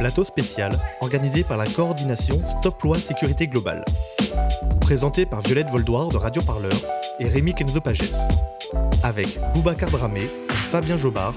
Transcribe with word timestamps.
plateau 0.00 0.24
spécial 0.24 0.72
organisé 1.02 1.44
par 1.44 1.58
la 1.58 1.66
coordination 1.66 2.40
Stop 2.48 2.80
Loi 2.82 2.96
Sécurité 2.98 3.46
Globale. 3.46 3.84
Présenté 4.80 5.26
par 5.26 5.42
Violette 5.42 5.68
Voldoir 5.68 6.08
de 6.08 6.16
Radio 6.16 6.40
Parleur 6.40 6.72
et 7.18 7.28
Rémi 7.28 7.54
Kenzo 7.54 7.82
Pages. 7.82 8.10
Avec 9.02 9.38
Boubacar 9.52 9.90
Dramé, 9.90 10.30
Fabien 10.70 10.96
Jobard, 10.96 11.34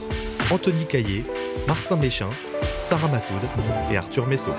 Anthony 0.49 0.85
Caillé, 0.85 1.25
Martin 1.67 1.97
Méchin, 1.97 2.29
Sarah 2.85 3.09
Massoud 3.09 3.41
et 3.91 3.97
Arthur 3.97 4.25
Messot. 4.27 4.55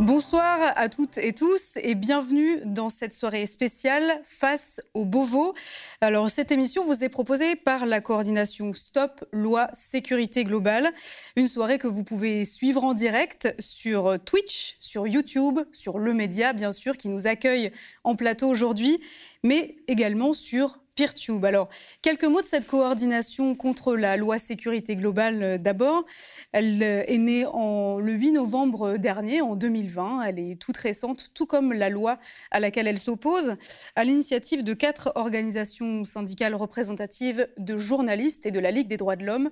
Bonsoir 0.00 0.43
à 0.76 0.88
toutes 0.88 1.18
et 1.18 1.32
tous 1.32 1.76
et 1.82 1.94
bienvenue 1.94 2.60
dans 2.64 2.88
cette 2.88 3.12
soirée 3.12 3.46
spéciale 3.46 4.20
face 4.24 4.80
au 4.94 5.04
Beauvau. 5.04 5.54
Alors 6.00 6.30
cette 6.30 6.50
émission 6.50 6.84
vous 6.84 7.04
est 7.04 7.08
proposée 7.08 7.56
par 7.56 7.86
la 7.86 8.00
coordination 8.00 8.72
Stop 8.72 9.24
Loi 9.32 9.68
Sécurité 9.72 10.44
Globale, 10.44 10.92
une 11.36 11.48
soirée 11.48 11.78
que 11.78 11.86
vous 11.86 12.04
pouvez 12.04 12.44
suivre 12.44 12.84
en 12.84 12.94
direct 12.94 13.54
sur 13.58 14.18
Twitch, 14.24 14.76
sur 14.80 15.06
YouTube, 15.06 15.60
sur 15.72 15.98
Le 15.98 16.12
Média 16.14 16.52
bien 16.52 16.72
sûr 16.72 16.96
qui 16.96 17.08
nous 17.08 17.26
accueille 17.26 17.72
en 18.02 18.16
plateau 18.16 18.48
aujourd'hui, 18.48 19.00
mais 19.42 19.76
également 19.86 20.34
sur 20.34 20.83
PeerTube. 20.94 21.44
Alors, 21.44 21.68
quelques 22.02 22.24
mots 22.24 22.40
de 22.40 22.46
cette 22.46 22.66
coordination 22.66 23.54
contre 23.54 23.96
la 23.96 24.16
loi 24.16 24.38
sécurité 24.38 24.96
globale 24.96 25.42
euh, 25.42 25.58
d'abord. 25.58 26.04
Elle 26.52 26.82
euh, 26.82 27.02
est 27.06 27.18
née 27.18 27.44
le 27.44 28.12
8 28.12 28.32
novembre 28.32 28.96
dernier, 28.96 29.40
en 29.40 29.56
2020. 29.56 30.22
Elle 30.22 30.38
est 30.38 30.60
toute 30.60 30.76
récente, 30.76 31.30
tout 31.34 31.46
comme 31.46 31.72
la 31.72 31.88
loi 31.88 32.18
à 32.50 32.60
laquelle 32.60 32.86
elle 32.86 32.98
s'oppose, 32.98 33.56
à 33.96 34.04
l'initiative 34.04 34.62
de 34.62 34.74
quatre 34.74 35.12
organisations 35.14 36.04
syndicales 36.04 36.54
représentatives 36.54 37.48
de 37.58 37.76
journalistes 37.76 38.46
et 38.46 38.50
de 38.50 38.60
la 38.60 38.70
Ligue 38.70 38.88
des 38.88 38.96
droits 38.96 39.16
de 39.16 39.24
l'homme. 39.24 39.50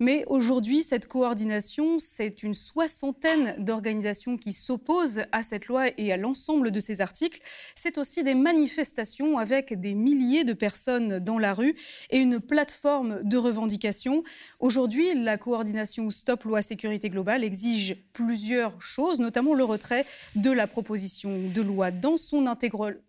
Mais 0.00 0.24
aujourd'hui, 0.26 0.82
cette 0.82 1.06
coordination, 1.06 1.98
c'est 1.98 2.42
une 2.42 2.54
soixantaine 2.54 3.54
d'organisations 3.58 4.36
qui 4.36 4.52
s'opposent 4.52 5.22
à 5.32 5.42
cette 5.42 5.66
loi 5.66 5.86
et 5.98 6.12
à 6.12 6.16
l'ensemble 6.16 6.70
de 6.70 6.80
ces 6.80 7.00
articles. 7.00 7.40
C'est 7.74 7.98
aussi 7.98 8.22
des 8.22 8.34
manifestations 8.34 9.38
avec 9.38 9.78
des 9.80 9.94
milliers 9.94 10.44
de 10.44 10.52
personnes 10.52 11.18
dans 11.18 11.38
la 11.38 11.54
rue 11.54 11.74
et 12.10 12.18
une 12.18 12.40
plateforme 12.40 13.22
de 13.22 13.36
revendication. 13.36 14.22
Aujourd'hui, 14.60 15.14
la 15.14 15.36
coordination 15.36 16.10
Stop 16.10 16.44
Loi 16.44 16.62
Sécurité 16.62 17.10
Globale 17.10 17.44
exige 17.44 17.96
plusieurs 18.12 18.80
choses, 18.80 19.20
notamment 19.20 19.54
le 19.54 19.64
retrait 19.64 20.06
de 20.36 20.50
la 20.50 20.66
proposition 20.66 21.48
de 21.48 21.62
loi 21.62 21.90
dans 21.90 22.16
son, 22.16 22.44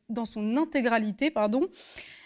dans 0.10 0.26
son 0.26 0.58
intégralité. 0.58 1.32
Pardon 1.32 1.70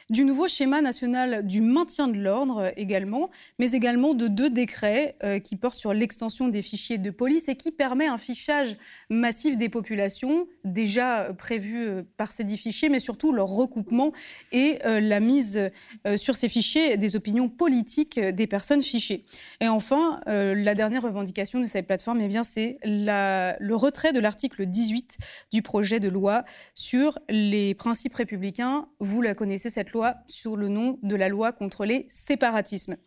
du 0.10 0.24
nouveau 0.24 0.48
schéma 0.48 0.82
national 0.82 1.46
du 1.46 1.62
maintien 1.62 2.08
de 2.08 2.18
l'ordre 2.18 2.72
également, 2.78 3.30
mais 3.60 3.72
également 3.72 4.14
de 4.14 4.28
deux 4.28 4.50
décrets 4.50 5.16
euh, 5.24 5.40
qui 5.40 5.58
portent 5.58 5.80
sur 5.80 5.94
l'extension 5.94 6.48
des 6.48 6.62
fichiers 6.62 6.98
de 6.98 7.10
police 7.12 7.50
et 7.50 7.56
qui 7.56 7.72
permet 7.72 8.08
un 8.08 8.18
fichage 8.18 8.78
massif 9.10 9.58
des 9.58 9.68
populations 9.68 10.48
déjà 10.64 11.34
prévu 11.38 11.86
euh, 11.86 12.04
par 12.16 12.32
ces 12.32 12.46
dix 12.46 12.58
fichiers, 12.58 12.88
mais 12.88 13.00
surtout 13.00 13.34
leur 13.34 13.48
recoupement 13.48 14.14
et 14.54 14.80
euh, 14.86 15.02
la 15.02 15.20
mise 15.20 15.72
sur 16.18 16.36
ces 16.36 16.50
fichiers 16.50 16.98
des 16.98 17.16
opinions 17.16 17.50
politiques 17.50 18.20
des 18.20 18.48
personnes 18.48 18.84
fichées. 18.84 19.26
Et 19.60 19.68
enfin, 19.68 20.22
la 20.26 20.76
dernière 20.76 21.02
revendication 21.02 21.60
de 21.60 21.66
cette 21.66 21.88
plateforme, 21.88 22.22
eh 22.22 22.30
c'est 22.44 22.78
le 22.84 23.74
retrait 23.74 24.14
de 24.14 24.20
l'article 24.20 24.66
18 24.66 25.18
du 25.52 25.62
projet 25.62 26.00
de 26.00 26.08
loi 26.08 26.44
sur 26.76 27.18
les 27.30 27.74
principes 27.74 28.14
républicains. 28.14 28.88
Vous 29.00 29.22
la 29.22 29.34
connaissez, 29.34 29.70
cette 29.70 29.92
loi 29.92 29.97
sur 30.28 30.56
le 30.56 30.68
nom 30.68 31.00
de 31.04 31.16
la 31.16 31.30
loi 31.30 31.52
contre 31.52 31.86
les 31.86 32.06
séparatismes. 32.10 32.98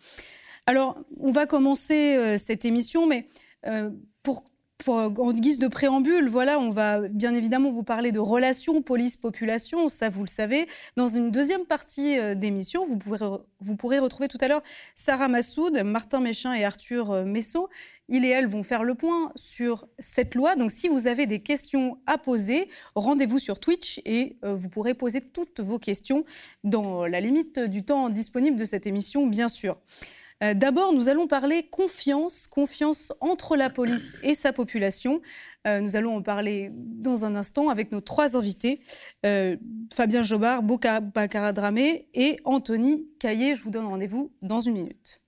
Alors, 0.67 0.99
on 1.19 1.31
va 1.31 1.47
commencer 1.47 2.17
euh, 2.17 2.39
cette 2.39 2.65
émission, 2.65 3.07
mais 3.07 3.27
euh, 3.67 3.91
pour 4.23 4.45
en 4.87 5.33
guise 5.33 5.59
de 5.59 5.69
préambule, 5.69 6.29
voilà, 6.29 6.59
on 6.59 6.71
va 6.71 7.01
bien 7.01 7.35
évidemment 7.35 7.71
vous 7.71 7.83
parler 7.83 8.13
de 8.13 8.19
relations 8.19 8.81
police-population, 8.81 9.91
ça 9.91 10.09
vous 10.09 10.23
le 10.23 10.29
savez. 10.29 10.67
Dans 10.97 11.09
une 11.09 11.31
deuxième 11.31 11.67
partie 11.67 12.19
euh, 12.19 12.35
d'émission, 12.35 12.85
vous, 12.85 12.97
vous 13.61 13.77
pourrez 13.77 13.99
retrouver 13.99 14.29
tout 14.29 14.39
à 14.41 14.49
l'heure 14.49 14.63
Sarah 14.95 15.29
Massoud, 15.29 15.83
Martin 15.85 16.21
Méchin 16.21 16.55
et 16.55 16.65
Arthur 16.65 17.25
Messot 17.27 17.69
il 18.11 18.25
et 18.25 18.29
elle 18.29 18.47
vont 18.47 18.63
faire 18.63 18.85
le 18.85 18.95
point 18.95 19.33
sur 19.37 19.89
cette 19.99 20.35
loi. 20.35 20.57
Donc 20.57 20.71
si 20.71 20.89
vous 20.89 21.07
avez 21.07 21.27
des 21.27 21.39
questions 21.39 21.99
à 22.07 22.19
poser, 22.19 22.69
rendez-vous 22.95 23.39
sur 23.39 23.59
Twitch 23.61 24.01
et 24.05 24.37
euh, 24.45 24.55
vous 24.55 24.69
pourrez 24.69 24.95
poser 24.95 25.21
toutes 25.21 25.61
vos 25.61 25.79
questions 25.79 26.25
dans 26.65 27.07
la 27.07 27.21
limite 27.21 27.59
du 27.61 27.85
temps 27.85 28.11
disponible 28.11 28.59
de 28.59 28.65
cette 28.65 28.87
émission, 28.87 29.27
bien 29.27 29.49
sûr. 29.49 29.79
Euh, 30.43 30.55
d'abord, 30.55 30.93
nous 30.93 31.09
allons 31.09 31.27
parler 31.27 31.65
confiance, 31.65 32.47
confiance 32.47 33.13
entre 33.21 33.57
la 33.57 33.71
police 33.71 34.17
et 34.23 34.35
sa 34.35 34.53
population. 34.53 35.21
Euh, 35.67 35.81
nous 35.81 35.97
allons 35.97 36.17
en 36.17 36.23
parler 36.23 36.71
dans 36.73 37.25
un 37.27 37.37
instant 37.37 37.69
avec 37.69 37.93
nos 37.93 38.01
trois 38.01 38.37
invités, 38.37 38.81
Fabien 39.93 40.23
Jobard, 40.23 40.63
Boka 40.63 41.01
Dramé 41.53 42.09
et 42.15 42.39
Anthony 42.45 43.07
Caillé. 43.19 43.55
Je 43.55 43.63
vous 43.63 43.71
donne 43.71 43.87
rendez-vous 43.87 44.33
dans 44.41 44.61
une 44.61 44.75
minute. 44.75 45.20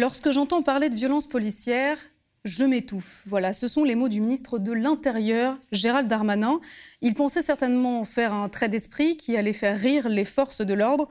Lorsque 0.00 0.30
j'entends 0.30 0.62
parler 0.62 0.88
de 0.88 0.94
violence 0.94 1.28
policière, 1.28 1.98
je 2.46 2.64
m'étouffe. 2.64 3.22
Voilà, 3.26 3.52
ce 3.52 3.68
sont 3.68 3.84
les 3.84 3.94
mots 3.94 4.08
du 4.08 4.22
ministre 4.22 4.58
de 4.58 4.72
l'Intérieur, 4.72 5.58
Gérald 5.72 6.08
Darmanin. 6.08 6.58
Il 7.02 7.12
pensait 7.12 7.42
certainement 7.42 8.04
faire 8.04 8.32
un 8.32 8.48
trait 8.48 8.70
d'esprit 8.70 9.18
qui 9.18 9.36
allait 9.36 9.52
faire 9.52 9.76
rire 9.76 10.08
les 10.08 10.24
forces 10.24 10.62
de 10.62 10.72
l'ordre 10.72 11.10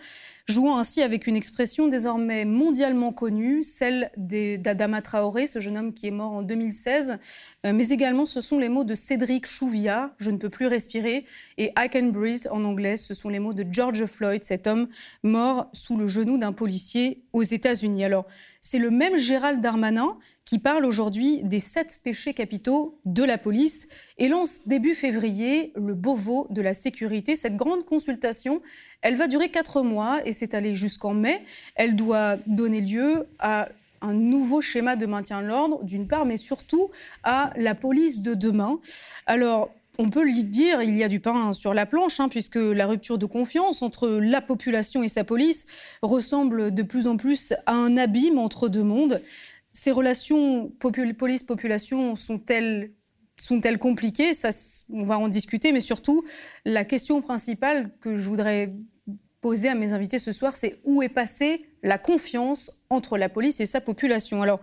jouant 0.49 0.79
ainsi 0.79 1.03
avec 1.03 1.27
une 1.27 1.35
expression 1.35 1.87
désormais 1.87 2.43
mondialement 2.43 3.13
connue, 3.13 3.61
celle 3.61 4.09
d'Adama 4.17 5.01
Traoré, 5.01 5.45
ce 5.45 5.59
jeune 5.59 5.77
homme 5.77 5.93
qui 5.93 6.07
est 6.07 6.11
mort 6.11 6.31
en 6.31 6.41
2016, 6.41 7.11
euh, 7.11 7.58
mais 7.63 7.89
également 7.89 8.25
ce 8.25 8.41
sont 8.41 8.57
les 8.57 8.69
mots 8.69 8.83
de 8.83 8.95
Cédric 8.95 9.45
Chouviat, 9.45 10.13
Je 10.17 10.31
ne 10.31 10.37
peux 10.37 10.49
plus 10.49 10.67
respirer, 10.67 11.25
et 11.57 11.71
I 11.77 11.89
can 11.91 12.07
breathe 12.07 12.47
en 12.51 12.63
anglais, 12.63 12.97
ce 12.97 13.13
sont 13.13 13.29
les 13.29 13.39
mots 13.39 13.53
de 13.53 13.65
George 13.69 14.05
Floyd, 14.05 14.43
cet 14.43 14.67
homme 14.67 14.87
mort 15.23 15.69
sous 15.73 15.97
le 15.97 16.07
genou 16.07 16.37
d'un 16.37 16.53
policier 16.53 17.23
aux 17.33 17.43
États-Unis. 17.43 18.03
Alors, 18.03 18.25
c'est 18.61 18.79
le 18.79 18.91
même 18.91 19.17
Gérald 19.17 19.61
Darmanin 19.61 20.17
qui 20.45 20.57
parle 20.57 20.85
aujourd'hui 20.85 21.43
des 21.43 21.59
sept 21.59 21.99
péchés 22.03 22.33
capitaux 22.33 22.99
de 23.05 23.23
la 23.23 23.37
police 23.37 23.87
et 24.17 24.27
lance 24.27 24.67
début 24.67 24.95
février 24.95 25.73
le 25.75 25.93
Beauvau 25.93 26.47
de 26.49 26.61
la 26.61 26.73
sécurité, 26.73 27.35
cette 27.35 27.55
grande 27.55 27.85
consultation 27.85 28.61
elle 29.01 29.15
va 29.15 29.27
durer 29.27 29.49
quatre 29.49 29.81
mois 29.81 30.19
et 30.25 30.33
s'étaler 30.33 30.75
jusqu'en 30.75 31.13
mai. 31.13 31.41
Elle 31.75 31.95
doit 31.95 32.37
donner 32.47 32.81
lieu 32.81 33.27
à 33.39 33.69
un 34.01 34.13
nouveau 34.13 34.61
schéma 34.61 34.95
de 34.95 35.05
maintien 35.05 35.41
de 35.41 35.47
l'ordre, 35.47 35.83
d'une 35.83 36.07
part, 36.07 36.25
mais 36.25 36.37
surtout 36.37 36.89
à 37.23 37.51
la 37.57 37.75
police 37.75 38.21
de 38.21 38.33
demain. 38.33 38.79
Alors, 39.25 39.69
on 39.97 40.09
peut 40.09 40.23
lui 40.23 40.45
dire, 40.45 40.81
il 40.81 40.97
y 40.97 41.03
a 41.03 41.09
du 41.09 41.19
pain 41.19 41.53
sur 41.53 41.73
la 41.73 41.85
planche, 41.85 42.19
hein, 42.19 42.29
puisque 42.29 42.55
la 42.55 42.85
rupture 42.85 43.17
de 43.17 43.25
confiance 43.25 43.81
entre 43.81 44.07
la 44.09 44.41
population 44.41 45.03
et 45.03 45.09
sa 45.09 45.25
police 45.25 45.65
ressemble 46.01 46.73
de 46.73 46.83
plus 46.83 47.05
en 47.05 47.17
plus 47.17 47.53
à 47.65 47.73
un 47.73 47.97
abîme 47.97 48.39
entre 48.39 48.69
deux 48.69 48.83
mondes. 48.83 49.21
Ces 49.73 49.91
relations 49.91 50.71
police-population 50.79 52.15
sont-elles 52.15 52.91
sont-elles 53.41 53.77
compliquées? 53.77 54.33
Ça, 54.33 54.49
on 54.89 55.05
va 55.05 55.17
en 55.17 55.27
discuter, 55.27 55.71
mais 55.71 55.81
surtout, 55.81 56.25
la 56.65 56.83
question 56.83 57.21
principale 57.21 57.91
que 58.01 58.15
je 58.15 58.29
voudrais 58.29 58.73
poser 59.41 59.69
à 59.69 59.75
mes 59.75 59.93
invités 59.93 60.19
ce 60.19 60.31
soir, 60.31 60.55
c'est 60.55 60.79
où 60.83 61.01
est 61.01 61.09
passée 61.09 61.65
la 61.81 61.97
confiance 61.97 62.83
entre 62.89 63.17
la 63.17 63.29
police 63.29 63.59
et 63.59 63.65
sa 63.65 63.79
population. 63.79 64.41
Alors, 64.41 64.59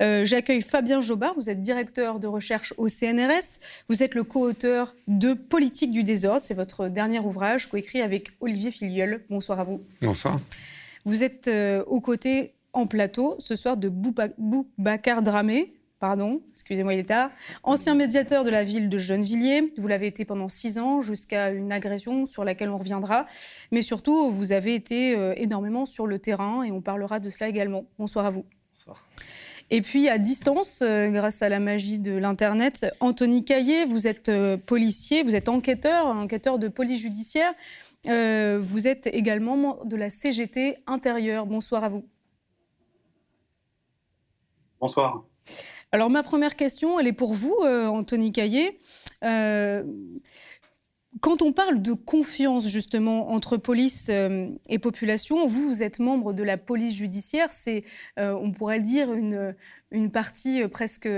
euh, 0.00 0.24
j'accueille 0.24 0.62
Fabien 0.62 1.00
Jobard, 1.00 1.34
vous 1.34 1.50
êtes 1.50 1.60
directeur 1.60 2.20
de 2.20 2.26
recherche 2.26 2.72
au 2.76 2.88
CNRS, 2.88 3.58
vous 3.88 4.02
êtes 4.02 4.14
le 4.14 4.24
co-auteur 4.24 4.94
de 5.08 5.34
Politique 5.34 5.90
du 5.90 6.04
désordre, 6.04 6.42
c'est 6.44 6.54
votre 6.54 6.88
dernier 6.88 7.18
ouvrage, 7.18 7.68
coécrit 7.68 8.00
avec 8.00 8.30
Olivier 8.40 8.70
Filiol. 8.70 9.24
Bonsoir 9.28 9.60
à 9.60 9.64
vous. 9.64 9.80
Bonsoir. 10.00 10.40
Vous 11.04 11.24
êtes 11.24 11.48
euh, 11.48 11.82
aux 11.86 12.00
côtés 12.00 12.54
en 12.72 12.86
plateau 12.86 13.36
ce 13.38 13.56
soir 13.56 13.76
de 13.76 13.88
Boubacar 13.88 15.22
Dramé, 15.22 15.72
pardon, 16.02 16.42
excusez-moi, 16.50 16.94
il 16.94 16.98
est 16.98 17.04
tard, 17.04 17.30
ancien 17.62 17.94
médiateur 17.94 18.42
de 18.42 18.50
la 18.50 18.64
ville 18.64 18.88
de 18.88 18.98
Gennevilliers. 18.98 19.72
Vous 19.78 19.86
l'avez 19.86 20.08
été 20.08 20.24
pendant 20.24 20.48
six 20.48 20.78
ans 20.78 21.00
jusqu'à 21.00 21.50
une 21.50 21.70
agression 21.70 22.26
sur 22.26 22.42
laquelle 22.42 22.70
on 22.70 22.76
reviendra. 22.76 23.24
Mais 23.70 23.82
surtout, 23.82 24.32
vous 24.32 24.50
avez 24.50 24.74
été 24.74 25.16
euh, 25.16 25.32
énormément 25.36 25.86
sur 25.86 26.08
le 26.08 26.18
terrain 26.18 26.64
et 26.64 26.72
on 26.72 26.80
parlera 26.80 27.20
de 27.20 27.30
cela 27.30 27.48
également. 27.48 27.84
Bonsoir 28.00 28.26
à 28.26 28.30
vous. 28.30 28.44
Bonsoir. 28.74 29.06
Et 29.70 29.80
puis 29.80 30.08
à 30.08 30.18
distance, 30.18 30.82
euh, 30.82 31.08
grâce 31.10 31.40
à 31.40 31.48
la 31.48 31.60
magie 31.60 32.00
de 32.00 32.16
l'Internet, 32.16 32.84
Anthony 32.98 33.44
Caillé, 33.44 33.84
vous 33.84 34.08
êtes 34.08 34.28
euh, 34.28 34.56
policier, 34.56 35.22
vous 35.22 35.36
êtes 35.36 35.48
enquêteur, 35.48 36.06
enquêteur 36.06 36.58
de 36.58 36.66
police 36.66 37.00
judiciaire. 37.00 37.52
vous 38.04 38.88
êtes 38.88 39.06
également 39.06 39.78
de 39.84 39.94
la 39.94 40.10
CGT 40.10 40.78
intérieure. 40.88 41.46
Bonsoir 41.46 41.84
à 41.84 41.88
vous. 41.88 42.04
Bonsoir. 44.80 45.22
Alors 45.92 46.08
ma 46.08 46.22
première 46.22 46.56
question, 46.56 46.98
elle 46.98 47.06
est 47.06 47.12
pour 47.12 47.34
vous, 47.34 47.54
Anthony 47.62 48.32
Caillé. 48.32 48.78
Quand 51.20 51.42
on 51.42 51.52
parle 51.52 51.82
de 51.82 51.92
confiance 51.92 52.68
justement 52.68 53.32
entre 53.32 53.58
police 53.58 54.06
euh, 54.08 54.48
et 54.70 54.78
population, 54.78 55.44
vous, 55.44 55.68
vous 55.68 55.82
êtes 55.82 55.98
membre 55.98 56.32
de 56.32 56.42
la 56.42 56.56
police 56.56 56.96
judiciaire. 56.96 57.52
C'est, 57.52 57.84
euh, 58.18 58.32
on 58.32 58.50
pourrait 58.50 58.78
le 58.78 58.82
dire, 58.82 59.12
une, 59.12 59.54
une 59.90 60.10
partie 60.10 60.62
euh, 60.62 60.68
presque 60.68 61.08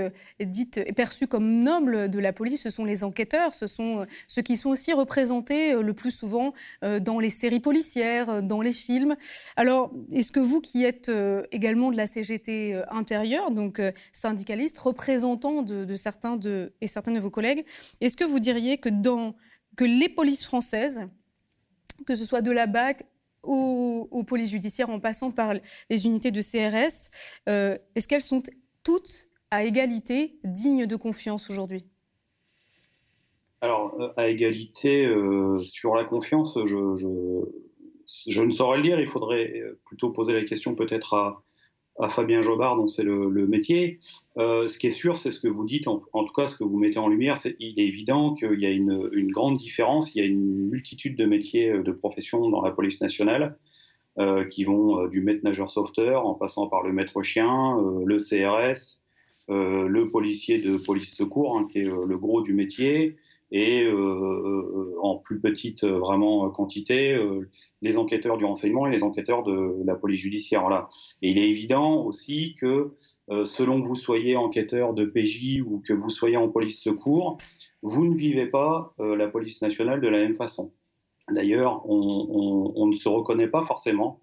dite 0.41 0.93
perçue 0.95 1.27
comme 1.27 1.63
noble 1.63 2.09
de 2.09 2.19
la 2.19 2.33
police. 2.33 2.63
Ce 2.63 2.69
sont 2.69 2.83
les 2.83 3.05
enquêteurs, 3.05 3.55
ce 3.55 3.67
sont 3.67 4.05
ceux 4.27 4.41
qui 4.41 4.57
sont 4.57 4.69
aussi 4.69 4.91
représentés 4.91 5.73
le 5.73 5.93
plus 5.93 6.11
souvent 6.11 6.53
dans 6.81 7.19
les 7.19 7.29
séries 7.29 7.61
policières, 7.61 8.43
dans 8.43 8.61
les 8.61 8.73
films. 8.73 9.15
Alors, 9.55 9.93
est-ce 10.11 10.31
que 10.31 10.41
vous, 10.41 10.59
qui 10.59 10.83
êtes 10.83 11.09
également 11.51 11.91
de 11.91 11.97
la 11.97 12.07
CGT 12.07 12.81
intérieure, 12.89 13.51
donc 13.51 13.81
syndicaliste, 14.11 14.77
représentant 14.77 15.61
de, 15.61 15.85
de 15.85 15.95
certains 15.95 16.35
de, 16.35 16.73
et 16.81 16.87
certains 16.87 17.13
de 17.13 17.19
vos 17.19 17.29
collègues, 17.29 17.65
est-ce 18.01 18.17
que 18.17 18.25
vous 18.25 18.39
diriez 18.39 18.77
que 18.77 18.89
dans 18.89 19.35
que 19.75 19.85
les 19.85 20.09
polices 20.09 20.45
françaises, 20.45 21.07
que 22.05 22.15
ce 22.15 22.25
soit 22.25 22.41
de 22.41 22.51
la 22.51 22.67
BAC 22.67 23.05
aux, 23.43 24.23
polices 24.27 24.51
judiciaires 24.51 24.89
en 24.89 24.99
passant 24.99 25.31
par 25.31 25.53
les 25.89 26.05
unités 26.05 26.31
de 26.31 26.41
CRS, 26.41 27.09
euh, 27.47 27.77
est-ce 27.95 28.07
qu'elles 28.07 28.21
sont 28.21 28.41
toutes 28.83 29.27
à 29.51 29.63
égalité, 29.63 30.39
dignes 30.43 30.85
de 30.85 30.95
confiance 30.95 31.49
aujourd'hui? 31.49 31.85
Alors, 33.61 33.99
euh, 33.99 34.09
à 34.17 34.27
égalité 34.27 35.05
euh, 35.05 35.59
sur 35.59 35.95
la 35.95 36.03
confiance, 36.03 36.57
je, 36.65 38.41
ne 38.41 38.51
saurais 38.51 38.77
le 38.77 38.83
dire. 38.83 38.99
Il 38.99 39.07
faudrait 39.07 39.61
plutôt 39.85 40.09
poser 40.09 40.33
la 40.33 40.43
question 40.43 40.75
peut-être 40.75 41.13
à, 41.13 41.43
à 41.99 42.09
Fabien 42.09 42.41
Jobard, 42.41 42.75
dont 42.75 42.87
c'est 42.87 43.03
le, 43.03 43.47
métier. 43.47 43.99
Euh, 44.37 44.67
ce 44.67 44.77
qui 44.77 44.87
est 44.87 44.91
sûr, 44.91 45.17
c'est 45.17 45.31
ce 45.31 45.39
que 45.39 45.47
vous 45.47 45.65
dites, 45.65 45.87
en, 45.87 45.99
tout 45.99 46.33
cas 46.35 46.47
ce 46.47 46.55
que 46.55 46.63
vous 46.63 46.77
mettez 46.77 46.99
en 46.99 47.07
lumière, 47.07 47.37
c'est 47.37 47.55
il 47.59 47.79
est 47.79 47.87
évident 47.87 48.33
qu'il 48.33 48.59
y 48.59 48.65
a 48.65 48.71
une, 48.71 49.31
grande 49.31 49.57
différence, 49.57 50.13
il 50.13 50.19
y 50.19 50.21
a 50.21 50.25
une 50.25 50.69
multitude 50.69 51.15
de 51.17 51.25
métiers, 51.25 51.71
euh, 51.71 51.83
de 51.83 51.91
professions 51.91 52.49
dans 52.49 52.61
la 52.61 52.71
police 52.71 53.01
nationale, 53.01 53.57
euh, 54.17 54.45
qui 54.45 54.63
vont 54.63 55.07
du 55.07 55.21
maître-nageur 55.21 55.71
sauveteur 55.71 56.25
en 56.25 56.33
passant 56.33 56.67
par 56.67 56.83
le 56.83 56.93
maître-chien, 56.93 57.77
le 58.05 58.17
CRS, 58.17 58.99
le 59.49 60.07
policier 60.07 60.61
de 60.61 60.77
police 60.77 61.15
secours, 61.15 61.57
hein, 61.57 61.67
qui 61.71 61.79
est 61.79 61.83
le 61.83 62.17
gros 62.17 62.41
du 62.41 62.53
métier, 62.53 63.17
et 63.51 63.83
euh, 63.83 63.93
euh, 63.93 64.95
en 65.01 65.17
plus 65.17 65.39
petite 65.39 65.83
euh, 65.83 65.99
vraiment 65.99 66.49
quantité 66.49 67.17
les 67.81 67.97
enquêteurs 67.97 68.37
du 68.37 68.45
renseignement 68.45 68.87
et 68.87 68.91
les 68.91 69.03
enquêteurs 69.03 69.43
de 69.43 69.75
la 69.85 69.95
police 69.95 70.21
judiciaire. 70.21 70.61
Voilà. 70.61 70.87
Et 71.21 71.29
il 71.29 71.37
est 71.37 71.49
évident 71.49 72.03
aussi 72.03 72.55
que 72.59 72.95
selon 73.43 73.81
que 73.81 73.87
vous 73.87 73.95
soyez 73.95 74.35
enquêteur 74.35 74.93
de 74.93 75.05
PJ 75.05 75.61
ou 75.65 75.81
que 75.85 75.93
vous 75.93 76.09
soyez 76.09 76.37
en 76.37 76.47
police 76.47 76.81
secours, 76.81 77.37
vous 77.81 78.05
ne 78.05 78.15
vivez 78.15 78.47
pas 78.47 78.93
la 78.99 79.27
police 79.27 79.61
nationale 79.61 80.01
de 80.01 80.07
la 80.07 80.19
même 80.19 80.35
façon. 80.35 80.71
D'ailleurs, 81.31 81.87
on, 81.89 82.85
ne 82.87 82.95
se 82.95 83.09
reconnaît 83.09 83.47
pas 83.47 83.63
forcément. 83.65 84.19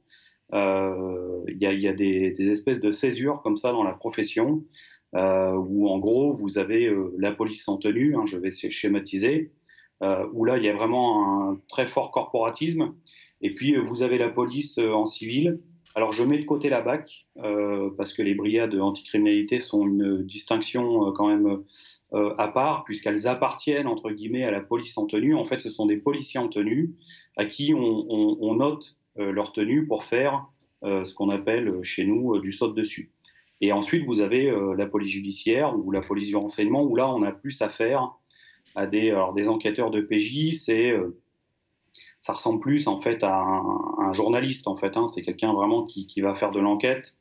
Il 0.53 1.57
y, 1.59 1.67
a, 1.67 1.93
des, 1.93 2.51
espèces 2.51 2.81
de 2.81 2.93
césures 2.93 3.43
comme 3.43 3.57
ça 3.57 3.73
dans 3.73 3.85
la 3.85 3.93
profession 3.93 4.65
où 5.15 5.89
en 5.89 5.99
gros 5.99 6.33
vous 6.33 6.59
avez 6.59 6.87
euh, 6.87 7.15
la 7.19 7.33
police 7.33 7.69
en 7.69 7.77
tenue, 7.77 8.17
hein, 8.17 8.25
je 8.27 8.39
vais 8.39 8.53
schématiser, 8.53 9.53
euh, 10.03 10.27
où 10.33 10.45
là 10.45 10.57
il 10.57 10.65
y 10.65 10.69
a 10.69 10.75
vraiment 10.75 11.51
un 11.51 11.61
très 11.69 11.87
fort 11.87 12.11
corporatisme, 12.11 12.95
et 13.41 13.51
puis 13.51 13.77
vous 13.77 14.03
avez 14.03 14.19
la 14.19 14.29
police 14.29 14.79
en 14.79 15.05
civil. 15.05 15.61
Alors 15.95 16.13
je 16.13 16.23
mets 16.23 16.39
de 16.39 16.47
côté 16.47 16.71
la 16.71 16.81
BAC, 16.81 17.27
parce 17.99 18.15
que 18.15 18.23
les 18.23 18.35
brigades 18.35 18.75
anticriminalité 18.75 19.59
sont 19.59 19.87
une 19.87 20.23
distinction 20.23 21.13
quand 21.13 21.29
même 21.29 21.63
à 22.13 22.49
part, 22.49 22.85
puisqu'elles 22.85 23.27
appartiennent 23.27 23.89
entre 23.89 24.11
guillemets 24.11 24.45
à 24.45 24.51
la 24.51 24.61
police 24.61 24.97
en 24.97 25.05
tenue. 25.05 25.35
En 25.35 25.45
fait, 25.45 25.61
ce 25.61 25.69
sont 25.69 25.85
des 25.85 25.99
policiers 25.99 26.41
en 26.41 26.49
tenue 26.49 26.95
à 27.37 27.45
qui 27.45 27.75
on, 27.75 28.07
on 28.09 28.55
note 28.55 28.97
leur 29.17 29.53
tenue 29.53 29.87
pour 29.87 30.05
faire 30.05 30.47
ce 30.83 31.13
qu'on 31.13 31.29
appelle 31.29 31.83
chez 31.83 32.07
nous 32.07 32.39
du 32.39 32.53
saut 32.53 32.69
dessus. 32.69 33.13
Et 33.63 33.71
ensuite, 33.71 34.05
vous 34.05 34.21
avez 34.21 34.51
euh, 34.51 34.75
la 34.75 34.87
police 34.87 35.13
judiciaire 35.13 35.79
ou 35.79 35.93
la 35.93 36.03
police 36.03 36.27
du 36.27 36.37
renseignement, 36.37 36.83
où 36.83 36.97
là, 36.97 37.09
on 37.09 37.23
a 37.23 37.31
plus 37.31 37.63
affaire 37.63 38.13
à 38.75 38.87
des, 38.87 39.11
alors, 39.11 39.33
des 39.35 39.49
enquêteurs 39.49 39.93
de 39.93 40.01
PJ. 40.01 40.59
C'est, 40.61 40.91
euh, 40.91 41.17
ça 42.21 42.33
ressemble 42.33 42.59
plus 42.59 42.89
en 42.89 42.99
fait 42.99 43.23
à 43.23 43.33
un, 43.39 44.13
journaliste. 44.13 44.67
En 44.67 44.77
fait, 44.77 44.97
hein. 44.97 45.07
c'est 45.07 45.23
quelqu'un 45.23 45.53
vraiment 45.53 45.87
qui, 45.87 46.09
qui, 46.09 46.21
va 46.21 46.35
faire 46.35 46.51
de 46.51 46.59
l'enquête. 46.59 47.15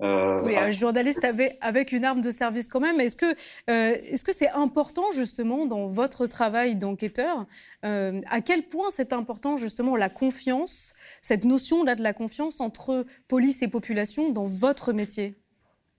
Euh, 0.00 0.40
oui, 0.44 0.54
un 0.56 0.70
journaliste 0.70 1.24
avec, 1.24 1.58
avec, 1.60 1.90
une 1.90 2.04
arme 2.04 2.20
de 2.20 2.30
service 2.30 2.68
quand 2.68 2.78
même. 2.78 3.00
Est-ce 3.00 3.16
que 3.16 3.34
est-ce 3.66 4.22
que 4.22 4.32
c'est 4.32 4.50
important 4.50 5.10
justement 5.10 5.66
dans 5.66 5.88
votre 5.88 6.28
travail 6.28 6.76
d'enquêteur 6.76 7.46
À 7.82 8.40
quel 8.40 8.62
point 8.68 8.90
c'est 8.90 9.12
important 9.12 9.56
justement 9.56 9.96
la 9.96 10.08
confiance, 10.08 10.94
cette 11.22 11.44
notion 11.44 11.82
là 11.82 11.96
de 11.96 12.04
la 12.04 12.12
confiance 12.12 12.60
entre 12.60 13.04
police 13.26 13.62
et 13.62 13.68
population 13.68 14.30
dans 14.30 14.44
votre 14.44 14.92
métier? 14.92 15.34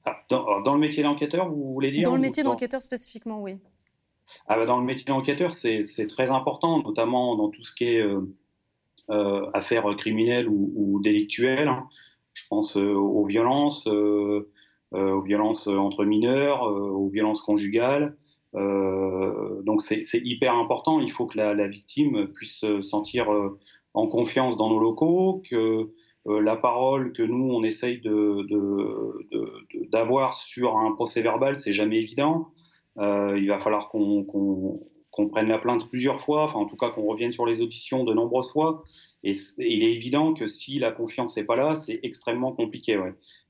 Ah, 0.09 0.61
dans, 0.63 0.73
le 0.73 0.79
métier 0.79 1.03
d'enquêteur, 1.03 1.49
vous 1.49 1.73
voulez 1.73 1.91
dire 1.91 2.09
Dans 2.09 2.15
le 2.15 2.21
métier 2.21 2.43
d'enquêteur 2.43 2.81
spécifiquement, 2.81 3.41
oui. 3.41 3.57
Ah 4.47 4.57
bah, 4.57 4.65
dans 4.65 4.79
le 4.79 4.85
métier 4.85 5.05
d'enquêteur, 5.05 5.53
c'est 5.53 6.07
très 6.07 6.31
important, 6.31 6.81
notamment 6.81 7.35
dans 7.35 7.49
tout 7.49 7.63
ce 7.63 7.73
qui 7.73 7.85
est 7.85 8.01
euh, 8.01 8.21
euh, 9.09 9.49
affaires 9.53 9.85
criminelles 9.97 10.47
ou, 10.47 10.99
délictuelles. 11.01 11.67
Hein. 11.67 11.87
Je 12.33 12.43
pense 12.49 12.77
euh, 12.77 12.93
aux 12.93 13.25
violences, 13.25 13.87
aux 13.87 15.21
violences 15.21 15.67
entre 15.67 16.05
mineurs, 16.05 16.63
aux 16.63 17.09
violences 17.09 17.41
conjugales. 17.41 18.15
donc 18.53 19.81
c'est 19.81 20.03
hyper 20.13 20.53
important. 20.55 20.99
Il 20.99 21.11
faut 21.11 21.25
que 21.25 21.37
la, 21.37 21.53
la 21.53 21.67
victime 21.67 22.27
puisse 22.27 22.59
se 22.59 22.81
sentir 22.81 23.29
en 23.93 24.07
confiance 24.07 24.57
dans 24.57 24.69
nos 24.69 24.79
locaux, 24.79 25.41
que 25.49 25.55
euh, 25.55 25.95
la 26.25 26.55
parole 26.55 27.13
que 27.13 27.23
nous, 27.23 27.51
on 27.51 27.63
essaye 27.63 28.01
d'avoir 29.91 30.35
sur 30.35 30.77
un 30.77 30.91
procès 30.93 31.21
verbal, 31.21 31.59
c'est 31.59 31.71
jamais 31.71 31.97
évident. 31.97 32.49
Euh, 32.99 33.37
il 33.39 33.47
va 33.47 33.59
falloir 33.59 33.87
qu'on 33.89 34.67
prenne 35.31 35.47
la 35.47 35.57
plainte 35.57 35.89
plusieurs 35.89 36.19
fois, 36.19 36.43
enfin 36.43 36.59
en 36.59 36.65
tout 36.65 36.75
cas 36.75 36.89
qu'on 36.89 37.05
revienne 37.05 37.31
sur 37.31 37.45
les 37.45 37.61
auditions 37.61 38.03
de 38.03 38.13
nombreuses 38.13 38.51
fois. 38.51 38.83
Et, 39.23 39.31
il 39.57 39.83
est 39.83 39.93
évident 39.93 40.33
que 40.33 40.47
si 40.47 40.79
la 40.79 40.91
confiance 40.91 41.37
n'est 41.37 41.45
pas 41.45 41.55
là, 41.55 41.75
c'est 41.75 41.99
extrêmement 42.03 42.51
compliqué. 42.51 42.99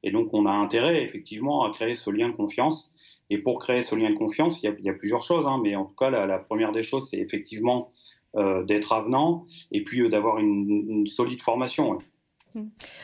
Et 0.03 0.11
donc 0.11 0.33
on 0.33 0.45
a 0.45 0.51
intérêt 0.51 1.03
effectivement 1.03 1.63
à 1.63 1.71
créer 1.71 1.95
ce 1.95 2.09
lien 2.09 2.29
de 2.29 2.35
confiance. 2.35 2.93
Et 3.31 3.37
pour 3.37 3.59
créer 3.59 3.81
ce 3.81 3.95
lien 3.95 4.09
de 4.09 4.15
confiance, 4.15 4.61
il 4.63 4.75
y 4.81 4.89
a, 4.89 4.93
plusieurs 4.93 5.23
choses, 5.23 5.47
hein, 5.47 5.59
mais 5.63 5.75
en 5.75 5.85
tout 5.85 5.95
cas 5.95 6.09
la, 6.09 6.39
première 6.39 6.71
des 6.71 6.83
choses, 6.83 7.09
c'est 7.09 7.19
effectivement 7.19 7.91
euh, 8.35 8.63
d'être 8.63 8.91
avenant 8.91 9.45
et 9.71 9.83
puis 9.83 10.07
d'avoir 10.09 10.39
une, 10.39 11.05
solide 11.07 11.41
formation. 11.41 11.93
Mmh. 11.93 11.97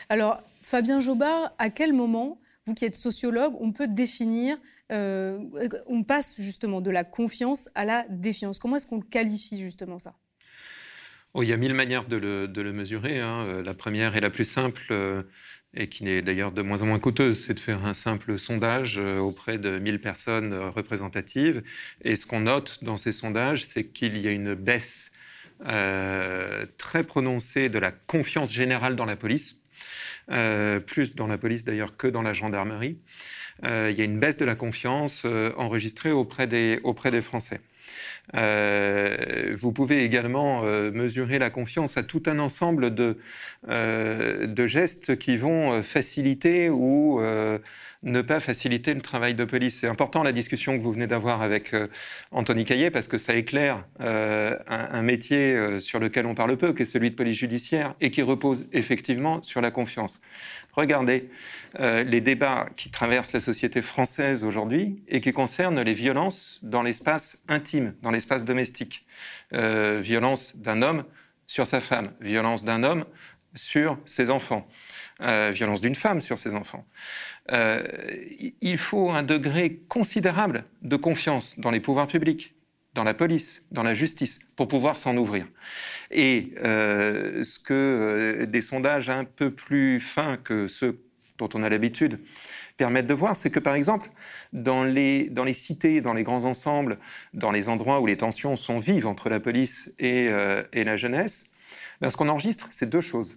Alors, 0.08 0.42
Fabien 0.62 1.00
Jobard, 1.00 1.52
à 1.58 1.70
quel 1.70 1.92
moment, 1.92 2.40
vous 2.64 2.74
qui 2.74 2.84
êtes 2.84 2.96
sociologue, 2.96 3.54
on 3.60 3.72
peut 3.72 3.86
définir, 3.86 4.56
euh, 4.92 5.38
on 5.86 6.02
passe 6.02 6.34
justement 6.40 6.80
de 6.80 6.90
la 6.90 7.04
confiance 7.04 7.70
à 7.74 7.84
la 7.84 8.04
défiance? 8.08 8.58
Comment 8.58 8.76
est-ce 8.76 8.86
qu'on 8.86 9.00
qualifie 9.00 9.60
justement 9.60 9.98
ça? 9.98 10.14
Oh, 11.34 11.42
Il 11.42 11.48
y 11.48 11.52
a 11.52 11.56
mille 11.56 11.74
manières 11.74 12.06
de 12.06 12.16
le, 12.16 12.72
mesurer. 12.72 13.20
Hein. 13.20 13.44
Euh, 13.46 13.62
la 13.62 13.74
première 13.74 14.16
et 14.16 14.20
la 14.20 14.30
plus 14.30 14.44
simple, 14.44 14.86
euh, 14.90 15.22
et 15.74 15.88
qui 15.88 16.02
n'est 16.02 16.22
d'ailleurs 16.22 16.52
de 16.52 16.62
moins 16.62 16.82
en 16.82 16.86
moins 16.86 16.98
coûteuse, 16.98 17.44
c'est 17.46 17.54
de 17.54 17.60
faire 17.60 17.84
un 17.84 17.94
simple 17.94 18.38
sondage 18.38 18.98
auprès 18.98 19.58
de 19.58 19.78
1000 19.78 20.00
personnes 20.00 20.54
représentatives. 20.54 21.62
Et 22.00 22.16
ce 22.16 22.24
qu'on 22.26 22.40
note 22.40 22.82
dans 22.82 22.96
ces 22.96 23.12
sondages, 23.12 23.64
c'est 23.64 23.84
qu'il 23.84 24.16
y 24.16 24.26
a 24.26 24.32
une 24.32 24.54
baisse 24.54 25.12
euh, 25.64 26.66
très 26.76 27.02
prononcée 27.02 27.68
de 27.68 27.78
la 27.78 27.90
confiance 27.90 28.52
générale 28.52 28.94
dans 28.94 29.06
la 29.06 29.16
police, 29.16 29.62
euh, 30.30 30.80
plus 30.80 31.14
dans 31.14 31.26
la 31.26 31.38
police 31.38 31.64
d'ailleurs 31.64 31.96
que 31.96 32.06
dans 32.06 32.22
la 32.22 32.32
gendarmerie. 32.32 32.98
Euh, 33.64 33.88
il 33.90 33.98
y 33.98 34.02
a 34.02 34.04
une 34.04 34.18
baisse 34.18 34.36
de 34.36 34.44
la 34.44 34.54
confiance 34.54 35.24
enregistrée 35.56 36.12
auprès 36.12 36.46
des, 36.46 36.80
auprès 36.82 37.10
des 37.10 37.22
Français. 37.22 37.60
Vous 38.34 39.72
pouvez 39.72 40.04
également 40.04 40.62
mesurer 40.62 41.38
la 41.38 41.50
confiance 41.50 41.96
à 41.96 42.02
tout 42.02 42.22
un 42.26 42.38
ensemble 42.38 42.94
de, 42.94 43.18
de 43.68 44.66
gestes 44.66 45.16
qui 45.16 45.36
vont 45.36 45.82
faciliter 45.82 46.70
ou 46.70 47.20
ne 48.06 48.22
pas 48.22 48.40
faciliter 48.40 48.94
le 48.94 49.00
travail 49.00 49.34
de 49.34 49.44
police. 49.44 49.80
C'est 49.80 49.88
important 49.88 50.22
la 50.22 50.32
discussion 50.32 50.78
que 50.78 50.82
vous 50.82 50.92
venez 50.92 51.06
d'avoir 51.06 51.42
avec 51.42 51.74
euh, 51.74 51.88
Anthony 52.30 52.64
Caillet 52.64 52.90
parce 52.90 53.08
que 53.08 53.18
ça 53.18 53.34
éclaire 53.34 53.84
euh, 54.00 54.56
un, 54.68 55.02
métier 55.02 55.56
euh, 55.56 55.80
sur 55.80 55.98
lequel 55.98 56.24
on 56.26 56.34
parle 56.34 56.56
peu, 56.56 56.72
qui 56.72 56.82
est 56.82 56.86
celui 56.86 57.10
de 57.10 57.16
police 57.16 57.38
judiciaire 57.38 57.94
et 58.00 58.10
qui 58.10 58.22
repose 58.22 58.68
effectivement 58.72 59.42
sur 59.42 59.60
la 59.60 59.70
confiance. 59.70 60.20
Regardez 60.72 61.30
les 61.78 62.20
débats 62.20 62.68
qui 62.76 62.90
traversent 62.90 63.32
la 63.32 63.40
société 63.40 63.80
française 63.80 64.44
aujourd'hui 64.44 65.02
et 65.08 65.20
qui 65.20 65.32
concernent 65.32 65.80
les 65.80 65.94
violences 65.94 66.58
dans 66.62 66.82
l'espace 66.82 67.42
intime, 67.48 67.94
dans 68.02 68.10
l'espace 68.16 68.44
domestique. 68.44 69.06
violence 69.52 70.56
d'un 70.56 70.82
homme 70.82 71.04
sur 71.46 71.66
sa 71.66 71.80
femme, 71.80 72.12
violence 72.20 72.64
d'un 72.64 72.82
homme 72.82 73.04
sur 73.54 73.98
ses 74.04 74.30
enfants, 74.30 74.68
euh, 75.20 75.50
violence 75.54 75.80
d'une 75.80 75.94
femme 75.94 76.20
sur 76.20 76.38
ses 76.38 76.54
enfants. 76.54 76.86
Euh, 77.52 77.82
il 78.60 78.78
faut 78.78 79.10
un 79.10 79.22
degré 79.22 79.80
considérable 79.88 80.64
de 80.82 80.96
confiance 80.96 81.58
dans 81.58 81.70
les 81.70 81.80
pouvoirs 81.80 82.08
publics, 82.08 82.54
dans 82.94 83.04
la 83.04 83.14
police, 83.14 83.64
dans 83.70 83.82
la 83.82 83.94
justice, 83.94 84.40
pour 84.56 84.68
pouvoir 84.68 84.98
s'en 84.98 85.16
ouvrir. 85.16 85.46
Et 86.10 86.52
euh, 86.64 87.44
ce 87.44 87.58
que 87.58 88.44
des 88.44 88.62
sondages 88.62 89.08
un 89.08 89.24
peu 89.24 89.50
plus 89.50 90.00
fins 90.00 90.36
que 90.36 90.68
ceux 90.68 91.02
dont 91.38 91.48
on 91.54 91.62
a 91.62 91.68
l'habitude 91.68 92.20
permettent 92.76 93.06
de 93.06 93.14
voir, 93.14 93.36
c'est 93.36 93.50
que 93.50 93.60
par 93.60 93.74
exemple, 93.74 94.10
dans 94.52 94.84
les, 94.84 95.30
dans 95.30 95.44
les 95.44 95.54
cités, 95.54 96.00
dans 96.00 96.12
les 96.12 96.24
grands 96.24 96.44
ensembles, 96.44 96.98
dans 97.34 97.50
les 97.50 97.68
endroits 97.68 98.00
où 98.00 98.06
les 98.06 98.16
tensions 98.16 98.56
sont 98.56 98.78
vives 98.78 99.06
entre 99.06 99.28
la 99.28 99.40
police 99.40 99.92
et, 99.98 100.30
et 100.72 100.84
la 100.84 100.96
jeunesse, 100.96 101.46
ben, 102.00 102.10
ce 102.10 102.16
qu'on 102.16 102.28
enregistre, 102.28 102.68
c'est 102.70 102.88
deux 102.88 103.00
choses. 103.00 103.36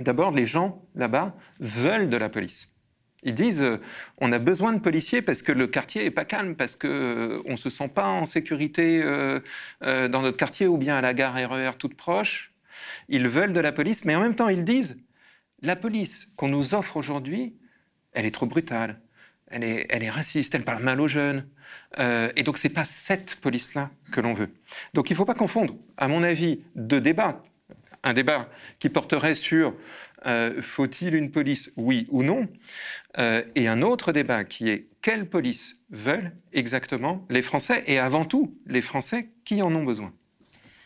D'abord, 0.00 0.32
les 0.32 0.46
gens 0.46 0.82
là-bas 0.94 1.36
veulent 1.60 2.08
de 2.08 2.16
la 2.16 2.28
police. 2.28 2.72
Ils 3.22 3.34
disent 3.34 3.62
euh, 3.62 3.80
on 4.18 4.32
a 4.32 4.38
besoin 4.38 4.72
de 4.72 4.80
policiers 4.80 5.22
parce 5.22 5.42
que 5.42 5.52
le 5.52 5.66
quartier 5.66 6.04
est 6.04 6.10
pas 6.10 6.24
calme, 6.24 6.56
parce 6.56 6.74
qu'on 6.74 6.88
euh, 6.88 7.42
on 7.46 7.56
se 7.56 7.70
sent 7.70 7.88
pas 7.88 8.06
en 8.06 8.24
sécurité 8.24 9.00
euh, 9.02 9.40
dans 9.80 10.22
notre 10.22 10.36
quartier 10.36 10.66
ou 10.66 10.76
bien 10.76 10.96
à 10.96 11.00
la 11.00 11.14
gare 11.14 11.34
RER 11.34 11.70
e 11.70 11.72
toute 11.78 11.94
proche. 11.96 12.52
Ils 13.08 13.28
veulent 13.28 13.52
de 13.52 13.60
la 13.60 13.72
police, 13.72 14.04
mais 14.04 14.16
en 14.16 14.20
même 14.20 14.34
temps 14.34 14.48
ils 14.48 14.64
disent 14.64 14.98
la 15.60 15.76
police 15.76 16.28
qu'on 16.36 16.48
nous 16.48 16.74
offre 16.74 16.96
aujourd'hui, 16.96 17.56
elle 18.12 18.26
est 18.26 18.30
trop 18.30 18.46
brutale, 18.46 19.00
elle 19.48 19.64
est, 19.64 19.86
elle 19.90 20.02
est 20.02 20.10
raciste, 20.10 20.54
elle 20.54 20.64
parle 20.64 20.82
mal 20.82 21.00
aux 21.00 21.08
jeunes. 21.08 21.46
et 21.98 22.42
donc 22.42 22.58
c'est 22.58 22.68
pas 22.68 22.84
cette 22.84 23.36
police-là 23.36 23.90
que 24.12 24.20
l'on 24.20 24.34
veut. 24.34 24.50
Donc 24.94 25.10
il 25.10 25.12
ne 25.14 25.16
faut 25.16 25.24
pas 25.24 25.34
confondre, 25.34 25.76
à 25.96 26.08
mon 26.08 26.22
avis, 26.22 26.62
deux 26.74 27.00
débats 27.00 27.42
un 28.02 28.14
débat 28.14 28.48
qui 28.78 28.88
porterait 28.88 29.34
sur 29.34 29.74
euh, 30.26 30.60
faut-il 30.62 31.14
une 31.14 31.30
police, 31.30 31.72
oui 31.76 32.06
ou 32.10 32.22
non, 32.22 32.48
euh, 33.18 33.42
et 33.54 33.68
un 33.68 33.82
autre 33.82 34.12
débat 34.12 34.44
qui 34.44 34.70
est 34.70 34.88
quelle 35.02 35.28
police 35.28 35.82
veulent 35.90 36.32
exactement 36.52 37.26
les 37.28 37.42
Français, 37.42 37.82
et 37.86 37.98
avant 37.98 38.24
tout 38.24 38.56
les 38.66 38.82
Français 38.82 39.30
qui 39.44 39.62
en 39.62 39.74
ont 39.74 39.84
besoin. 39.84 40.12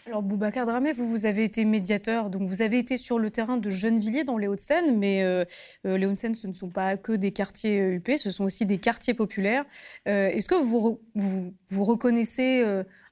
Alors 0.06 0.22
Boubacar 0.22 0.66
Dramé, 0.66 0.92
vous, 0.92 1.08
vous 1.08 1.26
avez 1.26 1.42
été 1.42 1.64
médiateur, 1.64 2.30
donc 2.30 2.48
vous 2.48 2.62
avez 2.62 2.78
été 2.78 2.96
sur 2.96 3.18
le 3.18 3.28
terrain 3.30 3.56
de 3.56 3.70
Gennevilliers 3.70 4.22
dans 4.22 4.38
les 4.38 4.46
Hauts-de-Seine, 4.46 4.96
mais 4.96 5.24
euh, 5.24 5.44
les 5.84 6.06
Hauts-de-Seine, 6.06 6.36
ce 6.36 6.46
ne 6.46 6.52
sont 6.52 6.70
pas 6.70 6.96
que 6.96 7.10
des 7.12 7.32
quartiers 7.32 7.96
UP, 7.96 8.08
ce 8.16 8.30
sont 8.30 8.44
aussi 8.44 8.66
des 8.66 8.78
quartiers 8.78 9.14
populaires. 9.14 9.64
Est-ce 10.04 10.46
que 10.48 10.54
vous, 10.54 11.00
vous, 11.16 11.84
reconnaissez 11.84 12.64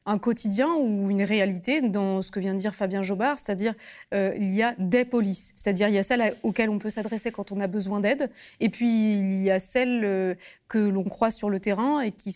un 0.07 0.19
quotidien 0.19 0.69
ou 0.75 1.11
une 1.11 1.23
réalité 1.23 1.81
dans 1.81 2.23
ce 2.23 2.31
que 2.31 2.41
vient 2.41 2.53
de 2.53 2.59
dire 2.59 2.75
Fabien 2.75 3.03
Jobard, 3.03 3.39
c'est-à-dire 3.39 3.75
euh, 4.13 4.35
il 4.37 4.53
y 4.53 4.63
a 4.63 4.75
des 4.79 5.05
polices, 5.05 5.53
c'est-à-dire 5.57 5.89
il 5.89 5.95
y 5.95 5.99
a 5.99 6.03
celles 6.03 6.37
auxquelles 6.43 6.71
on 6.71 6.79
peut 6.79 6.91
s'adresser 6.91 7.33
quand 7.33 7.53
on 7.53 7.61
a 7.61 7.67
besoin 7.67 8.01
d'aide, 8.01 8.31
et 8.61 8.69
puis 8.69 9.19
il 9.19 9.43
y 9.43 9.51
a 9.51 9.59
celles 9.59 10.05
euh, 10.05 10.35
que 10.69 10.79
l'on 10.79 11.05
croise 11.05 11.37
sur 11.37 11.49
le 11.49 11.59
terrain 11.59 12.01
et 12.01 12.13
qui, 12.13 12.35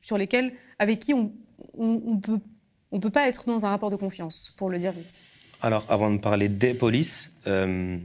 sur 0.00 0.18
lesquelles, 0.18 0.52
avec 0.78 1.00
qui 1.00 1.14
on, 1.14 1.32
peut, 2.18 2.40
on 2.92 3.00
peut 3.00 3.10
pas 3.10 3.28
être 3.28 3.46
dans 3.46 3.66
un 3.66 3.70
rapport 3.70 3.90
de 3.90 3.96
confiance, 3.96 4.52
pour 4.56 4.70
le 4.70 4.78
dire 4.78 4.92
vite. 4.92 5.20
Alors, 5.60 5.84
avant 5.88 6.10
de 6.10 6.18
parler 6.18 6.48
des 6.48 6.74
polices, 6.74 7.30
euh, 7.46 7.98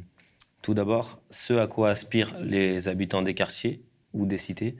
tout 0.61 0.73
d'abord, 0.73 1.21
ce 1.29 1.53
à 1.53 1.67
quoi 1.67 1.91
aspirent 1.91 2.35
les 2.39 2.87
habitants 2.87 3.21
des 3.21 3.33
quartiers 3.33 3.83
ou 4.13 4.25
des 4.25 4.37
cités, 4.37 4.75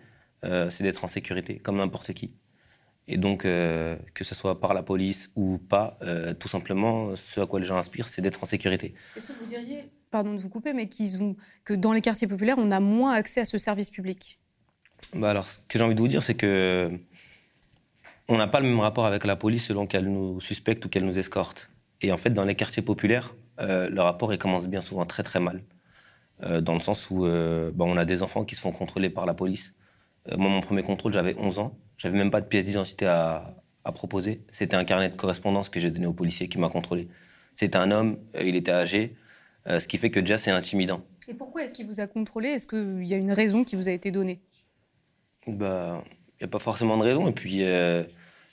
c'est 0.69 0.83
d'être 0.83 1.03
en 1.03 1.09
sécurité, 1.09 1.57
comme 1.57 1.75
n'importe 1.75 2.13
qui. 2.13 2.31
Et 3.07 3.17
donc, 3.17 3.45
euh, 3.45 3.95
que 4.13 4.23
ce 4.23 4.35
soit 4.35 4.59
par 4.59 4.73
la 4.73 4.83
police 4.83 5.29
ou 5.35 5.57
pas, 5.57 5.97
euh, 6.01 6.33
tout 6.33 6.49
simplement, 6.49 7.15
ce 7.15 7.39
à 7.39 7.45
quoi 7.45 7.59
les 7.59 7.65
gens 7.65 7.77
aspirent, 7.77 8.07
c'est 8.07 8.21
d'être 8.21 8.43
en 8.43 8.45
sécurité. 8.45 8.93
Est-ce 9.15 9.27
que 9.27 9.33
vous 9.33 9.45
diriez, 9.45 9.89
pardon 10.11 10.33
de 10.33 10.39
vous 10.39 10.49
couper, 10.49 10.73
mais 10.73 10.89
qu'ils 10.89 11.21
ont, 11.21 11.35
que 11.63 11.73
dans 11.73 11.93
les 11.93 12.01
quartiers 12.01 12.27
populaires, 12.27 12.57
on 12.57 12.69
a 12.69 12.81
moins 12.81 13.13
accès 13.13 13.41
à 13.41 13.45
ce 13.45 13.57
service 13.57 13.89
public? 13.89 14.39
Bah 15.13 15.29
Alors, 15.29 15.47
ce 15.47 15.59
que 15.69 15.77
j'ai 15.77 15.83
envie 15.85 15.95
de 15.95 15.99
vous 15.99 16.09
dire, 16.09 16.21
c'est 16.21 16.35
que 16.35 16.91
on 18.27 18.37
n'a 18.37 18.47
pas 18.47 18.59
le 18.59 18.67
même 18.67 18.79
rapport 18.79 19.05
avec 19.05 19.25
la 19.25 19.35
police 19.35 19.65
selon 19.65 19.87
qu'elle 19.87 20.05
nous 20.05 20.41
suspecte 20.41 20.85
ou 20.85 20.89
qu'elle 20.89 21.05
nous 21.05 21.19
escorte. 21.19 21.69
Et 22.01 22.11
en 22.11 22.17
fait, 22.17 22.31
dans 22.31 22.45
les 22.45 22.55
quartiers 22.55 22.83
populaires, 22.83 23.33
euh, 23.59 23.89
le 23.89 24.01
rapport 24.01 24.33
il 24.33 24.37
commence 24.37 24.67
bien 24.67 24.81
souvent 24.81 25.05
très 25.05 25.23
très 25.23 25.39
mal. 25.39 25.63
dans 26.61 26.75
le 26.75 26.79
sens 26.79 27.09
où 27.09 27.25
bah, 27.25 27.85
on 27.85 27.97
a 27.97 28.05
des 28.05 28.21
enfants 28.21 28.45
qui 28.45 28.55
se 28.55 28.61
font 28.61 28.71
contrôler 28.71 29.09
par 29.09 29.25
la 29.25 29.33
police. 29.33 29.73
moi, 30.37 30.49
mon 30.49 30.61
premier 30.61 30.83
contrôle, 30.83 31.13
j'avais 31.13 31.35
11 31.39 31.57
ans. 31.59 31.75
J'avais 31.97 32.17
même 32.17 32.31
pas 32.31 32.41
de 32.41 32.45
pièce 32.45 32.65
d'identité 32.65 33.05
à, 33.07 33.53
proposer. 33.95 34.41
C'était 34.51 34.75
un 34.75 34.83
carnet 34.83 35.07
de 35.07 35.15
correspondance 35.15 35.69
que 35.69 35.79
j'ai 35.79 35.91
donné 35.91 36.07
au 36.07 36.13
policier 36.13 36.49
qui 36.49 36.59
m'a 36.59 36.67
contrôlé. 36.67 37.07
C'était 37.53 37.77
un 37.77 37.89
homme, 37.89 38.17
euh, 38.35 38.43
il 38.43 38.57
était 38.57 38.73
âgé, 38.73 39.15
euh, 39.67 39.79
ce 39.79 39.87
qui 39.87 39.97
fait 39.97 40.11
que 40.11 40.19
déjà 40.19 40.37
c'est 40.37 40.51
intimidant. 40.51 41.01
Et 41.29 41.33
pourquoi 41.33 41.63
est-ce 41.63 41.73
qu'il 41.73 41.85
vous 41.85 42.01
a 42.01 42.07
contrôlé? 42.07 42.49
Est-ce 42.49 42.67
qu'il 42.67 43.07
y 43.07 43.13
a 43.13 43.17
une 43.17 43.31
raison 43.31 43.63
qui 43.63 43.77
vous 43.77 43.87
a 43.87 43.93
été 43.93 44.11
donnée? 44.11 44.41
Bah, 45.47 46.03
il 46.05 46.43
n'y 46.43 46.45
a 46.45 46.47
pas 46.49 46.59
forcément 46.59 46.97
de 46.97 47.03
raison. 47.03 47.29
Et 47.29 47.31
puis, 47.31 47.63
euh, 47.63 48.03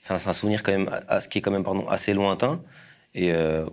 c'est 0.07 0.29
un 0.29 0.33
souvenir 0.33 0.63
quand 0.63 0.73
même, 0.73 0.91
à, 1.09 1.21
ce 1.21 1.29
qui 1.29 1.39
est 1.39 1.41
quand 1.41 1.51
même 1.51 1.65
pardon, 1.65 1.87
assez 1.89 2.15
lointain. 2.15 2.61
Et 3.15 3.33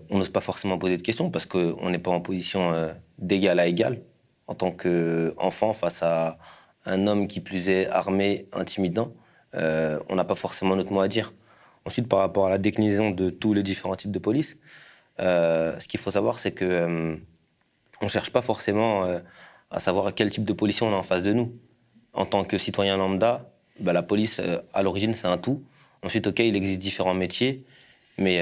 on 0.10 0.20
n'ose 0.20 0.30
pas 0.30 0.40
forcément 0.40 0.78
poser 0.78 0.98
de 0.98 1.02
questions 1.02 1.30
parce 1.32 1.46
qu'on 1.46 1.90
n'est 1.90 2.00
pas 2.00 2.12
en 2.12 2.22
position 2.22 2.94
d'égal 3.18 3.60
à 3.60 3.66
égal 3.66 4.00
en 4.48 4.56
tant 4.56 4.72
qu'enfant 4.72 5.74
face 5.74 6.04
à 6.04 6.38
un 6.86 7.08
homme 7.08 7.28
qui 7.28 7.40
plus 7.40 7.70
est 7.70 7.88
armé, 7.88 8.48
intimidant. 8.54 9.14
Euh, 9.56 10.00
on 10.10 10.16
n'a 10.16 10.26
pas 10.26 10.36
forcément 10.36 10.76
notre 10.76 10.92
mot 10.92 11.02
à 11.02 11.08
dire. 11.08 11.34
Ensuite, 11.86 12.08
par 12.08 12.20
rapport 12.20 12.48
à 12.48 12.50
la 12.50 12.58
déclinaison 12.58 13.12
de 13.12 13.30
tous 13.30 13.54
les 13.54 13.64
différents 13.64 13.96
types 13.96 14.12
de 14.12 14.20
police, 14.20 14.58
euh, 15.20 15.80
ce 15.80 15.88
qu'il 15.88 16.00
faut 16.00 16.12
savoir, 16.12 16.40
c'est 16.40 16.52
que 16.52 16.66
euh, 16.66 17.16
on 18.02 18.06
ne 18.06 18.10
cherche 18.10 18.32
pas 18.32 18.42
forcément 18.42 19.06
à 19.70 19.80
savoir 19.80 20.14
quel 20.14 20.32
type 20.32 20.46
de 20.46 20.54
police 20.54 20.82
on 20.82 20.92
a 20.92 20.96
en 20.96 21.04
face 21.04 21.24
de 21.24 21.34
nous. 21.34 21.56
En 22.14 22.26
tant 22.26 22.44
que 22.44 22.58
citoyen 22.58 22.98
lambda, 22.98 23.50
bah, 23.80 23.94
la 23.94 24.04
police, 24.04 24.42
à 24.74 24.82
l'origine, 24.82 25.14
c'est 25.14 25.28
un 25.28 25.38
tout. 25.38 25.64
Ensuite, 26.04 26.28
OK, 26.28 26.40
il 26.40 26.56
existe 26.56 26.80
différents 26.80 27.14
métiers, 27.14 27.64
mais 28.18 28.40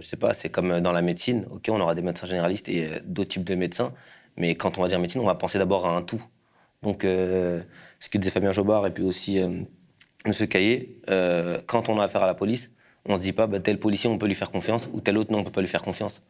je 0.00 0.06
sais 0.06 0.16
pas, 0.16 0.34
c'est 0.34 0.48
comme 0.48 0.80
dans 0.80 0.92
la 0.92 1.02
médecine. 1.02 1.46
OK, 1.50 1.68
on 1.68 1.80
aura 1.80 1.94
des 1.94 2.02
médecins 2.02 2.26
généralistes 2.26 2.68
et 2.68 3.00
d'autres 3.04 3.30
types 3.30 3.44
de 3.44 3.54
médecins, 3.54 3.92
mais 4.36 4.54
quand 4.56 4.78
on 4.78 4.82
va 4.82 4.88
dire 4.88 4.98
médecine, 4.98 5.20
on 5.20 5.26
va 5.26 5.34
penser 5.34 5.58
d'abord 5.58 5.86
à 5.86 5.96
un 5.96 6.02
tout. 6.02 6.22
Donc, 6.82 7.02
ce 7.02 7.62
que 8.10 8.18
disait 8.18 8.30
Fabien 8.30 8.52
Jobard 8.52 8.86
et 8.86 8.90
puis 8.90 9.04
aussi 9.04 9.40
cahier, 10.48 11.00
euh, 11.08 11.60
quand 11.66 11.88
on 11.88 12.00
a 12.00 12.04
affaire 12.04 12.22
à 12.22 12.26
la 12.26 12.34
police, 12.34 12.70
on 13.04 13.14
ne 13.14 13.18
se 13.18 13.22
dit 13.22 13.32
pas 13.32 13.46
bah, 13.46 13.60
tel 13.60 13.78
policier 13.78 14.10
on 14.10 14.18
peut 14.18 14.26
lui 14.26 14.34
faire 14.34 14.50
confiance 14.50 14.88
ou 14.92 15.00
tel 15.00 15.16
autre 15.16 15.32
non 15.32 15.38
on 15.38 15.44
peut 15.44 15.52
pas 15.52 15.60
lui 15.60 15.68
faire 15.68 15.82
confiance. 15.82 16.20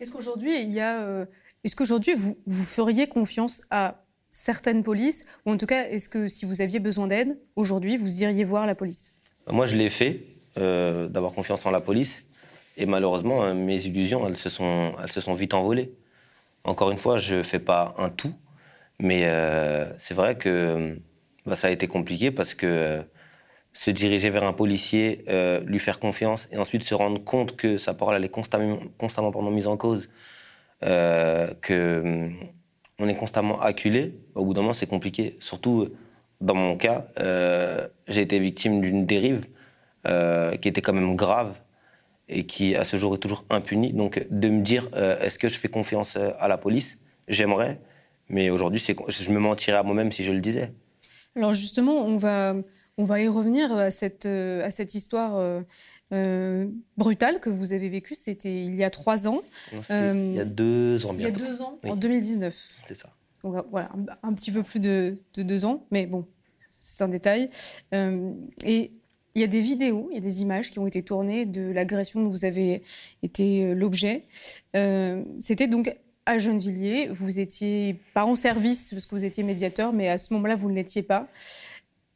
Est-ce 0.00 0.10
qu'aujourd'hui 0.10 0.60
il 0.60 0.72
y 0.72 0.80
a, 0.80 1.02
euh, 1.02 1.26
est-ce 1.62 1.76
qu'aujourd'hui 1.76 2.14
vous, 2.14 2.36
vous 2.46 2.64
feriez 2.64 3.06
confiance 3.06 3.62
à 3.70 4.04
certaines 4.32 4.82
polices 4.82 5.24
ou 5.46 5.52
en 5.52 5.56
tout 5.56 5.66
cas 5.66 5.84
est-ce 5.84 6.08
que 6.08 6.26
si 6.26 6.44
vous 6.44 6.60
aviez 6.60 6.80
besoin 6.80 7.06
d'aide 7.06 7.38
aujourd'hui 7.54 7.96
vous 7.96 8.22
iriez 8.22 8.44
voir 8.44 8.66
la 8.66 8.74
police? 8.74 9.13
Moi 9.50 9.66
je 9.66 9.76
l'ai 9.76 9.90
fait 9.90 10.20
euh, 10.58 11.08
d'avoir 11.08 11.32
confiance 11.32 11.66
en 11.66 11.70
la 11.70 11.80
police 11.80 12.24
et 12.76 12.86
malheureusement 12.86 13.54
mes 13.54 13.84
illusions 13.84 14.26
elles 14.26 14.36
se 14.36 14.50
sont 14.50 14.94
elles 15.02 15.12
se 15.12 15.20
sont 15.20 15.34
vite 15.34 15.54
envolées. 15.54 15.92
Encore 16.64 16.90
une 16.90 16.98
fois 16.98 17.18
je 17.18 17.42
fais 17.42 17.58
pas 17.58 17.94
un 17.98 18.08
tout 18.08 18.34
mais 18.98 19.22
c'est 19.98 20.14
vrai 20.14 20.36
que 20.36 20.98
bah, 21.46 21.56
ça 21.56 21.66
a 21.66 21.70
été 21.70 21.86
compliqué 21.88 22.30
parce 22.30 22.54
que 22.54 23.04
se 23.74 23.90
diriger 23.90 24.30
vers 24.30 24.44
un 24.44 24.52
policier, 24.52 25.24
euh, 25.28 25.60
lui 25.66 25.80
faire 25.80 25.98
confiance 25.98 26.48
et 26.52 26.58
ensuite 26.58 26.84
se 26.84 26.94
rendre 26.94 27.22
compte 27.22 27.56
que 27.56 27.76
sa 27.76 27.92
parole 27.92 28.14
elle 28.14 28.24
est 28.24 28.28
constamment, 28.28 28.78
constamment 28.98 29.50
mise 29.50 29.66
en 29.66 29.76
cause, 29.76 30.08
euh, 30.84 31.52
que 31.60 32.32
hum, 33.00 33.08
est 33.08 33.14
constamment 33.16 33.60
acculé, 33.60 34.14
au 34.36 34.44
bout 34.44 34.54
d'un 34.54 34.62
moment 34.62 34.74
c'est 34.74 34.86
compliqué. 34.86 35.36
Surtout 35.40 35.90
dans 36.44 36.54
mon 36.54 36.76
cas, 36.76 37.06
euh, 37.18 37.86
j'ai 38.08 38.22
été 38.22 38.38
victime 38.38 38.80
d'une 38.80 39.06
dérive 39.06 39.46
qui 40.60 40.68
était 40.68 40.82
quand 40.82 40.92
même 40.92 41.16
grave 41.16 41.56
et 42.28 42.44
qui 42.44 42.76
à 42.76 42.84
ce 42.84 42.98
jour 42.98 43.14
est 43.14 43.18
toujours 43.18 43.44
impunie. 43.48 43.94
Donc 43.94 44.26
de 44.30 44.48
me 44.50 44.62
dire 44.62 44.88
est-ce 45.20 45.38
que 45.38 45.48
je 45.48 45.58
fais 45.58 45.68
confiance 45.68 46.16
à 46.16 46.46
la 46.46 46.58
police? 46.58 46.98
J'aimerais, 47.26 47.78
mais 48.28 48.50
aujourd'hui 48.50 48.84
je 49.08 49.30
me 49.30 49.38
mentirais 49.38 49.78
à 49.78 49.82
moi-même 49.82 50.12
si 50.12 50.22
je 50.22 50.30
le 50.30 50.40
disais. 50.40 50.72
Alors 51.36 51.54
justement, 51.54 52.04
on 52.04 52.16
va 52.16 52.54
on 52.96 53.04
va 53.04 53.20
y 53.20 53.28
revenir 53.28 53.72
à 53.72 53.90
cette, 53.90 54.26
euh, 54.26 54.64
à 54.64 54.70
cette 54.70 54.94
histoire 54.94 55.36
euh, 55.36 55.62
euh, 56.12 56.66
brutale 56.96 57.40
que 57.40 57.50
vous 57.50 57.72
avez 57.72 57.88
vécue. 57.88 58.14
C'était 58.14 58.64
il 58.64 58.76
y 58.76 58.84
a 58.84 58.90
trois 58.90 59.26
ans. 59.26 59.42
il 59.72 60.34
y 60.34 60.40
a 60.40 60.44
deux 60.44 61.04
ans, 61.06 61.12
bien. 61.12 61.28
Il 61.28 61.38
y 61.38 61.42
a 61.42 61.46
deux 61.46 61.62
ans, 61.62 61.78
en 61.84 61.96
2019. 61.96 62.54
C'est 62.86 62.94
ça. 62.94 63.10
Donc, 63.42 63.64
voilà, 63.70 63.90
un, 64.22 64.32
petit 64.32 64.50
peu 64.50 64.62
plus 64.62 64.80
de, 64.80 65.18
deux 65.36 65.64
ans, 65.66 65.86
mais 65.90 66.06
bon, 66.06 66.26
c'est 66.84 67.02
un 67.02 67.08
détail. 67.08 67.50
et 67.92 68.90
il 69.36 69.40
y 69.40 69.44
a 69.44 69.48
des 69.48 69.60
vidéos, 69.60 70.08
il 70.12 70.14
y 70.14 70.18
a 70.18 70.20
des 70.20 70.42
images 70.42 70.70
qui 70.70 70.78
ont 70.78 70.86
été 70.86 71.02
tournées 71.02 71.44
de 71.44 71.72
l'agression 71.72 72.22
dont 72.22 72.28
vous 72.28 72.44
avez 72.44 72.82
été 73.22 73.74
l'objet. 73.74 74.22
C'était 75.40 75.66
donc 75.66 75.94
à 76.26 76.38
Gennevilliers. 76.38 77.08
Vous 77.08 77.40
étiez 77.40 78.00
pas 78.14 78.24
en 78.24 78.36
service 78.36 78.90
parce 78.90 79.06
que 79.06 79.14
vous 79.14 79.24
étiez 79.24 79.42
médiateur, 79.42 79.92
mais 79.92 80.08
à 80.08 80.18
ce 80.18 80.32
moment-là, 80.34 80.56
vous 80.56 80.70
ne 80.70 80.74
l'étiez 80.74 81.02
pas. 81.02 81.26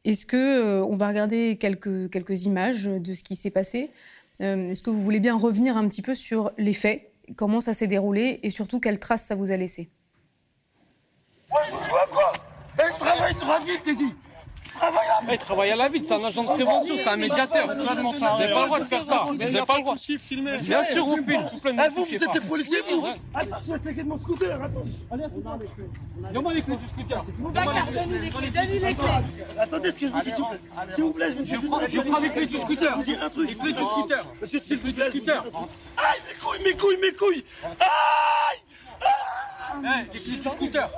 Est-ce 0.05 0.25
que 0.25 0.37
euh, 0.37 0.85
on 0.85 0.95
va 0.95 1.07
regarder 1.09 1.57
quelques, 1.57 2.09
quelques 2.09 2.45
images 2.45 2.85
de 2.85 3.13
ce 3.13 3.23
qui 3.23 3.35
s'est 3.35 3.49
passé 3.49 3.91
euh, 4.41 4.69
Est-ce 4.69 4.81
que 4.81 4.89
vous 4.89 5.01
voulez 5.01 5.19
bien 5.19 5.37
revenir 5.37 5.77
un 5.77 5.87
petit 5.87 6.01
peu 6.01 6.15
sur 6.15 6.51
les 6.57 6.73
faits 6.73 7.11
comment 7.35 7.61
ça 7.61 7.73
s'est 7.73 7.87
déroulé 7.87 8.39
et 8.41 8.49
surtout 8.49 8.79
quelles 8.79 8.99
traces 8.99 9.25
ça 9.25 9.35
vous 9.35 9.51
a 9.51 9.57
laissé. 9.57 9.89
Ouais, 11.51 11.61
je 11.67 11.89
vois 11.89 12.07
quoi? 12.09 12.33
Elle 12.77 12.93
travaille 12.93 13.35
sur 13.35 13.47
la 13.47 13.59
ville, 13.59 13.79
t'es 13.83 13.95
dit 13.95 14.13
il 15.31 15.37
travaille 15.37 15.71
à 15.71 15.75
la 15.75 15.89
ville, 15.89 16.03
c'est 16.05 16.13
un 16.13 16.23
agent 16.23 16.43
de 16.43 16.47
prévention, 16.47 16.95
c'est 16.97 17.09
un 17.09 17.17
médiateur. 17.17 17.67
Vous 17.67 17.73
n'avez 17.75 18.53
pas 18.53 18.61
le 18.61 18.65
droit 18.65 18.79
de 18.79 18.85
faire 18.85 19.03
ça. 19.03 19.23
Vous 19.27 19.35
n'avez 19.35 19.61
pas 19.61 19.77
le 19.77 19.83
droit. 19.83 19.95
Bien 20.61 20.83
sûr, 20.83 21.07
on 21.07 21.15
filme. 21.17 21.49
Eh, 21.65 21.89
vous, 21.89 22.05
vous 22.05 22.15
êtes 22.15 22.33
des 22.33 22.41
policiers, 22.41 22.81
vous 22.89 23.05
Attention, 23.33 23.79
c'est 23.83 23.93
de 23.93 24.03
mon 24.03 24.17
scooter, 24.17 24.61
attention. 24.61 24.93
Allez, 25.11 25.23
Donne-moi 26.33 26.53
les 26.53 26.61
clés 26.61 26.75
du 26.77 26.87
scooter. 26.87 27.23
donne-lui 27.23 28.19
les 28.19 28.29
clés, 28.29 28.49
donne-lui 28.49 28.79
les 28.79 28.95
clés. 28.95 29.07
Attendez, 29.57 29.91
ce 29.91 29.95
que 29.99 30.07
je 30.07 30.11
vous 30.11 30.21
dis, 30.21 30.31
s'il 30.93 31.03
vous 31.03 31.13
plaît. 31.13 31.35
Je 31.45 31.55
prends 32.01 32.19
les 32.19 32.29
clés 32.29 32.45
du 32.45 32.57
scooter. 32.57 32.91
Je 32.91 32.95
vous 32.97 33.03
dis 33.03 33.15
un 33.21 33.29
truc. 33.29 33.49
Les 33.49 33.55
clés 33.55 33.73
du 33.73 33.83
scooter. 33.83 34.25
Monsieur, 34.41 34.59
s'il 34.59 34.79
vous 34.79 34.93
plaît. 34.93 35.05
Aïe, 35.05 36.19
mes 36.27 36.35
couilles, 36.39 36.63
mes 36.63 36.73
couilles, 36.77 36.97
mes 37.01 37.13
couilles. 37.13 37.43
Aïe 37.63 38.59
Les 40.13 40.19
clés 40.19 40.37
du 40.37 40.49
scooter. 40.49 40.89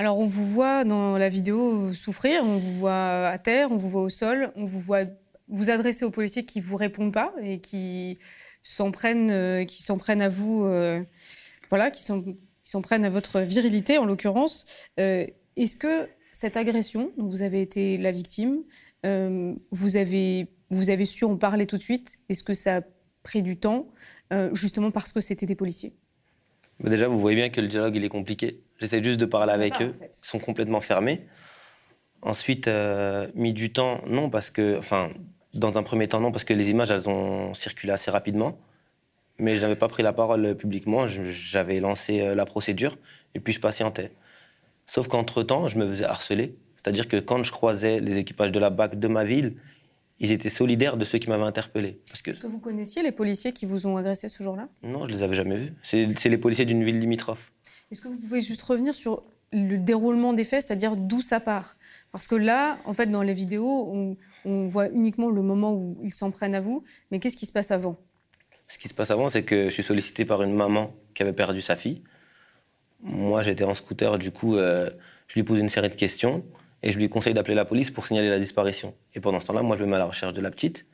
Alors 0.00 0.18
on 0.18 0.24
vous 0.24 0.46
voit 0.46 0.84
dans 0.84 1.18
la 1.18 1.28
vidéo 1.28 1.92
souffrir, 1.92 2.42
on 2.42 2.56
vous 2.56 2.72
voit 2.72 3.28
à 3.28 3.36
terre, 3.36 3.70
on 3.70 3.76
vous 3.76 3.90
voit 3.90 4.00
au 4.00 4.08
sol, 4.08 4.50
on 4.56 4.64
vous 4.64 4.80
voit 4.80 5.02
vous 5.48 5.68
adresser 5.68 6.06
aux 6.06 6.10
policiers 6.10 6.46
qui 6.46 6.58
vous 6.58 6.78
répondent 6.78 7.12
pas 7.12 7.34
et 7.42 7.60
qui 7.60 8.18
s'en 8.62 8.92
prennent, 8.92 9.30
euh, 9.30 9.62
prennent 9.98 10.22
à 10.22 10.30
vous, 10.30 10.64
euh, 10.64 11.02
voilà, 11.68 11.90
qui 11.90 12.02
s'en 12.02 12.80
prennent 12.80 13.04
à 13.04 13.10
votre 13.10 13.40
virilité 13.40 13.98
en 13.98 14.06
l'occurrence. 14.06 14.64
Euh, 14.98 15.26
est-ce 15.56 15.76
que 15.76 16.08
cette 16.32 16.56
agression 16.56 17.12
dont 17.18 17.28
vous 17.28 17.42
avez 17.42 17.60
été 17.60 17.98
la 17.98 18.10
victime, 18.10 18.62
vous 19.04 19.96
avez 19.98 20.48
vous 20.70 20.88
avez 20.88 21.04
su 21.04 21.26
en 21.26 21.36
parler 21.36 21.66
tout 21.66 21.76
de 21.76 21.82
suite? 21.82 22.16
Est-ce 22.30 22.42
que 22.42 22.54
ça 22.54 22.78
a 22.78 22.82
pris 23.22 23.42
du 23.42 23.58
temps, 23.58 23.88
justement 24.54 24.92
parce 24.92 25.12
que 25.12 25.20
c'était 25.20 25.44
des 25.44 25.56
policiers? 25.56 25.92
Déjà, 26.82 27.08
vous 27.08 27.20
voyez 27.20 27.36
bien 27.36 27.50
que 27.50 27.60
le 27.60 27.68
dialogue 27.68 27.96
il 27.96 28.04
est 28.04 28.08
compliqué 28.08 28.60
J'essaie 28.78 29.02
juste 29.04 29.20
de 29.20 29.26
parler 29.26 29.52
avec 29.52 29.80
eux. 29.82 29.92
Ils 30.00 30.26
sont 30.26 30.38
complètement 30.38 30.80
fermés. 30.80 31.20
Ensuite, 32.22 32.68
euh, 32.68 33.28
mis 33.34 33.52
du 33.52 33.72
temps, 33.72 34.00
non, 34.06 34.30
parce 34.30 34.50
que, 34.50 34.78
enfin, 34.78 35.10
dans 35.54 35.76
un 35.76 35.82
premier 35.82 36.08
temps, 36.08 36.20
non, 36.20 36.32
parce 36.32 36.44
que 36.44 36.54
les 36.54 36.70
images, 36.70 36.90
elles 36.90 37.08
ont 37.08 37.52
circulé 37.54 37.92
assez 37.92 38.10
rapidement. 38.10 38.58
Mais 39.38 39.56
je 39.56 39.60
n'avais 39.60 39.76
pas 39.76 39.88
pris 39.88 40.02
la 40.02 40.12
parole 40.12 40.54
publiquement. 40.54 41.06
J'avais 41.06 41.80
lancé 41.80 42.20
euh, 42.20 42.34
la 42.34 42.46
procédure 42.46 42.96
et 43.34 43.40
puis 43.40 43.52
je 43.52 43.60
patientais. 43.60 44.12
Sauf 44.86 45.08
qu'entre-temps, 45.08 45.68
je 45.68 45.78
me 45.78 45.86
faisais 45.86 46.04
harceler. 46.04 46.56
C'est-à-dire 46.76 47.08
que 47.08 47.16
quand 47.16 47.42
je 47.42 47.52
croisais 47.52 48.00
les 48.00 48.16
équipages 48.16 48.52
de 48.52 48.58
la 48.58 48.70
BAC 48.70 48.98
de 48.98 49.08
ma 49.08 49.24
ville, 49.24 49.56
ils 50.20 50.32
étaient 50.32 50.50
solidaires 50.50 50.98
de 50.98 51.04
ceux 51.04 51.18
qui 51.18 51.30
m'avaient 51.30 51.44
interpellé. 51.44 51.98
Est-ce 52.12 52.22
que... 52.22 52.30
que 52.30 52.46
vous 52.46 52.60
connaissiez 52.60 53.02
les 53.02 53.10
policiers 53.10 53.52
qui 53.52 53.64
vous 53.64 53.86
ont 53.86 53.96
agressé 53.96 54.28
ce 54.28 54.42
jour-là? 54.42 54.68
Non, 54.82 55.06
je 55.06 55.12
les 55.12 55.22
avais 55.22 55.34
jamais 55.34 55.56
vus. 55.56 55.72
C'est 55.82 56.28
les 56.28 56.38
policiers 56.38 56.66
d'une 56.66 56.84
ville 56.84 57.00
limitrophe. 57.00 57.52
Est-ce 57.90 58.02
que 58.02 58.08
vous 58.08 58.18
pouvez 58.18 58.42
juste 58.42 58.60
revenir 58.62 58.94
sur 58.94 59.22
le 59.52 59.78
déroulement 59.78 60.34
des 60.34 60.44
faits, 60.44 60.66
c'est-à-dire 60.66 60.94
d'où 60.94 61.22
ça 61.22 61.40
part? 61.40 61.76
Parce 62.12 62.28
que 62.28 62.34
là, 62.34 62.78
en 62.84 62.92
fait, 62.92 63.06
dans 63.06 63.22
les 63.22 63.32
vidéos, 63.32 64.16
on, 64.44 64.66
voit 64.68 64.88
uniquement 64.90 65.30
le 65.30 65.42
moment 65.42 65.74
où 65.74 65.98
ils 66.02 66.12
s'en 66.12 66.30
prennent 66.30 66.54
à 66.54 66.60
vous, 66.60 66.84
mais 67.10 67.18
qu'est-ce 67.18 67.36
qui 67.36 67.46
se 67.46 67.52
passe 67.52 67.70
avant? 67.70 67.98
Ce 68.68 68.78
qui 68.78 68.88
se 68.88 68.94
passe 68.94 69.10
avant, 69.10 69.28
c'est 69.28 69.42
que 69.42 69.64
je 69.64 69.70
suis 69.70 69.82
sollicité 69.82 70.24
par 70.24 70.42
une 70.42 70.54
maman 70.54 70.94
qui 71.14 71.22
avait 71.22 71.32
perdu 71.32 71.60
sa 71.60 71.76
fille. 71.76 72.02
Moi, 73.02 73.42
j'étais 73.42 73.64
en 73.64 73.74
scooter, 73.74 74.18
du 74.18 74.30
coup, 74.30 74.56
euh, 74.56 74.90
je 75.28 75.34
lui 75.34 75.42
pose 75.42 75.60
une 75.60 75.68
série 75.68 75.88
de 75.88 75.94
questions 75.94 76.44
et 76.82 76.92
je 76.92 76.98
lui 76.98 77.08
conseille 77.08 77.34
d'appeler 77.34 77.54
la 77.54 77.64
police 77.64 77.90
pour 77.90 78.06
signaler 78.06 78.30
la 78.30 78.38
disparition. 78.38 78.94
Et 79.14 79.20
pendant 79.20 79.40
ce 79.40 79.46
temps-là, 79.46 79.62
moi, 79.62 79.76
je 79.76 79.84
me 79.84 79.88
mets 79.88 79.96
à 79.96 80.00
la 80.00 80.06
recherche 80.06 80.32
de 80.32 80.40
la 80.40 80.50
petite. 80.50 80.86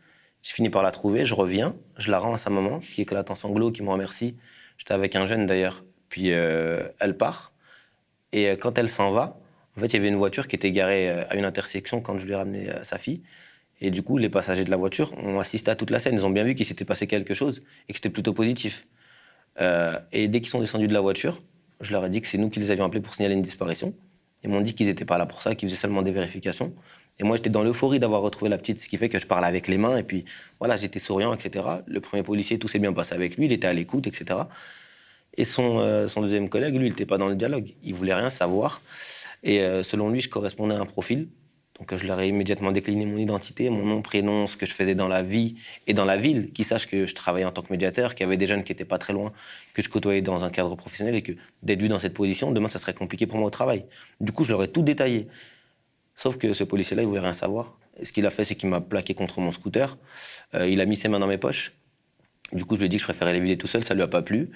Je 0.42 0.52
finis 0.52 0.70
par 0.70 0.82
la 0.82 0.90
trouver, 0.90 1.24
je 1.24 1.34
reviens, 1.34 1.74
je 1.98 2.10
la 2.10 2.18
rends 2.18 2.34
à 2.34 2.38
sa 2.38 2.50
maman, 2.50 2.78
qui 2.78 3.02
éclate 3.02 3.30
en 3.30 3.34
sanglots, 3.34 3.72
qui 3.72 3.82
me 3.82 3.90
remercie. 3.90 4.36
J'étais 4.78 4.94
avec 4.94 5.16
un 5.16 5.26
jeune 5.26 5.46
d'ailleurs 5.46 5.82
puis 6.08 6.32
euh, 6.32 6.88
elle 7.00 7.16
part. 7.16 7.52
Et 8.32 8.48
euh, 8.48 8.56
quand 8.56 8.78
elle 8.78 8.88
s'en 8.88 9.10
va, 9.10 9.38
en 9.76 9.80
fait, 9.80 9.88
il 9.88 9.92
y 9.94 9.96
avait 9.96 10.08
une 10.08 10.16
voiture 10.16 10.48
qui 10.48 10.56
était 10.56 10.72
garée 10.72 11.10
euh, 11.10 11.28
à 11.28 11.36
une 11.36 11.44
intersection 11.44 12.00
quand 12.00 12.18
je 12.18 12.26
lui 12.26 12.32
ai 12.32 12.36
ramené 12.36 12.70
sa 12.82 12.98
fille. 12.98 13.22
Et 13.80 13.90
du 13.90 14.02
coup, 14.02 14.16
les 14.16 14.30
passagers 14.30 14.64
de 14.64 14.70
la 14.70 14.76
voiture 14.76 15.12
ont 15.18 15.38
assisté 15.38 15.70
à 15.70 15.76
toute 15.76 15.90
la 15.90 15.98
scène. 15.98 16.14
Ils 16.14 16.24
ont 16.24 16.30
bien 16.30 16.44
vu 16.44 16.54
qu'il 16.54 16.64
s'était 16.64 16.86
passé 16.86 17.06
quelque 17.06 17.34
chose 17.34 17.62
et 17.88 17.92
que 17.92 17.98
c'était 17.98 18.10
plutôt 18.10 18.32
positif. 18.32 18.86
et 20.12 20.28
dès 20.28 20.40
qu'ils 20.40 20.48
sont 20.48 20.60
descendus 20.60 20.88
de 20.88 20.94
la 20.94 21.02
voiture, 21.02 21.42
je 21.82 21.92
leur 21.92 22.04
ai 22.06 22.08
dit 22.08 22.22
que 22.22 22.26
c'est 22.26 22.38
nous 22.38 22.48
qui 22.48 22.58
les 22.58 22.70
avions 22.70 22.86
appelés 22.86 23.02
pour 23.02 23.14
signaler 23.14 23.34
une 23.34 23.42
disparition. 23.42 23.92
Ils 24.44 24.50
m'ont 24.50 24.60
dit 24.60 24.74
qu'ils 24.74 24.86
n'étaient 24.86 25.04
pas 25.04 25.18
là 25.18 25.26
pour 25.26 25.42
ça, 25.42 25.54
qu'ils 25.54 25.68
faisaient 25.68 25.80
seulement 25.80 26.02
des 26.02 26.12
vérifications. 26.12 26.72
Et 27.18 27.24
moi, 27.24 27.36
j'étais 27.36 27.50
dans 27.50 27.62
l'euphorie 27.62 27.98
d'avoir 27.98 28.20
retrouvé 28.20 28.50
la 28.50 28.58
petite, 28.58 28.78
ce 28.78 28.88
qui 28.88 28.96
fait 28.98 29.08
que 29.08 29.18
je 29.18 29.26
parlais 29.26 29.46
avec 29.46 29.68
les 29.68 29.78
mains. 29.78 29.96
Et 29.96 30.02
puis, 30.02 30.24
voilà, 30.58 30.76
j'étais 30.76 30.98
souriant, 30.98 31.32
etc. 31.32 31.66
Le 31.86 32.00
premier 32.00 32.22
policier, 32.22 32.58
tout 32.58 32.68
s'est 32.68 32.78
bien 32.78 32.92
passé 32.92 33.14
avec 33.14 33.36
lui. 33.36 33.46
Il 33.46 33.52
était 33.52 33.66
à 33.66 33.72
l'écoute, 33.72 34.06
etc. 34.06 34.40
Et 35.36 35.44
son, 35.44 35.78
euh, 35.78 36.08
son 36.08 36.22
deuxième 36.22 36.48
collègue, 36.48 36.76
lui, 36.76 36.86
il 36.86 36.90
n'était 36.90 37.06
pas 37.06 37.18
dans 37.18 37.28
le 37.28 37.34
dialogue. 37.34 37.70
Il 37.82 37.94
voulait 37.94 38.14
rien 38.14 38.30
savoir. 38.30 38.82
Et 39.42 39.60
euh, 39.60 39.82
selon 39.82 40.10
lui, 40.10 40.20
je 40.20 40.28
correspondais 40.28 40.74
à 40.74 40.80
un 40.80 40.86
profil. 40.86 41.28
Donc 41.78 41.94
je 41.94 42.06
leur 42.06 42.18
ai 42.20 42.28
immédiatement 42.28 42.72
décliné 42.72 43.04
mon 43.04 43.18
identité, 43.18 43.68
mon 43.68 43.84
nom, 43.84 44.00
prénom, 44.00 44.46
ce 44.46 44.56
que 44.56 44.64
je 44.64 44.72
faisais 44.72 44.94
dans 44.94 45.08
la 45.08 45.22
vie 45.22 45.56
et 45.86 45.92
dans 45.92 46.06
la 46.06 46.16
ville, 46.16 46.50
qui 46.52 46.64
sachent 46.64 46.86
que 46.86 47.06
je 47.06 47.14
travaillais 47.14 47.44
en 47.44 47.52
tant 47.52 47.62
que 47.62 47.70
médiateur, 47.70 48.14
qu'il 48.14 48.24
y 48.24 48.26
avait 48.26 48.38
des 48.38 48.46
jeunes 48.46 48.64
qui 48.64 48.72
n'étaient 48.72 48.86
pas 48.86 48.98
très 48.98 49.12
loin, 49.12 49.32
que 49.74 49.82
je 49.82 49.88
côtoyais 49.88 50.22
dans 50.22 50.42
un 50.44 50.50
cadre 50.50 50.74
professionnel 50.74 51.14
et 51.14 51.22
que 51.22 51.32
d'être 51.62 51.80
vu 51.80 51.88
dans 51.88 51.98
cette 51.98 52.14
position, 52.14 52.50
demain, 52.50 52.68
ça 52.68 52.78
serait 52.78 52.94
compliqué 52.94 53.26
pour 53.26 53.38
moi 53.38 53.48
au 53.48 53.50
travail. 53.50 53.84
Du 54.20 54.32
coup, 54.32 54.44
je 54.44 54.52
leur 54.52 54.62
ai 54.62 54.68
tout 54.68 54.82
détaillé. 54.82 55.28
Sauf 56.14 56.38
que 56.38 56.54
ce 56.54 56.64
policier-là, 56.64 57.02
il 57.02 57.08
voulait 57.08 57.20
rien 57.20 57.34
savoir. 57.34 57.78
ce 58.02 58.10
qu'il 58.10 58.24
a 58.24 58.30
fait, 58.30 58.44
c'est 58.44 58.54
qu'il 58.54 58.70
m'a 58.70 58.80
plaqué 58.80 59.14
contre 59.14 59.40
mon 59.40 59.52
scooter. 59.52 59.98
Euh, 60.54 60.66
il 60.66 60.80
a 60.80 60.86
mis 60.86 60.96
ses 60.96 61.08
mains 61.08 61.18
dans 61.18 61.26
mes 61.26 61.38
poches. 61.38 61.72
Du 62.52 62.64
coup, 62.64 62.76
je 62.76 62.80
lui 62.80 62.86
ai 62.86 62.88
dit 62.88 62.96
que 62.96 63.00
je 63.00 63.06
préférais 63.06 63.32
les 63.32 63.40
vider 63.40 63.58
tout 63.58 63.66
seul, 63.66 63.84
ça 63.84 63.94
lui 63.94 64.02
a 64.02 64.08
pas 64.08 64.22
plu. 64.22 64.50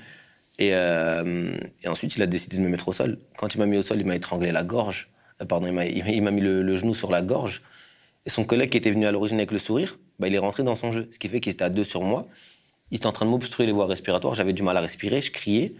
Euh, 0.60 1.58
et, 1.82 1.88
ensuite, 1.88 2.16
il 2.16 2.22
a 2.22 2.26
décidé 2.26 2.56
de 2.56 2.62
me 2.62 2.68
mettre 2.68 2.88
au 2.88 2.92
sol. 2.92 3.18
Quand 3.36 3.54
il 3.54 3.58
m'a 3.58 3.66
mis 3.66 3.76
au 3.76 3.82
sol, 3.82 4.00
il 4.00 4.06
m'a 4.06 4.16
étranglé 4.16 4.52
la 4.52 4.64
gorge. 4.64 5.10
Euh, 5.40 5.44
pardon, 5.44 5.66
il 5.66 6.22
m'a 6.22 6.30
mis 6.30 6.40
le, 6.40 6.76
genou 6.76 6.94
sur 6.94 7.10
la 7.10 7.22
gorge. 7.22 7.62
Et 8.26 8.30
son 8.30 8.44
collègue 8.44 8.70
qui 8.70 8.78
était 8.78 8.90
venu 8.90 9.06
à 9.06 9.12
l'origine 9.12 9.38
avec 9.38 9.50
le 9.50 9.58
sourire, 9.58 9.98
bah, 10.18 10.28
il 10.28 10.34
est 10.34 10.38
rentré 10.38 10.62
dans 10.62 10.74
son 10.74 10.92
jeu. 10.92 11.08
Ce 11.12 11.18
qui 11.18 11.28
fait 11.28 11.40
qu'il 11.40 11.52
était 11.52 11.64
à 11.64 11.70
deux 11.70 11.84
sur 11.84 12.02
moi. 12.02 12.26
Il 12.90 12.96
était 12.96 13.06
en 13.06 13.12
train 13.12 13.24
de 13.24 13.30
m'obstruer 13.30 13.66
les 13.66 13.72
voies 13.72 13.86
respiratoires. 13.86 14.34
J'avais 14.34 14.52
du 14.52 14.62
mal 14.62 14.76
à 14.76 14.80
respirer, 14.80 15.20
je 15.20 15.30
criais. 15.30 15.74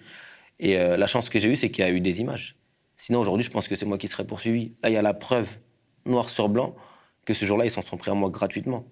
Et 0.59 0.77
euh, 0.77 0.97
la 0.97 1.07
chance 1.07 1.29
que 1.29 1.41
j'ai 1.41 1.49
eue, 1.49 1.57
c'est 1.57 1.71
qu'il 1.71 1.85
y 1.85 1.87
a 1.87 1.91
eu 1.91 2.01
des 2.01 2.21
images. 2.21 2.57
Sinon, 2.97 3.21
aujourd'hui, 3.21 3.45
je 3.45 3.51
pense 3.51 3.67
que 3.67 3.77
c'est 3.77 3.87
moi 3.87 3.99
qui 3.99 4.09
serais 4.09 4.27
poursuivi. 4.27 4.75
Là, 4.83 4.91
il 4.91 4.93
y 4.93 4.97
a 4.97 5.03
la 5.03 5.15
preuve, 5.15 5.59
noir 6.07 6.31
sur 6.31 6.49
blanc, 6.49 6.77
que 7.25 7.35
ce 7.35 7.45
jour-là, 7.45 7.65
ils 7.65 7.71
s'en 7.71 7.83
sont 7.83 7.97
pris 7.97 8.11
à 8.11 8.15
moi 8.15 8.31
gratuitement. 8.31 8.87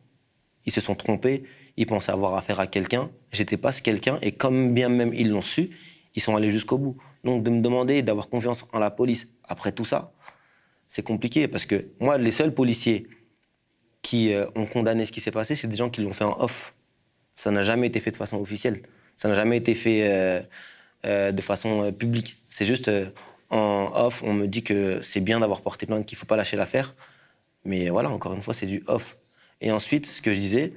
Ils 0.66 0.72
se 0.72 0.80
sont 0.80 0.94
trompés, 0.94 1.44
ils 1.76 1.86
pensaient 1.86 2.12
avoir 2.12 2.34
affaire 2.34 2.60
à 2.60 2.66
quelqu'un. 2.66 3.10
J'étais 3.32 3.56
pas 3.56 3.72
ce 3.72 3.82
quelqu'un, 3.82 4.18
et 4.22 4.32
comme 4.32 4.74
bien 4.74 4.88
même 4.88 5.14
ils 5.14 5.30
l'ont 5.30 5.42
su, 5.42 5.70
ils 6.14 6.20
sont 6.20 6.36
allés 6.36 6.50
jusqu'au 6.50 6.78
bout. 6.78 6.96
Donc 7.24 7.42
de 7.42 7.50
me 7.50 7.60
demander 7.60 8.02
d'avoir 8.02 8.28
confiance 8.28 8.66
en 8.72 8.78
la 8.78 8.90
police 8.90 9.28
après 9.44 9.72
tout 9.72 9.84
ça, 9.84 10.12
c'est 10.88 11.02
compliqué 11.02 11.46
parce 11.48 11.66
que 11.66 11.86
moi, 12.00 12.18
les 12.18 12.30
seuls 12.30 12.52
policiers 12.52 13.06
qui 14.02 14.32
euh, 14.32 14.46
ont 14.54 14.66
condamné 14.66 15.04
ce 15.04 15.12
qui 15.12 15.20
s'est 15.20 15.30
passé, 15.30 15.54
c'est 15.54 15.68
des 15.68 15.76
gens 15.76 15.90
qui 15.90 16.00
l'ont 16.00 16.14
fait 16.14 16.24
en 16.24 16.40
off. 16.40 16.74
Ça 17.34 17.50
n'a 17.50 17.62
jamais 17.62 17.86
été 17.86 18.00
fait 18.00 18.10
de 18.10 18.16
façon 18.16 18.38
officielle. 18.38 18.82
Ça 19.16 19.28
n'a 19.28 19.34
jamais 19.34 19.58
été 19.58 19.74
fait 19.74 20.08
euh, 20.10 20.40
euh, 21.04 21.30
de 21.30 21.42
façon 21.42 21.92
publique. 21.92 22.36
C'est 22.48 22.64
juste 22.64 22.90
en 23.50 23.92
off, 23.94 24.22
on 24.22 24.32
me 24.32 24.46
dit 24.46 24.62
que 24.62 25.00
c'est 25.02 25.20
bien 25.20 25.40
d'avoir 25.40 25.60
porté 25.60 25.86
plainte, 25.86 26.06
qu'il 26.06 26.16
ne 26.16 26.20
faut 26.20 26.26
pas 26.26 26.36
lâcher 26.36 26.56
l'affaire. 26.56 26.94
Mais 27.64 27.90
voilà, 27.90 28.10
encore 28.10 28.34
une 28.34 28.42
fois, 28.42 28.54
c'est 28.54 28.66
du 28.66 28.82
off. 28.86 29.18
Et 29.60 29.70
ensuite, 29.70 30.06
ce 30.06 30.22
que 30.22 30.32
je 30.32 30.38
disais, 30.38 30.72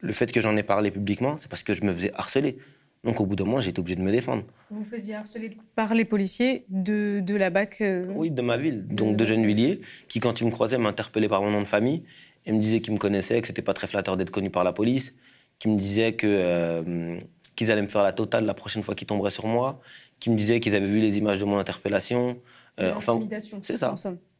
le 0.00 0.12
fait 0.12 0.30
que 0.32 0.40
j'en 0.40 0.56
ai 0.56 0.62
parlé 0.62 0.90
publiquement, 0.90 1.38
c'est 1.38 1.48
parce 1.48 1.62
que 1.62 1.74
je 1.74 1.82
me 1.82 1.92
faisais 1.92 2.12
harceler. 2.14 2.58
Donc 3.04 3.20
au 3.20 3.26
bout 3.26 3.34
d'un 3.34 3.44
moment, 3.44 3.60
j'étais 3.60 3.80
obligé 3.80 3.96
de 3.96 4.02
me 4.02 4.12
défendre. 4.12 4.44
Vous 4.68 4.84
faisiez 4.84 5.14
harceler 5.14 5.56
par 5.74 5.94
les 5.94 6.04
policiers 6.04 6.66
de, 6.68 7.20
de 7.20 7.34
la 7.34 7.48
BAC 7.48 7.80
euh, 7.80 8.12
Oui, 8.14 8.30
de 8.30 8.42
ma 8.42 8.58
ville, 8.58 8.86
donc 8.86 9.16
de, 9.16 9.24
Gennevilliers, 9.24 9.80
qui 10.08 10.20
quand 10.20 10.40
ils 10.40 10.46
me 10.46 10.50
croisaient 10.50 10.76
m'interpellaient 10.76 11.28
par 11.28 11.40
mon 11.40 11.50
nom 11.50 11.60
de 11.60 11.66
famille 11.66 12.02
et 12.44 12.52
me 12.52 12.60
disaient 12.60 12.80
qu'ils 12.80 12.92
me 12.92 12.98
connaissaient, 12.98 13.40
que 13.40 13.46
c'était 13.46 13.62
pas 13.62 13.72
très 13.72 13.86
flatteur 13.86 14.18
d'être 14.18 14.30
connu 14.30 14.50
par 14.50 14.64
la 14.64 14.74
police, 14.74 15.14
qui 15.58 15.68
me 15.68 15.78
disaient 15.78 16.12
que 16.12 16.26
euh, 16.26 17.18
qu'ils 17.56 17.70
allaient 17.70 17.82
me 17.82 17.88
faire 17.88 18.02
la 18.02 18.12
totale 18.12 18.44
la 18.44 18.54
prochaine 18.54 18.82
fois 18.82 18.94
qu'ils 18.94 19.06
tomberaient 19.06 19.30
sur 19.30 19.46
moi, 19.46 19.80
qui 20.18 20.28
me 20.28 20.36
disaient 20.36 20.60
qu'ils 20.60 20.74
avaient 20.74 20.86
vu 20.86 21.00
les 21.00 21.16
images 21.16 21.38
de 21.38 21.44
mon 21.44 21.58
interpellation. 21.58 22.38
Euh, 22.80 22.92
enfin, 22.94 23.18
c'est 23.62 23.78
ça. 23.78 23.94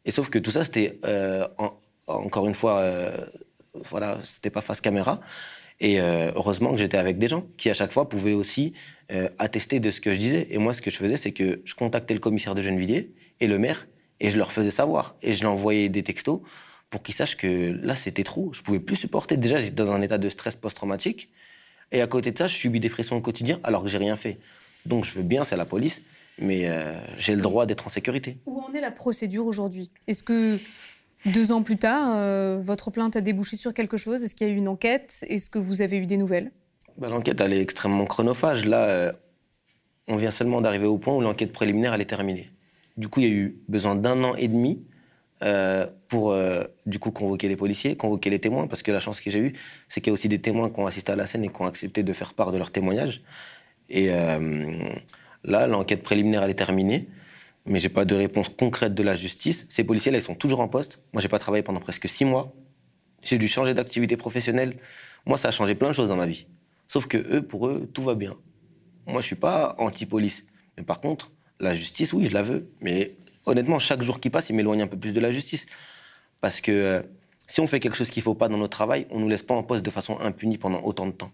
Et 0.05 0.11
sauf 0.11 0.29
que 0.29 0.39
tout 0.39 0.51
ça, 0.51 0.65
c'était 0.65 0.99
encore 2.07 2.47
une 2.47 2.55
fois, 2.55 2.85
voilà, 3.75 4.19
c'était 4.23 4.51
pas 4.51 4.61
face 4.61 4.83
caméra. 4.83 5.21
Et 5.81 6.01
euh, 6.01 6.31
heureusement 6.35 6.73
que 6.73 6.79
j'étais 6.79 6.99
avec 6.99 7.19
des 7.19 7.29
gens 7.29 7.47
qui, 7.57 7.71
à 7.71 7.75
chaque 7.75 7.93
fois, 7.93 8.09
pouvaient 8.09 8.35
aussi 8.35 8.75
euh, 9.11 9.29
attester 9.39 9.81
de 9.81 9.91
ce 9.91 10.01
que 10.01 10.13
je 10.13 10.19
disais. 10.19 10.47
Et 10.51 10.59
moi, 10.59 10.75
ce 10.75 10.83
que 10.83 10.91
je 10.91 10.97
faisais, 10.97 11.17
c'est 11.17 11.33
que 11.33 11.63
je 11.65 11.75
contactais 11.75 12.15
le 12.15 12.21
commissaire 12.21 12.55
de 12.55 12.63
Gennevilliers 12.63 13.13
et 13.41 13.47
le 13.47 13.59
maire, 13.59 13.87
et 14.21 14.31
je 14.31 14.37
leur 14.37 14.53
faisais 14.53 14.71
savoir. 14.71 15.17
Et 15.23 15.33
je 15.33 15.43
leur 15.43 15.53
envoyais 15.53 15.89
des 15.89 16.03
textos 16.03 16.41
pour 16.91 17.03
qu'ils 17.03 17.15
sachent 17.15 17.37
que 17.37 17.79
là, 17.83 17.97
c'était 17.97 18.25
trop. 18.25 18.53
Je 18.53 18.63
pouvais 18.63 18.81
plus 18.81 18.97
supporter. 18.97 19.39
Déjà, 19.39 19.59
j'étais 19.59 19.85
dans 19.85 19.93
un 19.93 20.03
état 20.03 20.19
de 20.19 20.29
stress 20.29 20.55
post-traumatique. 20.55 21.31
Et 21.93 22.03
à 22.03 22.07
côté 22.07 22.31
de 22.31 22.39
ça, 22.39 22.47
je 22.47 22.55
subis 22.55 22.79
des 22.79 22.91
pressions 22.91 23.17
au 23.17 23.21
quotidien 23.21 23.59
alors 23.65 23.83
que 23.83 23.89
j'ai 23.89 23.99
rien 23.99 24.17
fait. 24.17 24.39
Donc, 24.85 25.05
je 25.05 25.13
veux 25.15 25.23
bien, 25.23 25.45
c'est 25.45 25.57
la 25.57 25.65
police, 25.65 26.03
mais 26.39 26.69
euh, 26.69 27.01
j'ai 27.19 27.35
le 27.35 27.43
droit 27.43 27.65
d'être 27.65 27.87
en 27.87 27.91
sécurité. 27.91 28.39
Où 28.47 28.61
en 28.61 28.73
est 28.75 28.81
la 28.81 28.91
procédure 28.91 29.47
aujourd'hui? 29.47 29.91
Est-ce 30.07 30.23
que 30.23 30.59
deux 31.27 31.53
ans 31.53 31.63
plus 31.63 31.77
tard, 31.77 32.13
euh, 32.15 32.59
votre 32.63 32.91
plainte 32.91 33.17
a 33.17 33.21
débouché 33.21 33.57
sur 33.57 33.75
quelque 33.75 33.97
chose? 33.97 34.23
Est-ce 34.25 34.35
qu'il 34.35 34.47
y 34.47 34.51
a 34.51 34.53
eu 34.53 34.57
une 34.57 34.69
enquête? 34.69 35.25
Est-ce 35.29 35.51
que 35.51 35.59
vous 35.59 35.83
avez 35.83 35.99
eu 35.99 36.07
des 36.07 36.17
nouvelles? 36.17 36.51
Bah, 36.97 37.09
L'enquête, 37.09 37.41
elle 37.41 37.53
est 37.53 37.61
extrêmement 37.61 38.07
chronophage. 38.07 38.65
Là, 38.65 38.85
euh, 38.85 39.13
on 40.09 40.17
vient 40.17 40.31
seulement 40.31 40.61
d'arriver 40.61 40.87
au 40.87 40.99
point 40.99 41.15
où 41.15 41.21
l'enquête 41.21 41.53
préliminaire, 41.53 41.95
elle 41.95 42.01
est 42.01 42.07
terminée. 42.07 42.51
Du 42.97 43.09
coup, 43.09 43.21
il 43.21 43.27
y 43.27 43.31
a 43.31 43.35
eu 43.35 43.57
besoin 43.69 43.95
d'un 43.95 44.23
an 44.25 44.35
et 44.35 44.49
demi 44.49 44.83
euh, 45.43 45.87
pour 46.09 46.37
du 46.85 46.99
coup 46.99 47.13
convoquer 47.13 47.49
les 47.49 47.57
policiers, 47.57 47.97
convoquer 47.97 48.29
les 48.31 48.41
témoins, 48.41 48.67
parce 48.67 48.83
que 48.83 48.91
la 48.91 49.01
chance 49.01 49.21
que 49.21 49.31
j'ai 49.31 49.39
eue, 49.39 49.53
c'est 49.89 50.01
qu'il 50.01 50.11
y 50.11 50.13
a 50.13 50.15
aussi 50.15 50.29
des 50.29 50.41
témoins 50.41 50.69
qui 50.71 50.81
ont 50.81 50.87
assisté 50.87 51.13
à 51.13 51.17
la 51.17 51.27
scène 51.27 51.45
et 51.45 51.49
qui 51.49 51.63
ont 51.63 51.67
accepté 51.67 52.03
de 52.03 52.13
faire 52.13 52.35
part 52.35 52.51
de 52.51 52.59
leur 52.59 52.73
témoignage. 52.73 53.23
Et 53.89 54.09
là, 54.09 55.67
l'enquête 55.67 56.03
préliminaire, 56.03 56.43
elle 56.43 56.51
est 56.51 56.55
terminée 56.55 57.09
mais 57.67 57.79
j'ai 57.79 57.89
pas 57.89 58.05
de 58.05 58.15
réponse 58.15 58.49
concrète 58.49 58.95
de 58.95 59.03
la 59.03 59.17
justice. 59.17 59.67
Ces 59.69 59.85
policiers-là, 59.85 60.19
ils 60.19 60.23
sont 60.23 60.35
toujours 60.35 60.61
en 60.61 60.69
poste. 60.69 61.03
Moi, 61.13 61.23
j'ai 61.23 61.29
pas 61.29 61.39
travaillé 61.39 61.63
pendant 61.63 61.81
presque 61.81 62.09
six 62.09 62.25
mois. 62.25 62.53
J'ai 63.23 63.39
dû 63.39 63.49
changer 63.49 63.75
d'activité 63.75 64.17
professionnelle. 64.17 64.77
Moi, 65.27 65.37
ça 65.37 65.49
a 65.49 65.51
changé 65.51 65.75
plein 65.75 65.89
de 65.89 65.93
choses 65.93 66.09
dans 66.09 66.17
ma 66.17 66.27
vie. 66.27 66.47
Sauf 66.89 67.07
que 67.07 67.19
eux, 67.19 67.43
pour 67.43 67.69
eux, 67.69 67.89
tout 67.93 68.03
va 68.03 68.15
bien. 68.15 68.37
Moi, 69.07 69.21
je 69.21 69.27
suis 69.27 69.37
pas 69.37 69.75
anti-police. 69.79 70.45
Mais 70.77 70.83
par 70.83 71.01
contre, 71.01 71.31
la 71.61 71.75
justice, 71.75 72.13
oui, 72.13 72.25
je 72.25 72.33
la 72.33 72.43
veux. 72.43 72.71
Mais 72.81 73.13
honnêtement, 73.47 73.79
chaque 73.79 74.03
jour 74.03 74.21
qui 74.21 74.31
passe, 74.31 74.51
il 74.51 74.57
m'éloigne 74.57 74.83
un 74.83 74.87
peu 74.87 74.99
plus 74.99 75.13
de 75.13 75.21
la 75.21 75.31
justice. 75.31 75.67
Parce 76.41 76.61
que 76.61 76.73
euh, 76.73 77.03
si 77.47 77.61
on 77.61 77.67
fait 77.67 77.81
quelque 77.81 77.97
chose 77.97 78.11
qu'il 78.11 78.23
faut 78.23 78.35
pas 78.35 78.49
dans 78.49 78.57
notre 78.57 78.77
travail, 78.77 79.07
on 79.11 79.21
nous 79.21 79.29
laisse 79.29 79.43
pas 79.43 79.55
en 79.55 79.63
poste 79.63 79.85
de 79.85 79.91
façon 79.91 80.19
impunie 80.21 80.57
pendant 80.57 80.83
autant 80.83 81.07
de 81.07 81.13
temps. 81.13 81.31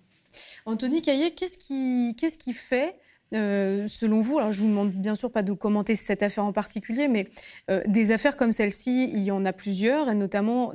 Anthony 0.64 1.00
Caillet, 1.00 1.30
qu'est-ce 1.30 1.58
qui, 1.58 2.16
qu'est-ce 2.18 2.36
qui 2.36 2.52
fait 2.52 2.96
euh, 3.34 3.88
selon 3.88 4.20
vous, 4.20 4.38
alors 4.38 4.52
je 4.52 4.60
vous 4.60 4.68
demande 4.68 4.92
bien 4.92 5.14
sûr 5.14 5.30
pas 5.30 5.42
de 5.42 5.52
commenter 5.52 5.96
cette 5.96 6.22
affaire 6.22 6.44
en 6.44 6.52
particulier, 6.52 7.08
mais 7.08 7.28
euh, 7.70 7.82
des 7.86 8.12
affaires 8.12 8.36
comme 8.36 8.52
celle-ci, 8.52 9.10
il 9.12 9.20
y 9.20 9.30
en 9.30 9.44
a 9.44 9.52
plusieurs, 9.52 10.08
et 10.08 10.14
notamment 10.14 10.72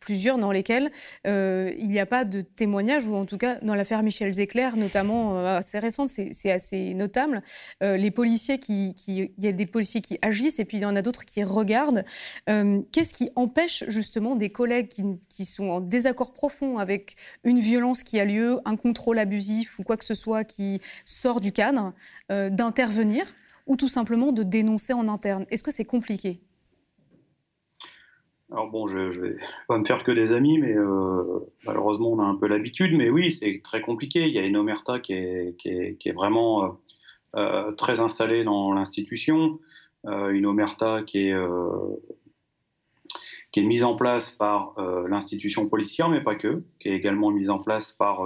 plusieurs 0.00 0.38
dans 0.38 0.50
lesquelles 0.50 0.90
euh, 1.26 1.72
il 1.78 1.90
n'y 1.90 2.00
a 2.00 2.06
pas 2.06 2.24
de 2.24 2.40
témoignage, 2.40 3.06
ou 3.06 3.14
en 3.14 3.26
tout 3.26 3.38
cas 3.38 3.58
dans 3.62 3.74
l'affaire 3.74 4.02
Michel 4.02 4.32
Zecler, 4.32 4.70
notamment 4.76 5.38
euh, 5.38 5.58
assez 5.58 5.78
récente, 5.78 6.08
c'est 6.08 6.50
assez 6.50 6.94
notable. 6.94 7.42
Euh, 7.82 7.96
les 7.96 8.10
policiers 8.10 8.58
qui, 8.58 8.94
il 9.06 9.30
y 9.38 9.46
a 9.46 9.52
des 9.52 9.66
policiers 9.66 10.00
qui 10.00 10.18
agissent 10.22 10.58
et 10.58 10.64
puis 10.64 10.78
il 10.78 10.80
y 10.80 10.86
en 10.86 10.96
a 10.96 11.02
d'autres 11.02 11.24
qui 11.24 11.44
regardent. 11.44 12.04
Qu'est-ce 12.46 13.14
qui 13.14 13.30
empêche 13.36 13.84
justement 13.88 14.34
des 14.34 14.50
collègues 14.50 14.88
qui, 15.28 15.44
sont 15.44 15.68
en 15.68 15.80
désaccord 15.80 16.32
profond 16.32 16.78
avec 16.78 17.16
une 17.44 17.60
violence 17.60 18.02
qui 18.02 18.18
a 18.18 18.24
lieu, 18.24 18.58
un 18.64 18.76
contrôle 18.76 19.18
abusif 19.18 19.78
ou 19.78 19.82
quoi 19.82 19.96
que 19.96 20.04
ce 20.04 20.14
soit 20.14 20.44
qui 20.44 20.80
sort 21.04 21.40
du 21.40 21.52
cadre, 21.52 21.92
d'intervenir 22.28 23.24
ou 23.66 23.76
tout 23.76 23.88
simplement 23.88 24.32
de 24.32 24.42
dénoncer 24.42 24.92
en 24.92 25.08
interne? 25.08 25.46
Est-ce 25.50 25.62
que 25.62 25.70
c'est 25.70 25.84
compliqué? 25.84 26.40
Alors 28.52 28.68
bon, 28.68 28.86
je, 28.86 28.98
ne 28.98 29.10
vais 29.10 29.36
pas 29.68 29.78
me 29.78 29.84
faire 29.84 30.02
que 30.02 30.10
des 30.10 30.32
amis, 30.32 30.58
mais 30.58 30.74
euh, 30.74 31.40
malheureusement 31.66 32.12
on 32.12 32.18
a 32.18 32.24
un 32.24 32.34
peu 32.34 32.48
l'habitude. 32.48 32.96
Mais 32.96 33.08
oui, 33.08 33.32
c'est 33.32 33.60
très 33.62 33.80
compliqué. 33.80 34.26
Il 34.26 34.32
y 34.32 34.38
a 34.38 34.42
une 34.42 34.56
omerta 34.56 34.98
qui 34.98 35.12
est, 35.12 35.56
qui 35.56 35.68
est, 35.70 36.12
vraiment 36.12 36.64
euh, 36.64 36.68
euh 37.36 37.72
très 37.72 38.00
installée 38.00 38.42
dans 38.42 38.72
l'institution, 38.72 39.60
une 40.04 40.46
omerta 40.46 41.02
qui 41.02 41.28
est, 41.28 41.36
qui 43.52 43.60
est 43.60 43.64
mise 43.64 43.84
en 43.84 43.94
place 43.94 44.32
par 44.32 44.74
l'institution 45.08 45.68
policière, 45.68 46.08
mais 46.08 46.22
pas 46.22 46.34
que, 46.34 46.64
qui 46.80 46.88
est 46.88 46.94
également 46.94 47.30
mise 47.30 47.50
en 47.50 47.58
place 47.58 47.92
par 47.92 48.22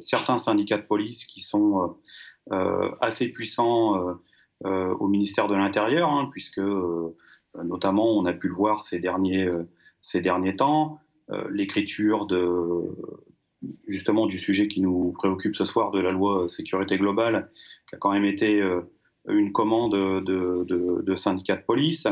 certains 0.00 0.36
syndicats 0.36 0.78
de 0.78 0.86
police 0.86 1.24
qui 1.24 1.40
sont 1.40 1.96
assez 3.00 3.28
puissants 3.28 4.18
au 4.64 5.06
ministère 5.06 5.46
de 5.46 5.54
l'Intérieur, 5.54 6.10
hein, 6.10 6.28
puisque 6.32 6.60
notamment, 7.64 8.16
on 8.16 8.24
a 8.26 8.32
pu 8.32 8.48
le 8.48 8.54
voir 8.54 8.82
ces 8.82 8.98
derniers, 8.98 9.44
euh, 9.44 9.68
ces 10.00 10.20
derniers 10.20 10.56
temps, 10.56 10.98
euh, 11.30 11.44
l'écriture 11.50 12.26
de 12.26 12.82
justement 13.86 14.26
du 14.26 14.38
sujet 14.38 14.68
qui 14.68 14.80
nous 14.80 15.12
préoccupe 15.12 15.54
ce 15.54 15.64
soir, 15.64 15.90
de 15.90 16.00
la 16.00 16.12
loi 16.12 16.48
sécurité 16.48 16.96
globale, 16.96 17.50
qui 17.88 17.94
a 17.94 17.98
quand 17.98 18.12
même 18.12 18.24
été 18.24 18.62
une 19.28 19.52
commande 19.52 19.92
de, 19.92 20.64
de, 21.02 21.14
syndicats 21.14 21.56
de 21.56 21.62
police, 21.62 22.06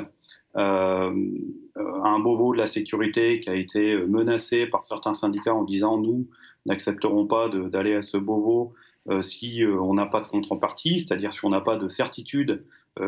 un 0.55 2.19
bobo 2.19 2.53
de 2.53 2.59
la 2.59 2.67
sécurité 2.67 3.41
qui 3.41 3.49
a 3.49 3.55
été 3.55 3.97
menacé 3.97 4.67
par 4.67 4.85
certains 4.85 5.15
syndicats 5.15 5.55
en 5.55 5.65
disant 5.65 5.97
nous 5.97 6.29
n'accepterons 6.67 7.27
pas 7.27 7.49
d'aller 7.49 7.95
à 7.95 8.03
ce 8.03 8.19
bobo 8.19 8.75
si 9.23 9.63
on 9.65 9.95
n'a 9.95 10.05
pas 10.05 10.21
de 10.21 10.27
contrepartie, 10.27 11.01
c'est-à-dire 11.01 11.33
si 11.33 11.43
on 11.47 11.49
n'a 11.49 11.63
pas 11.63 11.77
de 11.77 11.89
certitude 11.89 12.63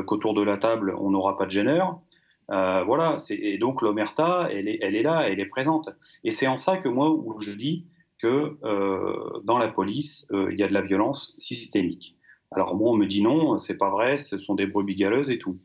qu'autour 0.06 0.32
de 0.32 0.40
la 0.40 0.56
table 0.56 0.94
on 0.98 1.10
n'aura 1.10 1.36
pas 1.36 1.44
de 1.44 1.50
gêneur. 1.50 2.00
Euh, 2.50 2.82
voilà, 2.84 3.16
et 3.30 3.58
donc 3.58 3.82
l'omerta, 3.82 4.48
elle 4.50 4.68
est, 4.68 5.02
là, 5.02 5.28
elle 5.28 5.40
est 5.40 5.46
présente. 5.46 5.90
Et 6.24 6.30
c'est 6.30 6.46
en 6.46 6.56
ça 6.56 6.76
que 6.76 6.88
moi, 6.88 7.16
je 7.40 7.52
dis 7.52 7.86
que 8.18 8.56
euh, 8.64 9.40
dans 9.44 9.58
la 9.58 9.68
police, 9.68 10.26
euh, 10.32 10.48
il 10.52 10.58
y 10.58 10.62
a 10.62 10.68
de 10.68 10.74
la 10.74 10.82
violence 10.82 11.36
systémique. 11.38 12.16
Alors 12.50 12.74
moi, 12.74 12.90
on 12.90 12.96
me 12.96 13.06
dit 13.06 13.22
non, 13.22 13.58
c'est 13.58 13.78
pas 13.78 13.90
vrai, 13.90 14.18
ce 14.18 14.38
sont 14.38 14.54
des 14.54 14.66
brebis 14.66 14.96
galeuses 14.96 15.30
et 15.30 15.38
tout. 15.38 15.58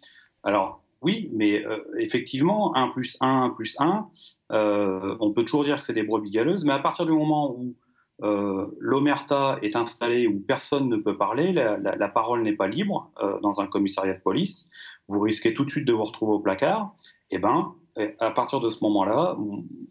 Alors 0.44 0.84
oui, 1.02 1.30
mais 1.34 1.64
effectivement, 2.00 2.76
1 2.76 2.90
plus 2.90 3.18
1 3.20 3.54
plus 3.56 3.76
1, 3.80 4.08
on 4.50 5.34
peut 5.34 5.44
toujours 5.44 5.64
dire 5.64 5.78
que 5.78 5.84
c'est 5.84 5.94
des 5.94 6.04
brebis 6.04 6.32
galeuses, 6.32 6.66
mais 6.66 6.74
à 6.74 6.80
partir 6.80 7.06
du 7.06 7.12
moment 7.12 7.52
où 7.52 7.76
l'omerta 8.20 9.60
est 9.62 9.76
installée, 9.76 10.28
où 10.28 10.40
personne 10.40 10.90
ne 10.90 10.98
peut 10.98 11.18
parler, 11.18 11.52
la, 11.52 12.08
parole 12.08 12.44
n'est 12.44 12.56
pas 12.56 12.68
libre 12.68 13.12
dans 13.44 13.60
un 13.60 13.68
commissariat 13.68 14.14
de 14.14 14.22
police, 14.22 14.70
vous 15.08 15.20
risquez 15.20 15.54
tout 15.54 15.66
de 15.66 15.70
suite 15.70 15.86
de 15.86 15.94
vous 15.94 16.06
retrouver 16.06 16.34
au 16.34 16.40
placard. 16.40 16.96
Et 17.30 17.36
eh 17.36 17.40
ben, 17.40 17.74
à 18.20 18.32
partir 18.32 18.62
de 18.62 18.70
ce 18.70 18.80
moment-là, 18.84 19.38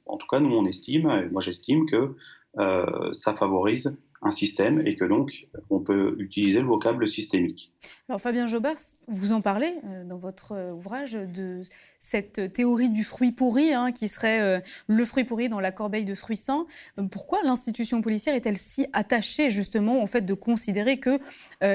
en 0.06 0.16
tout 0.16 0.26
cas, 0.26 0.40
nous, 0.40 0.54
on 0.54 0.66
estime, 0.66 1.28
moi 1.30 1.42
j'estime 1.42 1.86
que 1.86 2.14
euh, 2.58 3.12
ça 3.12 3.34
favorise 3.34 3.96
un 4.24 4.30
système 4.30 4.86
et 4.86 4.96
que 4.96 5.04
donc 5.04 5.46
on 5.70 5.80
peut 5.80 6.16
utiliser 6.18 6.60
le 6.60 6.66
vocable 6.66 7.06
systémique. 7.06 7.72
Alors 8.08 8.20
Fabien 8.20 8.46
Jobert, 8.46 8.76
vous 9.08 9.32
en 9.32 9.40
parlez 9.40 9.72
euh, 9.84 10.04
dans 10.04 10.18
votre 10.18 10.52
euh, 10.52 10.72
ouvrage 10.72 11.12
de 11.12 11.62
cette 11.98 12.52
théorie 12.52 12.90
du 12.90 13.04
fruit 13.04 13.32
pourri 13.32 13.72
hein, 13.72 13.92
qui 13.92 14.08
serait 14.08 14.62
le 14.86 15.04
fruit 15.04 15.24
pourri 15.24 15.48
dans 15.48 15.60
la 15.60 15.72
corbeille 15.72 16.04
de 16.04 16.14
fruits 16.14 16.36
sains. 16.36 16.66
Pourquoi 17.10 17.38
l'institution 17.44 18.00
policière 18.00 18.34
est-elle 18.34 18.56
si 18.56 18.86
attachée 18.92 19.50
justement 19.50 20.02
au 20.02 20.06
fait 20.06 20.22
de 20.22 20.34
considérer 20.34 21.00
qu'il 21.00 21.18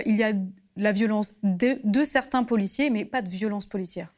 il 0.05 0.15
y 0.15 0.23
a 0.23 0.33
la 0.79 0.91
violence 0.91 1.35
de, 1.43 2.03
certains 2.03 2.43
policiers, 2.43 2.89
mais 2.89 3.05
pas 3.05 3.21
de 3.21 3.29
violence 3.29 3.67
policière? 3.67 4.13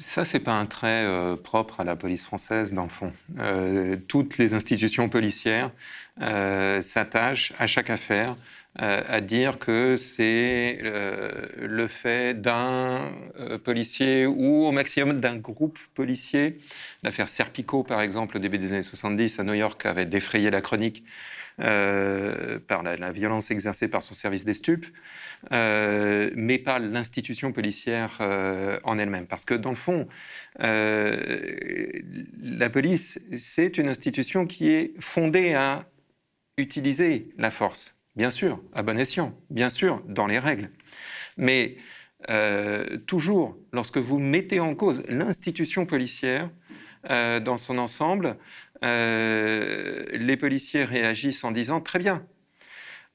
Ça, 0.00 0.24
c'est 0.24 0.38
pas 0.38 0.52
un 0.52 0.66
trait 0.66 1.04
euh, 1.04 1.34
propre 1.34 1.80
à 1.80 1.84
la 1.84 1.96
police 1.96 2.24
française, 2.24 2.72
dans 2.72 2.84
le 2.84 2.88
fond. 2.88 3.12
Euh, 3.38 3.96
toutes 4.06 4.38
les 4.38 4.54
institutions 4.54 5.08
policières 5.08 5.72
euh, 6.22 6.80
s'attachent 6.82 7.52
à 7.58 7.66
chaque 7.66 7.90
affaire 7.90 8.36
à 8.78 9.20
dire 9.20 9.58
que 9.58 9.96
c'est 9.96 10.78
le 10.82 11.86
fait 11.88 12.40
d'un 12.40 13.10
policier 13.64 14.26
ou 14.26 14.66
au 14.66 14.70
maximum 14.70 15.20
d'un 15.20 15.36
groupe 15.36 15.78
policier. 15.94 16.60
L'affaire 17.02 17.28
Serpico, 17.28 17.82
par 17.82 18.00
exemple, 18.00 18.36
au 18.36 18.40
début 18.40 18.58
des 18.58 18.72
années 18.72 18.82
70 18.82 19.40
à 19.40 19.44
New 19.44 19.54
York, 19.54 19.84
avait 19.84 20.06
défrayé 20.06 20.50
la 20.50 20.60
chronique 20.60 21.04
euh, 21.60 22.60
par 22.60 22.84
la, 22.84 23.10
violence 23.10 23.50
exercée 23.50 23.88
par 23.88 24.00
son 24.00 24.14
service 24.14 24.44
des 24.44 24.54
stupes, 24.54 24.86
euh, 25.50 26.30
mais 26.36 26.58
pas 26.58 26.78
l'institution 26.78 27.50
policière 27.50 28.18
euh, 28.20 28.78
en 28.84 28.96
elle-même. 28.96 29.26
Parce 29.26 29.44
que 29.44 29.54
dans 29.54 29.70
le 29.70 29.76
fond, 29.76 30.06
la 30.60 30.70
police, 32.70 33.18
c'est 33.38 33.76
une 33.76 33.88
institution 33.88 34.46
qui 34.46 34.70
est 34.70 34.92
fondée 35.00 35.54
à 35.54 35.84
utiliser 36.58 37.30
la 37.38 37.50
force, 37.50 37.96
bien 38.18 38.30
sûr, 38.30 38.62
à 38.74 38.82
bon 38.82 38.98
escient, 38.98 39.34
bien 39.48 39.70
sûr, 39.70 40.02
dans 40.06 40.26
les 40.26 40.38
règles. 40.38 40.70
Mais 41.38 41.76
toujours, 43.06 43.56
lorsque 43.72 43.98
vous 43.98 44.18
mettez 44.18 44.58
en 44.58 44.74
cause 44.74 45.04
l'institution 45.08 45.86
policière, 45.86 46.50
dans 47.08 47.56
son 47.56 47.78
ensemble, 47.78 48.36
euh, 48.84 50.04
les 50.12 50.36
policiers 50.36 50.84
réagissent 50.84 51.44
en 51.44 51.50
disant 51.50 51.80
Très 51.80 51.98
bien, 51.98 52.24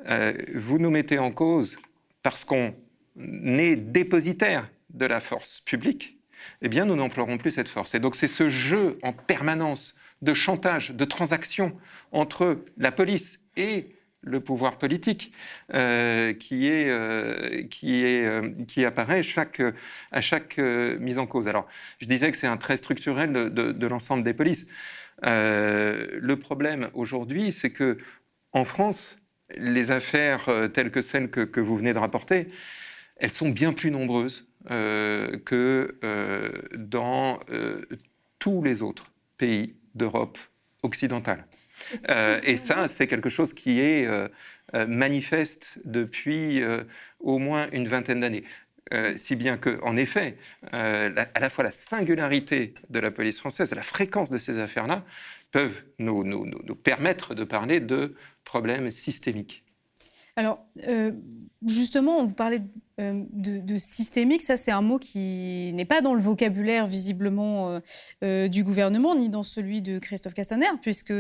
euh, 0.07 0.33
vous 0.53 0.79
nous 0.79 0.89
mettez 0.89 1.19
en 1.19 1.31
cause 1.31 1.77
parce 2.21 2.43
qu'on 2.43 2.75
est 3.17 3.75
dépositaire 3.75 4.69
de 4.89 5.05
la 5.05 5.19
force 5.19 5.61
publique, 5.61 6.17
eh 6.61 6.69
bien, 6.69 6.85
nous 6.85 6.95
n'emploierons 6.95 7.37
plus 7.37 7.51
cette 7.51 7.69
force. 7.69 7.95
Et 7.95 7.99
donc, 7.99 8.15
c'est 8.15 8.27
ce 8.27 8.49
jeu 8.49 8.99
en 9.01 9.13
permanence 9.13 9.95
de 10.21 10.33
chantage, 10.33 10.91
de 10.91 11.05
transaction 11.05 11.77
entre 12.11 12.63
la 12.77 12.91
police 12.91 13.47
et 13.57 13.95
le 14.23 14.39
pouvoir 14.39 14.77
politique 14.77 15.33
euh, 15.73 16.33
qui, 16.33 16.67
est, 16.67 17.67
qui, 17.69 18.85
apparaît 18.85 19.21
à 20.11 20.21
chaque 20.21 20.57
mise 20.57 21.19
en 21.19 21.27
cause. 21.27 21.47
Alors, 21.47 21.67
je 21.99 22.07
disais 22.07 22.31
que 22.31 22.37
c'est 22.37 22.47
un 22.47 22.57
trait 22.57 22.77
structurel 22.77 23.31
de, 23.31 23.87
l'ensemble 23.87 24.23
des 24.23 24.33
polices. 24.33 24.67
Euh, 25.25 26.19
le 26.19 26.37
problème 26.37 26.89
aujourd'hui, 26.93 27.51
c'est 27.51 27.69
que 27.69 27.97
en 28.51 28.65
France, 28.65 29.17
les 29.55 29.91
affaires 29.91 30.49
euh, 30.49 30.67
telles 30.67 30.91
que 30.91 31.01
celles 31.01 31.29
que, 31.29 31.59
vous 31.59 31.77
venez 31.77 31.93
de 31.93 31.99
rapporter, 31.99 32.49
elles 33.17 33.31
sont 33.31 33.49
bien 33.49 33.73
plus 33.73 33.91
nombreuses 33.91 34.47
euh, 34.71 35.37
que 35.45 35.97
dans 36.75 37.39
tous 38.39 38.61
les 38.63 38.81
autres 38.81 39.11
pays 39.37 39.75
d'Europe 39.95 40.37
occidentale. 40.81 41.45
Et 42.43 42.57
ça, 42.57 42.87
c'est 42.87 43.07
quelque 43.07 43.29
chose 43.29 43.53
qui 43.53 43.79
est 43.79 44.07
manifeste 44.73 45.79
depuis 45.85 46.61
au 47.19 47.37
moins 47.37 47.69
une 47.71 47.87
vingtaine 47.87 48.21
d'années. 48.21 48.43
si 49.15 49.35
bien 49.35 49.57
que, 49.57 49.79
en 49.83 49.95
effet, 49.95 50.37
à 50.71 51.39
la 51.39 51.49
fois 51.49 51.63
la 51.63 51.71
singularité 51.71 52.73
de 52.89 52.99
la 52.99 53.11
police 53.11 53.39
française 53.39 53.71
et 53.71 53.75
la 53.75 53.83
fréquence 53.83 54.29
de 54.31 54.37
ces 54.37 54.57
affaires-là 54.57 55.03
peuvent 55.51 55.83
nous, 55.99 56.23
nous, 56.23 56.45
nous, 56.45 56.75
permettre 56.75 57.35
de 57.35 57.43
parler 57.43 57.79
de 57.79 58.15
problèmes 58.43 58.91
systémiques. 58.91 59.63
Alors, 60.35 60.65
justement, 61.65 62.17
on 62.19 62.25
vous 62.25 62.33
parlait 62.33 62.61
euh, 63.01 63.23
de, 63.31 63.77
systémique, 63.77 64.43
ça 64.43 64.55
c'est 64.55 64.69
un 64.69 64.81
mot 64.81 64.99
qui 64.99 65.71
n'est 65.73 65.85
pas 65.85 66.01
dans 66.01 66.13
le 66.13 66.21
vocabulaire 66.21 66.85
visiblement 66.85 67.71
euh, 67.71 67.79
euh, 68.23 68.47
du 68.47 68.63
gouvernement, 68.63 69.15
ni 69.15 69.29
dans 69.29 69.41
celui 69.41 69.81
de 69.81 69.97
Christophe 69.97 70.35
Castaner, 70.35 70.67
puisque 70.79 71.13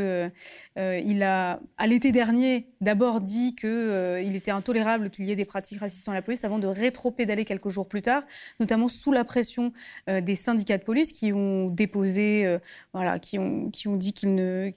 il 0.75 1.23
a, 1.23 1.59
à 1.77 1.87
l'été 1.87 2.11
dernier, 2.11 2.67
d'abord 2.81 3.21
dit 3.21 3.55
qu'il 3.55 4.35
était 4.35 4.51
intolérable 4.51 5.09
qu'il 5.09 5.25
y 5.25 5.31
ait 5.31 5.35
des 5.35 5.45
pratiques 5.45 5.79
racistes 5.79 6.05
dans 6.05 6.13
la 6.13 6.21
police, 6.21 6.43
avant 6.43 6.59
de 6.59 6.67
rétro-pédaler 6.67 7.45
quelques 7.45 7.69
jours 7.69 7.87
plus 7.87 8.03
tard, 8.03 8.23
notamment 8.59 8.87
sous 8.87 9.11
la 9.11 9.23
pression 9.23 9.73
des 10.07 10.35
syndicats 10.35 10.77
de 10.77 10.83
police 10.83 11.11
qui 11.11 11.33
ont 11.33 11.69
déposé, 11.69 12.57
voilà, 12.93 13.17
qui 13.17 13.39
ont, 13.39 13.69
qui 13.71 13.87
ont 13.87 13.95
dit 13.95 14.13
qu'ils 14.13 14.35
ne 14.35 14.71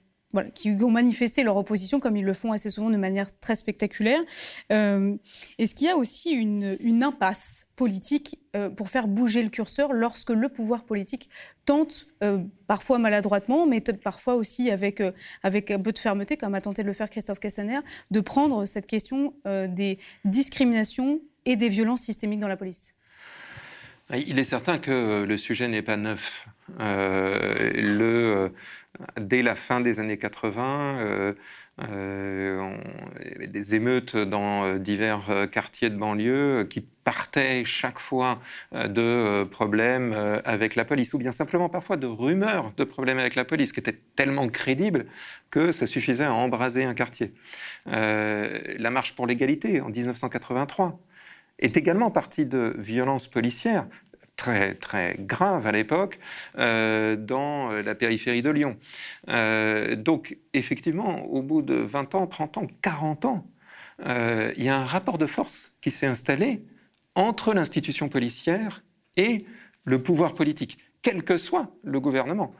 qui 0.53 0.75
ont 0.81 0.91
manifesté 0.91 1.43
leur 1.43 1.57
opposition, 1.57 1.99
comme 1.99 2.17
ils 2.17 2.25
le 2.25 2.33
font 2.33 2.51
assez 2.51 2.69
souvent 2.69 2.89
de 2.89 2.97
manière 2.97 3.27
très 3.39 3.55
spectaculaire. 3.55 4.19
Euh, 4.71 5.15
est-ce 5.57 5.73
qu'il 5.73 5.87
y 5.87 5.89
a 5.89 5.95
aussi 5.97 6.31
une, 6.31 7.03
impasse 7.03 7.67
politique 7.75 8.39
euh, 8.55 8.69
pour 8.69 8.89
faire 8.89 9.07
bouger 9.07 9.43
le 9.43 9.49
curseur 9.49 9.93
lorsque 9.93 10.31
le 10.31 10.49
pouvoir 10.49 10.83
politique 10.83 11.29
tente, 11.65 12.07
euh, 12.23 12.39
parfois 12.65 12.97
maladroitement, 12.97 13.67
mais 13.67 13.81
parfois 13.81 14.35
aussi 14.35 14.71
avec, 14.71 15.01
avec 15.43 15.71
un 15.71 15.79
peu 15.79 15.91
de 15.91 15.99
fermeté, 15.99 16.37
comme 16.37 16.55
a 16.55 16.61
tenté 16.61 16.81
de 16.81 16.87
le 16.87 16.93
faire 16.93 17.09
Christophe 17.09 17.39
Castaner, 17.39 17.79
de 18.11 18.19
prendre 18.19 18.65
cette 18.65 18.87
question 18.87 19.33
des 19.45 19.99
discriminations 20.25 21.21
et 21.45 21.55
des 21.55 21.69
violences 21.69 22.01
systémiques 22.01 22.39
dans 22.39 22.47
la 22.47 22.57
police? 22.57 22.93
Il 24.13 24.39
est 24.39 24.43
certain 24.43 24.79
que 24.79 25.23
le 25.23 25.37
sujet 25.37 25.67
n'est 25.67 25.81
pas 25.81 25.97
neuf. 25.97 26.47
Le, 26.79 28.51
dès 29.19 29.41
la 29.41 29.55
fin 29.55 29.81
des 29.81 29.99
années 29.99 30.17
80, 30.17 30.99
euh, 30.99 31.33
euh, 31.83 32.75
il 33.23 33.31
y 33.31 33.35
avait 33.35 33.47
des 33.47 33.75
émeutes 33.75 34.15
dans 34.15 34.65
euh, 34.65 34.77
divers 34.79 35.47
quartiers 35.51 35.89
de 35.89 35.95
banlieue 35.95 36.65
qui 36.69 36.81
partaient 36.81 37.63
chaque 37.65 37.99
fois 37.99 38.41
de 38.73 39.45
problèmes 39.45 40.13
avec 40.43 40.75
la 40.75 40.83
police, 40.83 41.13
ou 41.13 41.17
bien 41.17 41.31
simplement 41.31 41.69
parfois 41.69 41.95
de 41.95 42.07
rumeurs 42.07 42.73
de 42.75 42.83
problèmes 42.83 43.19
avec 43.19 43.35
la 43.35 43.45
police, 43.45 43.71
qui 43.71 43.79
étaient 43.79 43.97
tellement 44.15 44.49
crédibles 44.49 45.05
que 45.49 45.71
ça 45.71 45.87
suffisait 45.87 46.25
à 46.25 46.33
embraser 46.33 46.83
un 46.83 46.93
quartier. 46.93 47.33
la 47.85 48.89
marche 48.91 49.15
pour 49.15 49.25
l'égalité 49.25 49.79
en 49.79 49.87
1983 49.87 50.99
est 51.59 51.77
également 51.77 52.11
partie 52.11 52.45
de 52.45 52.75
violences 52.77 53.29
policières 53.29 53.87
très, 54.37 54.75
très 54.75 55.17
grave 55.19 55.67
à 55.67 55.73
l'époque 55.73 56.19
euh, 56.57 57.17
dans 57.17 57.71
euh, 57.71 57.81
la 57.81 57.95
périphérie 57.95 58.41
de 58.41 58.49
Lyon. 58.49 58.77
Euh, 59.27 59.97
donc, 59.97 60.37
effectivement, 60.53 61.25
au 61.25 61.41
bout 61.41 61.61
de 61.61 61.75
20 61.75 62.15
ans, 62.15 62.27
30 62.27 62.57
ans, 62.59 62.67
40 62.81 63.25
ans, 63.25 63.47
il 63.99 64.63
y 64.63 64.69
a 64.69 64.77
un 64.77 64.85
rapport 64.85 65.17
de 65.17 65.25
force 65.25 65.75
qui 65.81 65.89
s'est 65.89 66.05
installé 66.05 66.63
entre 67.15 67.53
l'institution 67.55 68.09
policière 68.09 68.83
et 69.17 69.45
le 69.85 70.03
pouvoir 70.03 70.35
politique 70.35 70.77
quel 71.01 71.23
que 71.23 71.37
soit 71.37 71.71
le 71.83 71.99
gouvernement, 71.99 72.53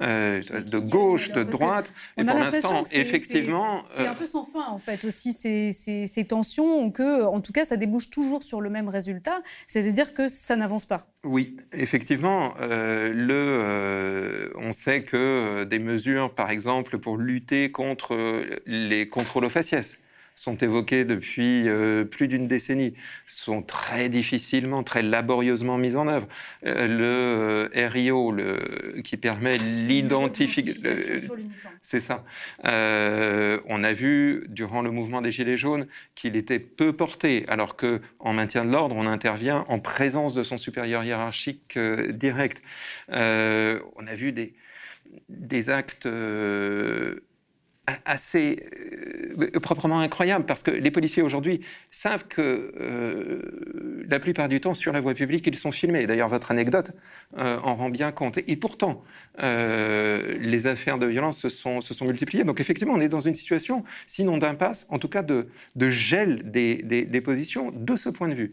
euh, 0.00 0.42
de 0.42 0.78
gauche, 0.78 1.30
de 1.30 1.42
droite. 1.42 1.92
Et 2.16 2.24
pour 2.24 2.38
l'instant, 2.38 2.84
effectivement. 2.92 3.82
C'est 3.86 4.06
un 4.06 4.12
euh, 4.12 4.14
peu 4.14 4.26
sans 4.26 4.44
fin, 4.44 4.66
en 4.66 4.78
fait, 4.78 5.04
aussi, 5.04 5.32
ces, 5.32 5.72
ces, 5.72 6.24
tensions, 6.24 6.90
que, 6.90 7.24
en 7.24 7.40
tout 7.40 7.52
cas, 7.52 7.64
ça 7.64 7.76
débouche 7.76 8.10
toujours 8.10 8.42
sur 8.42 8.60
le 8.60 8.70
même 8.70 8.88
résultat, 8.88 9.42
c'est-à-dire 9.66 10.12
que 10.12 10.28
ça 10.28 10.56
n'avance 10.56 10.86
pas. 10.86 11.06
Oui, 11.24 11.56
effectivement. 11.72 12.54
Euh, 12.60 13.12
le, 13.14 14.52
on 14.58 14.72
sait 14.72 15.04
que 15.04 15.64
des 15.64 15.78
mesures, 15.78 16.34
par 16.34 16.50
exemple, 16.50 16.98
pour 16.98 17.16
lutter 17.16 17.70
contre 17.72 18.44
les 18.66 19.08
contrôles 19.08 19.46
aux 19.46 19.50
faciès, 19.50 19.98
sont 20.34 20.56
évoquées 20.56 21.04
depuis 21.04 21.68
euh, 21.68 22.04
plus 22.04 22.26
d'une 22.28 22.48
décennie, 22.48 22.94
sont 23.26 23.62
très 23.62 24.08
difficilement, 24.08 24.82
très 24.82 25.02
laborieusement 25.02 25.78
mises 25.78 25.96
en 25.96 26.08
œuvre. 26.08 26.26
Euh, 26.66 26.86
le 26.86 27.68
euh, 27.74 27.88
RIO, 27.88 28.32
le, 28.32 29.00
qui 29.02 29.16
permet 29.16 29.58
l'identification... 29.58 31.34
C'est 31.82 32.00
ça. 32.00 32.24
on 32.62 33.84
a 33.84 33.92
vu, 33.92 34.46
durant 34.48 34.80
le 34.80 34.90
mouvement 34.90 35.20
des 35.20 35.30
Gilets 35.30 35.58
jaunes, 35.58 35.86
qu'il 36.14 36.34
était 36.34 36.58
peu 36.58 36.94
porté, 36.94 37.44
alors 37.48 37.76
qu'en 37.76 38.32
maintien 38.32 38.64
de 38.64 38.70
l'ordre, 38.70 38.96
on 38.96 39.06
intervient 39.06 39.64
en 39.68 39.78
présence 39.78 40.34
de 40.34 40.42
son 40.42 40.56
supérieur 40.56 41.04
hiérarchique 41.04 41.78
direct. 42.08 42.62
on 43.10 44.06
a 44.06 44.14
vu 44.14 44.32
des, 44.32 44.54
des 45.28 45.68
actes 45.68 46.08
assez 48.04 48.64
euh, 49.38 49.60
proprement 49.60 50.00
incroyable 50.00 50.46
parce 50.46 50.62
que 50.62 50.70
les 50.70 50.90
policiers 50.90 51.22
aujourd'hui 51.22 51.60
savent 51.90 52.24
que 52.26 52.72
euh, 52.80 54.04
la 54.08 54.18
plupart 54.20 54.48
du 54.48 54.60
temps 54.60 54.74
sur 54.74 54.92
la 54.92 55.00
voie 55.00 55.14
publique 55.14 55.46
ils 55.46 55.56
sont 55.58 55.72
filmés. 55.72 56.06
D'ailleurs 56.06 56.28
votre 56.28 56.50
anecdote 56.50 56.92
euh, 57.36 57.58
en 57.62 57.76
rend 57.76 57.90
bien 57.90 58.12
compte. 58.12 58.38
Et 58.46 58.56
pourtant 58.56 59.02
les 59.36 60.66
affaires 60.66 60.98
de 60.98 61.06
violence 61.06 61.38
se 61.38 61.48
sont, 61.48 61.80
se 61.80 61.92
sont 61.92 62.06
multipliées. 62.06 62.44
Donc 62.44 62.60
effectivement 62.60 62.94
on 62.94 63.00
est 63.00 63.08
dans 63.08 63.20
une 63.20 63.34
situation 63.34 63.84
sinon 64.06 64.38
d'impasse, 64.38 64.86
en 64.88 64.98
tout 64.98 65.08
cas 65.08 65.22
de, 65.22 65.48
de 65.76 65.90
gel 65.90 66.50
des, 66.50 66.76
des, 66.82 67.04
des, 67.04 67.20
positions 67.20 67.72
de 67.74 67.96
ce 67.96 68.08
point 68.08 68.28
de 68.28 68.34
vue. 68.34 68.52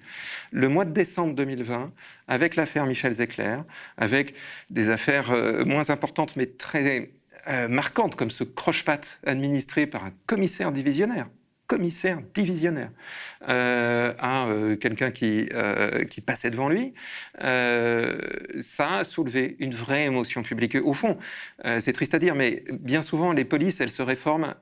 Le 0.52 0.70
mois 0.70 0.86
de 0.86 0.92
décembre 0.92 1.36
2020 1.36 1.92
avec 2.28 2.56
l'affaire 2.56 2.86
Michel 2.86 3.14
Zecler, 3.14 3.58
avec 3.98 4.34
des 4.70 4.90
affaires 4.90 5.32
moins 5.66 5.90
importantes 5.90 6.36
mais 6.36 6.48
très 6.48 7.12
euh, 7.48 7.68
marquante, 7.68 8.16
comme 8.16 8.30
ce 8.30 8.44
croche-patte 8.44 9.20
administré 9.26 9.88
par 9.88 10.04
un 10.04 10.12
commissaire 10.28 10.72
divisionnaire 10.72 11.28
commissaire 11.68 12.20
divisionnaire 12.34 12.92
euh, 13.48 14.14
à 14.20 14.46
euh, 14.48 14.76
quelqu'un 14.76 15.10
qui, 15.10 15.48
qui 16.10 16.20
passait 16.20 16.52
devant 16.52 16.68
lui, 16.68 16.94
ça 17.40 18.98
a 18.98 19.04
soulevé 19.06 19.56
une 19.60 19.74
vraie 19.74 20.04
émotion 20.04 20.44
publique. 20.44 20.76
Au 20.76 20.94
fond, 20.94 21.18
c'est 21.80 21.94
triste 21.94 22.14
à 22.14 22.20
dire, 22.20 22.36
mais 22.36 22.66
bien 22.74 23.02
souvent, 23.02 23.32
les 23.32 23.46
polices, 23.46 23.80
elles 23.80 23.90
se 23.90 24.02
réforment 24.02 24.54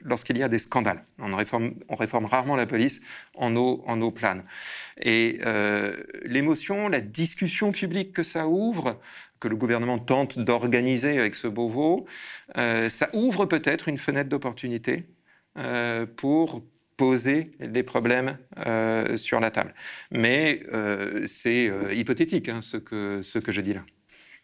lorsqu'il 0.00 0.38
y 0.38 0.42
a 0.42 0.48
des 0.48 0.58
scandales. 0.58 1.04
On 1.18 1.36
réforme, 1.36 1.74
on 1.90 1.96
réforme 1.96 2.24
rarement 2.24 2.56
la 2.56 2.64
police 2.64 3.02
en 3.34 3.54
eau, 3.54 3.82
en 3.86 4.00
eau 4.00 4.10
plane. 4.10 4.44
Et 5.02 5.38
l'émotion, 6.24 6.88
la 6.88 7.02
discussion 7.02 7.72
publique 7.72 8.14
que 8.14 8.22
ça 8.22 8.48
ouvre, 8.48 8.98
que 9.40 9.48
le 9.48 9.56
gouvernement 9.56 9.98
tente 9.98 10.38
d'organiser 10.38 11.18
avec 11.18 11.34
ce 11.34 11.48
Beauvau, 11.48 12.06
euh, 12.56 12.88
ça 12.88 13.08
ouvre 13.14 13.46
peut-être 13.46 13.88
une 13.88 13.98
fenêtre 13.98 14.28
d'opportunité 14.28 15.06
euh, 15.58 16.06
pour 16.06 16.62
poser 16.96 17.52
les 17.58 17.82
problèmes 17.82 18.38
euh, 18.66 19.16
sur 19.16 19.40
la 19.40 19.50
table. 19.50 19.74
Mais 20.10 20.62
c'est 21.26 21.70
hypothétique 21.92 22.48
hein, 22.50 22.60
ce 22.60 22.76
que 22.76 23.22
je 23.22 23.60
dis 23.60 23.74
là. 23.74 23.82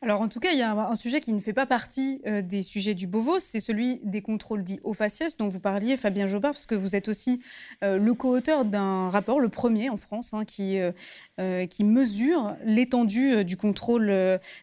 Alors 0.02 0.20
en 0.20 0.28
tout 0.28 0.40
cas, 0.40 0.50
il 0.52 0.58
y 0.58 0.62
a 0.62 0.72
un, 0.72 0.94
sujet 0.94 1.22
qui 1.22 1.32
ne 1.32 1.40
fait 1.40 1.54
pas 1.54 1.64
partie 1.64 2.20
euh, 2.26 2.42
des 2.42 2.62
sujets 2.62 2.94
du 2.94 3.06
Beauvau, 3.06 3.38
c'est 3.38 3.60
celui 3.60 3.98
des 4.04 4.20
contrôles 4.20 4.62
dits 4.62 4.78
au 4.84 4.92
faciès 4.92 5.38
dont 5.38 5.48
vous 5.48 5.58
parliez, 5.58 5.96
Fabien 5.96 6.26
Jobard, 6.26 6.52
parce 6.52 6.66
que 6.66 6.74
vous 6.74 6.94
êtes 6.94 7.08
aussi 7.08 7.40
euh, 7.82 7.96
le 7.96 8.12
co-auteur 8.12 8.66
d'un 8.66 9.08
rapport, 9.08 9.40
le 9.40 9.48
premier 9.48 9.88
en 9.88 9.96
France, 9.96 10.34
hein, 10.34 10.44
qui, 10.44 10.78
euh, 10.78 11.66
qui 11.66 11.82
mesure 11.82 12.56
l'étendue 12.62 13.42
du 13.42 13.56
contrôle 13.56 14.12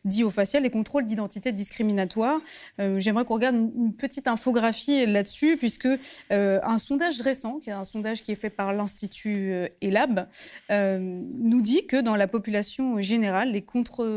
dit 0.06 0.24
au 0.24 0.30
faciès, 0.30 0.62
les 0.62 0.70
contrôles 0.70 1.06
d'identité 1.06 1.52
discriminatoire. 1.52 2.40
J'aimerais 2.78 3.26
qu'on 3.26 3.36
regarde 3.36 3.56
une, 3.56 3.94
petite 3.94 4.28
infographie 4.28 5.06
là-dessus, 5.06 5.58
puisque 5.58 5.88
un 6.30 6.78
sondage 6.78 7.22
récent, 7.22 7.60
qui 7.60 7.70
est 7.70 7.74
un 7.74 7.84
sondage 7.84 8.22
qui 8.22 8.32
est 8.32 8.36
fait 8.36 8.50
par 8.50 8.74
l'Institut 8.74 9.54
ELAB, 9.82 10.28
nous 10.70 11.62
dit 11.62 11.86
que 11.86 12.02
dans 12.02 12.16
la 12.16 12.28
population 12.28 13.02
générale, 13.02 13.52
les, 13.52 13.66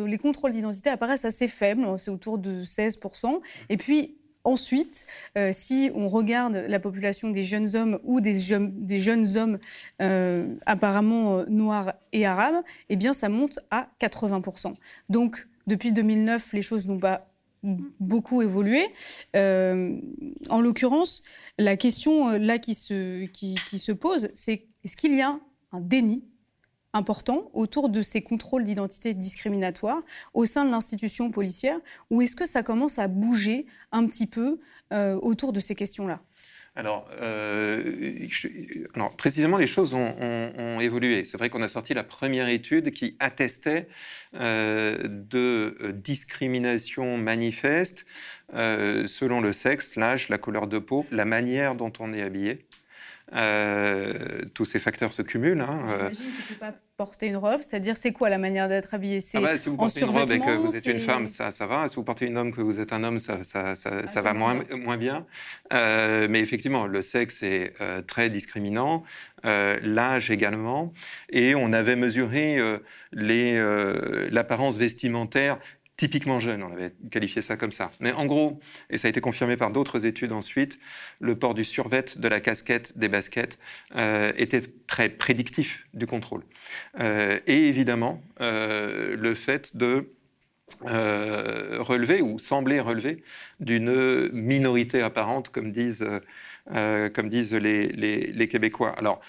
les 0.07 0.19
contrôles 0.19 0.53
d'identité 0.53 0.91
apparaissent 0.91 1.06
assez 1.11 1.49
faible, 1.49 1.85
hein, 1.85 1.97
c'est 1.99 2.11
autour 2.11 2.38
de 2.38 2.62
16%. 2.62 3.40
Et 3.69 3.77
puis, 3.77 4.16
Ensuite, 4.47 5.07
euh, 5.37 5.51
si 5.53 5.90
on 5.97 6.07
regarde 6.07 6.55
la 6.69 6.79
population 6.79 7.31
des 7.31 7.42
jeunes 7.42 7.75
hommes 7.75 7.99
ou 8.05 8.21
des, 8.21 8.38
des 8.59 9.01
jeunes 9.01 9.37
hommes 9.37 9.59
euh, 10.01 10.55
apparemment 10.66 11.38
euh, 11.38 11.45
noirs 11.49 11.95
et 12.12 12.25
arabes, 12.27 12.62
eh 12.88 12.95
bien, 12.95 13.12
ça 13.12 13.29
monte 13.29 13.59
à 13.73 13.88
80%. 14.01 14.77
Donc, 15.09 15.49
depuis 15.66 15.90
2009, 15.90 16.53
les 16.53 16.62
choses 16.62 16.87
n'ont 16.87 17.01
pas 17.01 17.29
beaucoup 17.99 18.40
évolué. 18.40 18.87
en 19.35 20.61
l'occurrence, 20.61 21.25
la 21.59 21.77
question 21.77 22.38
là 22.38 22.59
qui 22.59 22.75
se, 22.75 23.25
qui, 23.27 23.57
qui 23.69 23.81
se 23.81 23.90
pose, 23.90 24.29
c'est 24.33 24.69
est-ce 24.85 24.97
qu'il 24.97 25.16
y 25.16 25.23
a 25.23 25.40
un 25.73 25.81
déni 25.81 26.23
important 26.97 27.51
autour 27.53 27.89
de 27.89 28.03
ces 28.03 28.23
contrôles 28.23 28.65
d'identité 28.65 29.15
discriminatoires 29.15 30.03
au 30.35 30.47
sein 30.47 30.65
de 30.65 30.71
l'institution 30.71 31.31
policière 31.31 31.79
ou 32.11 32.23
est-ce 32.23 32.37
que 32.37 32.47
ça 32.47 32.63
commence 32.63 32.99
à 32.99 33.09
bouger 33.09 33.67
un 33.93 34.07
petit 34.07 34.27
peu 34.27 34.59
euh, 34.93 35.15
autour 35.17 35.53
de 35.53 35.61
ces 35.61 35.75
questions-là? 35.75 36.21
Alors, 36.79 37.09
euh, 37.23 38.29
alors, 38.95 39.17
précisément, 39.17 39.57
les 39.57 39.67
choses 39.67 39.95
ont, 39.95 40.79
évolué. 40.79 41.25
C'est 41.25 41.39
vrai 41.39 41.49
qu'on 41.49 41.63
a 41.63 41.69
sorti 41.69 41.95
la 41.95 42.05
première 42.05 42.49
étude 42.49 42.91
qui 42.91 43.17
attestait 43.19 43.89
euh, 44.35 44.99
de 45.09 45.93
discrimination 45.93 47.17
manifeste 47.17 48.05
selon 48.53 49.41
le 49.41 49.55
sexe, 49.55 49.97
l'âge, 49.97 50.29
la 50.29 50.37
couleur 50.37 50.67
de 50.67 50.79
peau, 50.79 51.07
la 51.11 51.25
manière 51.25 51.77
dont 51.77 51.93
on 51.99 52.13
est 52.13 52.23
habillé. 52.23 52.67
Euh, 53.35 54.45
tous 54.55 54.65
ces 54.65 54.79
facteurs 54.79 55.12
se 55.12 55.23
cumulent. 55.23 55.61
Hein, 55.61 55.81
euh. 55.89 56.11
J'imagine 56.12 56.15
qu'il 56.15 56.29
ne 56.29 56.35
faut 56.35 56.55
pas 56.61 56.75
porter 56.97 57.27
une 57.27 57.37
robe, 57.37 57.61
c'est-à-dire 57.61 57.97
c'est 57.97 58.12
quoi 58.12 58.29
la 58.31 58.39
manière 58.39 58.69
d'être 58.69 58.95
habillé? 58.95 59.19
Ah 59.35 59.41
bah, 59.41 59.59
Si 59.59 59.69
vous 59.69 59.77
portez 59.77 60.01
une 60.03 60.11
robe 60.11 60.31
et 60.31 60.39
que 60.39 60.57
vous 60.57 60.77
êtes 60.77 60.87
une 60.87 61.01
femme, 61.01 61.27
ça, 61.27 61.51
ça 61.51 61.67
va. 61.67 61.89
Si 61.89 61.97
vous 61.97 62.05
portez 62.05 62.27
une 62.27 62.39
homme 62.39 62.53
que 62.53 62.61
vous 62.61 62.79
êtes 62.79 62.93
un 62.93 63.03
homme, 63.03 63.19
ça, 63.19 63.43
ça, 63.43 63.75
ça, 63.75 63.91
ah, 64.15 64.23
va 64.23 64.33
moins, 64.33 64.62
moins 64.71 64.97
bien. 64.97 65.27
Euh, 65.73 66.29
mais 66.31 66.41
effectivement, 66.41 66.87
le 66.87 67.03
sexe 67.03 67.43
est 67.43 67.75
très 68.07 68.31
discriminant, 68.31 69.03
l'âge 69.43 70.31
également. 70.31 70.93
Et 71.29 71.57
on 71.57 71.73
avait 71.73 71.97
mesuré 71.97 72.59
l'apparence 73.12 74.77
vestimentaire 74.77 75.59
typiquement 75.97 76.41
jeune, 76.41 76.63
on 76.63 76.73
avait 76.73 76.93
qualifié 77.11 77.43
ça 77.43 77.57
comme 77.57 77.73
ça. 77.73 77.91
Mais 78.01 78.13
en 78.13 78.27
gros, 78.27 78.61
et 78.91 78.99
ça 78.99 79.09
a 79.09 79.11
été 79.11 79.21
confirmé 79.21 79.57
par 79.57 79.71
d'autres 79.71 80.07
études 80.07 80.33
ensuite, 80.33 80.79
le 81.21 81.39
port 81.39 81.55
du 81.55 81.65
survêt, 81.65 82.05
de 82.17 82.29
la 82.29 82.41
casquette, 82.41 82.99
des 82.99 83.09
baskets 83.09 83.59
euh, 83.95 84.33
était 84.37 84.63
très 84.87 85.09
prédictif 85.09 85.87
du 85.95 86.07
contrôle. 86.07 86.43
Euh, 87.01 87.41
et 87.47 87.69
évidemment, 87.69 88.23
euh, 88.41 89.17
le 89.17 89.35
fait 89.35 89.77
de 89.77 90.13
relever 90.81 92.23
ou 92.23 92.41
sembler 92.41 92.81
relever 92.81 93.23
d'une 93.61 94.29
minorité 94.33 95.01
apparente, 95.01 95.51
comme 95.51 95.71
disent, 95.71 96.05
comme 96.67 97.29
disent 97.29 97.55
les, 97.55 97.87
les 97.87 98.49
Québécois. 98.49 98.93
Alors, 98.99 99.21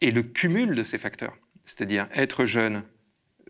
et 0.00 0.10
le 0.10 0.24
cumul 0.24 0.74
de 0.74 0.82
ces 0.82 0.98
facteurs, 0.98 1.36
c'est-à-dire 1.64 2.08
être 2.12 2.44
jeune, 2.44 2.82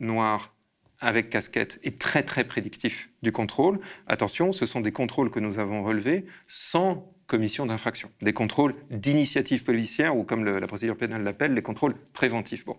noir, 0.00 0.54
avec 1.00 1.30
casquette 1.30 1.78
est 1.82 1.98
très 1.98 2.22
très 2.22 2.44
prédictif 2.44 3.10
du 3.22 3.32
contrôle. 3.32 3.80
Attention, 4.06 4.52
ce 4.52 4.66
sont 4.66 4.80
des 4.80 4.92
contrôles 4.92 5.30
que 5.30 5.40
nous 5.40 5.58
avons 5.58 5.82
relevés 5.82 6.26
sans 6.48 7.12
commission 7.30 7.64
d'infraction, 7.64 8.10
des 8.22 8.32
contrôles 8.32 8.74
d'initiative 8.90 9.62
policière 9.62 10.16
ou 10.16 10.24
comme 10.24 10.44
la 10.44 10.66
procédure 10.66 10.96
pénale 10.96 11.22
l'appelle, 11.22 11.54
les 11.54 11.62
contrôles 11.62 11.94
préventifs. 12.12 12.64
Bon. 12.64 12.76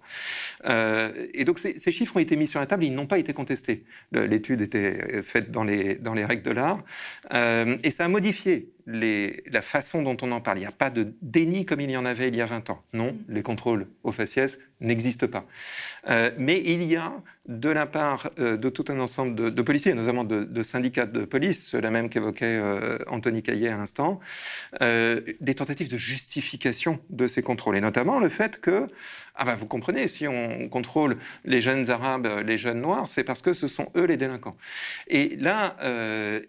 Euh, 0.66 1.28
et 1.34 1.46
donc 1.46 1.58
ces, 1.58 1.92
chiffres 1.94 2.18
ont 2.18 2.20
été 2.20 2.36
mis 2.36 2.50
sur 2.50 2.60
la 2.60 2.66
table, 2.66 2.84
ils 2.84 2.94
n'ont 2.94 3.08
pas 3.08 3.18
été 3.18 3.32
contestés. 3.32 3.86
L'étude 4.12 4.60
était 4.60 5.24
faite 5.24 5.52
dans 5.52 5.64
les, 5.64 5.96
dans 5.96 6.14
les 6.14 6.26
règles 6.26 6.44
de 6.44 6.52
l'art 6.52 6.84
euh, 7.34 7.78
et 7.82 7.92
ça 7.92 8.04
a 8.04 8.08
modifié 8.10 8.74
la 8.86 9.62
façon 9.62 10.02
dont 10.02 10.18
on 10.22 10.32
en 10.32 10.42
parle. 10.42 10.58
Il 10.58 10.62
n'y 10.62 10.68
a 10.68 10.72
pas 10.72 10.90
de 10.90 11.14
déni 11.22 11.66
comme 11.66 11.82
il 11.82 11.92
y 11.92 11.98
en 11.98 12.06
avait 12.06 12.28
il 12.28 12.36
y 12.36 12.42
a 12.42 12.46
20 12.46 12.70
ans. 12.70 12.84
Non, 12.94 13.18
les 13.28 13.44
contrôles 13.44 13.88
au 14.04 14.12
faciès 14.12 14.60
n'existent 14.82 15.28
pas. 15.28 15.46
Euh, 16.10 16.32
mais 16.38 16.60
il 16.60 16.84
y 16.84 16.96
a, 16.96 17.14
de 17.48 17.70
la 17.70 17.86
part 17.86 18.30
euh, 18.40 18.58
de 18.58 18.70
tout 18.70 18.86
un 18.90 19.00
ensemble 19.00 19.54
de, 19.54 19.62
policiers, 19.62 19.94
notamment 19.94 20.24
de, 20.24 20.64
syndicats 20.64 21.06
de 21.06 21.26
police, 21.26 21.74
la 21.74 21.92
même 21.92 22.10
qu'évoquait 22.10 22.60
euh, 22.60 22.98
Anthony 23.08 23.44
Caillet 23.44 23.70
à 23.70 23.78
l'instant, 23.78 24.20
des 24.80 25.56
tentatives 25.56 25.90
de 25.90 25.98
justification 25.98 27.00
de 27.10 27.28
ces 27.28 27.42
contrôles. 27.42 27.78
Et 27.78 27.82
notamment 27.82 28.20
le 28.20 28.30
fait 28.30 28.60
que, 28.60 28.88
ah 29.42 29.46
ben 29.46 29.56
vous 29.56 29.66
comprenez, 29.66 30.08
si 30.08 30.28
on 30.28 30.70
contrôle 30.70 31.18
les 31.46 31.62
jeunes 31.62 31.90
arabes, 31.90 32.28
les 32.46 32.58
jeunes 32.60 32.82
noirs, 32.82 33.08
c'est 33.08 33.24
parce 33.24 33.42
que 33.42 33.54
ce 33.54 33.68
sont 33.68 33.92
eux 33.96 34.06
les 34.06 34.18
délinquants. 34.18 34.56
Et 35.08 35.36
là, 35.38 35.76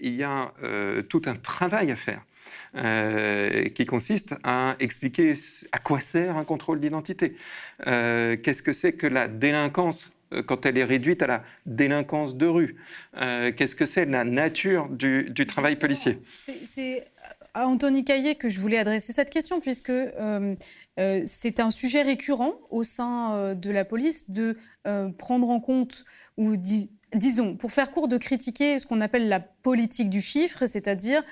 il 0.01 0.15
y 0.15 0.23
a 0.23 0.53
tout 1.09 1.23
un 1.25 1.35
travail 1.35 1.91
à 1.91 1.97
faire. 1.97 2.23
Euh, 2.75 3.69
qui 3.69 3.85
consiste 3.85 4.35
à 4.45 4.77
expliquer 4.81 5.35
à 5.73 5.79
quoi 5.79 6.01
sert 6.01 6.39
un 6.39 6.45
contrôle 6.45 6.81
d'identité. 6.81 7.37
Euh, 7.87 8.39
qu'est-ce 8.43 8.63
que 8.63 8.73
c'est 8.73 8.95
que 8.95 9.07
la 9.07 9.29
délinquance 9.29 10.15
euh, 10.33 10.43
quand 10.43 10.65
elle 10.65 10.79
est 10.79 10.85
réduite 10.85 11.21
à 11.21 11.27
la 11.27 11.43
délinquance 11.67 12.35
de 12.35 12.47
rue? 12.47 12.77
Qu'est-ce 13.15 13.75
que 13.75 13.85
c'est 13.85 14.07
la 14.07 14.25
nature 14.25 14.89
du, 14.89 15.45
travail 15.47 15.77
policier? 15.77 16.19
C'est 16.35 17.07
à 17.55 17.67
Anthony 17.67 18.05
Caillet 18.05 18.35
que 18.35 18.49
je 18.49 18.61
voulais 18.61 18.79
adresser 18.79 19.13
cette 19.13 19.31
question, 19.31 19.61
puisque 19.61 19.93
c'est 21.27 21.61
un 21.61 21.71
sujet 21.71 22.03
récurrent 22.03 22.55
au 22.71 22.83
sein 22.85 23.55
de 23.55 23.71
la 23.71 23.85
police 23.85 24.31
de 24.31 24.57
prendre 25.19 25.49
en 25.51 25.61
compte 25.61 26.05
ou 26.37 26.57
disons, 27.15 27.57
pour 27.57 27.73
faire 27.73 27.91
court, 27.91 28.09
de 28.09 28.17
critiquer 28.17 28.79
ce 28.79 28.87
qu'on 28.87 29.01
appelle 29.01 29.29
la 29.29 29.41
politique 29.41 30.09
du 30.09 30.21
chiffre, 30.21 30.67
c'est-à-dire 30.67 31.23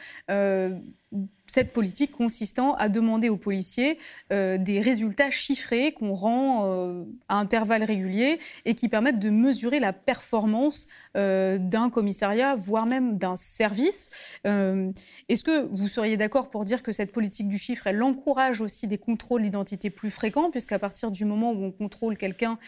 cette 1.51 1.73
politique 1.73 2.13
consistant 2.13 2.75
à 2.75 2.89
demander 2.89 3.29
aux 3.29 3.37
policiers 3.37 3.99
euh, 4.33 4.57
des 4.57 4.81
résultats 4.81 5.31
chiffrés 5.31 5.91
qu'on 5.91 6.15
rend 6.15 6.61
euh, 6.63 7.03
à 7.29 7.39
intervalles 7.39 7.83
réguliers 7.83 8.39
et 8.65 8.77
qui 8.77 8.89
permettent 8.89 9.19
de 9.19 9.31
mesurer 9.31 9.81
la 9.81 9.93
performance 9.93 10.87
euh, 11.17 11.59
d'un 11.59 11.91
commissariat, 11.91 12.55
voire 12.55 12.87
même 12.87 13.19
d'un 13.19 13.35
service. 13.35 14.11
Est-ce 14.45 15.43
que 15.43 15.67
vous 15.73 15.89
seriez 15.89 16.17
d'accord 16.17 16.51
pour 16.51 16.65
dire 16.65 16.85
que 16.85 16.93
cette 16.93 17.11
politique 17.11 17.49
du 17.49 17.59
chiffre, 17.59 17.89
elle 17.89 18.01
encourage 18.01 18.61
aussi 18.61 18.87
des 18.87 18.99
contrôles 18.99 19.43
d'identité 19.43 19.91
plus 19.91 20.11
fréquents, 20.11 20.53
puisqu'à 20.53 20.79
partir 20.79 21.11
du 21.11 21.25
moment 21.25 21.51
où 21.51 21.65
on 21.65 21.73
contrôle 21.73 22.17
quelqu'un 22.17 22.59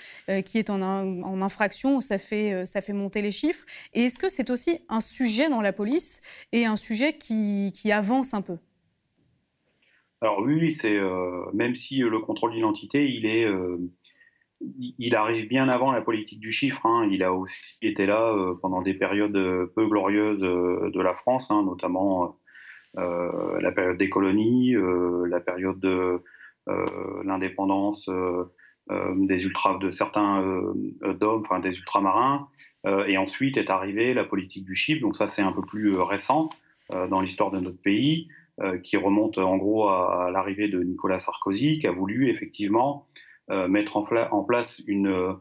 qui 0.44 0.58
est 0.58 0.70
en, 0.70 0.82
en, 0.82 1.42
infraction, 1.42 2.00
ça 2.00 2.18
fait, 2.18 2.66
ça 2.66 2.80
fait 2.80 2.92
monter 2.92 3.22
les 3.22 3.32
chiffres? 3.32 3.64
Et 3.94 4.06
est-ce 4.06 4.18
que 4.18 4.28
c'est 4.28 4.50
aussi 4.50 4.80
un 4.88 5.00
sujet 5.00 5.48
dans 5.48 5.60
la 5.60 5.72
police 5.72 6.20
et 6.50 6.66
un 6.66 6.76
sujet 6.76 7.12
qui, 7.12 7.70
qui 7.74 7.92
avance 7.92 8.34
un 8.34 8.42
peu? 8.42 8.58
Alors 10.22 10.38
oui, 10.40 10.70
c'est 10.72 10.96
euh, 10.96 11.46
même 11.52 11.74
si 11.74 11.98
le 11.98 12.20
contrôle 12.20 12.52
d'identité, 12.52 13.10
il 13.10 13.26
est, 13.26 13.44
euh, 13.44 13.76
il 14.60 15.16
arrive 15.16 15.48
bien 15.48 15.68
avant 15.68 15.90
la 15.90 16.00
politique 16.00 16.38
du 16.38 16.52
chiffre. 16.52 16.86
Hein. 16.86 17.08
Il 17.10 17.24
a 17.24 17.32
aussi 17.32 17.76
été 17.82 18.06
là 18.06 18.32
euh, 18.32 18.54
pendant 18.54 18.82
des 18.82 18.94
périodes 18.94 19.32
peu 19.74 19.86
glorieuses 19.88 20.38
de 20.38 21.00
la 21.00 21.14
France, 21.14 21.50
hein, 21.50 21.64
notamment 21.64 22.38
la 22.94 23.72
période 23.72 23.96
des 23.96 24.10
colonies, 24.10 24.74
la 25.26 25.40
période 25.40 25.80
de 25.80 26.22
l'indépendance 27.24 28.08
des 28.90 29.44
ultra, 29.44 29.78
de 29.78 29.90
certains 29.90 30.42
d'hommes, 31.18 31.40
enfin 31.40 31.58
des 31.58 31.78
ultramarins, 31.78 32.48
et 33.06 33.16
ensuite 33.16 33.56
est 33.56 33.70
arrivée 33.70 34.12
la 34.12 34.24
politique 34.24 34.66
du 34.66 34.74
chiffre. 34.74 35.00
Donc 35.00 35.16
ça, 35.16 35.26
c'est 35.26 35.42
un 35.42 35.52
peu 35.52 35.62
plus 35.62 35.96
récent 35.96 36.50
dans 36.90 37.20
l'histoire 37.20 37.50
de 37.50 37.60
notre 37.60 37.80
pays. 37.80 38.28
Euh, 38.60 38.76
qui 38.76 38.98
remonte 38.98 39.38
en 39.38 39.56
gros 39.56 39.88
à, 39.88 40.30
l'arrivée 40.30 40.68
de 40.68 40.82
Nicolas 40.82 41.18
Sarkozy, 41.18 41.78
qui 41.78 41.86
a 41.86 41.90
voulu 41.90 42.28
effectivement 42.28 43.06
euh, 43.50 43.66
mettre 43.66 43.96
en, 43.96 44.44
place 44.44 44.82
une, 44.86 45.38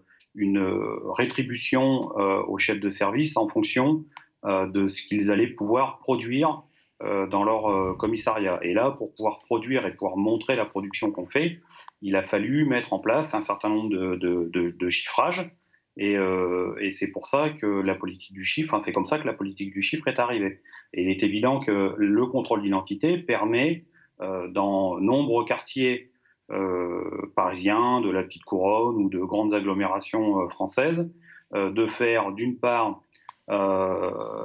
rétribution 1.18 2.18
euh, 2.18 2.42
aux 2.48 2.58
chefs 2.58 2.80
de 2.80 2.90
service 2.90 3.36
en 3.36 3.50
fonction 3.50 4.06
de 4.46 4.88
ce 4.88 5.02
qu'ils 5.02 5.30
allaient 5.30 5.54
pouvoir 5.54 6.00
produire 6.00 6.64
dans 7.02 7.44
leur 7.44 7.98
commissariat. 7.98 8.60
Et 8.64 8.74
là, 8.74 8.92
pour 8.92 9.14
pouvoir 9.14 9.40
produire 9.42 9.86
et 9.86 9.92
pouvoir 9.92 10.18
montrer 10.18 10.56
la 10.56 10.66
production 10.66 11.12
qu'on 11.12 11.28
fait, 11.28 11.60
il 12.02 12.16
a 12.16 12.24
fallu 12.24 12.66
mettre 12.66 12.94
en 12.94 13.00
place 13.00 13.36
un 13.36 13.42
certain 13.42 13.70
nombre 13.70 13.90
de, 13.90 14.16
de, 14.16 14.70
de 14.70 14.90
chiffrages 14.90 15.52
euh, 16.00 16.76
et, 16.80 16.90
c'est 16.90 17.12
pour 17.12 17.28
ça 17.28 17.50
que 17.50 17.66
la 17.66 17.96
politique 17.96 18.34
du 18.34 18.46
chiffre, 18.46 18.78
c'est 18.80 18.92
comme 18.92 19.06
ça 19.06 19.20
que 19.20 19.28
la 19.28 19.34
politique 19.34 19.74
du 19.74 19.82
chiffre 19.82 20.08
est 20.08 20.20
arrivée. 20.20 20.62
Et 20.94 21.04
il 21.04 21.10
est 21.10 21.24
évident 21.24 21.60
que 21.60 21.94
le 21.98 22.26
contrôle 22.28 22.62
d'identité 22.62 23.18
permet, 23.18 23.86
euh, 24.22 24.48
dans 24.48 25.00
nombreux 25.00 25.46
quartiers 25.46 26.12
euh, 26.52 27.32
parisiens, 27.36 28.02
de 28.02 28.10
la 28.10 28.24
petite 28.24 28.44
couronne 28.44 28.96
ou 28.98 29.10
de 29.10 29.20
grandes 29.20 29.54
agglomérations 29.54 30.48
françaises, 30.50 31.10
de 31.54 31.86
faire 31.86 32.32
d'une 32.32 32.58
part 32.58 33.02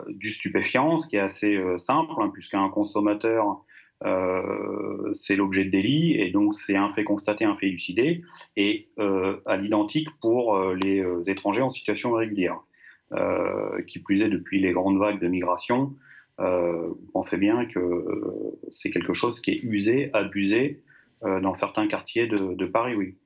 du 0.08 0.30
stupéfiant, 0.30 0.98
ce 0.98 1.06
qui 1.06 1.14
est 1.14 1.20
assez 1.20 1.62
simple, 1.76 2.10
hein, 2.18 2.28
puisqu'un 2.32 2.68
consommateur 2.68 3.64
euh, 4.04 5.12
c'est 5.14 5.36
l'objet 5.36 5.64
de 5.64 5.70
délit 5.70 6.20
et 6.20 6.30
donc 6.30 6.54
c'est 6.54 6.76
un 6.76 6.92
fait 6.92 7.04
constaté, 7.04 7.44
un 7.44 7.56
fait 7.56 7.68
élucidé 7.68 8.22
et 8.56 8.90
euh, 8.98 9.40
à 9.46 9.56
l'identique 9.56 10.08
pour 10.20 10.54
euh, 10.54 10.74
les 10.74 11.02
étrangers 11.30 11.62
en 11.62 11.70
situation 11.70 12.10
irrégulière. 12.10 12.60
qui 13.86 14.00
plus 14.00 14.22
est 14.22 14.28
depuis 14.28 14.60
les 14.60 14.72
grandes 14.72 14.98
vagues 14.98 15.20
de 15.20 15.28
migration, 15.28 15.94
vous 16.38 17.10
pensez 17.12 17.38
bien 17.38 17.64
que 17.66 17.80
c'est 18.74 18.90
quelque 18.90 19.14
chose 19.14 19.40
qui 19.40 19.52
est 19.52 19.62
usé, 19.62 20.10
abusé 20.12 20.82
dans 21.22 21.54
certains 21.54 21.86
quartiers 21.86 22.26
de, 22.26 22.66
Paris, 22.66 22.94
oui. 22.94 23.16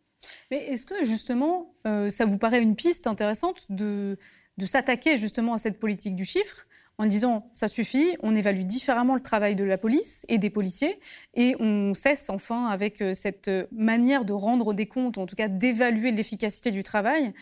Mais 0.50 0.58
est-ce 0.58 0.84
que 0.84 1.02
justement, 1.02 1.74
ça 2.10 2.26
vous 2.26 2.36
paraît 2.38 2.62
une 2.62 2.76
piste 2.76 3.06
intéressante 3.06 3.66
de, 3.70 4.18
de 4.58 4.66
s'attaquer 4.66 5.16
justement 5.16 5.54
à 5.54 5.58
cette 5.58 5.80
politique 5.80 6.14
du 6.14 6.26
chiffre? 6.26 6.66
En 6.98 7.06
disant 7.06 7.48
ça 7.52 7.68
suffit, 7.68 8.16
on 8.22 8.36
évalue 8.36 8.62
différemment 8.62 9.14
le 9.14 9.22
travail 9.22 9.56
de 9.56 9.64
la 9.64 9.78
police 9.78 10.26
et 10.28 10.38
des 10.38 10.50
policiers 10.50 11.00
et 11.34 11.56
on 11.58 11.94
cesse 11.94 12.28
enfin 12.28 12.66
avec 12.66 13.00
euh, 13.00 13.14
cette 13.14 13.50
manière 13.72 14.24
de 14.24 14.32
rendre 14.32 14.74
des 14.74 14.86
comptes, 14.86 15.16
en 15.16 15.26
tout 15.26 15.36
cas 15.36 15.48
d'évaluer 15.48 16.12
l'efficacité 16.12 16.70
du 16.70 16.82
travail 16.82 17.32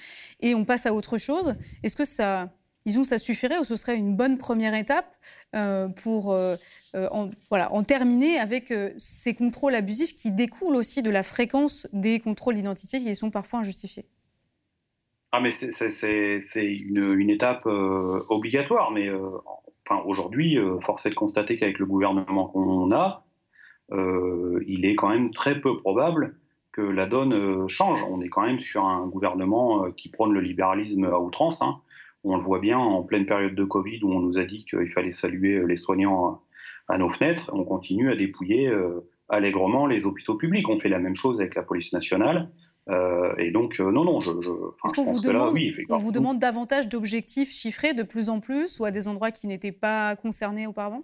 et 0.41 0.55
on 0.55 0.65
passe 0.65 0.87
à 0.87 0.95
autre 0.95 1.19
chose. 1.19 1.57
Est-ce 1.83 1.97
que 1.97 2.05
ça, 2.05 2.53
disons, 2.87 3.03
ça 3.03 3.19
suffirait 3.19 3.59
ou 3.59 3.65
ce 3.65 3.77
serait 3.77 3.97
une 3.97 4.15
bonne 4.15 4.39
première 4.39 4.75
étape 4.75 5.17
euh, 5.57 5.89
pour 5.89 6.33
euh, 6.33 6.57
en, 6.95 7.31
voilà, 7.49 7.73
en 7.73 7.83
terminer 7.83 8.39
avec 8.39 8.73
ces 8.97 9.35
contrôles 9.35 9.75
abusifs 9.75 10.15
qui 10.15 10.31
découlent 10.31 10.77
aussi 10.77 11.03
de 11.03 11.11
la 11.11 11.25
fréquence 11.25 11.89
des 11.93 12.21
contrôles 12.21 12.55
d'identité 12.55 13.01
qui 13.01 13.15
sont 13.17 13.31
parfois 13.31 13.59
injustifiés? 13.61 14.07
Ah, 15.33 15.41
mais 15.41 15.51
c'est 15.51 16.75
une, 16.75 17.19
une, 17.19 17.31
étape 17.31 17.67
euh, 17.67 18.21
obligatoire. 18.31 18.91
Mais 18.93 19.09
euh, 19.09 19.29
enfin, 19.87 20.03
aujourd'hui, 20.07 20.59
euh, 20.59 20.81
force 20.81 21.05
est 21.05 21.11
de 21.11 21.15
constater 21.15 21.59
qu'avec 21.59 21.79
le 21.79 21.87
gouvernement 21.87 22.47
qu'on 22.47 22.93
a, 22.93 23.25
il 23.91 24.85
est 24.85 24.95
quand 24.95 25.09
même 25.09 25.31
très 25.33 25.61
peu 25.61 25.79
probable 25.79 26.37
que 26.73 26.83
la 26.83 27.07
donne 27.07 27.69
change. 27.69 28.03
On 28.11 28.21
est 28.21 28.29
quand 28.29 28.43
même 28.43 28.61
sur 28.61 28.85
un 28.85 29.07
gouvernement 29.07 29.91
qui 29.93 30.11
prône 30.11 30.33
le 30.33 30.41
libéralisme 30.41 31.05
à 31.05 31.19
outrance. 31.19 31.63
Hein. 31.63 31.79
On 32.25 32.37
le 32.37 32.43
voit 32.43 32.59
bien 32.59 32.79
en 32.79 33.03
pleine 33.03 33.25
période 33.25 33.55
de 33.55 33.65
Covid 33.65 34.01
où 34.03 34.13
on 34.13 34.21
nous 34.21 34.39
a 34.39 34.45
dit 34.45 34.65
qu'il 34.67 34.91
fallait 34.91 35.11
saluer 35.11 35.63
les 35.67 35.77
soignants 35.77 36.43
à, 36.89 36.95
à, 36.95 36.99
nos 36.99 37.09
fenêtres. 37.09 37.51
On 37.55 37.65
continue 37.65 38.11
à 38.11 38.17
dépouiller 38.17 38.71
allègrement 39.31 39.87
les 39.87 40.05
hôpitaux 40.05 40.35
publics. 40.35 40.69
On 40.69 40.79
fait 40.79 40.91
la 40.91 40.99
même 40.99 41.17
chose 41.17 41.41
avec 41.41 41.55
la 41.55 41.63
police 41.63 41.93
nationale. 41.95 42.51
Euh, 42.89 43.35
et 43.37 43.51
donc, 43.51 43.81
euh, 43.81 43.91
non, 43.91 44.05
non, 44.05 44.21
je, 44.21 44.31
je, 44.41 44.49
je 44.49 44.93
pense 44.95 45.21
que 45.21 45.31
là, 45.31 45.51
oui, 45.51 45.75
On 45.91 45.99
vous 45.99 46.13
demande 46.13 46.39
davantage 46.39 46.89
d'objectifs 46.89 47.51
chiffrés 47.51 47.95
de 47.95 48.03
plus 48.03 48.29
en 48.31 48.41
plus 48.41 48.79
ou 48.81 48.85
à 48.85 48.91
des 48.91 49.09
endroits 49.09 49.31
qui 49.31 49.47
n'étaient 49.47 49.73
pas 49.73 50.17
concernés 50.17 50.67
auparavant? 50.67 51.03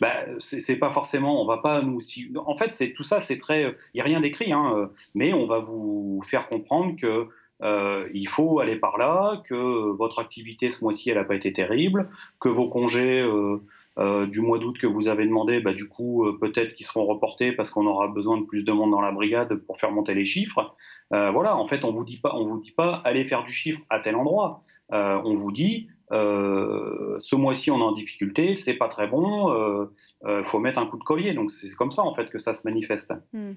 Bah, 0.00 0.12
c'est 0.38 0.76
pas 0.76 0.92
forcément, 0.92 1.42
on 1.42 1.46
va 1.46 1.58
pas 1.58 1.80
nous. 1.82 2.00
Si, 2.00 2.32
en 2.36 2.56
fait, 2.56 2.74
c'est 2.74 2.92
tout 2.92 3.02
ça, 3.02 3.20
c'est 3.20 3.38
très. 3.38 3.62
Il 3.62 3.96
n'y 3.96 4.00
a 4.02 4.04
rien 4.04 4.20
d'écrit, 4.20 4.52
hein, 4.52 4.90
mais 5.14 5.32
on 5.32 5.46
va 5.46 5.58
vous 5.58 6.20
faire 6.22 6.48
comprendre 6.48 6.96
que 7.00 7.28
euh, 7.62 8.08
il 8.14 8.28
faut 8.28 8.60
aller 8.60 8.76
par 8.76 8.98
là, 8.98 9.42
que 9.48 9.90
votre 9.92 10.18
activité 10.18 10.70
ce 10.70 10.82
mois-ci, 10.82 11.10
elle 11.10 11.16
n'a 11.16 11.24
pas 11.24 11.34
été 11.34 11.52
terrible, 11.52 12.10
que 12.38 12.48
vos 12.48 12.68
congés. 12.68 13.20
Euh, 13.20 13.62
euh, 13.98 14.26
du 14.26 14.40
mois 14.40 14.58
d'août 14.58 14.78
que 14.78 14.86
vous 14.86 15.08
avez 15.08 15.26
demandé, 15.26 15.60
bah, 15.60 15.72
du 15.72 15.88
coup, 15.88 16.24
euh, 16.24 16.38
peut-être 16.38 16.74
qu'ils 16.74 16.86
seront 16.86 17.04
reportés 17.04 17.52
parce 17.52 17.70
qu'on 17.70 17.86
aura 17.86 18.08
besoin 18.08 18.38
de 18.38 18.44
plus 18.44 18.64
de 18.64 18.72
monde 18.72 18.92
dans 18.92 19.00
la 19.00 19.12
brigade 19.12 19.54
pour 19.66 19.78
faire 19.78 19.90
monter 19.90 20.14
les 20.14 20.24
chiffres. 20.24 20.74
Euh, 21.12 21.30
voilà, 21.30 21.56
en 21.56 21.66
fait, 21.66 21.84
on 21.84 21.90
vous 21.90 22.04
dit 22.04 22.18
pas, 22.18 22.34
on 22.34 22.46
vous 22.46 22.60
dit 22.60 22.70
pas, 22.70 23.02
allez 23.04 23.24
faire 23.24 23.44
du 23.44 23.52
chiffre 23.52 23.80
à 23.90 23.98
tel 23.98 24.16
endroit. 24.16 24.62
on 24.90 25.34
vous 25.34 25.52
dit, 25.52 25.88
ce 26.10 27.36
mois-ci, 27.36 27.70
on 27.70 27.78
est 27.78 27.82
en 27.82 27.92
difficulté, 27.92 28.54
c'est 28.54 28.74
pas 28.74 28.88
très 28.88 29.06
bon, 29.06 29.88
il 30.26 30.44
faut 30.44 30.60
mettre 30.60 30.78
un 30.78 30.86
coup 30.86 30.98
de 30.98 31.04
collier. 31.04 31.34
Donc, 31.34 31.50
c'est 31.50 31.74
comme 31.76 31.90
ça, 31.90 32.02
en 32.02 32.14
fait, 32.14 32.30
que 32.30 32.38
ça 32.38 32.52
se 32.52 32.66
manifeste. 32.66 33.12
Hmm. 33.32 33.52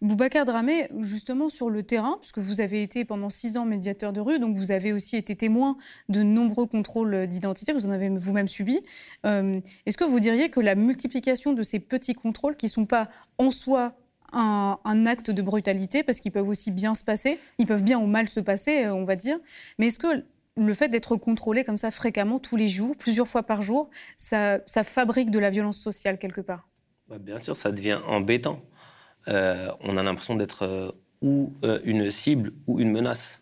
Boubacar 0.00 0.44
Dramé, 0.44 0.88
justement 1.00 1.48
sur 1.48 1.70
le 1.70 1.82
terrain, 1.82 2.18
puisque 2.20 2.38
vous 2.38 2.60
avez 2.60 2.82
été 2.82 3.04
pendant 3.04 3.30
six 3.30 3.56
ans 3.56 3.64
médiateur 3.64 4.12
de 4.12 4.20
rue, 4.20 4.38
donc 4.38 4.56
vous 4.56 4.70
avez 4.70 4.92
aussi 4.92 5.16
été 5.16 5.36
témoin 5.36 5.76
de 6.08 6.22
nombreux 6.22 6.66
contrôles 6.66 7.26
d'identité, 7.26 7.72
vous 7.72 7.86
en 7.86 7.90
avez 7.90 8.08
vous-même 8.08 8.48
subi. 8.48 8.80
Euh, 9.26 9.60
est-ce 9.86 9.96
que 9.96 10.04
vous 10.04 10.20
diriez 10.20 10.48
que 10.50 10.60
la 10.60 10.74
multiplication 10.74 11.52
de 11.52 11.62
ces 11.62 11.78
petits 11.80 12.14
contrôles, 12.14 12.56
qui 12.56 12.66
ne 12.66 12.70
sont 12.70 12.86
pas 12.86 13.08
en 13.38 13.50
soi 13.50 13.94
un, 14.32 15.06
acte 15.06 15.30
de 15.30 15.42
brutalité, 15.42 16.02
parce 16.02 16.20
qu'ils 16.20 16.32
peuvent 16.32 16.48
aussi 16.48 16.70
bien 16.70 16.94
se 16.94 17.04
passer, 17.04 17.38
ils 17.58 17.66
peuvent 17.66 17.82
bien 17.82 17.98
ou 17.98 18.06
mal 18.06 18.28
se 18.28 18.40
passer, 18.40 18.84
euh, 18.84 18.94
on 18.94 19.04
va 19.04 19.16
dire, 19.16 19.38
mais 19.78 19.88
est-ce 19.88 19.98
que 19.98 20.24
le 20.56 20.74
fait 20.74 20.88
d'être 20.88 21.16
contrôlé 21.16 21.64
comme 21.64 21.76
ça 21.76 21.90
fréquemment, 21.90 22.38
tous 22.38 22.56
les 22.56 22.68
jours, 22.68 22.96
plusieurs 22.96 23.28
fois 23.28 23.42
par 23.42 23.62
jour, 23.62 23.90
ça, 24.16 24.60
fabrique 24.66 25.30
de 25.30 25.38
la 25.38 25.50
violence 25.50 25.78
sociale 25.78 26.18
quelque 26.18 26.40
part? 26.40 26.68
Bah, 27.08 27.18
Bien 27.18 27.38
sûr, 27.38 27.56
ça 27.56 27.72
devient 27.72 28.00
embêtant. 28.06 28.60
Euh, 29.28 29.70
on 29.80 29.96
a 29.96 30.02
l'impression 30.02 30.34
d'être 30.34 30.64
euh, 30.64 30.90
ou 31.20 31.52
euh, 31.64 31.78
une 31.84 32.10
cible 32.10 32.52
ou 32.66 32.80
une 32.80 32.90
menace. 32.90 33.40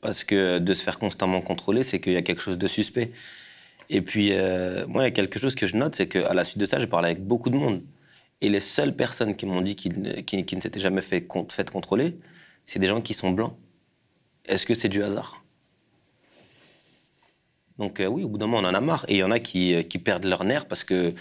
Parce 0.00 0.24
que 0.24 0.58
de 0.58 0.74
se 0.74 0.82
faire 0.82 0.98
constamment 0.98 1.40
contrôler, 1.40 1.82
c'est 1.82 2.00
qu'il 2.00 2.12
y 2.12 2.16
a 2.16 2.22
quelque 2.22 2.42
chose 2.42 2.58
de 2.58 2.66
suspect. 2.68 3.12
Et 3.88 4.02
puis, 4.02 4.30
moi, 4.88 5.02
il 5.02 5.06
y 5.06 5.08
a 5.08 5.10
quelque 5.10 5.38
chose 5.38 5.54
que 5.54 5.66
je 5.66 5.76
note, 5.76 5.94
c'est 5.94 6.06
qu'à 6.06 6.34
la 6.34 6.44
suite 6.44 6.58
de 6.58 6.66
ça, 6.66 6.78
j'ai 6.78 6.86
parlé 6.86 7.10
avec 7.10 7.24
beaucoup 7.24 7.50
de 7.50 7.56
monde. 7.56 7.82
Et 8.40 8.48
les 8.48 8.60
seules 8.60 8.94
personnes 8.94 9.34
qui 9.34 9.46
m'ont 9.46 9.62
dit 9.62 9.74
qu'ils 9.74 10.00
ne 10.02 10.60
s'étaient 10.60 10.80
jamais 10.80 11.02
fait, 11.02 11.26
contrôler, 11.26 12.16
c'est 12.66 12.78
des 12.78 12.88
gens 12.88 13.00
qui 13.00 13.14
sont 13.14 13.30
blancs. 13.30 13.54
Est-ce 14.44 14.66
que 14.66 14.74
c'est 14.74 14.88
du 14.88 15.02
hasard? 15.02 15.42
Donc 17.78 18.00
oui, 18.08 18.22
au 18.22 18.28
bout 18.28 18.38
d'un 18.38 18.46
moment, 18.46 18.68
on 18.68 18.70
en 18.70 18.74
a 18.74 18.80
marre. 18.80 19.06
Et 19.08 19.14
il 19.14 19.18
y 19.18 19.24
en 19.24 19.30
a 19.30 19.40
qui, 19.40 19.84
qui, 19.86 19.98
perdent 19.98 20.24
leur 20.24 20.44
nerf 20.44 20.66
parce 20.66 20.84
que 20.84 21.14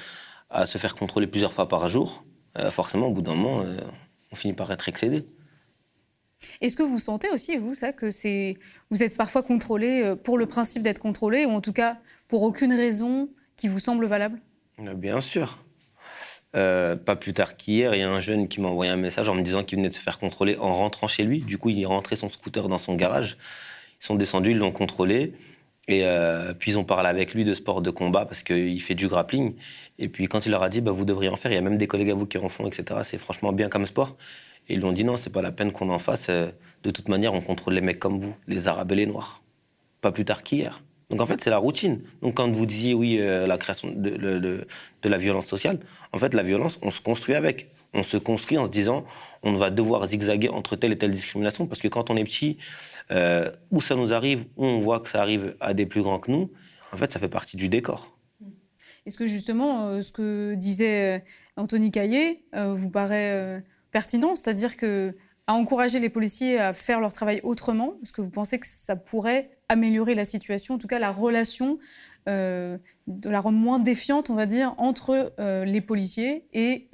à 0.49 0.65
se 0.65 0.77
faire 0.77 0.95
contrôler 0.95 1.27
plusieurs 1.27 1.53
fois 1.53 1.67
par 1.67 1.87
jour, 1.87 2.23
euh, 2.57 2.71
forcément, 2.71 3.07
au 3.07 3.11
bout 3.11 3.21
d'un 3.21 3.35
moment, 3.35 3.61
euh, 3.61 3.77
on 4.31 4.35
finit 4.35 4.53
par 4.53 4.71
être 4.71 4.87
excédé. 4.87 5.25
Est-ce 6.61 6.77
que 6.77 6.83
vous 6.83 6.99
sentez 6.99 7.29
aussi, 7.29 7.57
vous, 7.57 7.73
ça, 7.73 7.91
que 7.91 8.11
c'est 8.11 8.57
vous 8.91 9.03
êtes 9.03 9.15
parfois 9.15 9.43
contrôlé 9.43 10.03
euh, 10.03 10.15
pour 10.15 10.37
le 10.37 10.45
principe 10.45 10.83
d'être 10.83 10.99
contrôlé, 10.99 11.45
ou 11.45 11.51
en 11.51 11.61
tout 11.61 11.73
cas 11.73 11.97
pour 12.27 12.43
aucune 12.43 12.73
raison 12.73 13.29
qui 13.55 13.67
vous 13.67 13.79
semble 13.79 14.05
valable? 14.05 14.39
Bien 14.77 15.19
sûr. 15.19 15.57
pas 16.53 17.15
plus 17.15 17.33
tard 17.33 17.57
qu'hier, 17.57 17.95
il 17.95 17.99
y 17.99 18.03
a 18.03 18.09
un 18.09 18.19
jeune 18.19 18.47
qui 18.47 18.61
m'a 18.61 18.67
envoyé 18.67 18.91
un 18.91 18.97
message 18.97 19.29
en 19.29 19.35
me 19.35 19.41
disant 19.41 19.63
qu'il 19.63 19.77
venait 19.77 19.89
de 19.89 19.93
se 19.93 19.99
faire 19.99 20.19
contrôler 20.19 20.57
en 20.57 20.73
rentrant 20.73 21.07
chez 21.07 21.23
lui. 21.23 21.39
Du 21.41 21.57
coup, 21.57 21.69
il 21.69 21.85
rentrait 21.85 22.15
son 22.15 22.29
scooter 22.29 22.67
dans 22.67 22.77
son 22.77 22.95
garage. 22.95 23.37
Ils 24.01 24.05
sont 24.05 24.15
descendus, 24.15 24.51
ils 24.51 24.57
l'ont 24.57 24.71
contrôlé. 24.71 25.33
Et 25.87 26.03
puis 26.57 26.71
ils 26.71 26.77
ont 26.79 26.83
parlé 26.83 27.09
avec 27.09 27.33
lui 27.35 27.45
de 27.45 27.53
sport 27.53 27.81
de 27.81 27.91
combat 27.91 28.25
parce 28.25 28.41
qu'il 28.41 28.81
fait 28.81 28.95
du 28.95 29.07
grappling. 29.07 29.53
Et 29.99 30.07
puis 30.07 30.27
quand 30.27 30.45
il 30.45 30.51
leur 30.51 30.63
a 30.63 30.69
dit, 30.69 30.81
bah, 30.81 30.91
vous 30.91 31.05
devriez 31.05 31.29
en 31.29 31.35
faire, 31.35 31.51
il 31.51 31.55
y 31.55 31.57
a 31.57 31.61
même 31.61 31.77
des 31.77 31.87
collègues 31.87 32.11
à 32.11 32.15
vous 32.15 32.25
qui 32.25 32.37
en 32.37 32.49
font, 32.49 32.65
etc. 32.65 33.01
C'est 33.03 33.17
franchement 33.17 33.53
bien 33.53 33.69
comme 33.69 33.85
sport. 33.85 34.17
Et 34.67 34.73
ils 34.73 34.79
lui 34.79 34.85
ont 34.85 34.91
dit, 34.91 35.03
non, 35.03 35.17
c'est 35.17 35.29
pas 35.29 35.41
la 35.41 35.51
peine 35.51 35.71
qu'on 35.71 35.89
en 35.89 35.99
fasse. 35.99 36.27
Euh, 36.29 36.47
de 36.83 36.91
toute 36.91 37.09
manière, 37.09 37.33
on 37.33 37.41
contrôle 37.41 37.73
les 37.73 37.81
mecs 37.81 37.99
comme 37.99 38.19
vous, 38.19 38.35
les 38.47 38.67
Arabes 38.67 38.91
et 38.91 38.95
les 38.95 39.05
Noirs. 39.05 39.41
Pas 40.01 40.11
plus 40.11 40.25
tard 40.25 40.43
qu'hier. 40.43 40.81
Donc 41.09 41.21
en 41.21 41.25
fait, 41.25 41.41
c'est 41.41 41.49
la 41.49 41.57
routine. 41.57 42.01
Donc 42.21 42.35
quand 42.35 42.51
vous 42.51 42.65
disiez, 42.65 42.93
oui, 42.93 43.17
euh, 43.19 43.45
la 43.45 43.57
création 43.57 43.91
de, 43.95 44.65
la 45.03 45.17
violence 45.17 45.45
sociale, 45.45 45.79
en 46.13 46.17
fait, 46.17 46.33
la 46.33 46.43
violence, 46.43 46.79
on 46.81 46.91
se 46.91 46.99
construit 46.99 47.35
avec. 47.35 47.67
On 47.93 48.03
se 48.03 48.17
construit 48.17 48.57
en 48.57 48.65
se 48.65 48.71
disant, 48.71 49.05
on 49.43 49.53
va 49.53 49.69
devoir 49.69 50.05
zigzaguer 50.07 50.49
entre 50.49 50.75
telle 50.75 50.91
et 50.91 50.97
telle 50.97 51.11
discrimination, 51.11 51.67
parce 51.67 51.79
que 51.79 51.87
quand 51.87 52.09
on 52.09 52.17
est 52.17 52.23
petit, 52.23 52.57
euh, 53.11 53.51
où 53.69 53.81
ça 53.81 53.95
nous 53.95 54.13
arrive, 54.13 54.45
où 54.55 54.65
on 54.65 54.79
voit 54.79 54.99
que 54.99 55.09
ça 55.09 55.21
arrive 55.21 55.55
à 55.59 55.75
des 55.75 55.85
plus 55.85 56.01
grands 56.01 56.19
que 56.19 56.31
nous, 56.31 56.51
en 56.91 56.97
fait, 56.97 57.11
ça 57.11 57.19
fait 57.19 57.29
partie 57.29 57.55
du 57.55 57.69
décor. 57.69 58.17
Est-ce 59.05 59.17
que 59.17 59.27
justement, 59.27 59.89
euh, 59.89 60.01
ce 60.01 60.11
que 60.11 60.55
disait 60.55 61.17
euh, 61.17 61.19
Anthony 61.55 61.91
Caillé 61.91 62.45
vous 62.53 62.89
paraît 62.89 63.63
pertinent? 63.91 64.35
C'est-à-dire 64.35 64.75
que 64.75 65.15
à 65.47 65.53
encourager 65.53 65.99
les 65.99 66.09
policiers 66.09 66.57
à 66.57 66.73
faire 66.73 66.99
leur 66.99 67.13
travail 67.13 67.39
autrement 67.43 67.93
Est-ce 68.01 68.11
que 68.11 68.21
vous 68.21 68.31
pensez 68.31 68.57
que 68.57 68.65
ça 68.65 68.95
pourrait 68.95 69.59
améliorer 69.69 70.15
la 70.15 70.25
situation, 70.25 70.73
en 70.73 70.77
tout 70.79 70.87
cas 70.87 70.97
la 70.97 71.11
relation, 71.11 71.77
de 72.25 72.79
la 73.07 73.39
rendre 73.39 73.59
moins 73.59 73.77
défiante, 73.77 74.31
on 74.31 74.33
va 74.33 74.47
dire, 74.47 74.73
entre 74.79 75.35
les 75.63 75.81
policiers 75.81 76.47
et, 76.53 76.89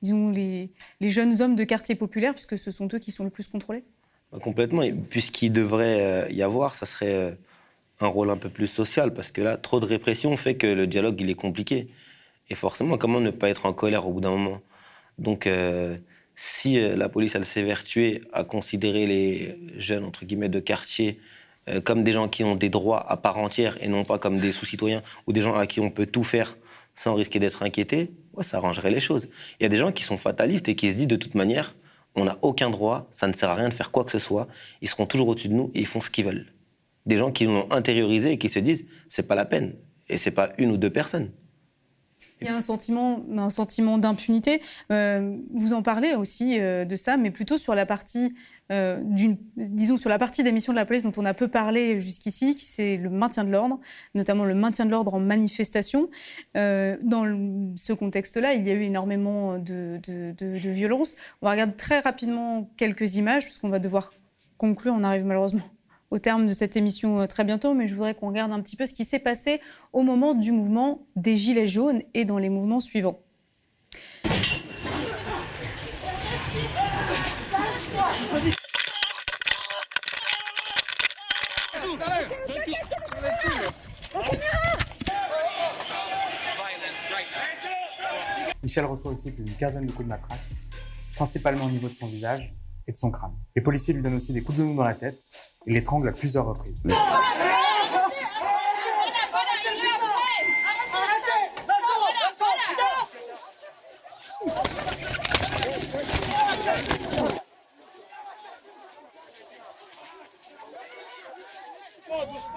disons, 0.00 0.30
les, 0.30 0.72
les, 1.00 1.10
jeunes 1.10 1.42
hommes 1.42 1.54
de 1.54 1.64
quartier 1.64 1.94
populaire, 1.96 2.32
puisque 2.32 2.56
ce 2.56 2.70
sont 2.70 2.88
eux 2.94 2.98
qui 2.98 3.12
sont 3.12 3.24
le 3.24 3.30
plus 3.30 3.46
contrôlés? 3.46 3.84
Bah, 4.32 4.38
Complètement. 4.40 4.82
Puisqu'il 5.10 5.52
devrait 5.52 6.32
y 6.32 6.42
avoir, 6.42 6.74
ça 6.74 6.86
serait 6.86 7.36
un 8.00 8.06
rôle 8.06 8.30
un 8.30 8.36
peu 8.36 8.48
plus 8.48 8.66
social, 8.66 9.12
parce 9.14 9.30
que 9.30 9.40
là, 9.40 9.56
trop 9.56 9.80
de 9.80 9.86
répression 9.86 10.36
fait 10.36 10.56
que 10.56 10.66
le 10.66 10.86
dialogue, 10.86 11.20
il 11.20 11.30
est 11.30 11.34
compliqué. 11.34 11.88
Et 12.50 12.54
forcément, 12.54 12.98
comment 12.98 13.20
ne 13.20 13.30
pas 13.30 13.48
être 13.48 13.66
en 13.66 13.72
colère 13.72 14.06
au 14.06 14.12
bout 14.12 14.20
d'un 14.20 14.30
moment? 14.30 14.60
Donc, 15.18 15.46
euh, 15.46 15.96
si 16.34 16.78
euh, 16.78 16.96
la 16.96 17.08
police, 17.08 17.34
elle 17.34 17.44
s'est 17.44 17.66
à 18.32 18.44
considérer 18.44 19.06
les 19.06 19.58
jeunes, 19.78 20.04
entre 20.04 20.24
guillemets, 20.24 20.48
de 20.48 20.60
quartier 20.60 21.18
euh, 21.68 21.80
comme 21.80 22.04
des 22.04 22.12
gens 22.12 22.28
qui 22.28 22.44
ont 22.44 22.54
des 22.54 22.68
droits 22.68 23.10
à 23.10 23.16
part 23.16 23.38
entière 23.38 23.76
et 23.82 23.88
non 23.88 24.04
pas 24.04 24.18
comme 24.18 24.38
des 24.38 24.52
sous-citoyens 24.52 25.02
ou 25.26 25.32
des 25.32 25.42
gens 25.42 25.56
à 25.56 25.66
qui 25.66 25.80
on 25.80 25.90
peut 25.90 26.06
tout 26.06 26.22
faire 26.22 26.56
sans 26.94 27.14
risquer 27.14 27.40
d'être 27.40 27.62
inquiété, 27.62 28.12
ça 28.40 28.58
arrangerait 28.58 28.90
les 28.90 29.00
choses. 29.00 29.28
Il 29.58 29.64
y 29.64 29.66
a 29.66 29.68
des 29.68 29.76
gens 29.76 29.92
qui 29.92 30.02
sont 30.02 30.16
fatalistes 30.16 30.68
et 30.68 30.76
qui 30.76 30.90
se 30.92 30.96
disent 30.96 31.08
de 31.08 31.16
toute 31.16 31.34
manière, 31.34 31.74
on 32.16 32.24
n'a 32.24 32.38
aucun 32.42 32.70
droit, 32.70 33.06
ça 33.12 33.26
ne 33.26 33.32
sert 33.32 33.50
à 33.50 33.54
rien 33.54 33.68
de 33.68 33.74
faire 33.74 33.90
quoi 33.90 34.04
que 34.04 34.10
ce 34.10 34.18
soit, 34.18 34.48
ils 34.80 34.88
seront 34.88 35.06
toujours 35.06 35.28
au-dessus 35.28 35.48
de 35.48 35.54
nous 35.54 35.70
et 35.74 35.80
ils 35.80 35.86
font 35.86 36.00
ce 36.00 36.10
qu'ils 36.10 36.24
veulent 36.24 36.46
des 37.06 37.18
gens 37.18 37.32
qui 37.32 37.44
l'ont 37.44 37.70
intériorisé 37.70 38.32
et 38.32 38.38
qui 38.38 38.48
se 38.48 38.58
disent 38.58 38.84
c'est 39.08 39.26
pas 39.26 39.34
la 39.34 39.44
peine. 39.44 39.74
Et 40.08 40.18
c'est 40.18 40.32
pas 40.32 40.50
une 40.58 40.70
ou 40.72 40.76
deux 40.76 40.90
personnes. 40.90 41.30
Il 42.40 42.46
y 42.46 42.50
a 42.50 42.56
un 42.56 42.60
sentiment, 42.60 43.24
un 43.36 43.48
sentiment 43.48 43.96
d'impunité. 43.96 44.60
Euh, 44.92 45.36
vous 45.54 45.72
en 45.72 45.82
parlez 45.82 46.14
aussi 46.14 46.60
euh, 46.60 46.84
de 46.84 46.94
ça, 46.94 47.16
mais 47.16 47.30
plutôt 47.30 47.56
sur 47.56 47.74
la 47.74 47.86
partie, 47.86 48.34
euh, 48.70 49.00
disons 49.56 49.96
sur 49.96 50.10
la 50.10 50.18
partie 50.18 50.42
des 50.42 50.52
missions 50.52 50.74
de 50.74 50.76
la 50.76 50.84
police 50.84 51.02
dont 51.02 51.12
on 51.16 51.24
a 51.24 51.32
peu 51.32 51.48
parlé 51.48 51.98
jusqu'ici, 51.98 52.54
qui 52.54 52.64
c'est 52.64 52.98
le 52.98 53.08
maintien 53.08 53.42
de 53.42 53.50
l'ordre, 53.50 53.80
notamment 54.14 54.44
le 54.44 54.54
maintien 54.54 54.84
de 54.84 54.90
l'ordre 54.90 55.14
en 55.14 55.20
manifestation. 55.20 56.10
dans 56.54 57.72
ce 57.76 57.92
contexte-là, 57.94 58.52
il 58.52 58.66
y 58.66 58.70
a 58.70 58.74
eu 58.74 58.82
énormément 58.82 59.58
de, 59.58 59.98
de, 60.06 60.34
de 60.36 60.68
violence. 60.68 61.16
On 61.40 61.46
va 61.46 61.52
regarder 61.52 61.74
très 61.74 62.00
rapidement 62.00 62.68
quelques 62.76 63.16
images, 63.16 63.44
puisqu'on 63.44 63.70
va 63.70 63.78
devoir 63.78 64.12
conclure. 64.58 64.94
On 64.94 65.04
arrive 65.04 65.24
malheureusement 65.24 65.62
au 66.10 66.18
terme 66.18 66.46
de 66.46 66.52
cette 66.52 66.76
émission 66.76 67.26
très 67.26 67.44
bientôt, 67.44 67.74
mais 67.74 67.86
je 67.86 67.94
voudrais 67.94 68.14
qu'on 68.14 68.28
regarde 68.28 68.52
un 68.52 68.60
petit 68.60 68.76
peu 68.76 68.86
ce 68.86 68.94
qui 68.94 69.04
s'est 69.04 69.18
passé 69.18 69.60
au 69.92 70.02
moment 70.02 70.34
du 70.34 70.52
mouvement 70.52 71.06
des 71.16 71.36
Gilets 71.36 71.66
jaunes 71.66 72.02
et 72.14 72.24
dans 72.24 72.38
les 72.38 72.48
mouvements 72.48 72.80
suivants. 72.80 73.20
Michel 88.62 88.84
reçoit 88.84 89.12
aussi 89.12 89.30
plus 89.30 89.44
d'une 89.44 89.54
quinzaine 89.54 89.86
de 89.86 89.92
coups 89.92 90.04
de 90.04 90.10
matraque, 90.10 90.40
principalement 91.14 91.66
au 91.66 91.70
niveau 91.70 91.88
de 91.88 91.94
son 91.94 92.06
visage 92.06 92.52
et 92.86 92.92
de 92.92 92.96
son 92.96 93.10
crâne. 93.10 93.34
Les 93.54 93.62
policiers 93.62 93.94
lui 93.94 94.02
donnent 94.02 94.16
aussi 94.16 94.32
des 94.32 94.42
coups 94.42 94.58
de 94.58 94.64
genou 94.64 94.76
dans 94.76 94.84
la 94.84 94.94
tête 94.94 95.18
et 95.66 95.72
l'étranglent 95.72 96.08
à 96.08 96.12
plusieurs 96.12 96.46
reprises. 96.46 96.82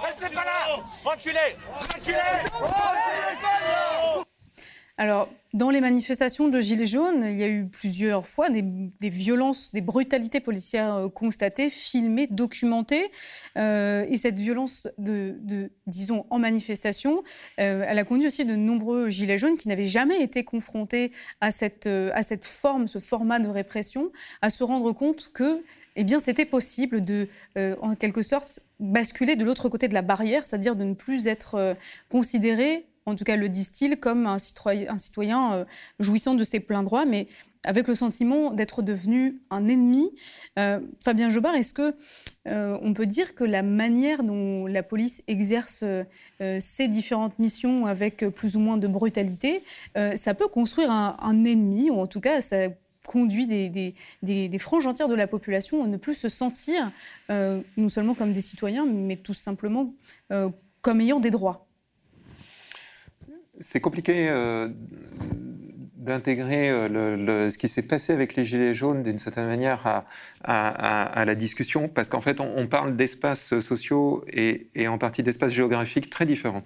Restez 0.01 0.29
pas 0.33 0.45
là 0.45 0.59
Reculez 1.03 1.55
Alors, 4.99 5.29
dans 5.53 5.69
les 5.69 5.79
manifestations 5.79 6.49
de 6.49 6.59
Gilets 6.59 6.85
jaunes, 6.85 7.23
il 7.23 7.37
y 7.37 7.43
a 7.43 7.47
eu 7.47 7.67
plusieurs 7.67 8.27
fois 8.27 8.49
des, 8.49 9.09
violences, 9.09 9.71
des 9.71 9.79
brutalités 9.79 10.41
policières 10.41 10.93
euh, 10.93 11.07
constatées, 11.07 11.69
filmées, 11.69 12.27
documentées. 12.29 13.09
Euh, 13.57 14.05
et 14.09 14.17
cette 14.17 14.37
violence, 14.37 14.89
disons, 15.87 16.25
en 16.29 16.39
manifestation, 16.39 17.23
euh, 17.61 17.85
elle 17.87 17.97
a 17.97 18.03
conduit 18.03 18.27
aussi 18.27 18.43
de 18.43 18.57
nombreux 18.57 19.07
Gilets 19.07 19.37
jaunes 19.37 19.55
qui 19.55 19.69
n'avaient 19.69 19.85
jamais 19.85 20.21
été 20.21 20.43
confrontés 20.43 21.13
à 21.39 21.51
cette, 21.51 21.87
à 21.87 22.21
cette 22.21 22.43
forme, 22.43 22.89
ce 22.89 22.99
format 22.99 23.39
de 23.39 23.47
répression, 23.47 24.11
à 24.41 24.49
se 24.49 24.65
rendre 24.65 24.91
compte 24.91 25.31
que 25.33 25.63
eh 25.95 26.03
bien, 26.03 26.19
c'était 26.19 26.45
possible 26.45 27.05
de, 27.05 27.29
en 27.81 27.95
quelque 27.95 28.21
sorte, 28.21 28.59
basculer 28.81 29.37
de 29.37 29.45
l'autre 29.45 29.69
côté 29.69 29.87
de 29.87 29.93
la 29.93 30.01
barrière, 30.01 30.45
c'est-à-dire 30.45 30.75
de 30.75 30.83
ne 30.83 30.93
plus 30.93 31.27
être 31.27 31.75
considéré 32.09 32.85
en 33.05 33.15
tout 33.15 33.23
cas 33.23 33.35
le 33.35 33.49
disent-ils, 33.49 33.97
comme 33.97 34.25
un 34.25 34.39
citoyen, 34.39 35.53
euh, 35.53 35.65
jouissant 35.99 36.35
de 36.35 36.43
ses 36.43 36.59
pleins 36.59 36.83
droits, 36.83 37.05
mais 37.05 37.27
avec 37.63 37.87
le 37.87 37.95
sentiment 37.95 38.53
d'être 38.53 38.81
devenu 38.81 39.41
un 39.49 39.67
ennemi. 39.67 40.11
Euh, 40.57 40.79
Fabien 41.03 41.29
Jobard, 41.29 41.55
est-ce 41.55 41.73
que 41.73 41.93
euh, 42.47 42.77
on 42.81 42.93
peut 42.93 43.05
dire 43.05 43.35
que 43.35 43.43
la 43.43 43.63
manière 43.63 44.23
dont 44.23 44.65
la 44.65 44.81
police 44.81 45.23
exerce 45.27 45.83
ses 46.59 46.87
différentes 46.87 47.37
missions 47.37 47.85
avec 47.85 48.29
plus 48.29 48.55
ou 48.55 48.59
moins 48.59 48.77
de 48.77 48.87
brutalité, 48.87 49.63
ça 50.15 50.33
peut 50.33 50.47
construire 50.47 50.89
un, 50.89 51.45
ennemi, 51.45 51.89
ou 51.89 51.99
en 51.99 52.07
tout 52.07 52.21
cas 52.21 52.39
ça 52.39 52.69
conduit 53.05 53.45
des, 53.45 53.93
des, 54.23 54.59
franges 54.59 54.87
entières 54.87 55.09
de 55.09 55.15
la 55.15 55.27
population 55.27 55.83
à 55.83 55.87
ne 55.87 55.97
plus 55.97 56.15
se 56.15 56.29
sentir 56.29 56.91
non 57.29 57.89
seulement 57.89 58.15
comme 58.15 58.31
des 58.31 58.41
citoyens, 58.41 58.85
mais 58.85 59.17
tout 59.17 59.33
simplement 59.33 59.93
comme 60.81 61.01
ayant 61.01 61.19
des 61.19 61.31
droits 61.31 61.68
c'est 63.59 63.79
compliqué 63.79 64.29
euh, 64.29 64.69
d'intégrer 65.99 66.69
euh, 66.69 67.49
ce 67.49 67.57
qui 67.57 67.67
s'est 67.67 67.83
passé 67.83 68.13
avec 68.13 68.35
les 68.35 68.45
Gilets 68.45 68.73
jaunes 68.73 69.03
d'une 69.03 69.19
certaine 69.19 69.47
manière 69.47 70.05
à, 70.43 71.25
la 71.25 71.35
discussion, 71.35 71.87
parce 71.87 72.09
qu'en 72.09 72.21
fait, 72.21 72.39
on, 72.39 72.67
parle 72.67 72.95
d'espaces 72.95 73.59
sociaux 73.59 74.23
et, 74.31 74.87
en 74.87 74.97
partie 74.97 75.23
d'espaces 75.23 75.53
géographiques 75.53 76.09
très 76.09 76.25
différents. 76.25 76.63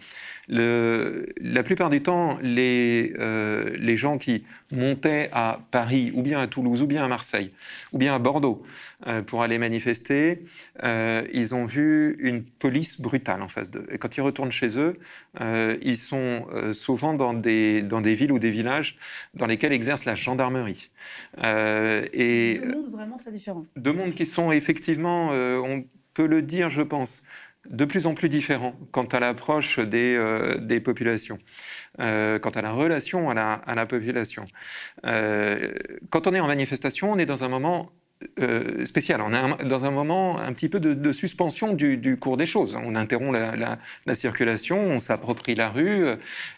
la 0.47 1.63
plupart 1.63 1.89
du 1.89 2.03
temps, 2.03 2.37
les, 2.41 3.13
euh, 3.19 3.75
les 3.77 3.97
gens 3.97 4.17
qui 4.17 4.45
montaient 4.73 5.29
à 5.31 5.59
Paris, 5.71 6.11
ou 6.13 6.21
bien 6.21 6.39
à 6.39 6.47
Toulouse, 6.47 6.81
ou 6.81 6.87
bien 6.87 7.03
à 7.03 7.07
Marseille, 7.07 7.51
ou 7.91 7.97
bien 7.97 8.15
à 8.15 8.19
Bordeaux, 8.19 8.63
euh, 9.07 9.21
pour 9.21 9.43
aller 9.43 9.57
manifester, 9.57 10.43
euh, 10.83 11.25
ils 11.33 11.53
ont 11.55 11.65
vu 11.65 12.15
une 12.19 12.43
police 12.43 12.99
brutale 12.99 13.41
en 13.41 13.47
face 13.47 13.71
d'eux. 13.71 13.85
Et 13.89 13.97
quand 13.97 14.17
ils 14.17 14.21
retournent 14.21 14.51
chez 14.51 14.77
eux, 14.79 14.97
euh, 15.41 15.77
ils 15.81 15.97
sont 15.97 16.47
souvent 16.73 17.13
dans 17.13 17.33
des, 17.33 17.81
dans 17.81 18.01
des 18.01 18.15
villes 18.15 18.31
ou 18.31 18.39
des 18.39 18.51
villages 18.51 18.97
dans 19.33 19.45
lesquels 19.45 19.73
exerce 19.73 20.05
la 20.05 20.15
gendarmerie. 20.15 20.89
et 21.43 22.59
deux 22.61 22.73
mondes 22.73 22.91
vraiment 22.91 23.17
très 23.17 23.31
différents. 23.31 23.65
Deux 23.75 23.93
mondes 23.93 24.13
qui 24.13 24.25
sont 24.25 24.51
effectivement, 24.51 25.29
on 25.29 25.85
peut 26.13 26.27
le 26.27 26.41
dire, 26.41 26.69
je 26.69 26.81
pense, 26.81 27.23
de 27.69 27.85
plus 27.85 28.07
en 28.07 28.13
plus 28.13 28.29
différents 28.29 28.75
quant 28.91 29.05
à 29.05 29.19
l'approche 29.19 29.79
des, 29.79 30.19
des, 30.59 30.79
populations, 30.79 31.39
quant 31.97 32.03
à 32.55 32.61
la 32.61 32.71
relation 32.71 33.29
à 33.29 33.75
la, 33.75 33.85
population. 33.85 34.45
quand 35.03 36.27
on 36.27 36.33
est 36.33 36.39
en 36.39 36.47
manifestation, 36.47 37.11
on 37.11 37.17
est 37.17 37.25
dans 37.25 37.43
un 37.43 37.49
moment 37.49 37.91
euh, 38.39 38.85
spécial. 38.85 39.21
On 39.21 39.33
est 39.33 39.65
dans 39.65 39.85
un 39.85 39.91
moment 39.91 40.39
un 40.39 40.53
petit 40.53 40.69
peu 40.69 40.79
de, 40.79 41.11
suspension 41.11 41.73
du, 41.73 42.17
cours 42.17 42.37
des 42.37 42.45
choses. 42.45 42.77
On 42.83 42.95
interrompt 42.95 43.35
la, 43.35 44.15
circulation, 44.15 44.77
on 44.77 44.99
s'approprie 44.99 45.55
la 45.55 45.69
rue. 45.69 46.07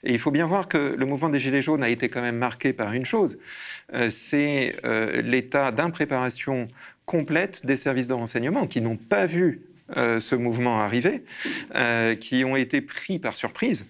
et 0.03 0.13
il 0.13 0.19
faut 0.19 0.31
bien 0.31 0.45
voir 0.45 0.67
que 0.67 0.95
le 0.97 1.05
mouvement 1.05 1.29
des 1.29 1.39
Gilets 1.39 1.61
jaunes 1.61 1.83
a 1.83 1.89
été 1.89 2.09
quand 2.09 2.21
même 2.21 2.37
marqué 2.37 2.73
par 2.73 2.93
une 2.93 3.05
chose, 3.05 3.39
euh, 3.93 4.09
c'est 4.09 4.75
euh, 4.85 5.21
l'état 5.21 5.71
d'impréparation 5.71 6.67
complète 7.05 7.65
des 7.65 7.77
services 7.77 8.07
de 8.07 8.13
renseignement 8.13 8.67
qui 8.67 8.81
n'ont 8.81 8.97
pas 8.97 9.25
vu 9.25 9.61
ce 9.93 10.35
mouvement 10.35 10.81
arriver, 10.81 11.23
qui 12.19 12.43
ont 12.43 12.55
été 12.55 12.81
pris 12.81 13.19
par 13.19 13.35
surprise. 13.35 13.87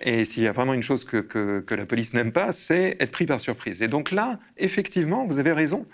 Et 0.00 0.24
s'il 0.24 0.42
y 0.42 0.46
a 0.46 0.52
vraiment 0.52 0.74
une 0.74 0.82
chose 0.82 1.04
que, 1.04 1.20
que 1.20 1.74
la 1.74 1.86
police 1.86 2.12
n'aime 2.14 2.32
pas, 2.32 2.52
c'est 2.52 2.96
être 3.00 3.10
pris 3.10 3.26
par 3.26 3.40
surprise. 3.40 3.82
Et 3.82 3.88
donc 3.88 4.10
là, 4.10 4.38
effectivement, 4.58 5.24
vous 5.24 5.38
avez 5.38 5.52
raison 5.52 5.86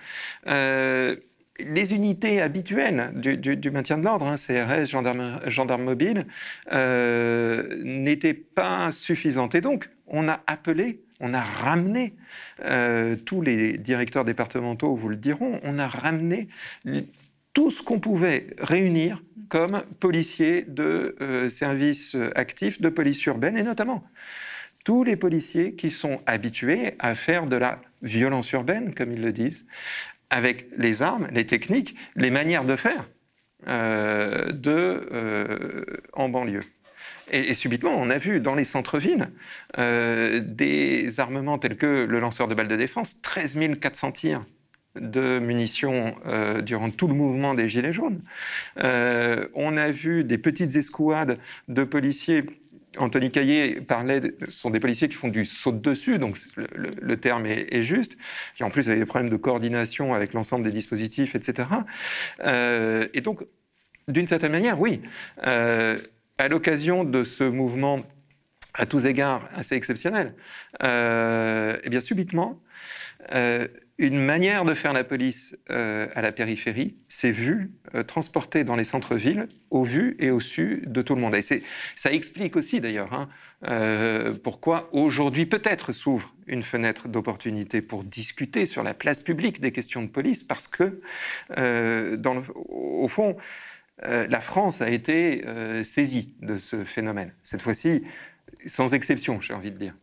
les 1.59 1.95
unités 1.95 2.41
habituelles 2.41 3.13
du, 3.15 3.71
maintien 3.71 3.99
de 3.99 4.05
l'ordre, 4.05 4.27
hein, 4.27 4.35
CRS, 4.37 4.87
gendarme, 4.87 5.41
gendarme 5.47 5.85
mobile, 5.85 6.27
euh, 6.73 7.81
n'étaient 7.85 8.35
pas 8.35 8.91
suffisantes. 8.93 9.55
Et 9.55 9.61
donc, 9.61 9.89
on 10.07 10.29
a 10.29 10.41
appelé, 10.47 11.01
on 11.21 11.33
a 11.33 11.41
ramené, 11.41 12.15
euh, 12.65 13.17
tous 13.17 13.41
les 13.41 13.79
directeurs 13.79 14.25
départementaux 14.25 14.95
vous 14.97 15.09
le 15.09 15.17
diront, 15.17 15.61
on 15.63 15.79
a 15.79 15.87
ramené 15.87 16.49
tout 17.55 17.71
ce 17.71 17.83
qu'on 17.83 18.01
pouvait 18.01 18.49
réunir 18.59 19.23
comme 19.49 19.83
policiers 20.01 20.63
de 20.63 21.17
euh, 21.21 21.49
services 21.49 22.17
actifs 22.35 22.81
de 22.81 22.89
police 22.89 23.25
urbaine, 23.27 23.57
et 23.57 23.63
notamment 23.63 24.05
tous 24.85 25.03
les 25.03 25.17
policiers 25.17 25.75
qui 25.75 25.91
sont 25.91 26.21
habitués 26.27 26.95
à 26.99 27.15
faire 27.15 27.47
de 27.47 27.57
la 27.57 27.81
violence 28.03 28.53
urbaine, 28.53 28.95
comme 28.95 29.13
ils 29.13 29.23
le 29.23 29.33
disent, 29.33 29.67
avec 30.31 30.69
les 30.77 31.03
armes, 31.03 31.29
les 31.33 31.47
techniques, 31.47 31.97
les 32.17 32.31
manières 32.31 32.65
de 32.65 32.77
faire 32.77 33.07
euh, 33.67 34.53
de, 34.53 35.09
euh, 35.13 35.85
en 36.13 36.29
banlieue. 36.29 36.65
Et, 37.31 37.55
subitement, 37.55 37.97
on 37.97 38.11
a 38.11 38.19
vu 38.19 38.39
dans 38.39 38.55
les 38.55 38.65
centres-villes 38.65 39.31
euh, 39.79 40.41
des 40.45 41.19
armements 41.21 41.59
tels 41.59 41.77
que 41.77 42.05
le 42.05 42.21
lanceur 42.21 42.49
de 42.49 42.55
balles 42.55 42.69
de 42.69 42.77
défense, 42.77 43.23
13 43.23 43.57
400 43.81 44.13
tirs 44.13 44.45
de 44.97 45.39
munitions 45.39 46.15
durant 46.63 46.91
tout 46.91 47.09
le 47.09 47.15
mouvement 47.15 47.55
des 47.55 47.69
Gilets 47.69 47.93
jaunes. 47.93 48.21
on 48.77 49.77
a 49.77 49.91
vu 49.91 50.25
des 50.25 50.39
petites 50.39 50.77
escouades 50.77 51.39
de 51.69 51.85
policiers 51.85 52.45
Anthony 52.99 53.31
Caillé 53.31 53.81
parlait, 53.81 54.23
ce 54.47 54.51
sont 54.51 54.71
des 54.71 54.81
policiers 54.81 55.09
qui 55.09 55.15
font 55.15 55.29
du 55.29 55.45
saut 55.45 55.73
de 55.73 55.79
dessus, 55.79 56.19
donc 56.19 56.39
le, 56.57 57.17
terme 57.17 57.47
est, 57.47 57.83
juste, 57.83 58.17
qui 58.57 58.65
en 58.65 58.71
plus 58.71 58.89
avaient 58.89 58.99
des 58.99 59.07
problèmes 59.07 59.31
de 59.31 59.37
coordination 59.37 60.15
avec 60.15 60.33
l'ensemble 60.33 60.65
des 60.65 60.73
dispositifs, 60.73 61.35
etc. 61.35 61.69
Euh, 62.41 63.09
et 63.15 63.21
donc, 63.21 63.45
d'une 64.09 64.27
certaine 64.27 64.53
manière, 64.53 64.81
oui, 64.81 65.03
euh, 65.47 65.99
à 66.39 66.49
l'occasion 66.49 67.05
de 67.05 67.25
ce 67.25 67.45
mouvement 67.45 68.01
à 68.75 68.87
tous 68.87 69.07
égards 69.07 69.49
assez 69.55 69.77
exceptionnel, 69.77 70.35
euh, 70.83 71.79
eh 71.85 71.91
bien 71.91 72.01
subitement, 72.01 72.61
une 73.99 74.19
manière 74.19 74.65
de 74.65 74.75
faire 74.75 74.93
la 74.93 75.05
police 75.05 75.57
euh, 75.71 76.09
à 76.15 76.23
la 76.23 76.33
périphérie 76.33 76.97
s'est 77.09 77.31
vue 77.31 77.71
euh, 77.95 78.03
transportée 78.03 78.65
dans 78.65 78.75
les 78.75 78.85
centres-villes, 78.85 79.49
au 79.71 79.85
vu 79.85 80.17
et 80.19 80.31
au 80.31 80.41
su 80.41 80.83
de 80.87 81.01
tout 81.01 81.15
le 81.15 81.21
monde. 81.21 81.35
Et 81.35 81.43
ça 81.43 82.13
explique 82.13 82.57
aussi 82.57 82.81
d'ailleurs 82.81 83.13
hein, 83.13 83.29
euh, 83.69 84.35
pourquoi 84.35 84.89
aujourd'hui 84.93 85.47
peut-être 85.47 85.93
s'ouvre 85.93 86.35
une 86.47 86.65
fenêtre 86.65 87.07
d'opportunité 87.07 87.83
pour 87.83 88.03
discuter 88.03 88.67
sur 88.67 88.83
la 88.83 88.95
place 88.95 89.21
publique 89.21 89.61
des 89.61 89.71
questions 89.71 90.03
de 90.03 90.09
police, 90.09 90.43
parce 90.43 90.69
que 90.69 91.01
dans 92.17 92.43
au 92.69 93.09
fond, 93.09 93.37
la 94.03 94.41
France 94.41 94.83
a 94.83 94.91
été 94.91 95.43
saisie 95.85 96.35
de 96.43 96.59
ce 96.59 96.85
phénomène. 96.85 97.33
Cette 97.43 97.63
fois-ci, 97.63 98.05
sans 98.67 98.93
exception, 98.93 99.41
j'ai 99.41 99.55
envie 99.55 99.71
de 99.71 99.79
dire. 99.79 99.95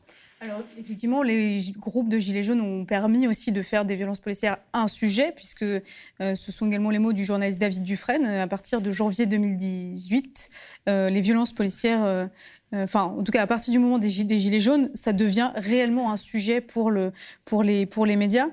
Alors, 0.44 0.64
effectivement, 0.80 1.22
les 1.22 1.60
groupes 1.78 2.10
de 2.10 2.18
Gilets 2.18 2.42
jaunes 2.42 2.62
ont 2.62 2.84
permis 2.84 3.28
aussi 3.28 3.52
de 3.52 3.62
faire 3.62 3.86
des 3.86 3.96
violences 3.96 4.20
policières 4.20 4.58
un 4.74 4.88
sujet, 4.88 5.32
puisque 5.36 5.62
euh, 5.62 5.82
ce 6.20 6.52
sont 6.52 6.66
également 6.66 6.89
les 6.89 6.98
mots 6.98 7.14
du 7.14 7.26
journaliste 7.26 7.62
David 7.62 7.84
Dufresne. 7.84 8.26
À 8.26 8.48
partir 8.48 8.82
de 8.82 8.89
janvier 8.89 9.28
2018, 9.28 10.50
euh, 10.89 11.12
les 11.12 11.22
violences 11.22 11.52
policières, 11.52 12.04
euh, 12.04 12.26
enfin, 12.74 13.04
en 13.04 13.22
tout 13.22 13.32
cas, 13.32 13.44
à 13.44 13.46
partir 13.46 13.72
du 13.72 13.78
moment 13.78 14.00
des, 14.00 14.10
Gilets 14.10 14.60
jaunes, 14.60 14.89
ça 14.96 15.14
devient 15.14 15.52
réellement 15.54 16.12
un 16.12 16.18
sujet 16.18 16.60
pour, 16.60 16.89
le, 16.89 17.12
pour, 17.46 17.62
les, 17.62 17.86
pour 17.86 18.08
les 18.08 18.16
médias. 18.16 18.48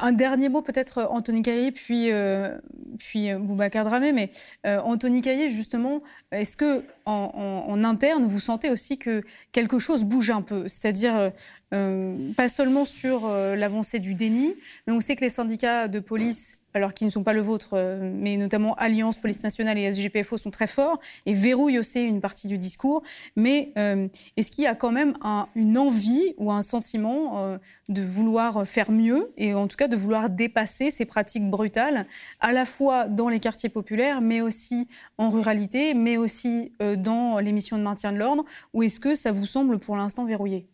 Un 0.00 0.12
dernier 0.12 0.48
mot 0.48 0.62
peut-être 0.62 1.08
Anthony 1.10 1.42
Caillé, 1.42 1.72
puis, 1.72 2.10
euh, 2.10 2.56
puis 2.98 3.30
euh, 3.30 3.38
Boubacar 3.38 3.84
Dramé. 3.84 4.12
Mais 4.12 4.30
euh, 4.66 4.78
Anthony 4.80 5.20
Caillé, 5.20 5.48
justement, 5.48 6.02
est-ce 6.30 6.56
que 6.56 6.84
en, 7.04 7.84
interne, 7.84 8.24
vous 8.24 8.40
sentez 8.40 8.70
aussi 8.70 8.98
que 8.98 9.22
quelque 9.52 9.78
chose 9.78 10.04
bouge 10.04 10.30
un 10.30 10.42
peu? 10.42 10.68
C'est-à-dire, 10.68 11.32
pas 11.70 12.48
seulement 12.48 12.84
sur 12.84 13.28
l'avancée 13.28 13.98
du 13.98 14.14
déni, 14.14 14.54
mais 14.86 14.92
on 14.92 15.00
sait 15.00 15.16
que 15.16 15.22
les 15.22 15.30
syndicats 15.30 15.88
de 15.88 16.00
police 16.00 16.57
alors 16.74 16.94
qui 16.94 17.04
ne 17.04 17.10
sont 17.10 17.22
pas 17.22 17.32
le 17.32 17.40
vôtre, 17.40 17.70
euh, 17.74 17.98
mais 18.14 18.36
notamment 18.36 18.74
Alliance, 18.74 19.16
Police 19.16 19.42
Nationale 19.42 19.78
et 19.78 19.92
SGPFO 19.92 20.36
sont 20.36 20.50
très 20.50 20.66
forts 20.66 20.98
et 21.26 21.34
verrouillent 21.34 21.78
aussi 21.78 22.04
une 22.04 22.20
partie 22.20 22.46
du 22.46 22.58
discours. 22.58 23.02
Mais 23.36 23.72
euh, 23.78 24.08
est-ce 24.36 24.50
qu'il 24.50 24.64
y 24.64 24.66
a 24.66 24.74
quand 24.74 24.92
même 24.92 25.14
une 25.56 25.78
envie 25.78 26.34
ou 26.36 26.52
un 26.52 26.62
sentiment 26.62 27.38
euh, 27.38 27.58
de 27.88 28.02
vouloir 28.02 28.66
faire 28.66 28.90
mieux 28.90 29.32
et 29.36 29.54
en 29.54 29.66
tout 29.66 29.76
cas 29.76 29.88
de 29.88 29.96
vouloir 29.96 30.30
dépasser 30.30 30.90
ces 30.90 31.06
pratiques 31.06 31.48
brutales, 31.48 32.06
à 32.40 32.52
la 32.52 32.64
fois 32.64 33.08
dans 33.08 33.28
les 33.28 33.40
quartiers 33.40 33.70
populaires, 33.70 34.20
mais 34.20 34.40
aussi 34.40 34.88
en 35.16 35.30
ruralité, 35.30 35.94
mais 35.94 36.16
aussi 36.16 36.72
dans 36.98 37.38
les 37.38 37.52
missions 37.52 37.78
de 37.78 37.82
maintien 37.82 38.12
de 38.12 38.18
l'ordre? 38.18 38.44
Ou 38.74 38.82
est-ce 38.82 39.00
que 39.00 39.14
ça 39.14 39.32
vous 39.32 39.46
semble 39.46 39.78
pour 39.78 39.96
l'instant 39.96 40.26
verrouillé? 40.26 40.66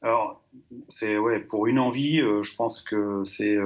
Alors, 0.00 0.42
c'est 0.88 1.16
ouais, 1.18 1.40
pour 1.40 1.66
une 1.66 1.78
envie, 1.78 2.18
je 2.18 2.56
pense 2.56 2.80
que 2.80 3.22
c'est 3.24 3.56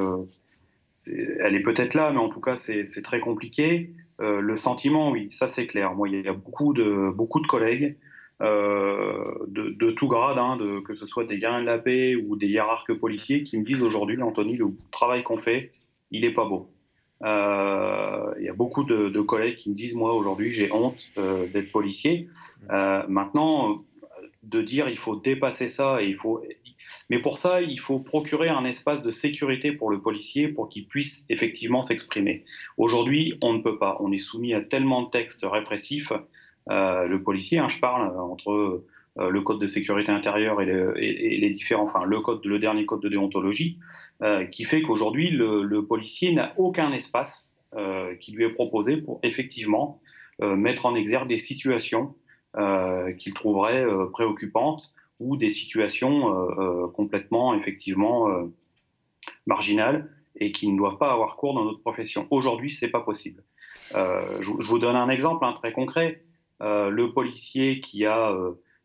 elle 1.06 1.54
est 1.54 1.62
peut-être 1.62 1.94
là, 1.94 2.10
mais 2.12 2.18
en 2.18 2.28
tout 2.28 2.40
cas, 2.40 2.56
c'est 2.56 3.02
très 3.02 3.20
compliqué. 3.20 3.92
Euh, 4.20 4.40
le 4.40 4.56
sentiment, 4.56 5.10
oui, 5.10 5.28
ça 5.30 5.48
c'est 5.48 5.66
clair. 5.66 5.94
Moi, 5.94 6.08
il 6.08 6.24
y 6.24 6.28
a 6.28 6.32
beaucoup 6.32 6.72
de, 6.72 7.10
beaucoup 7.14 7.40
de 7.40 7.46
collègues 7.46 7.96
euh, 8.42 9.34
de, 9.48 9.90
tout 9.92 10.08
grade, 10.08 10.38
hein, 10.38 10.56
de, 10.56 10.80
que 10.80 10.94
ce 10.94 11.06
soit 11.06 11.24
des 11.24 11.38
gardiens 11.38 11.60
de 11.60 11.66
la 11.66 11.78
paix 11.78 12.16
ou 12.16 12.36
des 12.36 12.46
hiérarques 12.48 12.94
policiers, 12.94 13.42
qui 13.42 13.58
me 13.58 13.64
disent 13.64 13.82
aujourd'hui, 13.82 14.20
Anthony, 14.20 14.56
le 14.56 14.66
travail 14.90 15.22
qu'on 15.22 15.38
fait, 15.38 15.70
il 16.10 16.22
n'est 16.22 16.34
pas 16.34 16.44
beau. 16.44 16.70
Euh, 17.24 18.34
il 18.38 18.44
y 18.44 18.48
a 18.48 18.54
beaucoup 18.54 18.84
de, 18.84 19.20
collègues 19.20 19.56
qui 19.56 19.70
me 19.70 19.74
disent, 19.74 19.94
moi 19.94 20.14
aujourd'hui, 20.14 20.52
j'ai 20.52 20.70
honte 20.72 21.06
d'être 21.16 21.70
policier. 21.72 22.28
maintenant, 22.68 23.84
de 24.46 24.62
dire 24.62 24.88
il 24.88 24.98
faut 24.98 25.16
dépasser 25.16 25.68
ça 25.68 26.02
et 26.02 26.06
il 26.06 26.16
faut, 26.16 26.42
mais 27.10 27.18
pour 27.18 27.38
ça, 27.38 27.60
il 27.62 27.78
faut 27.78 27.98
procurer 27.98 28.48
un 28.48 28.64
espace 28.64 29.02
de 29.02 29.10
sécurité 29.10 29.72
pour 29.72 29.90
le 29.90 30.00
policier 30.00 30.48
pour 30.48 30.68
qu'il 30.68 30.86
puisse 30.86 31.24
effectivement 31.28 31.82
s'exprimer. 31.82 32.44
Aujourd'hui, 32.76 33.38
on 33.42 33.52
ne 33.54 33.62
peut 33.62 33.78
pas. 33.78 33.96
On 34.00 34.12
est 34.12 34.18
soumis 34.18 34.54
à 34.54 34.60
tellement 34.60 35.02
de 35.02 35.10
textes 35.10 35.44
répressifs. 35.44 36.12
Euh, 36.70 37.06
le 37.06 37.22
policier, 37.22 37.58
hein, 37.58 37.68
je 37.68 37.78
parle, 37.78 38.10
euh, 38.10 38.20
entre 38.20 38.50
euh, 39.18 39.30
le 39.30 39.40
code 39.40 39.60
de 39.60 39.66
sécurité 39.66 40.10
intérieure 40.10 40.60
et, 40.60 40.66
les 41.38 41.50
différents, 41.50 41.84
enfin 41.84 42.04
le 42.04 42.18
le 42.44 42.58
dernier 42.58 42.84
code 42.84 43.00
de 43.00 43.08
déontologie, 43.08 43.78
qui 44.52 44.64
fait 44.64 44.82
qu'aujourd'hui 44.82 45.30
le, 45.30 45.80
policier 45.86 46.32
n'a 46.32 46.52
aucun 46.58 46.92
espace 46.92 47.50
qui 48.20 48.32
lui 48.32 48.44
est 48.44 48.50
proposé 48.50 48.98
pour 48.98 49.20
effectivement 49.22 50.02
mettre 50.42 50.84
en 50.84 50.94
exergue 50.94 51.28
des 51.28 51.38
situations 51.38 52.14
qu'il 53.18 53.34
trouverait 53.34 53.84
préoccupantes 54.12 54.94
ou 55.20 55.36
des 55.36 55.50
situations 55.50 56.28
euh, 56.30 56.48
euh, 56.58 56.88
complètement, 56.88 57.54
effectivement, 57.54 58.28
euh, 58.28 58.44
marginales 59.46 60.10
et 60.38 60.52
qui 60.52 60.68
ne 60.68 60.76
doivent 60.76 60.98
pas 60.98 61.12
avoir 61.12 61.36
cours 61.36 61.54
dans 61.54 61.64
notre 61.64 61.80
profession. 61.80 62.26
Aujourd'hui, 62.30 62.70
ce 62.70 62.84
n'est 62.84 62.90
pas 62.90 63.00
possible. 63.00 63.42
Je, 63.92 64.68
vous 64.68 64.78
donne 64.78 64.96
un 64.96 65.08
exemple 65.08 65.44
hein, 65.44 65.52
très 65.54 65.72
concret. 65.72 66.22
le 66.60 67.06
policier 67.12 67.80
qui 67.80 68.04
a 68.04 68.34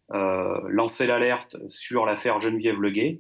lancé 0.10 1.08
l'alerte 1.08 1.58
sur 1.68 2.06
l'affaire 2.06 2.40
Geneviève 2.40 2.80
Leguet, 2.82 3.20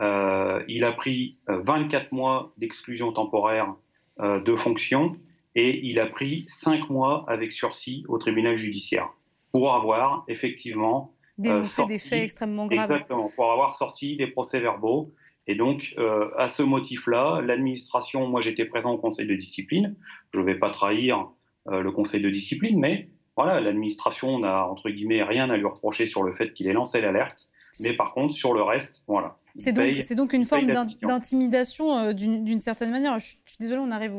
il 0.00 0.84
a 0.84 0.92
pris 0.92 1.38
24 1.46 2.10
mois 2.10 2.52
d'exclusion 2.56 3.12
temporaire 3.12 3.74
de 4.20 4.56
fonction 4.56 5.16
et 5.54 5.86
il 5.86 6.00
a 6.00 6.06
pris 6.06 6.44
5 6.48 6.90
mois 6.90 7.24
avec 7.28 7.52
sursis 7.52 8.04
au 8.08 8.18
tribunal 8.18 8.56
judiciaire 8.56 9.10
pour 9.52 9.74
avoir 9.74 10.24
effectivement 10.28 11.14
euh, 11.44 11.62
des 11.86 11.98
faits 11.98 12.24
extrêmement 12.24 12.66
graves. 12.66 12.90
Exactement, 12.90 13.30
pour 13.34 13.52
avoir 13.52 13.74
sorti 13.74 14.16
des 14.16 14.26
procès-verbaux. 14.26 15.14
Et 15.46 15.54
donc, 15.54 15.94
euh, 15.98 16.30
à 16.36 16.48
ce 16.48 16.62
motif-là, 16.62 17.40
l'administration, 17.40 18.26
moi 18.26 18.40
j'étais 18.40 18.66
présent 18.66 18.92
au 18.92 18.98
conseil 18.98 19.26
de 19.26 19.34
discipline, 19.34 19.96
je 20.34 20.40
ne 20.40 20.44
vais 20.44 20.56
pas 20.56 20.70
trahir 20.70 21.30
euh, 21.68 21.80
le 21.80 21.90
conseil 21.90 22.20
de 22.20 22.28
discipline, 22.28 22.78
mais 22.78 23.08
voilà, 23.36 23.60
l'administration 23.60 24.38
n'a, 24.40 24.68
entre 24.68 24.90
guillemets, 24.90 25.22
rien 25.22 25.48
à 25.48 25.56
lui 25.56 25.64
reprocher 25.64 26.06
sur 26.06 26.22
le 26.22 26.34
fait 26.34 26.52
qu'il 26.52 26.66
ait 26.66 26.72
lancé 26.72 27.00
l'alerte, 27.00 27.46
mais 27.80 27.92
par 27.94 28.14
contre, 28.14 28.32
sur 28.32 28.52
le 28.52 28.62
reste, 28.62 29.02
voilà. 29.06 29.36
C'est 29.56 29.72
donc, 29.72 30.14
donc, 30.14 30.32
une 30.34 30.44
forme 30.44 30.70
d'intimidation 31.02 32.12
d'une 32.12 32.60
certaine 32.60 32.90
manière. 32.90 33.18
Je 33.18 33.26
suis, 33.26 33.38
désolée, 33.58 33.80
on 33.80 33.90
arrive 33.90 34.14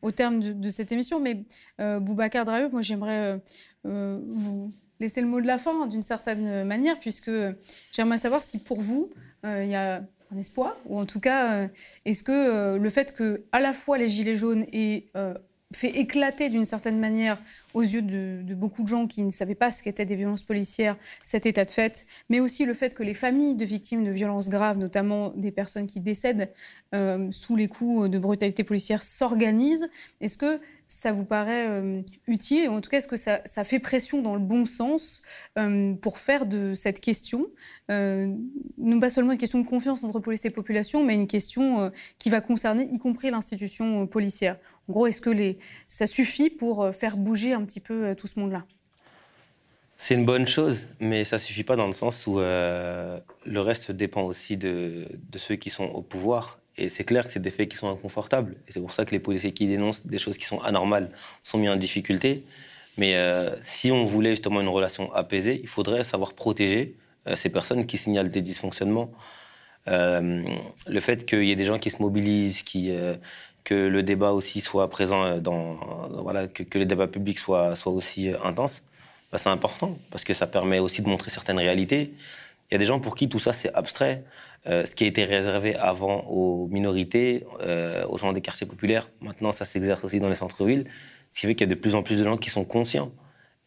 au, 0.00 0.10
terme 0.12 0.40
de, 0.40 0.70
cette 0.70 0.92
émission, 0.92 1.20
mais 1.20 1.44
Boubacar 2.00 2.46
Drahou, 2.46 2.70
moi 2.70 2.80
j'aimerais 2.80 3.42
vous 3.84 4.72
laisser 5.00 5.20
le 5.20 5.26
mot 5.26 5.40
de 5.40 5.46
la 5.46 5.58
fin 5.58 5.86
d'une 5.86 6.02
certaine 6.02 6.64
manière, 6.64 6.98
puisque 6.98 7.30
j'aimerais 7.92 8.18
savoir 8.18 8.42
si 8.42 8.58
pour 8.58 8.80
vous, 8.80 9.10
euh, 9.44 9.62
il 9.64 9.70
y 9.70 9.74
a 9.74 10.02
un 10.32 10.38
espoir, 10.38 10.76
ou 10.86 10.98
en 10.98 11.06
tout 11.06 11.20
cas, 11.20 11.52
euh, 11.52 11.68
est-ce 12.04 12.22
que 12.22 12.32
euh, 12.32 12.78
le 12.78 12.90
fait 12.90 13.14
que 13.14 13.44
à 13.52 13.60
la 13.60 13.72
fois 13.72 13.98
les 13.98 14.08
Gilets 14.08 14.36
jaunes 14.36 14.66
aient 14.72 15.10
fait 15.74 15.90
éclater 15.98 16.48
d'une 16.48 16.64
certaine 16.64 16.98
manière 16.98 17.38
aux 17.74 17.82
yeux 17.82 18.02
de, 18.02 18.54
beaucoup 18.54 18.82
de 18.82 18.88
gens 18.88 19.06
qui 19.06 19.22
ne 19.22 19.30
savaient 19.30 19.54
pas 19.54 19.70
ce 19.70 19.82
qu'étaient 19.82 20.06
des 20.06 20.16
violences 20.16 20.42
policières, 20.42 20.96
cet 21.22 21.44
état 21.44 21.64
de 21.64 21.70
fait, 21.70 22.06
mais 22.30 22.40
aussi 22.40 22.64
le 22.64 22.74
fait 22.74 22.94
que 22.94 23.02
les 23.02 23.14
familles 23.14 23.54
de 23.54 23.64
victimes 23.64 24.04
de 24.04 24.10
violences 24.10 24.48
graves, 24.48 24.78
notamment 24.78 25.30
des 25.36 25.52
personnes 25.52 25.86
qui 25.86 26.00
décèdent 26.00 26.50
sous 27.30 27.54
les 27.54 27.68
coups 27.68 28.08
de 28.08 28.18
brutalité 28.18 28.64
policière, 28.64 29.02
s'organisent. 29.02 29.90
Est-ce 30.22 30.38
que 30.38 30.58
ça 30.88 31.12
vous 31.12 31.26
paraît 31.26 31.68
euh, 31.68 32.00
utile? 32.26 32.70
En 32.70 32.80
tout 32.80 32.88
cas, 32.88 32.96
est-ce 32.96 33.06
que 33.06 33.16
ça, 33.16 33.40
fait 33.64 33.78
pression 33.78 34.22
dans 34.22 34.34
le 34.34 34.40
bon 34.40 34.64
sens 34.64 35.22
euh, 35.58 35.92
pour 35.94 36.18
faire 36.18 36.46
de 36.46 36.74
cette 36.74 37.00
question, 37.00 37.46
euh, 37.90 38.34
non 38.78 38.98
pas 38.98 39.10
seulement 39.10 39.32
une 39.32 39.38
question 39.38 39.60
de 39.60 39.66
confiance 39.66 40.02
entre 40.02 40.18
police 40.18 40.46
et 40.46 40.50
population, 40.50 41.04
mais 41.04 41.14
une 41.14 41.26
question 41.26 41.92
qui 42.18 42.30
va 42.30 42.40
concerner 42.40 42.88
y 42.90 42.98
compris 42.98 43.30
l'institution 43.30 44.06
policière. 44.06 44.56
En 44.88 44.94
gros, 44.94 45.06
est-ce 45.06 45.20
que 45.20 45.30
ça 45.86 46.06
suffit 46.06 46.48
pour 46.48 46.94
faire 46.94 47.18
bouger 47.18 47.52
un 47.52 47.64
petit 47.64 47.80
peu 47.80 48.14
tout 48.16 48.26
ce 48.26 48.40
monde-là? 48.40 48.64
C'est 49.98 50.14
une 50.14 50.24
bonne 50.24 50.46
chose, 50.46 50.86
mais 51.00 51.24
ça 51.24 51.38
suffit 51.38 51.64
pas 51.64 51.76
dans 51.76 51.86
le 51.86 51.92
sens 51.92 52.26
où 52.26 52.38
le 52.38 53.20
reste 53.60 53.92
dépend 53.92 54.22
aussi 54.22 54.56
de, 54.56 55.06
ceux 55.36 55.56
qui 55.56 55.68
sont 55.68 55.84
au 55.84 56.00
pouvoir 56.00 56.58
et 56.78 56.88
c'est 56.88 57.04
clair 57.04 57.26
que 57.26 57.32
c'est 57.32 57.42
des 57.42 57.50
faits 57.50 57.68
qui 57.68 57.76
sont 57.76 57.90
inconfortables. 57.90 58.54
Et 58.68 58.72
c'est 58.72 58.80
pour 58.80 58.92
ça 58.92 59.04
que 59.04 59.10
les 59.10 59.18
policiers 59.18 59.52
qui 59.52 59.66
dénoncent 59.66 60.06
des 60.06 60.18
choses 60.18 60.38
qui 60.38 60.46
sont 60.46 60.60
anormales 60.60 61.10
sont 61.42 61.58
mis 61.58 61.68
en 61.68 61.76
difficulté. 61.76 62.44
Mais 62.96 63.16
euh, 63.16 63.50
si 63.62 63.90
on 63.90 64.04
voulait 64.04 64.30
justement 64.30 64.60
une 64.60 64.68
relation 64.68 65.12
apaisée, 65.12 65.60
il 65.62 65.68
faudrait 65.68 66.04
savoir 66.04 66.32
protéger 66.32 66.94
euh, 67.26 67.36
ces 67.36 67.48
personnes 67.48 67.86
qui 67.86 67.98
signalent 67.98 68.28
des 68.28 68.42
dysfonctionnements. 68.42 69.10
Euh, 69.88 70.44
le 70.86 71.00
fait 71.00 71.26
qu'il 71.26 71.44
y 71.44 71.50
ait 71.50 71.56
des 71.56 71.64
gens 71.64 71.78
qui 71.78 71.90
se 71.90 72.00
mobilisent, 72.00 72.62
que 73.64 73.74
le 73.74 74.02
débat 74.02 74.30
aussi 74.30 74.60
soit 74.60 74.88
présent 74.88 75.38
dans, 75.38 75.74
voilà, 76.22 76.46
que, 76.48 76.62
que, 76.62 76.78
les 76.78 76.86
débats 76.86 77.06
publics 77.06 77.38
soient, 77.38 77.76
soient 77.76 77.92
aussi 77.92 78.30
intenses, 78.44 78.82
bah, 79.30 79.38
c'est 79.38 79.50
important 79.50 79.98
parce 80.10 80.24
que 80.24 80.32
ça 80.32 80.46
permet 80.46 80.78
aussi 80.78 81.02
de 81.02 81.08
montrer 81.08 81.30
certaines 81.30 81.58
réalités. 81.58 82.12
Il 82.70 82.74
y 82.74 82.76
a 82.76 82.78
des 82.78 82.86
gens 82.86 83.00
pour 83.00 83.14
qui 83.14 83.28
tout 83.28 83.38
ça 83.38 83.52
c'est 83.52 83.72
abstrait. 83.74 84.24
Euh, 84.66 84.84
ce 84.84 84.94
qui 84.94 85.04
a 85.04 85.06
été 85.06 85.24
réservé 85.24 85.76
avant 85.76 86.24
aux 86.28 86.66
minorités, 86.66 87.44
euh, 87.62 88.04
aux 88.08 88.18
gens 88.18 88.32
des 88.32 88.40
quartiers 88.40 88.66
populaires, 88.66 89.08
maintenant 89.20 89.52
ça 89.52 89.64
s'exerce 89.64 90.04
aussi 90.04 90.20
dans 90.20 90.28
les 90.28 90.34
centres-villes, 90.34 90.84
ce 91.30 91.40
qui 91.40 91.46
fait 91.46 91.54
qu'il 91.54 91.68
y 91.68 91.70
a 91.70 91.74
de 91.74 91.78
plus 91.80 91.94
en 91.94 92.02
plus 92.02 92.18
de 92.18 92.24
gens 92.24 92.36
qui 92.36 92.50
sont 92.50 92.64
conscients. 92.64 93.12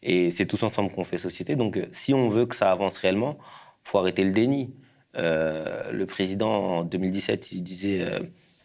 Et 0.02 0.30
c'est 0.30 0.46
tous 0.46 0.62
ensemble 0.62 0.90
qu'on 0.90 1.04
fait 1.04 1.18
société. 1.18 1.56
Donc 1.56 1.76
euh, 1.76 1.86
si 1.92 2.12
on 2.12 2.28
veut 2.28 2.46
que 2.46 2.54
ça 2.54 2.70
avance 2.70 2.98
réellement, 2.98 3.38
il 3.84 3.88
faut 3.88 3.98
arrêter 3.98 4.22
le 4.22 4.32
déni. 4.32 4.74
le 5.14 6.04
président, 6.04 6.78
en 6.78 6.84
2017, 6.84 7.52
il 7.52 7.62
disait 7.62 8.04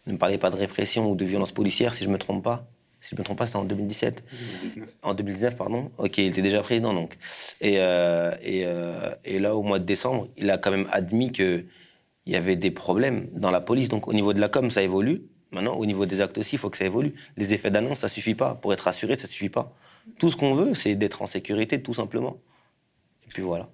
ne 0.06 0.12
me 0.12 0.18
parlez 0.18 0.38
pas 0.38 0.50
de 0.50 0.56
répression 0.56 1.10
ou 1.10 1.16
de 1.16 1.24
violence 1.24 1.52
policière, 1.52 1.94
si 1.94 2.04
je 2.04 2.08
ne 2.08 2.14
me 2.14 2.18
trompe 2.18 2.44
pas. 2.44 2.66
Si 3.00 3.10
je 3.10 3.16
ne 3.16 3.20
me 3.20 3.24
trompe 3.24 3.38
pas, 3.38 3.46
c'était 3.46 3.58
en 3.58 3.64
2017. 3.64 4.22
2019. 4.62 4.88
En 5.02 5.14
2019, 5.14 5.56
pardon. 5.56 5.90
Ok, 5.98 6.18
il 6.18 6.28
était 6.28 6.42
déjà 6.42 6.62
président, 6.62 6.94
donc. 6.94 7.16
Et, 7.60 7.74
et, 7.74 8.66
et, 9.24 9.38
là, 9.40 9.56
au 9.56 9.62
mois 9.62 9.78
de 9.80 9.84
décembre, 9.84 10.28
il 10.36 10.50
a 10.50 10.58
quand 10.58 10.70
même 10.70 10.88
admis 10.92 11.32
que 11.32 11.64
il 12.28 12.32
y 12.32 12.36
avait 12.36 12.56
des 12.56 12.70
problèmes 12.70 13.26
dans 13.32 13.50
la 13.50 13.62
police. 13.62 13.88
Donc 13.88 14.06
au 14.06 14.12
niveau 14.12 14.34
de 14.34 14.38
la 14.38 14.50
com, 14.50 14.70
ça 14.70 14.82
évolue. 14.82 15.22
Maintenant, 15.50 15.76
au 15.76 15.86
niveau 15.86 16.04
des 16.04 16.20
actes 16.20 16.36
aussi, 16.36 16.56
il 16.56 16.58
faut 16.58 16.68
que 16.68 16.76
ça 16.76 16.84
évolue. 16.84 17.14
Les 17.38 17.54
effets 17.54 17.70
d'annonce, 17.70 18.00
ça 18.00 18.08
suffit 18.10 18.34
pas. 18.34 18.54
Pour 18.54 18.74
être 18.74 18.86
assuré, 18.86 19.16
ça 19.16 19.26
suffit 19.26 19.48
pas. 19.48 19.74
Tout 20.18 20.30
ce 20.30 20.36
qu'on 20.36 20.54
veut, 20.54 20.74
c'est 20.74 20.94
d'être 20.94 21.22
en 21.22 21.26
sécurité, 21.26 21.82
tout 21.82 21.94
simplement. 21.94 22.36
Et 23.24 23.28
puis 23.28 23.42
voilà. 23.42 23.70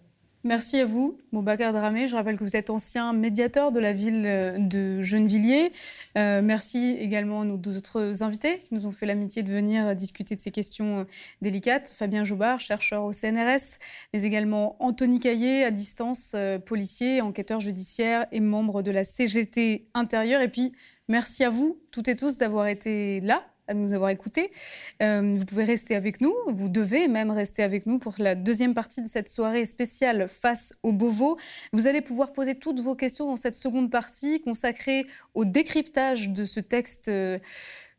Merci 0.46 0.78
à 0.78 0.84
vous, 0.84 1.16
Boubacar 1.32 1.72
Dramé. 1.72 2.06
Je 2.06 2.14
rappelle 2.14 2.36
que 2.36 2.44
vous 2.44 2.54
êtes 2.54 2.68
ancien 2.68 3.14
médiateur 3.14 3.72
de 3.72 3.80
la 3.80 3.94
ville 3.94 4.24
euh, 4.26 4.58
de 4.58 5.00
Gennevilliers. 5.00 5.72
Euh, 6.18 6.42
merci 6.42 6.98
également 7.00 7.40
à 7.40 7.44
nos 7.46 7.56
deux 7.56 7.78
autres 7.78 8.22
invités 8.22 8.58
qui 8.58 8.74
nous 8.74 8.84
ont 8.84 8.90
fait 8.90 9.06
l'amitié 9.06 9.42
de 9.42 9.50
venir 9.50 9.96
discuter 9.96 10.36
de 10.36 10.40
ces 10.42 10.50
questions 10.50 10.98
euh, 10.98 11.04
délicates. 11.40 11.94
Fabien 11.96 12.24
Joubard, 12.24 12.60
chercheur 12.60 13.04
au 13.04 13.14
CNRS, 13.14 13.78
mais 14.12 14.24
également 14.24 14.76
Anthony 14.80 15.18
Caillé, 15.18 15.64
à 15.64 15.70
distance, 15.70 16.36
policier, 16.66 17.22
enquêteur 17.22 17.60
judiciaire 17.60 18.26
et 18.30 18.40
membre 18.40 18.82
de 18.82 18.90
la 18.90 19.04
CGT 19.04 19.88
intérieure. 19.94 20.42
Et 20.42 20.48
puis, 20.48 20.74
merci 21.08 21.42
à 21.42 21.48
vous, 21.48 21.80
toutes 21.90 22.08
et 22.08 22.16
tous, 22.16 22.36
d'avoir 22.36 22.66
été 22.66 23.22
là 23.22 23.46
à 23.68 23.74
nous 23.74 23.94
avoir 23.94 24.10
écoutés. 24.10 24.50
Euh, 25.02 25.34
vous 25.36 25.44
pouvez 25.44 25.64
rester 25.64 25.94
avec 25.94 26.20
nous, 26.20 26.34
vous 26.48 26.68
devez 26.68 27.08
même 27.08 27.30
rester 27.30 27.62
avec 27.62 27.86
nous 27.86 27.98
pour 27.98 28.14
la 28.18 28.34
deuxième 28.34 28.74
partie 28.74 29.02
de 29.02 29.08
cette 29.08 29.28
soirée 29.28 29.66
spéciale 29.66 30.28
face 30.28 30.74
au 30.82 30.92
Beauvau. 30.92 31.38
Vous 31.72 31.86
allez 31.86 32.00
pouvoir 32.00 32.32
poser 32.32 32.54
toutes 32.54 32.80
vos 32.80 32.94
questions 32.94 33.26
dans 33.26 33.36
cette 33.36 33.54
seconde 33.54 33.90
partie 33.90 34.40
consacrée 34.40 35.06
au 35.34 35.44
décryptage 35.44 36.30
de 36.30 36.44
ce 36.44 36.60
texte 36.60 37.08
euh, 37.08 37.38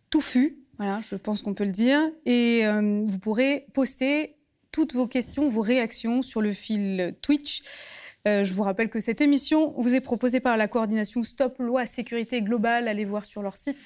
touffu, 0.10 0.60
voilà, 0.78 1.00
je 1.10 1.16
pense 1.16 1.42
qu'on 1.42 1.54
peut 1.54 1.64
le 1.64 1.72
dire, 1.72 2.02
et 2.26 2.66
euh, 2.66 3.04
vous 3.06 3.20
pourrez 3.20 3.66
poster 3.74 4.36
toutes 4.72 4.94
vos 4.94 5.08
questions, 5.08 5.48
vos 5.48 5.62
réactions 5.62 6.22
sur 6.22 6.42
le 6.42 6.52
fil 6.52 7.16
Twitch. 7.22 7.64
Euh, 8.28 8.44
je 8.44 8.54
vous 8.54 8.64
rappelle 8.64 8.90
que 8.90 9.00
cette 9.00 9.22
émission 9.22 9.74
vous 9.78 9.94
est 9.94 10.02
proposée 10.02 10.40
par 10.40 10.58
la 10.58 10.68
coordination 10.68 11.24
Stop 11.24 11.58
Loi 11.60 11.86
Sécurité 11.86 12.42
Globale. 12.42 12.88
Allez 12.88 13.06
voir 13.06 13.26
sur 13.26 13.42
leur 13.42 13.56
site 13.56 13.78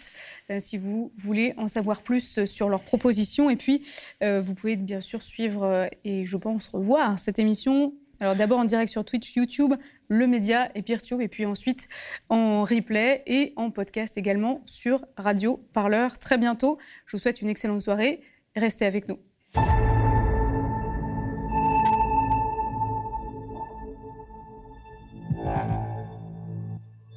euh, 0.49 0.59
si 0.61 0.77
vous 0.77 1.11
voulez 1.15 1.53
en 1.57 1.67
savoir 1.67 2.01
plus 2.03 2.45
sur 2.45 2.69
leurs 2.69 2.83
propositions. 2.83 3.49
Et 3.49 3.57
puis, 3.57 3.85
euh, 4.23 4.41
vous 4.41 4.53
pouvez 4.53 4.77
bien 4.77 5.01
sûr 5.01 5.21
suivre 5.21 5.89
et 6.05 6.23
je 6.25 6.37
pense 6.37 6.67
revoir 6.67 7.19
cette 7.19 7.39
émission. 7.39 7.93
Alors 8.21 8.35
d'abord 8.35 8.59
en 8.59 8.65
direct 8.65 8.91
sur 8.91 9.05
Twitch, 9.05 9.35
YouTube, 9.35 9.73
le 10.09 10.27
média 10.27 10.69
et 10.75 10.81
Peertube, 10.81 11.21
et 11.21 11.29
puis 11.29 11.45
ensuite 11.45 11.87
en 12.27 12.63
replay 12.63 13.23
et 13.27 13.53
en 13.55 13.71
podcast 13.71 14.17
également 14.17 14.61
sur 14.65 15.05
Radio 15.15 15.57
Parleur 15.71 16.19
très 16.19 16.37
bientôt. 16.37 16.77
Je 17.05 17.15
vous 17.15 17.21
souhaite 17.21 17.41
une 17.41 17.49
excellente 17.49 17.81
soirée. 17.81 18.21
Restez 18.57 18.85
avec 18.85 19.07
nous. 19.07 19.19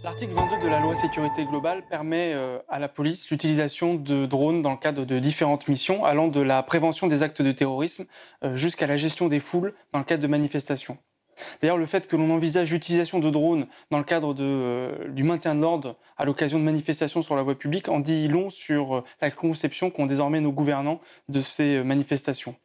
L'article 0.04 0.32
22 0.32 0.58
de 0.58 0.68
la 0.68 0.80
loi 0.80 0.96
sécurité 0.96 1.44
globale 1.44 1.84
permet 1.88 2.32
euh, 2.34 2.58
à 2.68 2.80
la 2.80 2.88
police 2.88 3.30
l'utilisation 3.30 3.94
de 3.94 4.26
drones 4.26 4.60
dans 4.60 4.72
le 4.72 4.76
cadre 4.76 5.04
de 5.04 5.20
différentes 5.20 5.68
missions, 5.68 6.04
allant 6.04 6.26
de 6.26 6.40
la 6.40 6.64
prévention 6.64 7.06
des 7.06 7.22
actes 7.22 7.40
de 7.40 7.52
terrorisme 7.52 8.06
euh, 8.42 8.56
jusqu'à 8.56 8.88
la 8.88 8.96
gestion 8.96 9.28
des 9.28 9.38
foules 9.38 9.74
dans 9.92 10.00
le 10.00 10.04
cadre 10.04 10.20
de 10.20 10.26
manifestations. 10.26 10.98
D'ailleurs, 11.60 11.78
le 11.78 11.86
fait 11.86 12.08
que 12.08 12.16
l'on 12.16 12.30
envisage 12.30 12.72
l'utilisation 12.72 13.20
de 13.20 13.30
drones 13.30 13.68
dans 13.92 13.98
le 13.98 14.04
cadre 14.04 14.34
euh, 14.40 15.08
du 15.08 15.22
maintien 15.22 15.54
de 15.54 15.60
l'ordre 15.60 15.96
à 16.16 16.24
l'occasion 16.24 16.58
de 16.58 16.64
manifestations 16.64 17.22
sur 17.22 17.36
la 17.36 17.44
voie 17.44 17.56
publique 17.56 17.88
en 17.88 18.00
dit 18.00 18.26
long 18.26 18.50
sur 18.50 19.04
la 19.20 19.30
conception 19.30 19.90
qu'ont 19.90 20.06
désormais 20.06 20.40
nos 20.40 20.52
gouvernants 20.52 21.00
de 21.28 21.40
ces 21.40 21.80
manifestations. 21.84 22.56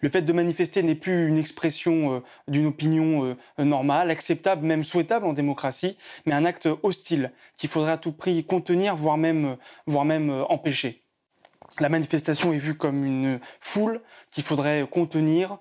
Le 0.00 0.08
fait 0.08 0.22
de 0.22 0.32
manifester 0.32 0.82
n'est 0.82 0.94
plus 0.94 1.28
une 1.28 1.38
expression 1.38 2.14
euh, 2.14 2.20
d'une 2.48 2.66
opinion 2.66 3.36
euh, 3.58 3.64
normale, 3.64 4.10
acceptable, 4.10 4.66
même 4.66 4.84
souhaitable 4.84 5.26
en 5.26 5.32
démocratie, 5.32 5.96
mais 6.26 6.32
un 6.32 6.44
acte 6.44 6.68
hostile 6.82 7.32
qu'il 7.56 7.70
faudrait 7.70 7.92
à 7.92 7.98
tout 7.98 8.12
prix 8.12 8.44
contenir, 8.44 8.96
voire 8.96 9.16
même, 9.16 9.44
euh, 9.44 9.56
voire 9.86 10.04
même 10.04 10.30
empêcher. 10.48 11.02
La 11.80 11.88
manifestation 11.88 12.52
est 12.52 12.58
vue 12.58 12.76
comme 12.76 13.04
une 13.04 13.40
foule 13.60 14.02
qu'il 14.30 14.44
faudrait 14.44 14.86
contenir, 14.90 15.58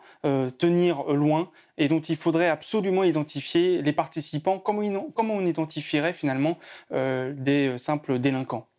tenir 0.58 1.04
loin, 1.04 1.50
et 1.78 1.88
dont 1.88 2.02
il 2.02 2.18
faudrait 2.18 2.50
absolument 2.50 3.06
identifier 3.06 3.82
les 3.82 3.94
participants, 3.94 4.60
comme 4.60 5.32
on 5.32 5.46
identifierait 5.46 6.12
finalement 6.12 6.58
des 6.92 7.78
simples 7.78 8.20
délinquants. 8.20 8.71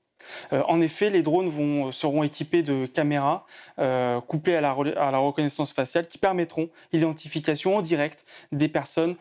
Euh, 0.52 0.62
en 0.68 0.80
effet, 0.80 1.10
les 1.10 1.22
drones 1.22 1.48
euh, 1.48 1.92
seront 1.92 2.22
équipés 2.22 2.62
de 2.62 2.86
caméras 2.86 3.46
euh, 3.78 4.20
couplées 4.20 4.56
à 4.56 4.60
la, 4.60 4.72
reconnaissance 4.72 5.72
faciale 5.72 6.06
qui 6.06 6.18
permettront 6.18 6.68
l'identification 6.92 7.76
en 7.76 7.82
direct 7.82 8.24
des 8.50 8.68
personnes 8.68 9.16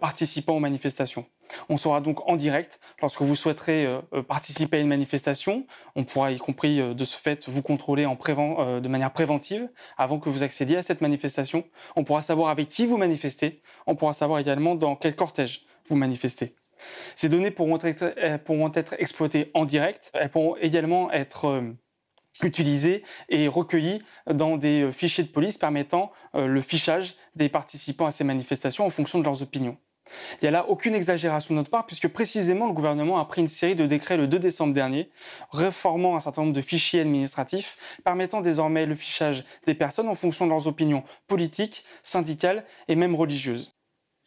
participant 0.00 0.56
aux 0.56 0.60
manifestations. 0.60 1.26
On 1.68 1.76
sera 1.76 2.00
donc 2.00 2.26
en 2.28 2.36
direct 2.36 2.80
lorsque 3.00 3.22
vous 3.22 3.34
souhaiterez 3.34 3.86
participer 4.28 4.78
à 4.78 4.80
une 4.80 4.88
manifestation. 4.88 5.66
On 5.94 6.04
pourra, 6.04 6.32
y 6.32 6.38
compris 6.38 6.78
de 6.78 7.04
ce 7.04 7.16
fait, 7.16 7.48
vous 7.48 7.62
contrôler 7.62 8.04
de 8.04 8.88
manière 8.88 9.12
préventive 9.12 9.68
avant 9.96 10.18
que 10.18 10.28
vous 10.28 10.42
accédiez 10.42 10.78
à 10.78 10.82
cette 10.82 11.00
manifestation. 11.00 11.64
On 11.94 12.04
pourra 12.04 12.22
savoir 12.22 12.50
avec 12.50 12.68
qui 12.68 12.86
vous 12.86 12.96
manifestez. 12.96 13.62
On 13.86 13.94
pourra 13.96 14.12
savoir 14.12 14.40
également 14.40 14.74
dans 14.74 14.96
quel 14.96 15.14
cortège 15.14 15.66
vous 15.88 15.96
manifestez. 15.96 16.54
Ces 17.14 17.28
données 17.28 17.50
pourront 17.50 17.78
être, 17.82 18.94
exploitées 18.98 19.50
en 19.54 19.64
direct. 19.64 20.10
Elles 20.14 20.30
pourront 20.30 20.56
également 20.56 21.10
être 21.12 21.46
euh, 21.46 21.72
utilisées 22.42 23.02
et 23.28 23.48
recueillies 23.48 24.02
dans 24.30 24.56
des 24.56 24.82
euh, 24.82 24.92
fichiers 24.92 25.24
de 25.24 25.28
police 25.28 25.58
permettant 25.58 26.12
euh, 26.34 26.46
le 26.46 26.60
fichage 26.60 27.16
des 27.34 27.48
participants 27.48 28.06
à 28.06 28.10
ces 28.10 28.24
manifestations 28.24 28.86
en 28.86 28.90
fonction 28.90 29.18
de 29.18 29.24
leurs 29.24 29.42
opinions. 29.42 29.76
Il 30.34 30.44
n'y 30.44 30.48
a 30.48 30.52
là 30.52 30.68
aucune 30.68 30.94
exagération 30.94 31.54
de 31.54 31.58
notre 31.58 31.70
part, 31.70 31.86
puisque 31.86 32.08
précisément 32.08 32.66
le 32.66 32.72
gouvernement 32.72 33.18
a 33.18 33.24
pris 33.24 33.40
une 33.40 33.48
série 33.48 33.74
de 33.74 33.86
décrets 33.86 34.16
le 34.16 34.28
2 34.28 34.38
décembre 34.38 34.72
dernier, 34.72 35.10
réformant 35.50 36.16
un 36.16 36.20
certain 36.20 36.42
nombre 36.42 36.54
de 36.54 36.60
fichiers 36.60 37.00
administratifs, 37.00 37.76
permettant 38.04 38.40
désormais 38.40 38.86
le 38.86 38.94
fichage 38.94 39.44
des 39.66 39.74
personnes 39.74 40.08
en 40.08 40.14
fonction 40.14 40.46
de 40.46 40.50
leurs 40.50 40.68
opinions 40.68 41.02
politiques, 41.26 41.84
syndicales 42.02 42.64
et 42.86 42.94
même 42.94 43.14
religieuses. 43.14 43.75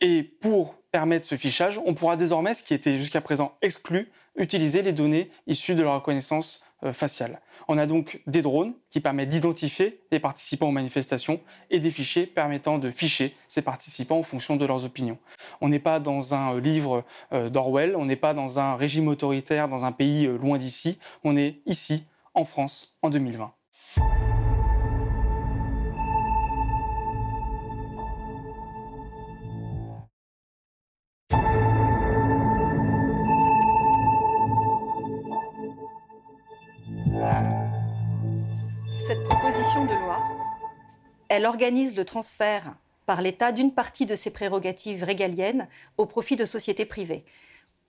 Et 0.01 0.23
pour 0.23 0.75
permettre 0.91 1.27
ce 1.27 1.35
fichage, 1.35 1.79
on 1.85 1.93
pourra 1.93 2.15
désormais, 2.15 2.53
ce 2.53 2.63
qui 2.63 2.73
était 2.73 2.97
jusqu'à 2.97 3.21
présent 3.21 3.55
exclu, 3.61 4.11
utiliser 4.35 4.81
les 4.81 4.93
données 4.93 5.29
issues 5.47 5.75
de 5.75 5.83
la 5.83 5.95
reconnaissance 5.95 6.63
euh, 6.83 6.93
faciale. 6.93 7.41
On 7.67 7.77
a 7.77 7.85
donc 7.85 8.21
des 8.25 8.41
drones 8.41 8.73
qui 8.89 9.01
permettent 9.01 9.29
d'identifier 9.29 10.01
les 10.11 10.19
participants 10.19 10.69
aux 10.69 10.71
manifestations 10.71 11.41
et 11.69 11.79
des 11.79 11.91
fichiers 11.91 12.25
permettant 12.25 12.79
de 12.79 12.89
ficher 12.89 13.35
ces 13.47 13.61
participants 13.61 14.19
en 14.19 14.23
fonction 14.23 14.55
de 14.55 14.65
leurs 14.65 14.85
opinions. 14.85 15.19
On 15.61 15.69
n'est 15.69 15.79
pas 15.79 15.99
dans 15.99 16.33
un 16.33 16.55
euh, 16.55 16.59
livre 16.61 17.03
euh, 17.33 17.49
d'Orwell, 17.49 17.95
on 17.97 18.05
n'est 18.05 18.15
pas 18.15 18.33
dans 18.33 18.59
un 18.59 18.75
régime 18.75 19.09
autoritaire 19.09 19.67
dans 19.67 19.83
un 19.85 19.91
pays 19.91 20.27
loin 20.27 20.57
d'ici, 20.57 20.97
on 21.23 21.35
est 21.35 21.61
ici, 21.65 22.05
en 22.33 22.45
France, 22.45 22.95
en 23.01 23.09
2020. 23.09 23.53
Elle 41.39 41.45
organise 41.45 41.95
le 41.95 42.03
transfert 42.03 42.75
par 43.05 43.21
l'État 43.21 43.53
d'une 43.53 43.73
partie 43.73 44.05
de 44.05 44.13
ses 44.13 44.29
prérogatives 44.29 45.05
régaliennes 45.05 45.69
au 45.95 46.05
profit 46.05 46.35
de 46.35 46.43
sociétés 46.43 46.83
privées. 46.83 47.23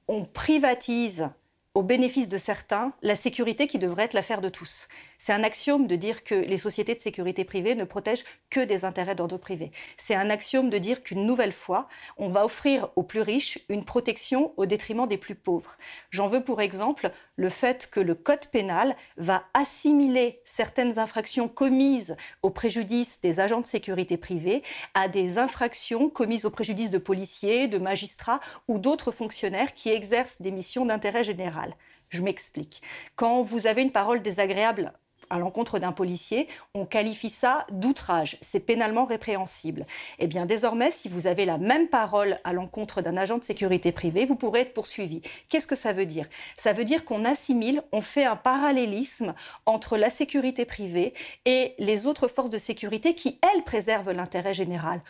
On 0.07 0.25
privatise 0.25 1.29
au 1.75 1.83
bénéfice 1.83 2.29
de 2.29 2.39
certains 2.39 2.93
la 3.03 3.17
sécurité 3.17 3.67
qui 3.67 3.81
devrait 3.81 4.05
être 4.05 4.15
l'affaire 4.15 4.41
de 4.41 4.51
tous. 4.51 4.87
C'est 5.23 5.35
un 5.35 5.45
axiome 5.45 5.87
de 5.87 5.97
dire 5.97 6.25
que 6.25 6.35
les 6.35 6.57
sociétés 6.57 6.95
de 6.95 6.99
sécurité 6.99 7.45
privée 7.45 7.75
ne 7.75 7.85
protègent 7.85 8.25
que 8.49 8.61
des 8.61 8.87
intérêts 8.87 9.15
d'ordre 9.15 9.37
privé. 9.37 9.71
C'est 9.99 10.15
un 10.15 10.31
axiome 10.31 10.71
de 10.71 10.79
dire 10.79 11.03
qu'une 11.03 11.27
nouvelle 11.27 11.53
fois, 11.53 11.89
on 12.17 12.31
va 12.31 12.47
offrir 12.47 12.89
aux 12.97 13.03
plus 13.03 13.21
riches 13.21 13.59
une 13.69 13.85
protection 13.85 14.55
au 14.57 14.65
détriment 14.65 15.07
des 15.07 15.19
plus 15.19 15.35
pauvres. 15.35 15.77
J'en 16.09 16.27
veux 16.27 16.43
pour 16.43 16.63
exemple 16.63 17.11
le 17.37 17.51
fait 17.51 17.91
que 17.91 18.01
le 18.01 18.15
code 18.15 18.47
pénal 18.47 18.97
va 19.19 19.45
assimiler 19.53 20.41
certaines 20.47 20.99
infractions 20.99 21.49
commises 21.49 22.17
au 22.43 22.49
préjudice 22.49 23.21
des 23.21 23.41
agents 23.41 23.61
de 23.61 23.67
sécurité 23.67 24.17
privée 24.17 24.63
à 24.95 25.07
des 25.07 25.37
infractions 25.37 26.09
commises 26.09 26.47
au 26.47 26.51
préjudice 26.51 26.91
de 26.91 26.97
policiers, 26.97 27.69
de 27.69 27.77
magistrats 27.77 28.41
ou 28.69 28.79
d'autres 28.79 29.13
fonctionnaires 29.13 29.75
qui 29.75 29.91
exercent 29.91 30.41
des 30.41 30.51
missions 30.51 30.87
d'intérêt 30.87 31.25
général. 31.25 31.75
Je 32.09 32.23
m'explique. 32.23 32.81
Quand 33.17 33.43
vous 33.43 33.67
avez 33.67 33.83
une 33.83 33.93
parole 33.93 34.23
désagréable 34.23 34.95
à 35.31 35.39
l'encontre 35.39 35.79
d'un 35.79 35.93
policier, 35.93 36.49
on 36.75 36.85
qualifie 36.85 37.31
ça 37.31 37.67
d'outrage. 37.71 38.37
C'est 38.43 38.61
pénalement 38.61 39.05
répréhensible. 39.05 39.87
Eh 40.19 40.27
bien, 40.27 40.45
désormais, 40.45 40.91
si 40.91 41.09
vous 41.09 41.27
avez 41.27 41.45
la 41.45 41.59
même 41.59 41.89
parole 41.89 42.39
à 42.45 42.53
l'encontre 42.53 43.01
d'un 43.01 43.17
agent 43.17 43.39
de 43.39 43.45
sécurité 43.45 43.93
privée, 43.93 44.27
vous 44.27 44.37
pourrez 44.37 44.61
être 44.61 44.75
poursuivi. 44.75 45.23
Qu'est-ce 45.49 45.67
que 45.67 45.77
ça 45.77 45.93
veut 45.93 46.07
dire? 46.07 46.29
Ça 46.57 46.73
veut 46.73 46.85
dire 46.85 47.05
qu'on 47.05 47.25
assimile, 47.25 47.83
on 47.93 48.01
fait 48.01 48.25
un 48.25 48.37
parallélisme 48.37 49.35
entre 49.67 49.97
la 49.97 50.11
sécurité 50.11 50.65
privée 50.65 51.15
et 51.45 51.75
les 51.79 52.07
autres 52.07 52.29
forces 52.29 52.51
de 52.51 52.59
sécurité 52.59 53.15
qui, 53.15 53.39
elles, 53.43 53.65
préservent 53.65 54.13
l'intérêt 54.13 54.55
général. 54.55 55.01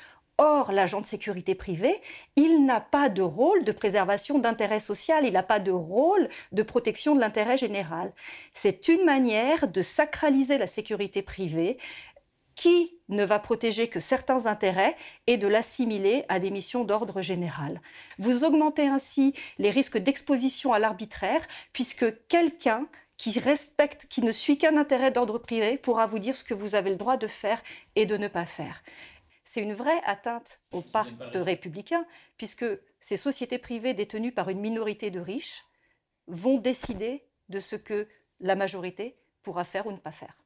Or, 0.42 0.72
l'agent 0.72 1.02
de 1.02 1.06
sécurité 1.06 1.54
privée, 1.54 2.00
il 2.34 2.64
n'a 2.64 2.80
pas 2.80 3.10
de 3.10 3.20
rôle 3.20 3.62
de 3.62 3.72
préservation 3.72 4.38
d'intérêt 4.38 4.80
social, 4.80 5.26
il 5.26 5.34
n'a 5.34 5.42
pas 5.42 5.58
de 5.58 5.70
rôle 5.70 6.30
de 6.52 6.62
protection 6.62 7.14
de 7.14 7.20
l'intérêt 7.20 7.58
général. 7.58 8.14
C'est 8.54 8.88
une 8.88 9.04
manière 9.04 9.68
de 9.68 9.82
sacraliser 9.82 10.56
la 10.56 10.66
sécurité 10.66 11.20
privée 11.20 11.76
qui 12.54 12.98
ne 13.10 13.22
va 13.22 13.38
protéger 13.38 13.88
que 13.88 14.00
certains 14.00 14.46
intérêts 14.46 14.96
et 15.26 15.36
de 15.36 15.46
l'assimiler 15.46 16.24
à 16.30 16.38
des 16.38 16.50
missions 16.50 16.84
d'ordre 16.84 17.20
général. 17.20 17.82
Vous 18.18 18.42
augmentez 18.42 18.86
ainsi 18.86 19.34
les 19.58 19.70
risques 19.70 19.98
d'exposition 19.98 20.72
à 20.72 20.78
l'arbitraire, 20.78 21.46
puisque 21.74 22.06
quelqu'un 22.28 22.86
qui 23.18 23.38
respecte, 23.38 24.06
qui 24.06 24.22
ne 24.22 24.30
suit 24.30 24.56
qu'un 24.56 24.78
intérêt 24.78 25.10
d'ordre 25.10 25.36
privé, 25.36 25.76
pourra 25.76 26.06
vous 26.06 26.18
dire 26.18 26.34
ce 26.34 26.44
que 26.44 26.54
vous 26.54 26.74
avez 26.74 26.88
le 26.88 26.96
droit 26.96 27.18
de 27.18 27.26
faire 27.26 27.62
et 27.94 28.06
de 28.06 28.16
ne 28.16 28.28
pas 28.28 28.46
faire. 28.46 28.82
C'est 29.52 29.62
une 29.62 29.74
vraie 29.74 30.00
atteinte 30.06 30.60
au 30.70 30.80
pacte 30.80 31.34
républicain, 31.34 32.06
puisque 32.36 32.64
ces 33.00 33.16
sociétés 33.16 33.58
privées 33.58 33.94
détenues 33.94 34.30
par 34.30 34.48
une 34.48 34.60
minorité 34.60 35.10
de 35.10 35.18
riches 35.18 35.64
vont 36.28 36.58
décider 36.58 37.24
de 37.48 37.58
ce 37.58 37.74
que 37.74 38.06
la 38.38 38.54
majorité 38.54 39.16
pourra 39.42 39.64
faire 39.64 39.88
ou 39.88 39.90
ne 39.90 39.96
pas 39.96 40.12
faire. 40.12 40.36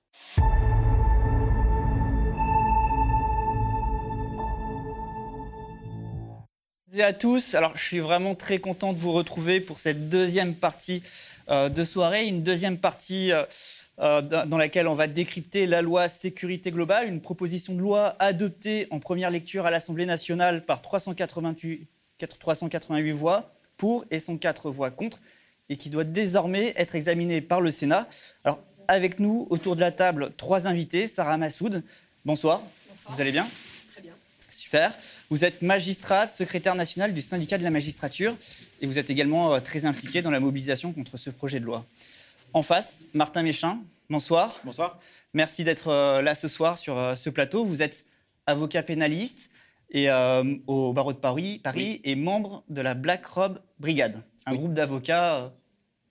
à 7.03 7.13
tous. 7.13 7.55
Alors, 7.55 7.77
je 7.77 7.83
suis 7.83 7.99
vraiment 7.99 8.35
très 8.35 8.59
content 8.59 8.95
de 8.95 8.99
vous 8.99 9.13
retrouver 9.13 9.61
pour 9.61 9.81
cette 9.81 10.09
deuxième 10.09 10.55
partie 10.55 11.03
euh, 11.51 11.69
de 11.69 11.85
soirée, 11.85 12.27
une 12.27 12.43
deuxième 12.43 12.79
partie 12.79 13.33
euh, 13.33 13.45
euh, 14.01 14.23
dans 14.23 14.59
laquelle 14.59 14.89
on 14.89 14.95
va 14.95 15.07
décrypter 15.07 15.67
la 15.67 15.81
loi 15.81 16.09
sécurité 16.09 16.71
globale, 16.73 17.07
une 17.07 17.21
proposition 17.21 17.75
de 17.75 17.81
loi 17.81 18.17
adoptée 18.19 18.89
en 18.91 18.99
première 18.99 19.31
lecture 19.31 19.67
à 19.67 19.71
l'Assemblée 19.71 20.07
nationale 20.07 20.65
par 20.65 20.83
388, 20.83 21.87
388 22.39 23.13
voix 23.13 23.55
pour 23.77 24.05
et 24.11 24.21
104 24.21 24.71
voix 24.71 24.91
contre, 24.91 25.21
et 25.69 25.77
qui 25.77 25.91
doit 25.91 26.05
désormais 26.05 26.75
être 26.77 26.95
examinée 26.95 27.41
par 27.41 27.61
le 27.61 27.71
Sénat. 27.71 28.09
Alors, 28.45 28.59
avec 28.89 29.19
nous, 29.21 29.47
autour 29.51 29.77
de 29.77 29.81
la 29.81 29.93
table, 29.93 30.33
trois 30.37 30.67
invités. 30.67 31.07
Sarah 31.07 31.37
Massoud, 31.37 31.83
bonsoir. 32.25 32.63
bonsoir. 32.91 33.15
Vous 33.15 33.21
allez 33.21 33.33
bien 33.33 33.47
Super. 34.51 34.93
Vous 35.31 35.45
êtes 35.45 35.63
magistrate, 35.63 36.31
secrétaire 36.31 36.75
nationale 36.75 37.13
du 37.13 37.23
syndicat 37.23 37.59
de 37.59 37.65
la 37.65 37.71
magistrature 37.71 38.37
et 38.81 38.87
vous 38.87 38.99
êtes 38.99 39.11
également 39.11 39.55
euh, 39.55 39.61
très 39.61 39.85
impliqué 39.85 40.23
dans 40.23 40.31
la 40.31 40.41
mobilisation 40.41 40.93
contre 40.93 41.17
ce 41.17 41.31
projet 41.31 41.61
de 41.61 41.65
loi. 41.65 41.85
En 42.55 42.63
face, 42.63 43.05
Martin 43.13 43.43
Méchin, 43.43 43.81
bonsoir. 44.09 44.57
Bonsoir. 44.65 44.99
Merci 45.35 45.65
d'être 45.65 45.89
euh, 45.89 46.23
là 46.23 46.35
ce 46.35 46.49
soir 46.49 46.79
sur 46.79 46.97
euh, 46.97 47.15
ce 47.15 47.29
plateau. 47.29 47.65
Vous 47.65 47.83
êtes 47.83 48.07
avocat 48.47 48.83
pénaliste 48.83 49.51
et, 49.91 50.09
au 50.67 50.93
barreau 50.93 51.13
de 51.13 51.19
Paris, 51.19 51.61
Paris 51.63 52.01
et 52.03 52.17
membre 52.17 52.65
de 52.69 52.81
la 52.81 52.95
Black 52.95 53.27
Robe 53.27 53.61
Brigade, 53.79 54.23
un 54.47 54.55
groupe 54.55 54.73
d'avocats 54.73 55.53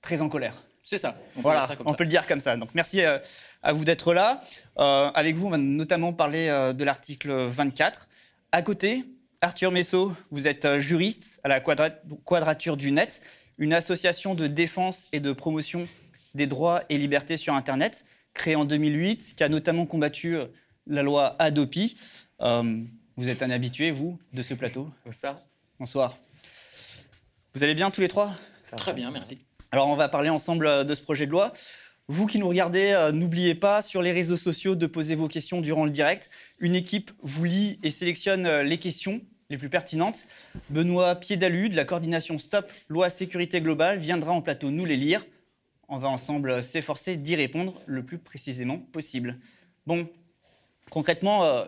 très 0.01 0.21
en 0.21 0.29
colère. 0.29 0.63
C'est 0.83 0.97
ça. 0.97 1.17
On, 1.35 1.41
voilà, 1.41 1.65
peut, 1.67 1.83
on 1.85 1.93
peut 1.93 2.03
le 2.03 2.09
dire 2.09 2.25
comme 2.25 2.39
ça. 2.39 2.55
Donc 2.55 2.69
merci 2.75 3.01
à 3.01 3.73
vous 3.73 3.83
d'être 3.83 4.13
là. 4.13 4.41
avec 4.77 5.35
vous, 5.35 5.47
on 5.47 5.49
va 5.49 5.57
notamment 5.57 6.13
parler 6.13 6.47
de 6.47 6.83
l'article 6.83 7.31
24 7.31 8.07
à 8.55 8.61
côté, 8.61 9.03
Arthur 9.41 9.71
Messot, 9.71 10.13
vous 10.29 10.47
êtes 10.47 10.65
euh, 10.65 10.79
juriste 10.79 11.41
à 11.43 11.47
la 11.47 11.59
Quadrature 11.59 12.77
du 12.77 12.91
Net, 12.91 13.19
une 13.57 13.73
association 13.73 14.35
de 14.35 14.45
défense 14.45 15.07
et 15.11 15.19
de 15.19 15.33
promotion 15.33 15.87
des 16.33 16.47
droits 16.47 16.83
et 16.89 16.97
libertés 16.97 17.37
sur 17.37 17.53
Internet, 17.53 18.05
créée 18.33 18.55
en 18.55 18.65
2008, 18.65 19.35
qui 19.35 19.43
a 19.43 19.49
notamment 19.49 19.85
combattu 19.85 20.35
euh, 20.35 20.45
la 20.87 21.03
loi 21.03 21.35
Adopi. 21.39 21.97
Euh, 22.41 22.81
vous 23.15 23.29
êtes 23.29 23.43
un 23.43 23.49
habitué, 23.49 23.91
vous, 23.91 24.19
de 24.33 24.41
ce 24.41 24.53
plateau 24.53 24.89
Bonsoir. 25.05 25.39
Bonsoir. 25.79 26.17
Vous 27.53 27.63
allez 27.63 27.75
bien 27.75 27.91
tous 27.91 28.01
les 28.01 28.07
trois? 28.07 28.33
Très 28.75 28.93
bien, 28.93 29.11
merci. 29.11 29.39
Alors 29.71 29.87
on 29.87 29.95
va 29.95 30.09
parler 30.09 30.29
ensemble 30.29 30.85
de 30.85 30.93
ce 30.95 31.01
projet 31.01 31.25
de 31.25 31.31
loi. 31.31 31.53
Vous 32.09 32.25
qui 32.25 32.37
nous 32.37 32.49
regardez, 32.49 32.91
euh, 32.91 33.11
n'oubliez 33.13 33.55
pas 33.55 33.81
sur 33.81 34.01
les 34.01 34.11
réseaux 34.11 34.35
sociaux 34.35 34.75
de 34.75 34.87
poser 34.87 35.15
vos 35.15 35.29
questions 35.29 35.61
durant 35.61 35.85
le 35.85 35.91
direct. 35.91 36.29
Une 36.59 36.75
équipe 36.75 37.11
vous 37.21 37.45
lit 37.45 37.79
et 37.81 37.91
sélectionne 37.91 38.45
euh, 38.45 38.63
les 38.63 38.77
questions 38.77 39.21
les 39.49 39.57
plus 39.57 39.69
pertinentes. 39.69 40.25
Benoît 40.69 41.15
Piédalu 41.15 41.69
de 41.69 41.75
la 41.75 41.85
coordination 41.85 42.37
Stop 42.37 42.69
Loi 42.89 43.09
Sécurité 43.09 43.61
Globale 43.61 43.99
viendra 43.99 44.33
en 44.33 44.41
plateau 44.41 44.69
nous 44.69 44.83
les 44.83 44.97
lire. 44.97 45.25
On 45.93 45.99
va 45.99 46.09
ensemble 46.09 46.49
euh, 46.49 46.61
s'efforcer 46.61 47.17
d'y 47.17 47.35
répondre 47.35 47.79
le 47.85 48.03
plus 48.03 48.17
précisément 48.17 48.79
possible. 48.79 49.37
Bon, 49.85 50.07
concrètement, 50.89 51.65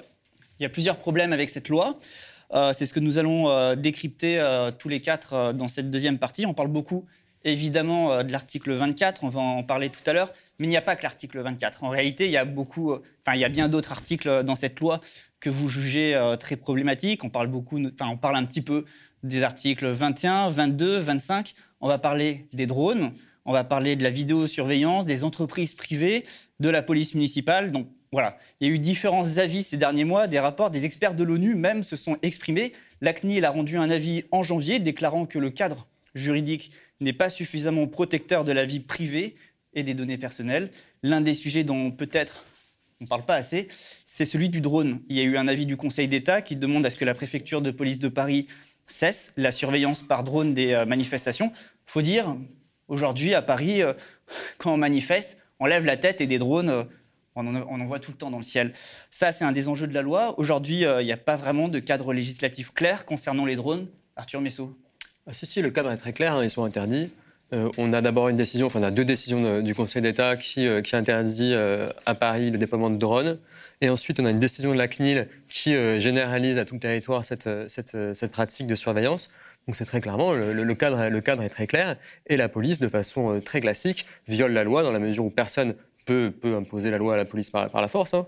il 0.60 0.64
y 0.64 0.66
a 0.66 0.70
plusieurs 0.70 0.98
problèmes 0.98 1.34
avec 1.34 1.50
cette 1.50 1.68
loi. 1.68 2.00
C'est 2.52 2.86
ce 2.86 2.94
que 2.94 3.02
nous 3.02 3.18
allons 3.18 3.76
décrypter 3.76 4.40
tous 4.80 4.88
les 4.88 5.02
quatre 5.02 5.52
dans 5.52 5.68
cette 5.68 5.90
deuxième 5.90 6.18
partie. 6.18 6.46
On 6.46 6.54
parle 6.54 6.70
beaucoup 6.70 7.06
évidemment 7.46 8.12
euh, 8.12 8.24
de 8.24 8.32
l'article 8.32 8.74
24, 8.74 9.24
on 9.24 9.30
va 9.30 9.40
en 9.40 9.64
parler 9.64 9.90
tout 9.90 10.02
à 10.08 10.14
l'heure, 10.14 10.34
mais 10.60 10.66
il 10.66 10.70
n'y 10.70 10.78
a 10.78 10.82
pas 10.82 10.96
que 10.96 11.04
l'article 11.04 11.40
24. 11.40 11.84
En 11.84 11.90
réalité, 11.90 12.26
il 12.26 12.32
y 12.32 12.38
a 12.38 12.44
beaucoup, 12.44 12.92
euh, 12.92 13.02
enfin, 13.26 13.38
il 13.38 13.40
y 13.40 13.46
a 13.46 13.50
bien 13.50 13.70
d'autres 13.70 13.92
articles 13.92 14.44
dans 14.44 14.56
cette 14.56 14.80
loi 14.80 15.00
que 15.40 15.50
vous 15.50 15.70
jugez 15.70 16.16
euh, 16.16 16.36
très 16.36 16.58
problématiques. 16.58 17.24
On 17.24 17.30
parle 17.30 17.48
beaucoup, 17.48 17.80
enfin, 17.80 18.10
on 18.12 18.18
parle 18.18 18.36
un 18.36 18.46
petit 18.46 18.62
peu 18.62 18.84
des 19.24 19.44
articles 19.44 19.88
21, 19.88 20.50
22, 20.50 20.98
25. 20.98 21.54
On 21.82 21.88
va 21.88 21.98
parler 22.00 22.48
des 22.52 22.66
drones, 22.66 23.14
on 23.46 23.54
va 23.54 23.64
parler 23.64 23.96
de 23.96 24.04
la 24.04 24.10
vidéosurveillance, 24.10 25.06
des 25.06 25.24
entreprises 25.24 25.74
privées, 25.74 26.26
de 26.60 26.70
la 26.70 26.82
police 26.82 27.14
municipale. 27.14 27.72
Donc 27.72 27.88
voilà, 28.12 28.38
il 28.60 28.68
y 28.68 28.72
a 28.72 28.74
eu 28.74 28.80
différents 28.80 29.38
avis 29.38 29.64
ces 29.64 29.78
derniers 29.78 30.04
mois, 30.04 30.28
des 30.28 30.40
rapports, 30.40 30.72
des 30.72 30.86
experts 30.86 31.16
de 31.16 31.24
l'ONU 31.24 31.56
même 31.56 31.84
se 31.84 31.96
sont 31.96 32.18
exprimés. 32.22 32.72
La 33.02 33.14
CNIL 33.14 33.46
a 33.46 33.52
rendu 33.52 33.78
un 33.78 33.90
avis 33.90 34.24
en 34.32 34.42
janvier 34.44 34.80
déclarant 34.80 35.26
que 35.26 35.40
le 35.40 35.50
cadre 35.50 35.88
juridique 36.16 36.72
n'est 37.02 37.14
pas 37.14 37.30
suffisamment 37.30 37.88
protecteur 37.88 38.44
de 38.44 38.52
la 38.52 38.66
vie 38.66 38.80
privée 38.80 39.36
et 39.74 39.84
des 39.84 39.94
données 39.94 40.18
personnelles. 40.18 40.72
L'un 41.04 41.22
des 41.22 41.34
sujets 41.34 41.64
dont 41.64 41.92
peut-être 41.92 42.46
on 43.02 43.04
ne 43.04 43.10
parle 43.10 43.26
pas 43.26 43.36
assez, 43.36 43.68
c'est 44.06 44.24
celui 44.24 44.48
du 44.48 44.62
drone. 44.62 45.02
Il 45.10 45.18
y 45.18 45.20
a 45.20 45.24
eu 45.24 45.38
un 45.38 45.50
avis 45.50 45.66
du 45.66 45.76
Conseil 45.76 46.08
d'État 46.08 46.42
qui 46.42 46.56
demande 46.56 46.86
à 46.86 46.90
ce 46.90 46.96
que 46.96 47.04
la 47.04 47.14
préfecture 47.14 47.62
de 47.62 47.72
police 47.72 48.00
de 48.00 48.08
Paris 48.08 48.48
cesse 48.88 49.34
la 49.36 49.52
surveillance 49.52 50.02
par 50.02 50.24
drone 50.24 50.54
des 50.54 50.72
euh, 50.72 50.86
manifestations. 50.86 51.52
Faut 51.86 52.02
dire, 52.02 52.38
aujourd'hui 52.88 53.34
à 53.34 53.42
Paris, 53.42 53.82
euh, 53.82 53.94
quand 54.58 54.74
on 54.74 54.78
manifeste, 54.78 55.38
on 55.60 55.66
lève 55.66 55.86
la 55.86 55.98
tête 55.98 56.22
et 56.22 56.28
des 56.28 56.38
drones, 56.38 56.70
euh, 56.70 56.84
on 57.38 57.46
en, 57.54 57.86
voit 57.86 58.00
tout 58.00 58.12
le 58.12 58.18
temps 58.18 58.32
dans 58.32 58.38
le 58.38 58.44
ciel. 58.44 58.72
Ça, 59.10 59.34
c'est 59.34 59.44
un 59.44 59.52
des 59.52 59.68
enjeux 59.68 59.88
de 59.88 59.94
la 59.94 60.02
loi. 60.02 60.40
Aujourd'hui, 60.40 60.84
il 60.84 61.06
n'y 61.06 61.12
a 61.12 61.18
pas 61.18 61.36
vraiment 61.36 61.68
de 61.68 61.80
cadre 61.80 62.14
législatif 62.14 62.74
clair 62.74 63.06
concernant 63.06 63.46
les 63.46 63.58
drones. 63.58 63.88
Arthur 64.16 64.40
Messot. 64.40 64.74
Ah, 65.28 65.34
si, 65.34 65.46
si, 65.46 65.62
le 65.62 65.70
cadre 65.70 65.92
est 65.92 65.98
très 65.98 66.14
clair, 66.14 66.36
hein, 66.36 66.44
ils 66.46 66.50
sont 66.50 66.64
interdits. 66.64 67.10
Euh, 67.54 67.70
on 67.78 67.94
a 67.94 68.02
d'abord 68.02 68.30
une 68.30 68.36
décision, 68.36 68.68
enfin 68.68 68.80
on 68.80 68.84
a 68.84 68.92
deux 68.92 69.06
décisions 69.06 69.62
du 69.62 69.76
Conseil 69.76 70.02
d'État 70.02 70.36
qui, 70.36 70.68
euh, 70.68 70.82
interdit 70.94 71.52
euh, 71.54 71.90
à 72.06 72.16
Paris 72.16 72.50
le 72.50 72.58
déploiement 72.58 72.90
de 72.90 72.98
drones. 72.98 73.38
Et 73.82 73.90
ensuite, 73.90 74.20
on 74.20 74.26
a 74.26 74.32
une 74.32 74.40
décision 74.40 74.72
de 74.72 74.78
la 74.78 74.88
CNIL 74.88 75.28
qui 75.50 75.74
généralise 76.00 76.58
à 76.58 76.64
tout 76.64 76.76
le 76.76 76.80
territoire 76.80 77.26
cette 77.26 78.32
pratique 78.32 78.68
de 78.68 78.76
surveillance. 78.76 79.30
Donc 79.68 79.76
c'est 79.76 79.86
très 79.86 80.02
clairement, 80.02 80.34
le, 80.34 80.74
cadre, 80.74 81.10
le 81.10 81.22
cadre 81.22 81.42
est 81.44 81.50
très 81.50 81.68
clair. 81.68 81.96
Et 82.28 82.38
la 82.38 82.50
police, 82.50 82.80
de 82.80 82.88
façon 82.88 83.42
très 83.44 83.62
classique, 83.62 84.06
viole 84.28 84.52
la 84.52 84.64
loi 84.64 84.84
dans 84.84 84.92
la 84.92 85.00
mesure 85.00 85.26
où 85.26 85.32
personne 85.32 85.76
peut, 86.06 86.32
peut 86.32 86.56
imposer 86.56 86.92
la 86.92 86.98
loi 86.98 87.16
à 87.16 87.18
la 87.18 87.26
police 87.26 87.50
par, 87.50 87.70
par 87.70 87.82
la 87.82 87.88
force. 87.88 88.14
Hein. 88.14 88.28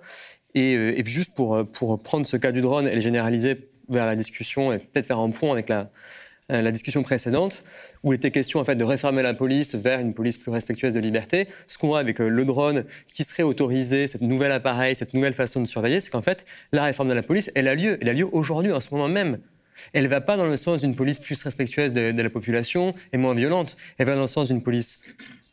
Et, 0.56 0.74
et, 0.74 1.06
juste 1.06 1.36
pour, 1.36 1.64
pour 1.72 2.02
prendre 2.02 2.26
ce 2.26 2.38
cas 2.38 2.52
du 2.52 2.62
drone 2.62 2.88
et 2.88 2.96
le 2.96 3.02
généraliser 3.02 3.70
vers 3.90 4.08
la 4.08 4.16
discussion 4.16 4.74
et 4.74 4.80
peut-être 4.80 5.06
faire 5.06 5.20
un 5.20 5.30
point 5.30 5.52
avec 5.52 5.70
la, 5.70 5.90
euh, 6.50 6.62
la 6.62 6.72
discussion 6.72 7.04
précédente, 7.04 7.66
où 8.04 8.14
il 8.14 8.16
était 8.16 8.32
question 8.32 8.62
en 8.62 8.64
fait 8.64 8.76
de 8.76 8.84
réformer 8.86 9.22
la 9.22 9.34
police 9.34 9.76
vers 9.76 10.00
une 10.00 10.14
police 10.14 10.38
plus 10.38 10.50
respectueuse 10.50 10.94
de 10.94 11.00
liberté. 11.02 11.50
Ce 11.68 11.78
qu'on 11.78 11.88
voit 11.88 12.00
avec 12.00 12.22
euh, 12.22 12.30
le 12.30 12.46
drone 12.46 12.86
qui 13.14 13.26
serait 13.26 13.44
autorisé, 13.44 14.08
cette 14.08 14.22
nouvel 14.22 14.54
appareil, 14.54 14.96
cette 14.96 15.14
nouvelle 15.14 15.34
façon 15.34 15.60
de 15.60 15.66
surveiller, 15.66 16.00
c'est 16.00 16.10
qu'en 16.10 16.22
fait 16.22 16.46
la 16.72 16.86
réforme 16.86 17.10
de 17.10 17.14
la 17.14 17.24
police, 17.24 17.52
elle 17.54 17.68
a 17.68 17.76
lieu, 17.76 17.98
elle 18.00 18.08
a 18.08 18.14
lieu 18.14 18.28
aujourd'hui, 18.32 18.72
en 18.72 18.80
ce 18.80 18.88
moment 18.94 19.10
même. 19.10 19.40
Elle 19.94 20.04
ne 20.04 20.10
va 20.10 20.22
pas 20.22 20.38
dans 20.38 20.46
le 20.46 20.58
sens 20.58 20.82
d'une 20.82 20.96
police 20.96 21.20
plus 21.20 21.42
respectueuse 21.42 21.94
de, 21.94 22.22
la 22.22 22.30
population 22.30 22.94
et 23.14 23.18
moins 23.18 23.34
violente. 23.34 23.78
Elle 23.98 24.08
va 24.08 24.16
dans 24.16 24.22
le 24.22 24.28
sens 24.28 24.50
d'une 24.50 24.64
police 24.64 25.00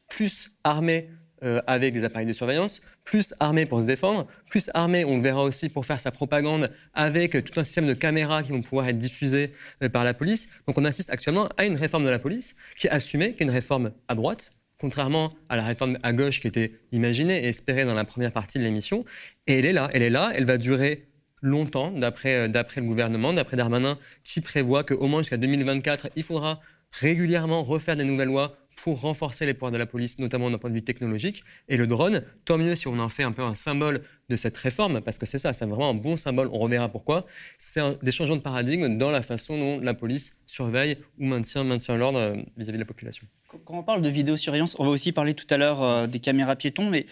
plus 0.09 0.51
armée, 0.62 1.09
euh, 1.43 1.61
avec 1.66 1.93
des 1.93 2.05
appareils 2.05 2.27
de 2.27 2.33
surveillance, 2.33 2.81
plus 3.05 3.35
armés 3.41 3.66
pour 3.66 3.81
se 3.81 3.87
défendre, 3.87 4.27
plus 4.49 4.70
armés, 4.72 5.05
on 5.05 5.16
le 5.16 5.22
verra 5.22 5.43
aussi, 5.43 5.68
pour 5.68 5.85
faire 5.85 6.01
sa 6.01 6.11
propagande 6.11 6.70
avec 6.95 7.45
tout 7.45 7.61
un 7.61 7.64
système 7.64 7.87
de 7.87 7.95
caméras 7.95 8.43
qui 8.43 8.53
vont 8.53 8.62
pouvoir 8.62 8.89
être 8.89 8.99
diffusées 8.99 9.53
euh, 9.83 9.89
par 9.89 10.05
la 10.05 10.14
police. 10.14 10.49
Donc 10.66 10.79
on 10.79 10.85
assiste 10.85 11.11
actuellement 11.11 11.49
à 11.57 11.66
une 11.66 11.77
réforme 11.77 12.05
de 12.05 12.11
la 12.11 12.18
police 12.18 12.55
qui 12.77 12.87
est 12.87 12.91
assumée, 12.91 13.35
qui 13.35 13.43
est 13.43 13.47
une 13.47 13.53
réforme 13.53 13.93
à 14.09 14.14
droite, 14.14 14.53
contrairement 14.79 15.35
à 15.49 15.57
la 15.57 15.64
réforme 15.64 15.99
à 16.03 16.12
gauche 16.12 16.41
qui 16.41 16.47
était 16.47 16.72
imaginée 16.93 17.45
et 17.45 17.49
espérée 17.49 17.85
dans 17.85 17.95
la 17.95 18.05
première 18.05 18.33
partie 18.33 18.59
de 18.59 18.64
l'émission. 18.64 19.05
Et 19.47 19.59
elle 19.59 19.66
est 19.66 19.72
là, 19.72 19.89
elle 19.93 20.03
est 20.03 20.11
là, 20.11 20.31
elle 20.35 20.45
va 20.45 20.59
durer 20.59 21.09
longtemps, 21.45 21.90
d'après 21.90 22.49
euh, 22.49 22.49
le 22.49 22.82
gouvernement, 22.82 23.32
d'après 23.32 23.57
Darmanin, 23.57 23.99
qui 24.24 24.40
prévoit 24.40 24.82
qu'au 24.82 25.07
moins 25.07 25.20
jusqu'à 25.20 25.36
2024, 25.36 26.09
il 26.16 26.22
faudra 26.22 26.59
régulièrement 26.90 27.62
refaire 27.62 27.97
des 27.97 28.05
nouvelles 28.05 28.28
lois 28.28 28.57
pour 28.76 29.01
renforcer 29.01 29.47
les 29.47 29.55
pouvoirs 29.55 29.70
de 29.70 29.76
la 29.76 29.86
police, 29.86 30.18
notamment 30.18 30.51
d'un 30.51 30.59
point 30.59 30.70
de 30.70 30.74
vue 30.74 30.82
technologique. 30.82 31.45
Et 31.68 31.76
le 31.76 31.86
drone, 31.86 32.22
tant 32.45 32.59
mieux 32.59 32.74
si 32.74 32.88
on 32.88 32.99
en 32.99 33.09
fait 33.09 33.22
un 33.22 33.30
peu 33.30 33.42
un 33.42 33.55
symbole 33.55 34.03
de 34.30 34.36
cette 34.36 34.57
réforme, 34.57 35.01
parce 35.01 35.18
que 35.18 35.26
c'est 35.26 35.38
ça, 35.38 35.53
c'est 35.53 35.66
vraiment 35.66 35.90
un 35.90 35.95
bon 35.95 36.16
symbole, 36.16 36.49
on 36.51 36.59
reverra 36.59 36.88
pourquoi. 36.88 37.26
C'est 37.59 37.82
des 38.03 38.11
changements 38.11 38.36
de 38.36 38.42
paradigme 38.42 38.97
dans 38.99 39.11
la 39.11 39.22
façon 39.22 39.59
dont 39.59 39.80
la 39.80 39.95
police 39.95 40.40
surveille 40.47 40.97
ou 41.20 41.26
maintient, 41.26 41.62
maintient 41.62 41.97
l'ordre 41.97 42.18
euh, 42.18 42.36
vis-à-vis 42.57 42.78
de 42.78 42.82
la 42.82 42.86
population. 42.86 43.26
Quand 43.64 43.78
on 43.78 43.82
parle 43.82 44.03
de 44.03 44.09
vidéosurveillance, 44.09 44.76
on 44.78 44.84
va 44.84 44.90
aussi 44.90 45.12
parler 45.12 45.34
tout 45.34 45.47
à 45.51 45.57
l'heure 45.59 45.82
euh, 45.82 46.07
des 46.07 46.20
caméras 46.20 46.57
piétons, 46.57 46.88
mais 46.88 47.05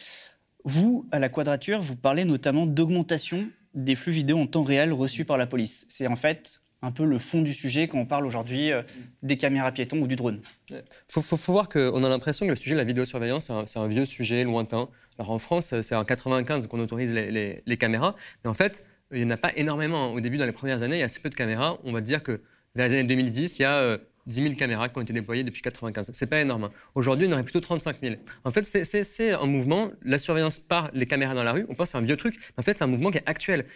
Vous, 0.64 1.06
à 1.12 1.18
la 1.18 1.28
Quadrature, 1.28 1.80
vous 1.80 1.96
parlez 1.96 2.24
notamment 2.24 2.66
d'augmentation 2.66 3.48
des 3.74 3.94
flux 3.94 4.12
vidéo 4.12 4.38
en 4.38 4.46
temps 4.46 4.62
réel 4.62 4.92
reçus 4.92 5.24
par 5.24 5.36
la 5.36 5.46
police. 5.46 5.86
C'est 5.88 6.06
en 6.06 6.16
fait 6.16 6.60
un 6.82 6.90
peu 6.90 7.04
le 7.04 7.18
fond 7.18 7.42
du 7.42 7.52
sujet 7.52 7.86
quand 7.86 7.98
on 7.98 8.06
parle 8.06 8.26
aujourd'hui 8.26 8.72
euh, 8.72 8.82
des 9.22 9.36
caméras 9.36 9.70
piétons 9.70 10.00
ou 10.00 10.06
du 10.06 10.16
drone. 10.16 10.40
Il 10.70 10.82
faut, 11.08 11.52
voir 11.52 11.68
qu'on 11.68 12.02
a 12.02 12.08
l'impression 12.08 12.44
que 12.46 12.50
le 12.50 12.56
sujet 12.56 12.74
de 12.74 12.78
la 12.78 12.84
vidéosurveillance, 12.84 13.52
c'est 13.66 13.78
un, 13.78 13.86
vieux 13.86 14.04
sujet 14.04 14.42
lointain. 14.44 14.88
Alors 15.18 15.30
en 15.30 15.38
France, 15.38 15.80
c'est 15.80 15.94
en 15.94 16.04
95 16.04 16.66
qu'on 16.66 16.80
autorise 16.80 17.12
les, 17.12 17.76
caméras, 17.78 18.16
mais 18.44 18.50
en 18.50 18.54
fait, 18.54 18.84
il 19.12 19.18
n'y 19.18 19.26
en 19.26 19.30
a 19.30 19.36
pas 19.36 19.52
énormément. 19.56 20.12
Au 20.12 20.20
début, 20.20 20.38
dans 20.38 20.46
les 20.46 20.52
premières 20.52 20.82
années, 20.82 20.96
il 20.96 21.00
y 21.00 21.02
a 21.02 21.06
assez 21.06 21.20
peu 21.20 21.30
de 21.30 21.34
caméras. 21.34 21.78
On 21.84 21.92
va 21.92 22.00
dire 22.00 22.22
que 22.22 22.40
vers 22.74 22.88
les 22.88 22.94
années 22.94 23.08
2010, 23.08 23.58
il 23.58 23.62
y 23.62 23.64
a 23.64 23.98
10 24.26 24.40
euh, 24.40 24.42
000 24.44 24.54
caméras 24.56 24.88
qui 24.88 24.98
ont 24.98 25.02
été 25.02 25.12
déployées 25.12 25.44
depuis 25.44 25.62
95. 25.62 26.10
C'est 26.12 26.26
pas 26.26 26.40
énorme. 26.40 26.64
Hein. 26.64 26.72
Aujourd'hui, 26.94 27.26
en 27.28 27.32
aurait 27.32 27.44
plutôt 27.44 27.60
35 27.60 27.96
000. 28.02 28.16
En 28.44 28.50
fait, 28.50 28.64
c'est 28.64 29.32
un 29.32 29.46
mouvement, 29.46 29.90
la 30.02 30.18
surveillance 30.18 30.58
par 30.58 30.90
les 30.92 31.06
caméras 31.06 31.34
dans 31.34 31.44
la 31.44 31.52
rue, 31.52 31.66
on 31.68 31.74
pense 31.74 31.90
c'est 31.90 31.98
un 31.98 32.02
vieux 32.02 32.16
truc. 32.16 32.38
En 32.56 32.62
fait, 32.62 32.78
c'est 32.78 32.84
un 32.84 32.88
mouvement 32.88 33.10
qui 33.10 33.18
est 33.18 33.26
actuel. 33.26 33.66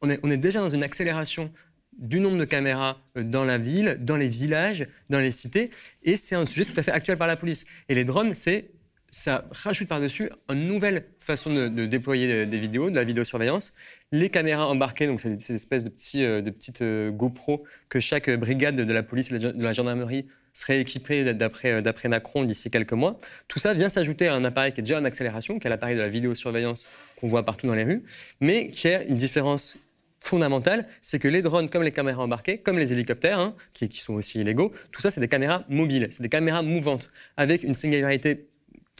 on, 0.00 0.10
est, 0.10 0.20
on 0.22 0.30
est 0.30 0.36
déjà 0.36 0.60
dans 0.60 0.70
une 0.70 0.82
accélération 0.82 1.52
du 1.98 2.20
nombre 2.20 2.38
de 2.38 2.44
caméras 2.44 2.98
euh, 3.16 3.22
dans 3.22 3.44
la 3.44 3.58
ville, 3.58 3.98
dans 4.00 4.16
les 4.16 4.28
villages, 4.28 4.86
dans 5.10 5.18
les 5.18 5.30
cités, 5.30 5.70
et 6.02 6.16
c'est 6.16 6.34
un 6.34 6.46
sujet 6.46 6.64
tout 6.64 6.78
à 6.78 6.82
fait 6.82 6.92
actuel 6.92 7.18
par 7.18 7.28
la 7.28 7.36
police. 7.36 7.66
Et 7.88 7.94
les 7.94 8.04
drones, 8.04 8.34
c'est 8.34 8.70
ça 9.12 9.44
rajoute 9.50 9.88
par-dessus 9.88 10.30
une 10.48 10.66
nouvelle 10.66 11.04
façon 11.18 11.52
de, 11.52 11.86
déployer 11.86 12.46
des 12.46 12.58
vidéos, 12.58 12.90
de 12.90 12.96
la 12.96 13.04
vidéosurveillance. 13.04 13.74
Les 14.10 14.30
caméras 14.30 14.66
embarquées, 14.66 15.06
donc 15.06 15.20
c'est 15.20 15.38
ces 15.40 15.54
espèces 15.54 15.84
de, 15.84 15.92
euh, 16.16 16.42
petites 16.42 16.80
euh, 16.80 17.10
GoPro 17.10 17.64
que 17.90 18.00
chaque 18.00 18.30
brigade 18.30 18.74
de 18.74 18.92
la 18.92 19.02
police 19.02 19.30
et 19.30 19.38
de 19.38 19.62
la 19.62 19.74
gendarmerie 19.74 20.26
serait 20.54 20.80
équipée 20.80 21.34
d'après 21.34 22.08
Macron 22.08 22.44
d'ici 22.44 22.70
quelques 22.70 22.92
mois. 22.94 23.18
Tout 23.48 23.58
ça 23.58 23.74
vient 23.74 23.90
s'ajouter 23.90 24.28
à 24.28 24.34
un 24.34 24.44
appareil 24.44 24.72
qui 24.72 24.80
est 24.80 24.82
déjà 24.82 24.98
en 24.98 25.04
accélération, 25.04 25.58
qui 25.58 25.66
est 25.66 25.70
l'appareil 25.70 25.96
de 25.96 26.00
la 26.00 26.08
vidéosurveillance 26.08 26.88
qu'on 27.20 27.26
voit 27.26 27.44
partout 27.44 27.66
dans 27.66 27.74
les 27.74 27.84
rues, 27.84 28.02
mais 28.40 28.70
qui 28.70 28.88
a 28.88 29.02
une 29.02 29.16
différence 29.16 29.76
fondamentale, 30.20 30.86
c'est 31.00 31.18
que 31.18 31.28
les 31.28 31.42
drones, 31.42 31.68
comme 31.68 31.82
les 31.82 31.90
caméras 31.90 32.22
embarquées, 32.22 32.58
comme 32.58 32.78
les 32.78 32.92
hélicoptères, 32.92 33.40
hein, 33.40 33.54
qui, 33.72 33.88
sont 33.96 34.14
aussi 34.14 34.40
illégaux, 34.40 34.72
tout 34.92 35.00
ça, 35.00 35.10
c'est 35.10 35.20
des 35.20 35.28
caméras 35.28 35.64
mobiles, 35.68 36.08
c'est 36.12 36.22
des 36.22 36.28
caméras 36.28 36.62
mouvantes, 36.62 37.10
avec 37.36 37.62
une 37.64 37.74
singularité 37.74 38.46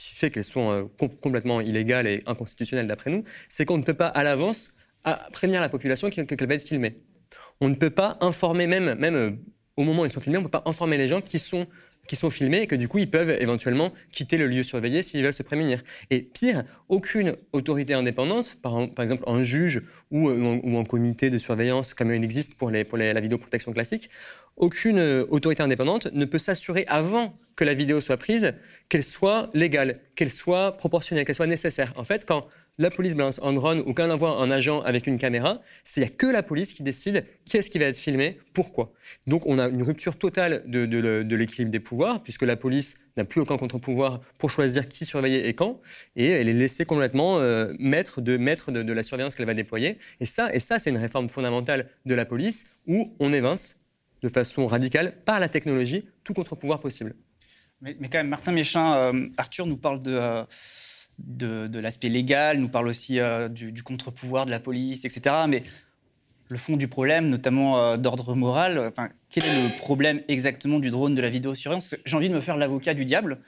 qui 0.02 0.14
fait 0.14 0.30
qu'elles 0.30 0.44
sont 0.44 0.70
euh, 0.70 0.84
complètement 1.20 1.60
illégales 1.60 2.06
et 2.06 2.22
inconstitutionnelles 2.26 2.88
d'après 2.88 3.10
nous, 3.10 3.24
c'est 3.48 3.64
qu'on 3.64 3.78
ne 3.78 3.84
peut 3.84 3.94
pas 3.94 4.08
à 4.08 4.24
l'avance 4.24 4.74
prévenir 5.32 5.60
la 5.60 5.68
population 5.68 6.10
qu'elle 6.10 6.48
va 6.48 6.54
être 6.54 6.66
filmée. 6.66 7.02
On 7.60 7.68
ne 7.68 7.74
peut 7.74 7.90
pas 7.90 8.18
informer 8.20 8.66
même, 8.66 8.94
même 8.94 9.14
euh, 9.14 9.30
au 9.76 9.84
moment 9.84 10.02
où 10.02 10.04
ils 10.04 10.10
sont 10.10 10.20
filmés, 10.20 10.38
on 10.38 10.42
ne 10.42 10.46
peut 10.46 10.50
pas 10.50 10.62
informer 10.66 10.96
les 10.96 11.08
gens 11.08 11.20
qui 11.20 11.38
sont 11.38 11.66
qui 12.08 12.16
sont 12.16 12.30
filmés 12.30 12.62
et 12.62 12.66
que 12.66 12.74
du 12.74 12.88
coup 12.88 12.98
ils 12.98 13.08
peuvent 13.08 13.30
éventuellement 13.30 13.92
quitter 14.10 14.36
le 14.36 14.48
lieu 14.48 14.64
surveillé 14.64 15.04
s'ils 15.04 15.22
veulent 15.22 15.32
se 15.32 15.44
prémunir. 15.44 15.80
Et 16.10 16.20
pire, 16.20 16.64
aucune 16.88 17.36
autorité 17.52 17.94
indépendante, 17.94 18.58
par, 18.60 18.80
exemple 18.98 19.22
un 19.28 19.44
juge 19.44 19.82
ou, 20.10 20.28
euh, 20.28 20.60
ou, 20.64 20.78
un, 20.78 20.84
comité 20.84 21.30
de 21.30 21.38
surveillance 21.38 21.94
comme 21.94 22.12
il 22.12 22.24
existe 22.24 22.56
pour, 22.56 22.72
les, 22.72 22.82
pour 22.82 22.98
la 22.98 23.20
vidéoprotection 23.20 23.72
classique, 23.72 24.10
aucune 24.56 24.98
autorité 25.30 25.62
indépendante 25.62 26.12
ne 26.12 26.24
peut 26.24 26.38
s'assurer 26.38 26.84
avant 26.88 27.38
que 27.54 27.64
la 27.64 27.74
vidéo 27.74 28.00
soit 28.00 28.16
prise 28.16 28.54
qu'elle 28.92 29.02
soit 29.02 29.48
légale, 29.54 29.94
qu'elle 30.16 30.28
soit 30.28 30.76
proportionnelle, 30.76 31.24
qu'elle 31.24 31.34
soit 31.34 31.46
nécessaire. 31.46 31.94
En 31.96 32.04
fait, 32.04 32.26
quand 32.26 32.46
la 32.76 32.90
police 32.90 33.14
balance 33.14 33.40
un 33.42 33.54
drone 33.54 33.82
ou 33.86 33.94
quand 33.94 34.06
on 34.06 34.10
envoie 34.10 34.36
un 34.36 34.50
agent 34.50 34.82
avec 34.82 35.06
une 35.06 35.16
caméra, 35.16 35.62
il 35.96 36.00
n'y 36.00 36.06
a 36.06 36.10
que 36.10 36.26
la 36.26 36.42
police 36.42 36.74
qui 36.74 36.82
décide 36.82 37.24
qu'est-ce 37.50 37.70
qui 37.70 37.78
va 37.78 37.86
être 37.86 37.96
filmé, 37.96 38.36
pourquoi. 38.52 38.92
Donc 39.26 39.46
on 39.46 39.58
a 39.58 39.68
une 39.68 39.82
rupture 39.82 40.18
totale 40.18 40.64
de, 40.66 41.34
l'équilibre 41.34 41.70
des 41.70 41.80
pouvoirs, 41.80 42.22
puisque 42.22 42.42
la 42.42 42.54
police 42.54 43.00
n'a 43.16 43.24
plus 43.24 43.40
aucun 43.40 43.56
contre-pouvoir 43.56 44.20
pour 44.38 44.50
choisir 44.50 44.86
qui 44.86 45.06
surveiller 45.06 45.48
et 45.48 45.54
quand, 45.54 45.80
et 46.14 46.26
elle 46.26 46.50
est 46.50 46.52
laissée 46.52 46.84
complètement 46.84 47.38
euh, 47.38 47.72
maître, 47.78 48.20
de, 48.20 48.36
maître 48.36 48.72
de, 48.72 48.92
la 48.92 49.02
surveillance 49.02 49.34
qu'elle 49.34 49.46
va 49.46 49.54
déployer. 49.54 49.96
Et 50.20 50.26
ça, 50.26 50.54
et 50.54 50.58
ça 50.58 50.78
c'est 50.78 50.90
une 50.90 50.98
réforme 50.98 51.30
fondamentale 51.30 51.88
de 52.04 52.14
la 52.14 52.26
police 52.26 52.66
où 52.86 53.16
on 53.20 53.32
évince 53.32 53.78
de 54.22 54.28
façon 54.28 54.66
radicale 54.66 55.14
par 55.24 55.40
la 55.40 55.48
technologie 55.48 56.04
tout 56.24 56.34
contre-pouvoir 56.34 56.78
possible. 56.78 57.14
Mais, 57.82 57.94
quand 57.94 58.18
même, 58.18 58.28
Martin 58.28 58.52
Méchin, 58.52 58.94
euh, 58.94 59.28
Arthur 59.36 59.66
nous 59.66 59.76
parle 59.76 60.00
de... 60.02 60.14
Euh, 60.14 60.44
de, 61.18 61.78
l'aspect 61.78 62.08
légal, 62.08 62.56
nous 62.56 62.70
parle 62.70 62.88
aussi 62.88 63.20
euh, 63.20 63.48
du, 63.48 63.82
contre-pouvoir 63.82 64.46
de 64.46 64.50
la 64.50 64.58
police, 64.58 65.04
etc. 65.04 65.36
Mais 65.46 65.62
le 66.48 66.56
fond 66.56 66.76
du 66.76 66.88
problème, 66.88 67.28
notamment 67.28 67.96
d'ordre 67.98 68.34
moral, 68.34 68.78
enfin, 68.78 69.10
quel 69.28 69.44
est 69.44 69.68
le 69.68 69.76
problème 69.76 70.22
exactement 70.26 70.80
du 70.80 70.90
drone 70.90 71.14
de 71.14 71.20
la 71.20 71.28
vidéosurveillance? 71.28 71.94
J'ai 72.06 72.16
envie 72.16 72.28
de 72.28 72.34
me 72.34 72.40
faire 72.40 72.56
l'avocat 72.56 72.94
du 72.94 73.04
diable. 73.04 73.38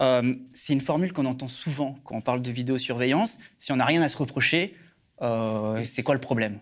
C'est 0.00 0.72
une 0.72 0.80
formule 0.80 1.12
qu'on 1.12 1.26
entend 1.26 1.48
souvent 1.48 1.96
quand 2.02 2.16
on 2.16 2.22
parle 2.22 2.42
de 2.42 2.50
vidéosurveillance. 2.50 3.38
Si 3.60 3.70
on 3.72 3.76
n'a 3.76 3.84
rien 3.84 4.02
à 4.02 4.08
se 4.08 4.16
reprocher, 4.16 4.74
c'est 5.20 6.02
quoi 6.02 6.14
le 6.14 6.20
problème? 6.20 6.58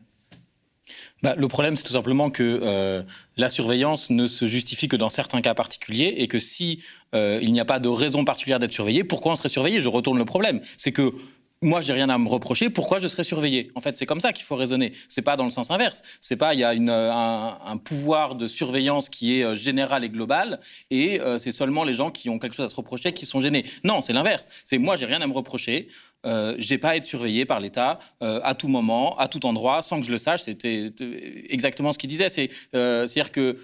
Bah, 1.22 1.34
le 1.36 1.49
problème, 1.49 1.76
c'est 1.76 1.82
tout 1.82 1.93
simplement 1.93 2.30
que 2.30 2.61
euh, 2.62 3.03
la 3.36 3.49
surveillance 3.49 4.11
ne 4.11 4.26
se 4.26 4.47
justifie 4.47 4.88
que 4.88 4.97
dans 4.97 5.11
certains 5.11 5.41
cas 5.41 5.55
particuliers 5.55 6.14
et 6.18 6.28
que 6.28 6.38
si 6.38 6.82
euh, 7.14 7.38
il 7.43 7.53
n'y 7.53 7.61
a 7.61 7.64
pas 7.64 7.78
de 7.78 7.88
raison 7.88 8.24
particulière 8.24 8.59
d'être 8.59 8.72
surveillé, 8.72 9.05
pourquoi 9.05 9.32
on 9.32 9.36
serait 9.36 9.49
surveillé? 9.49 9.80
Je 9.80 9.88
retourne 9.88 10.18
le 10.18 10.24
problème. 10.24 10.61
C'est 10.76 10.93
que 10.93 11.12
moi, 11.63 11.81
j'ai 11.81 11.93
rien 11.93 12.09
à 12.09 12.19
me 12.19 12.29
reprocher. 12.29 12.71
Pourquoi 12.71 12.99
je 13.01 13.09
serais 13.09 13.25
surveillé? 13.25 13.71
En 13.75 13.81
fait, 13.81 13.97
c'est 13.97 14.07
comme 14.07 14.21
ça 14.21 14.33
qu'il 14.33 14.45
faut 14.45 14.57
raisonner. 14.57 14.93
C'est 15.09 15.23
pas 15.23 15.37
dans 15.37 15.45
le 15.45 15.51
sens 15.51 15.71
inverse. 15.71 16.03
C'est 16.21 16.37
pas 16.37 16.55
il 16.55 16.61
y 16.61 16.65
a 16.65 16.73
une, 16.75 16.91
un, 16.91 17.77
pouvoir 17.77 18.35
de 18.35 18.47
surveillance 18.47 19.09
qui 19.09 19.41
est 19.41 19.45
euh, 19.45 19.55
général 19.55 20.05
et 20.05 20.09
global, 20.09 20.61
et 20.91 21.21
euh, 21.21 21.39
c'est 21.39 21.53
seulement 21.53 21.85
les 21.85 21.95
gens 21.95 22.11
qui 22.11 22.29
ont 22.31 22.39
quelque 22.39 22.55
chose 22.55 22.67
à 22.67 22.69
se 22.69 22.77
reprocher 22.77 23.13
qui 23.13 23.27
sont 23.27 23.41
gênés. 23.41 23.65
Non, 23.85 24.01
c'est 24.01 24.13
l'inverse. 24.13 24.49
C'est 24.65 24.79
moi, 24.79 24.97
j'ai 24.97 25.07
rien 25.07 25.21
à 25.21 25.27
me 25.27 25.33
reprocher. 25.33 25.89
Euh, 26.27 26.55
j'ai 26.59 26.79
pas 26.79 26.91
à 26.91 26.97
être 26.97 27.05
surveillé 27.05 27.47
par 27.47 27.61
l'État 27.61 27.99
euh, 28.23 28.41
à 28.45 28.55
tout 28.55 28.69
moment, 28.69 29.17
à 29.19 29.29
tout 29.29 29.47
endroit, 29.47 29.83
sans 29.83 30.01
que 30.01 30.07
je 30.07 30.13
le 30.13 30.19
sache. 30.19 30.43
C'était 30.43 30.93
exactement 31.49 31.93
ce 31.93 31.99
qu'il 31.99 32.11
disait. 32.11 32.31
C'est, 32.31 32.51
euh, 32.75 33.07
c'est-à-dire 33.07 33.33
que 33.33 33.59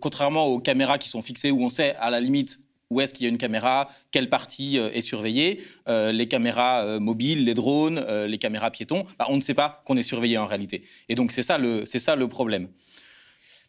contrairement 0.00 0.46
aux 0.46 0.60
caméras 0.60 0.96
qui 0.96 1.08
sont 1.08 1.20
fixées 1.20 1.50
où 1.50 1.62
on 1.62 1.68
sait 1.68 1.94
à 1.96 2.08
la 2.10 2.20
limite 2.20 2.61
où 2.92 3.00
est-ce 3.00 3.14
qu'il 3.14 3.24
y 3.24 3.26
a 3.26 3.30
une 3.30 3.38
caméra, 3.38 3.88
quelle 4.10 4.28
partie 4.28 4.78
euh, 4.78 4.90
est 4.92 5.00
surveillée, 5.00 5.62
euh, 5.88 6.12
les 6.12 6.28
caméras 6.28 6.84
euh, 6.84 7.00
mobiles, 7.00 7.44
les 7.44 7.54
drones, 7.54 8.04
les 8.26 8.38
caméras 8.38 8.70
piétons, 8.70 9.04
bah, 9.18 9.26
on 9.28 9.36
ne 9.36 9.40
sait 9.40 9.54
pas 9.54 9.82
qu'on 9.86 9.96
est 9.96 10.02
surveillé 10.02 10.36
en 10.38 10.46
réalité. 10.46 10.82
Et 11.08 11.14
donc 11.14 11.32
c'est 11.32 11.42
ça 11.42 11.58
le, 11.58 11.84
ça 11.86 12.16
le 12.16 12.28
problème. 12.28 12.68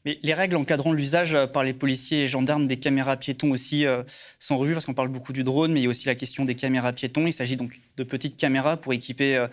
Mais 0.05 0.19
les 0.21 0.34
règles 0.34 0.57
encadrant 0.57 0.91
l'usage 0.91 1.38
par 1.53 1.63
les 1.63 1.74
policiers 1.74 2.24
et 2.24 2.28
gendarmes 2.28 2.67
des 2.67 2.76
caméras 2.76 3.15
piétons 3.15 3.51
aussi 3.51 3.86
sont 4.38 4.57
revues 4.57 4.74
parce 4.74 4.86
qu'on 4.86 4.93
parle 4.93 5.07
beaucoup 5.07 5.32
du 5.32 5.43
drone, 5.43 5.71
mais 5.71 5.80
il 5.80 5.84
y 5.84 5.86
a 5.86 5.89
aussi 5.89 6.07
la 6.07 6.15
question 6.15 6.43
des 6.43 6.55
caméras 6.55 6.91
piétons. 6.91 7.26
Il 7.26 7.32
s'agit 7.32 7.55
donc 7.55 7.80
de 7.95 8.03
petites 8.03 8.36
caméras 8.36 8.76
pour 8.76 8.91
équiper 8.91 9.47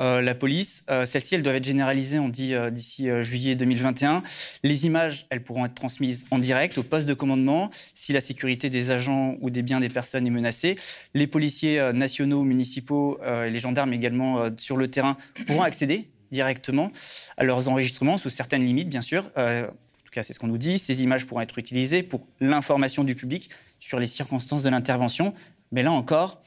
euh, 0.00 0.22
la 0.22 0.34
police. 0.34 0.84
Euh, 0.90 1.04
celles-ci, 1.04 1.34
elles 1.34 1.42
doivent 1.42 1.56
être 1.56 1.64
généralisées, 1.64 2.18
on 2.18 2.28
dit, 2.28 2.54
euh, 2.54 2.70
d'ici 2.70 3.08
juillet 3.22 3.54
2021. 3.54 4.22
Les 4.62 4.86
images, 4.86 5.26
elles 5.30 5.42
pourront 5.42 5.66
être 5.66 5.74
transmises 5.74 6.26
en 6.30 6.38
direct 6.38 6.78
au 6.78 6.82
poste 6.82 7.08
de 7.08 7.14
commandement 7.14 7.70
si 7.94 8.12
la 8.12 8.20
sécurité 8.20 8.70
des 8.70 8.90
agents 8.90 9.36
ou 9.40 9.50
des 9.50 9.62
biens 9.62 9.80
des 9.80 9.88
personnes 9.88 10.26
est 10.26 10.30
menacée. 10.30 10.76
Les 11.14 11.26
policiers 11.26 11.92
nationaux, 11.92 12.42
municipaux 12.44 13.20
et 13.22 13.50
les 13.50 13.60
gendarmes 13.60 13.92
également 13.92 14.44
sur 14.56 14.76
le 14.76 14.88
terrain 14.88 15.16
pourront 15.46 15.62
accéder 15.62 16.08
directement 16.30 16.92
à 17.36 17.44
leurs 17.44 17.68
enregistrements 17.68 18.18
sous 18.18 18.30
certaines 18.30 18.64
limites, 18.64 18.88
bien 18.88 19.00
sûr. 19.00 19.30
en 19.36 19.66
tout 20.04 20.12
cas, 20.12 20.22
c'est 20.22 20.32
ce 20.32 20.38
qu'on 20.38 20.48
nous 20.48 20.58
dit. 20.58 20.78
Ces 20.78 21.02
images 21.02 21.26
pourront 21.26 21.40
être 21.40 21.58
utilisées 21.58 22.02
pour 22.02 22.26
l'information 22.40 23.04
du 23.04 23.14
public 23.14 23.50
sur 23.80 23.98
les 23.98 24.06
circonstances 24.06 24.62
de 24.62 24.70
l'intervention. 24.70 25.34
Mais 25.72 25.82
là 25.82 25.92
encore, 25.92 26.42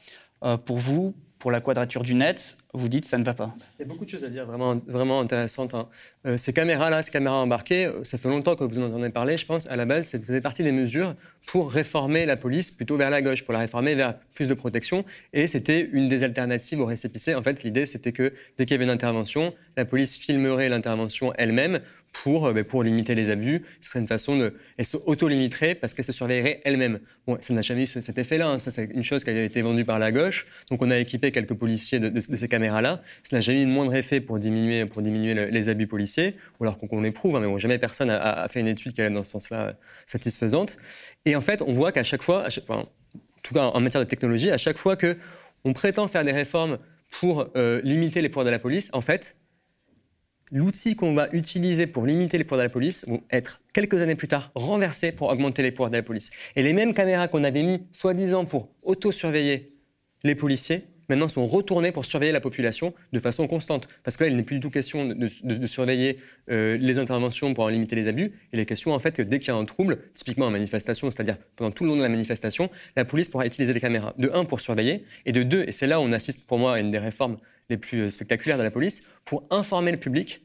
pour 0.64 0.78
vous, 0.78 1.14
pour 1.44 1.50
la 1.50 1.60
quadrature 1.60 2.02
du 2.02 2.14
net, 2.14 2.56
vous 2.72 2.88
dites 2.88 3.04
ça 3.04 3.18
ne 3.18 3.22
va 3.22 3.34
pas. 3.34 3.54
Il 3.78 3.82
y 3.82 3.84
a 3.84 3.86
beaucoup 3.86 4.06
de 4.06 4.08
choses 4.08 4.24
à 4.24 4.30
dire, 4.30 4.46
vraiment, 4.46 4.80
vraiment 4.86 5.20
intéressantes. 5.20 5.74
Hein. 5.74 5.88
Euh, 6.24 6.38
ces 6.38 6.54
caméras-là, 6.54 7.02
ces 7.02 7.10
caméras 7.10 7.36
embarquées, 7.36 7.84
euh, 7.84 8.02
ça 8.02 8.16
fait 8.16 8.30
longtemps 8.30 8.56
que 8.56 8.64
vous 8.64 8.78
en 8.78 8.84
entendez 8.84 9.10
parler, 9.10 9.36
je 9.36 9.44
pense. 9.44 9.66
À 9.66 9.76
la 9.76 9.84
base, 9.84 10.08
ça 10.08 10.18
faisait 10.18 10.40
partie 10.40 10.62
des 10.62 10.72
mesures 10.72 11.14
pour 11.46 11.70
réformer 11.70 12.24
la 12.24 12.38
police 12.38 12.70
plutôt 12.70 12.96
vers 12.96 13.10
la 13.10 13.20
gauche, 13.20 13.44
pour 13.44 13.52
la 13.52 13.58
réformer 13.58 13.94
vers 13.94 14.18
plus 14.34 14.48
de 14.48 14.54
protection. 14.54 15.04
Et 15.34 15.46
c'était 15.46 15.86
une 15.92 16.08
des 16.08 16.22
alternatives 16.22 16.80
au 16.80 16.86
récépissé. 16.86 17.34
En 17.34 17.42
fait, 17.42 17.62
l'idée, 17.62 17.84
c'était 17.84 18.12
que 18.12 18.32
dès 18.56 18.64
qu'il 18.64 18.72
y 18.72 18.76
avait 18.76 18.84
une 18.84 18.90
intervention, 18.90 19.52
la 19.76 19.84
police 19.84 20.16
filmerait 20.16 20.70
l'intervention 20.70 21.34
elle-même 21.36 21.80
pour, 22.14 22.46
euh, 22.46 22.52
ben, 22.52 22.64
pour 22.64 22.82
limiter 22.82 23.14
les 23.14 23.28
abus. 23.28 23.62
Ce 23.80 23.90
serait 23.90 24.00
une 24.00 24.08
façon 24.08 24.36
de. 24.38 24.54
Elle 24.78 24.86
se 24.86 24.96
auto-limiterait 24.96 25.74
parce 25.74 25.92
qu'elle 25.92 26.04
se 26.04 26.12
surveillerait 26.12 26.62
elle-même. 26.64 27.00
Bon, 27.26 27.36
ça 27.40 27.52
n'a 27.52 27.60
jamais 27.60 27.82
eu 27.82 27.86
cet 27.86 28.16
effet-là. 28.16 28.48
Hein. 28.48 28.58
Ça, 28.58 28.70
c'est 28.70 28.84
une 28.84 29.02
chose 29.02 29.24
qui 29.24 29.30
a 29.30 29.42
été 29.42 29.60
vendue 29.60 29.84
par 29.84 29.98
la 29.98 30.12
gauche. 30.12 30.46
Donc, 30.70 30.80
on 30.80 30.90
a 30.90 30.98
équipé 30.98 31.32
quelques 31.32 31.54
policiers 31.54 31.98
de, 31.98 32.20
ces 32.20 32.48
caméras-là. 32.48 33.02
Ça 33.22 33.36
n'a 33.36 33.40
jamais 33.40 33.62
eu 33.62 33.66
le 33.66 33.70
moindre 33.70 33.94
effet 33.94 34.20
pour 34.20 34.38
diminuer, 34.38 34.86
pour 34.86 35.02
diminuer 35.02 35.50
les 35.50 35.68
abus 35.68 35.86
policiers, 35.86 36.36
ou 36.58 36.64
alors 36.64 36.78
qu'on 36.78 37.04
éprouve. 37.04 37.36
Hein, 37.36 37.40
mais 37.40 37.46
bon, 37.46 37.58
jamais 37.58 37.78
personne 37.78 38.10
a, 38.10 38.46
fait 38.48 38.60
une 38.60 38.68
étude 38.68 38.92
qui 38.92 39.02
allait 39.02 39.14
dans 39.14 39.24
ce 39.24 39.32
sens-là 39.32 39.74
satisfaisante. 40.06 40.76
Et 41.26 41.36
en 41.36 41.40
fait, 41.40 41.62
on 41.62 41.72
voit 41.72 41.92
qu'à 41.92 42.04
chaque 42.04 42.22
fois, 42.22 42.46
en 42.68 42.84
tout 43.42 43.54
cas 43.54 43.64
en 43.64 43.80
matière 43.80 44.02
de 44.02 44.08
technologie, 44.08 44.50
à 44.50 44.56
chaque 44.56 44.78
fois 44.78 44.96
que 44.96 45.16
on 45.64 45.72
prétend 45.72 46.08
faire 46.08 46.24
des 46.24 46.32
réformes 46.32 46.78
pour 47.10 47.48
euh, 47.56 47.80
limiter 47.82 48.20
les 48.20 48.28
pouvoirs 48.28 48.44
de 48.44 48.50
la 48.50 48.58
police, 48.58 48.90
en 48.92 49.00
fait, 49.00 49.36
l'outil 50.52 50.96
qu'on 50.96 51.14
va 51.14 51.28
utiliser 51.32 51.86
pour 51.86 52.06
limiter 52.06 52.38
les 52.38 52.44
pouvoirs 52.44 52.58
de 52.58 52.64
la 52.64 52.70
police 52.70 53.06
vont 53.08 53.22
être 53.30 53.60
quelques 53.72 54.02
années 54.02 54.14
plus 54.14 54.28
tard 54.28 54.50
renversés 54.54 55.12
pour 55.12 55.28
augmenter 55.28 55.62
les 55.62 55.72
pouvoirs 55.72 55.90
de 55.90 55.96
la 55.96 56.02
police. 56.02 56.30
Et 56.56 56.62
les 56.62 56.72
mêmes 56.72 56.94
caméras 56.94 57.28
qu'on 57.28 57.44
avait 57.44 57.62
mis 57.62 57.82
soi-disant 57.92 58.44
pour 58.44 58.68
auto-surveiller 58.82 59.72
les 60.22 60.34
policiers 60.34 60.84
maintenant 61.08 61.28
sont 61.28 61.46
retournés 61.46 61.92
pour 61.92 62.04
surveiller 62.04 62.32
la 62.32 62.40
population 62.40 62.94
de 63.12 63.18
façon 63.18 63.46
constante. 63.46 63.88
Parce 64.02 64.16
que 64.16 64.24
là, 64.24 64.30
il 64.30 64.36
n'est 64.36 64.42
plus 64.42 64.56
du 64.56 64.60
tout 64.60 64.70
question 64.70 65.06
de, 65.06 65.66
surveiller 65.66 66.18
euh, 66.50 66.76
les 66.76 66.98
interventions 66.98 67.54
pour 67.54 67.64
en 67.64 67.68
limiter 67.68 67.96
les 67.96 68.08
abus. 68.08 68.32
Il 68.52 68.60
est 68.60 68.66
question, 68.66 68.92
en 68.92 68.98
fait, 68.98 69.16
que 69.16 69.22
dès 69.22 69.38
qu'il 69.38 69.48
y 69.48 69.50
a 69.50 69.56
un 69.56 69.64
trouble, 69.64 69.98
typiquement 70.14 70.46
en 70.46 70.50
manifestation, 70.50 71.10
c'est-à-dire 71.10 71.36
pendant 71.56 71.70
tout 71.70 71.84
le 71.84 71.90
long 71.90 71.96
de 71.96 72.02
la 72.02 72.08
manifestation, 72.08 72.70
la 72.96 73.04
police 73.04 73.28
pourra 73.28 73.46
utiliser 73.46 73.72
les 73.72 73.80
caméras. 73.80 74.14
De 74.18 74.30
un, 74.32 74.44
pour 74.44 74.60
surveiller, 74.60 75.04
et 75.26 75.32
de 75.32 75.42
deux, 75.42 75.64
et 75.66 75.72
c'est 75.72 75.86
là 75.86 76.00
où 76.00 76.02
on 76.02 76.12
assiste 76.12 76.46
pour 76.46 76.58
moi 76.58 76.74
à 76.74 76.80
une 76.80 76.90
des 76.90 76.98
réformes 76.98 77.38
les 77.68 77.76
plus 77.76 78.02
euh, 78.02 78.10
spectaculaires 78.10 78.58
de 78.58 78.62
la 78.62 78.70
police, 78.70 79.02
pour 79.24 79.44
informer 79.50 79.92
le 79.92 79.98
public 79.98 80.42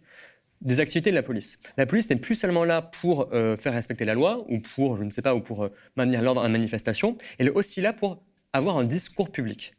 des 0.61 0.79
activités 0.79 1.09
de 1.09 1.15
la 1.15 1.23
police. 1.23 1.59
La 1.77 1.85
police 1.85 2.09
n'est 2.09 2.17
plus 2.17 2.35
seulement 2.35 2.65
là 2.65 2.81
pour 2.81 3.29
euh, 3.33 3.55
faire 3.55 3.73
respecter 3.73 4.03
la 4.03 4.13
loi 4.13 4.45
ou 4.49 4.59
pour, 4.59 4.97
je 4.97 5.03
ne 5.03 5.09
sais 5.09 5.21
pas, 5.21 5.33
ou 5.33 5.39
pour 5.39 5.69
maintenir 5.95 6.21
l'ordre 6.21 6.41
en 6.41 6.49
manifestation, 6.49 7.17
elle 7.37 7.47
est 7.47 7.51
aussi 7.51 7.79
là 7.79 7.93
pour 7.93 8.21
avoir 8.53 8.77
un 8.77 8.83
discours 8.83 9.31
public, 9.31 9.75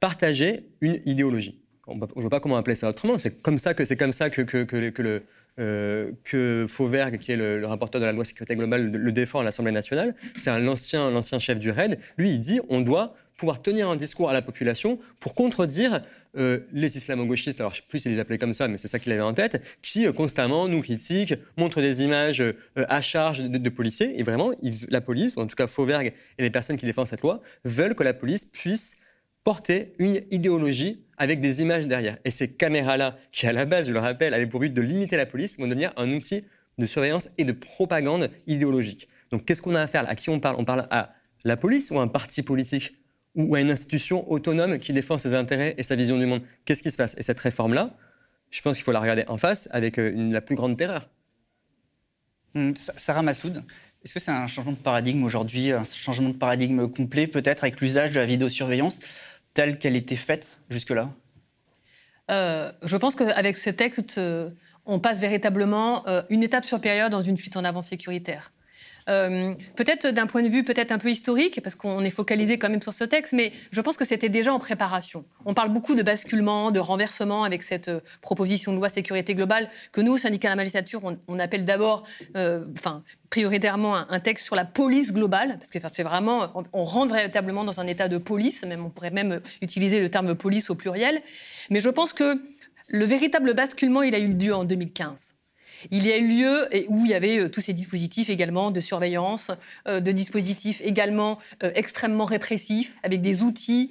partager 0.00 0.68
une 0.80 1.00
idéologie. 1.06 1.60
je 1.86 1.92
ne 1.92 2.20
vois 2.20 2.30
pas 2.30 2.40
comment 2.40 2.56
appeler 2.56 2.74
ça 2.74 2.88
autrement. 2.88 3.18
C'est 3.18 3.42
comme 3.42 3.58
ça 3.58 3.74
que 3.74 3.84
c'est 3.84 3.96
comme 3.96 4.12
ça 4.12 4.30
que, 4.30 4.42
que, 4.42 4.64
que, 4.64 5.22
euh, 5.60 6.10
que 6.24 6.66
Fauvergue, 6.68 7.18
qui 7.18 7.32
est 7.32 7.36
le, 7.36 7.64
rapporteur 7.66 8.00
de 8.00 8.06
la 8.06 8.12
loi 8.12 8.24
sécurité 8.24 8.56
globale, 8.56 8.90
le 8.90 9.12
défend 9.12 9.40
à 9.40 9.44
l'Assemblée 9.44 9.72
nationale. 9.72 10.14
C'est 10.36 10.58
l'ancien, 10.60 11.10
l'ancien 11.10 11.38
chef 11.38 11.58
du 11.58 11.70
RAID. 11.70 11.98
Lui, 12.18 12.30
il 12.30 12.38
dit 12.38 12.60
on 12.68 12.80
doit 12.80 13.14
pouvoir 13.36 13.62
tenir 13.62 13.88
un 13.88 13.96
discours 13.96 14.30
à 14.30 14.32
la 14.32 14.42
population 14.42 14.98
pour 15.20 15.34
contredire 15.34 16.02
euh, 16.36 16.60
les 16.72 16.96
islamo-gauchistes, 16.96 17.60
alors 17.60 17.72
je 17.72 17.78
ne 17.78 17.82
sais 17.82 17.88
plus 17.88 17.98
s'ils 18.00 18.12
les 18.12 18.18
appelaient 18.18 18.38
comme 18.38 18.52
ça, 18.52 18.66
mais 18.68 18.78
c'est 18.78 18.88
ça 18.88 18.98
qu'il 18.98 19.12
avait 19.12 19.20
en 19.20 19.34
tête, 19.34 19.62
qui 19.82 20.06
euh, 20.06 20.12
constamment 20.12 20.68
nous 20.68 20.80
critiquent, 20.80 21.34
montrent 21.56 21.80
des 21.80 22.02
images 22.02 22.40
euh, 22.40 22.54
à 22.76 23.00
charge 23.00 23.42
de, 23.42 23.68
policiers. 23.70 24.18
Et 24.18 24.22
vraiment, 24.22 24.52
la 24.88 25.00
police, 25.00 25.34
ou 25.36 25.40
en 25.40 25.46
tout 25.46 25.56
cas 25.56 25.66
Fauvergue 25.66 26.12
et 26.38 26.42
les 26.42 26.50
personnes 26.50 26.76
qui 26.76 26.86
défendent 26.86 27.06
cette 27.06 27.22
loi, 27.22 27.40
veulent 27.64 27.94
que 27.94 28.02
la 28.02 28.14
police 28.14 28.44
puisse 28.44 28.96
porter 29.44 29.92
une 29.98 30.22
idéologie 30.30 31.04
avec 31.18 31.40
des 31.40 31.62
images 31.62 31.86
derrière. 31.86 32.18
Et 32.24 32.30
ces 32.30 32.50
caméras-là, 32.50 33.16
qui 33.30 33.46
à 33.46 33.52
la 33.52 33.64
base, 33.64 33.86
je 33.86 33.92
le 33.92 34.00
rappelle, 34.00 34.34
avaient 34.34 34.46
pour 34.46 34.60
but 34.60 34.72
de 34.72 34.80
limiter 34.80 35.16
la 35.16 35.26
police, 35.26 35.58
vont 35.58 35.66
devenir 35.66 35.92
un 35.96 36.10
outil 36.12 36.44
de 36.78 36.86
surveillance 36.86 37.28
et 37.38 37.44
de 37.44 37.52
propagande 37.52 38.30
idéologique. 38.46 39.08
Donc 39.30 39.44
qu'est-ce 39.44 39.62
qu'on 39.62 39.74
a 39.74 39.82
à 39.82 39.86
faire? 39.86 40.08
À 40.08 40.14
qui 40.14 40.30
on 40.30 40.40
parle? 40.40 40.56
On 40.58 40.64
parle 40.64 40.88
à 40.90 41.14
la 41.44 41.56
police 41.56 41.90
ou 41.90 41.98
à 41.98 42.02
un 42.02 42.08
parti 42.08 42.42
politique? 42.42 42.94
Ou 43.34 43.54
à 43.54 43.60
une 43.60 43.70
institution 43.70 44.30
autonome 44.30 44.78
qui 44.78 44.92
défend 44.92 45.18
ses 45.18 45.34
intérêts 45.34 45.74
et 45.76 45.82
sa 45.82 45.96
vision 45.96 46.18
du 46.18 46.26
monde. 46.26 46.42
Qu'est-ce 46.64 46.82
qui 46.82 46.90
se 46.90 46.96
passe? 46.96 47.16
Et 47.18 47.22
cette 47.22 47.40
réforme-là, 47.40 47.90
je 48.50 48.60
pense 48.62 48.76
qu'il 48.76 48.84
faut 48.84 48.92
la 48.92 49.00
regarder 49.00 49.24
en 49.26 49.36
face 49.36 49.68
avec 49.72 49.98
euh, 49.98 50.12
la 50.32 50.40
plus 50.40 50.54
grande 50.54 50.76
terreur. 50.76 51.08
Hum, 52.54 52.74
Sarah 52.76 53.22
Massoud, 53.22 53.64
est-ce 54.04 54.14
que 54.14 54.20
c'est 54.20 54.30
un 54.30 54.46
changement 54.46 54.72
de 54.72 54.76
paradigme 54.76 55.24
aujourd'hui, 55.24 55.72
un 55.72 55.84
changement 55.84 56.28
de 56.28 56.36
paradigme 56.36 56.88
complet 56.88 57.26
peut-être 57.26 57.64
avec 57.64 57.80
l'usage 57.80 58.12
de 58.12 58.20
la 58.20 58.26
vidéosurveillance 58.26 59.00
telle 59.54 59.78
qu'elle 59.78 59.96
était 59.96 60.16
faite 60.16 60.60
jusque-là? 60.70 61.10
Euh, 62.30 62.70
Je 62.82 62.96
pense 62.96 63.16
qu'avec 63.16 63.56
ce 63.56 63.70
texte, 63.70 64.18
euh, 64.18 64.50
on 64.86 65.00
passe 65.00 65.20
véritablement 65.20 66.04
une 66.28 66.42
étape 66.42 66.64
supérieure 66.64 67.08
dans 67.08 67.22
une 67.22 67.38
fuite 67.38 67.56
en 67.56 67.64
avant 67.64 67.82
sécuritaire. 67.82 68.52
Euh, 69.10 69.52
peut-être 69.76 70.08
d'un 70.08 70.26
point 70.26 70.42
de 70.42 70.48
vue 70.48 70.64
peut-être 70.64 70.90
un 70.90 70.98
peu 70.98 71.10
historique, 71.10 71.60
parce 71.62 71.74
qu'on 71.74 72.00
est 72.00 72.10
focalisé 72.10 72.58
quand 72.58 72.70
même 72.70 72.80
sur 72.80 72.92
ce 72.92 73.04
texte, 73.04 73.34
mais 73.34 73.52
je 73.70 73.80
pense 73.80 73.96
que 73.96 74.04
c'était 74.04 74.30
déjà 74.30 74.52
en 74.52 74.58
préparation. 74.58 75.24
On 75.44 75.52
parle 75.52 75.70
beaucoup 75.70 75.94
de 75.94 76.02
basculement, 76.02 76.70
de 76.70 76.80
renversement 76.80 77.44
avec 77.44 77.62
cette 77.62 77.88
euh, 77.88 78.00
proposition 78.22 78.72
de 78.72 78.78
loi 78.78 78.88
sécurité 78.88 79.34
globale 79.34 79.68
que 79.92 80.00
nous, 80.00 80.16
syndicat 80.16 80.48
de 80.48 80.52
la 80.52 80.56
magistrature, 80.56 81.02
on, 81.28 81.38
appelle 81.38 81.64
d'abord, 81.64 82.04
euh, 82.36 82.64
enfin, 82.78 83.02
prioritairement 83.28 83.94
un, 83.94 84.20
texte 84.20 84.46
sur 84.46 84.56
la 84.56 84.64
police 84.64 85.12
globale, 85.12 85.58
parce 85.58 85.70
que 85.70 85.78
c'est 85.92 86.02
vraiment, 86.02 86.50
on, 86.72 86.84
rentre 86.84 87.14
véritablement 87.14 87.64
dans 87.64 87.80
un 87.80 87.86
état 87.86 88.08
de 88.08 88.16
police, 88.16 88.64
même 88.64 88.86
on 88.86 88.90
pourrait 88.90 89.10
même 89.10 89.40
utiliser 89.60 90.00
le 90.00 90.08
terme 90.08 90.34
police 90.34 90.70
au 90.70 90.74
pluriel. 90.74 91.20
Mais 91.68 91.80
je 91.80 91.90
pense 91.90 92.12
que 92.12 92.40
le 92.88 93.04
véritable 93.04 93.54
basculement, 93.54 94.02
il 94.02 94.14
a 94.14 94.18
eu 94.18 94.28
lieu 94.28 94.54
en 94.54 94.64
2015. 94.64 95.33
Il 95.90 96.06
y 96.06 96.12
a 96.12 96.18
eu 96.18 96.28
lieu 96.28 96.68
où 96.88 97.04
il 97.04 97.10
y 97.10 97.14
avait 97.14 97.38
euh, 97.38 97.48
tous 97.48 97.60
ces 97.60 97.72
dispositifs 97.72 98.30
également 98.30 98.70
de 98.70 98.80
surveillance, 98.80 99.50
euh, 99.86 100.00
de 100.00 100.12
dispositifs 100.12 100.80
également 100.82 101.38
euh, 101.62 101.70
extrêmement 101.74 102.24
répressifs, 102.24 102.96
avec 103.02 103.20
des 103.20 103.42
outils 103.42 103.90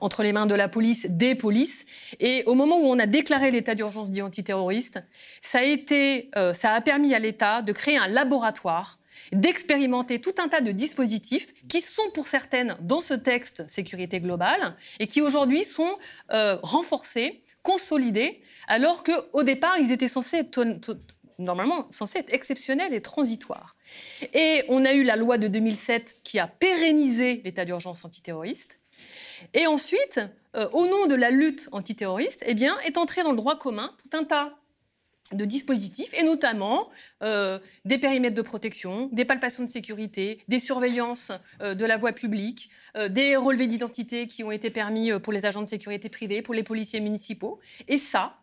entre 0.00 0.22
les 0.22 0.32
mains 0.32 0.46
de 0.46 0.54
la 0.54 0.68
police, 0.68 1.06
des 1.08 1.34
polices. 1.34 1.84
Et 2.20 2.42
au 2.46 2.54
moment 2.54 2.78
où 2.78 2.84
on 2.84 2.98
a 2.98 3.06
déclaré 3.06 3.50
l'état 3.50 3.74
d'urgence 3.74 4.10
dit 4.10 4.22
antiterroriste, 4.22 5.02
ça 5.40 5.60
a 5.60 6.80
permis 6.80 7.14
à 7.14 7.18
l'État 7.18 7.62
de 7.62 7.72
créer 7.72 7.96
un 7.96 8.08
laboratoire 8.08 8.98
d'expérimenter 9.32 10.20
tout 10.20 10.34
un 10.38 10.48
tas 10.48 10.60
de 10.60 10.72
dispositifs 10.72 11.52
qui 11.68 11.80
sont 11.80 12.10
pour 12.14 12.28
certaines 12.28 12.76
dans 12.80 13.00
ce 13.00 13.14
texte 13.14 13.68
sécurité 13.68 14.20
globale 14.20 14.76
et 15.00 15.06
qui 15.06 15.20
aujourd'hui 15.20 15.64
sont 15.64 15.96
renforcés, 16.30 17.42
consolidés 17.66 18.40
alors 18.68 19.02
qu'au 19.02 19.42
départ, 19.42 19.76
ils 19.78 19.90
étaient 19.90 20.06
censés 20.06 20.38
être 20.38 20.64
normalement 21.38 21.88
censés 21.90 22.20
être 22.20 22.32
exceptionnels 22.32 22.94
et 22.94 23.02
transitoires. 23.02 23.74
Et 24.32 24.62
on 24.68 24.84
a 24.84 24.94
eu 24.94 25.02
la 25.02 25.16
loi 25.16 25.36
de 25.36 25.48
2007 25.48 26.20
qui 26.22 26.38
a 26.38 26.46
pérennisé 26.46 27.42
l'état 27.44 27.64
d'urgence 27.64 28.04
antiterroriste. 28.04 28.78
Et 29.52 29.66
ensuite, 29.66 30.20
euh, 30.54 30.68
au 30.72 30.86
nom 30.86 31.06
de 31.06 31.16
la 31.16 31.30
lutte 31.30 31.68
antiterroriste, 31.72 32.44
eh 32.46 32.54
bien, 32.54 32.76
est 32.86 32.98
entré 32.98 33.22
dans 33.24 33.32
le 33.32 33.36
droit 33.36 33.58
commun 33.58 33.94
tout 34.00 34.16
un 34.16 34.24
tas 34.24 34.54
de 35.32 35.44
dispositifs, 35.44 36.14
et 36.14 36.22
notamment 36.22 36.88
euh, 37.22 37.58
des 37.84 37.98
périmètres 37.98 38.36
de 38.36 38.42
protection, 38.42 39.08
des 39.12 39.24
palpations 39.24 39.64
de 39.64 39.70
sécurité, 39.70 40.40
des 40.48 40.58
surveillances 40.58 41.32
euh, 41.60 41.74
de 41.74 41.84
la 41.84 41.96
voie 41.96 42.12
publique, 42.12 42.70
des 43.10 43.36
relevés 43.36 43.66
d'identité 43.66 44.26
qui 44.26 44.42
ont 44.42 44.50
été 44.50 44.70
permis 44.70 45.10
pour 45.20 45.30
les 45.30 45.44
agents 45.44 45.60
de 45.60 45.68
sécurité 45.68 46.08
privés, 46.08 46.40
pour 46.40 46.54
les 46.54 46.62
policiers 46.62 47.00
municipaux. 47.00 47.60
Et 47.88 47.98
ça, 47.98 48.38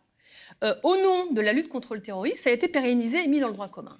euh, 0.62 0.74
au 0.82 0.96
nom 0.96 1.32
de 1.32 1.40
la 1.40 1.52
lutte 1.52 1.68
contre 1.68 1.94
le 1.94 2.02
terrorisme, 2.02 2.36
ça 2.36 2.50
a 2.50 2.52
été 2.52 2.68
pérennisé 2.68 3.24
et 3.24 3.28
mis 3.28 3.40
dans 3.40 3.48
le 3.48 3.54
droit 3.54 3.68
commun. 3.68 3.98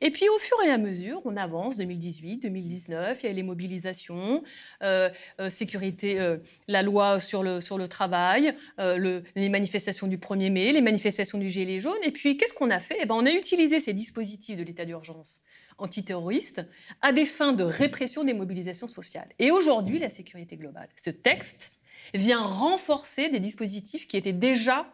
Et 0.00 0.10
puis 0.10 0.28
au 0.28 0.38
fur 0.38 0.56
et 0.66 0.70
à 0.70 0.78
mesure, 0.78 1.20
on 1.24 1.36
avance, 1.36 1.76
2018, 1.76 2.42
2019, 2.42 3.22
il 3.22 3.26
y 3.26 3.28
a 3.28 3.32
les 3.32 3.42
mobilisations, 3.42 4.42
euh, 4.82 5.10
euh, 5.40 5.50
sécurité, 5.50 6.36
la 6.68 6.82
loi 6.82 7.20
sur 7.20 7.42
le, 7.42 7.86
travail, 7.86 8.54
les 8.78 9.48
manifestations 9.48 10.06
du 10.06 10.18
1er 10.18 10.50
mai, 10.50 10.72
les 10.72 10.80
manifestations 10.80 11.38
du 11.38 11.48
Gilet 11.48 11.80
jaune. 11.80 11.96
Et 12.02 12.10
puis 12.10 12.36
qu'est-ce 12.36 12.54
qu'on 12.54 12.70
a 12.70 12.78
fait? 12.78 12.96
Eh 13.00 13.06
ben, 13.06 13.14
On 13.14 13.26
a 13.26 13.30
utilisé 13.30 13.80
ces 13.80 13.92
dispositifs 13.92 14.56
de 14.56 14.62
l'état 14.62 14.84
d'urgence 14.84 15.40
antiterroriste 15.78 16.62
à 17.02 17.12
des 17.12 17.24
fins 17.24 17.52
de 17.52 17.64
répression 17.64 18.24
des 18.24 18.34
mobilisations 18.34 18.88
sociales. 18.88 19.28
Et 19.38 19.50
aujourd'hui, 19.50 19.98
la 19.98 20.08
sécurité 20.08 20.56
globale, 20.56 20.88
ce 20.96 21.10
texte 21.10 21.72
vient 22.14 22.40
renforcer 22.40 23.28
des 23.28 23.40
dispositifs 23.40 24.06
qui 24.06 24.16
étaient 24.16 24.32
déjà 24.32 24.86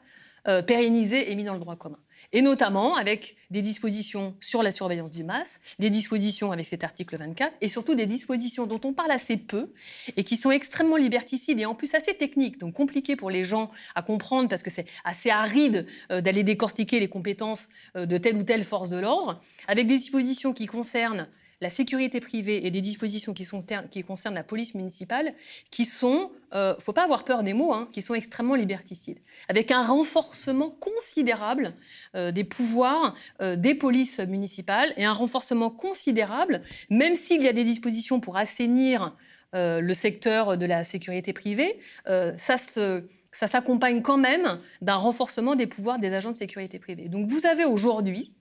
euh, 0.48 0.62
pérennisé 0.62 1.30
et 1.30 1.34
mis 1.34 1.44
dans 1.44 1.54
le 1.54 1.60
droit 1.60 1.76
commun. 1.76 1.98
Et 2.32 2.40
notamment 2.40 2.96
avec 2.96 3.36
des 3.50 3.60
dispositions 3.60 4.34
sur 4.40 4.62
la 4.62 4.70
surveillance 4.70 5.10
du 5.10 5.22
masse, 5.22 5.60
des 5.78 5.90
dispositions 5.90 6.50
avec 6.50 6.66
cet 6.66 6.82
article 6.82 7.16
24, 7.18 7.52
et 7.60 7.68
surtout 7.68 7.94
des 7.94 8.06
dispositions 8.06 8.66
dont 8.66 8.80
on 8.84 8.94
parle 8.94 9.10
assez 9.10 9.36
peu 9.36 9.70
et 10.16 10.24
qui 10.24 10.36
sont 10.36 10.50
extrêmement 10.50 10.96
liberticides 10.96 11.60
et 11.60 11.66
en 11.66 11.74
plus 11.74 11.94
assez 11.94 12.14
techniques, 12.14 12.58
donc 12.58 12.74
compliquées 12.74 13.16
pour 13.16 13.30
les 13.30 13.44
gens 13.44 13.70
à 13.94 14.02
comprendre 14.02 14.48
parce 14.48 14.62
que 14.62 14.70
c'est 14.70 14.86
assez 15.04 15.28
aride 15.28 15.86
euh, 16.10 16.22
d'aller 16.22 16.42
décortiquer 16.42 17.00
les 17.00 17.08
compétences 17.08 17.68
euh, 17.96 18.06
de 18.06 18.16
telle 18.16 18.36
ou 18.36 18.42
telle 18.42 18.64
force 18.64 18.88
de 18.88 18.98
l'ordre, 18.98 19.40
avec 19.68 19.86
des 19.86 19.98
dispositions 19.98 20.54
qui 20.54 20.66
concernent 20.66 21.28
la 21.62 21.70
sécurité 21.70 22.18
privée 22.18 22.66
et 22.66 22.72
des 22.72 22.80
dispositions 22.80 23.32
qui, 23.32 24.02
concernent 24.02 24.34
la 24.34 24.42
police 24.42 24.74
municipale, 24.74 25.32
qui 25.70 25.84
sont, 25.84 26.32
ne 26.52 26.56
euh, 26.56 26.74
faut 26.80 26.92
pas 26.92 27.04
avoir 27.04 27.24
peur 27.24 27.44
des 27.44 27.54
mots, 27.54 27.72
hein, 27.72 27.88
qui 27.92 28.02
sont 28.02 28.14
extrêmement 28.14 28.56
liberticides, 28.56 29.18
avec 29.48 29.70
un 29.70 29.82
renforcement 29.82 30.70
considérable 30.70 31.72
euh, 32.16 32.32
des 32.32 32.42
pouvoirs 32.42 33.14
euh, 33.40 33.54
des 33.54 33.76
polices 33.76 34.18
municipales 34.18 34.92
et 34.96 35.04
un 35.04 35.12
renforcement 35.12 35.70
considérable, 35.70 36.62
même 36.90 37.14
s'il 37.14 37.40
y 37.42 37.48
a 37.48 37.52
des 37.52 37.64
dispositions 37.64 38.18
pour 38.20 38.36
assainir 38.36 39.16
le 39.54 39.92
secteur 39.92 40.56
de 40.56 40.64
la 40.64 40.82
sécurité 40.82 41.34
privée, 41.34 41.78
ça 42.06 42.56
s'accompagne 42.56 44.00
quand 44.00 44.16
même 44.16 44.58
d'un 44.80 44.94
renforcement 44.94 45.56
des 45.56 45.66
pouvoirs 45.66 45.98
des 45.98 46.14
agents 46.14 46.32
de 46.32 46.38
sécurité 46.38 46.78
privée. 46.78 47.10
Donc 47.10 47.26
vous 47.26 47.44
avez 47.44 47.66
aujourd'hui 47.66 48.32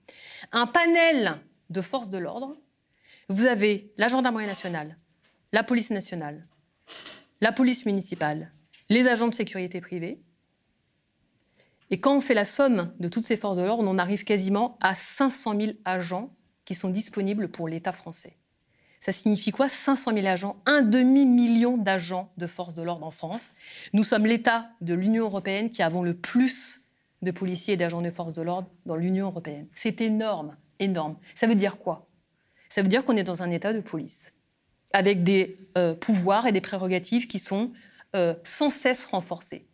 un 0.52 0.66
panel 0.66 1.36
de 1.68 1.80
forces 1.82 2.08
de 2.08 2.16
l'ordre 2.16 2.56
vous 3.32 3.46
avez 3.46 3.90
la 3.96 4.08
gendarmerie 4.08 4.46
nationale, 4.46 4.96
la 5.52 5.64
police 5.64 5.90
nationale, 5.90 6.46
la 7.40 7.50
police 7.50 7.86
municipale, 7.86 8.50
les 8.90 9.08
agents 9.08 9.28
de 9.28 9.34
sécurité 9.34 9.80
privée. 9.80 10.20
Et 11.90 11.98
quand 11.98 12.16
on 12.16 12.20
fait 12.20 12.34
la 12.34 12.44
somme 12.44 12.92
de 13.00 13.08
toutes 13.08 13.26
ces 13.26 13.36
forces 13.36 13.56
de 13.56 13.62
l'ordre, 13.62 13.84
on 13.86 13.98
arrive 13.98 14.24
quasiment 14.24 14.76
à 14.80 14.94
500 14.94 15.58
000 15.58 15.72
agents 15.84 16.30
qui 16.64 16.74
sont 16.74 16.90
disponibles 16.90 17.48
pour 17.48 17.68
l'État 17.68 17.92
français. 17.92 18.36
Ça 19.00 19.12
signifie 19.12 19.50
quoi 19.50 19.68
500 19.68 20.12
000 20.12 20.26
agents, 20.26 20.56
un 20.64 20.82
demi-million 20.82 21.76
d'agents 21.76 22.30
de 22.36 22.46
forces 22.46 22.74
de 22.74 22.82
l'ordre 22.82 23.06
en 23.06 23.10
France. 23.10 23.54
Nous 23.92 24.04
sommes 24.04 24.26
l'État 24.26 24.70
de 24.80 24.94
l'Union 24.94 25.24
européenne 25.24 25.70
qui 25.70 25.82
avons 25.82 26.02
le 26.02 26.14
plus 26.14 26.82
de 27.22 27.30
policiers 27.30 27.74
et 27.74 27.76
d'agents 27.76 28.02
de 28.02 28.10
forces 28.10 28.32
de 28.34 28.42
l'ordre 28.42 28.68
dans 28.86 28.96
l'Union 28.96 29.26
européenne. 29.26 29.66
C'est 29.74 30.00
énorme, 30.00 30.56
énorme. 30.78 31.16
Ça 31.34 31.46
veut 31.46 31.54
dire 31.54 31.78
quoi? 31.78 32.06
Ça 32.74 32.82
veut 32.82 32.88
dire 32.88 33.04
qu'on 33.04 33.16
est 33.16 33.22
dans 33.22 33.42
un 33.42 33.50
état 33.50 33.72
de 33.72 33.80
police, 33.80 34.32
avec 34.92 35.22
des 35.22 35.56
euh, 35.76 35.94
pouvoirs 35.94 36.46
et 36.46 36.52
des 36.52 36.60
prérogatives 36.60 37.26
qui 37.26 37.38
sont 37.38 37.72
sans 38.44 38.68
cesse 38.68 39.06
renforcée. 39.06 39.64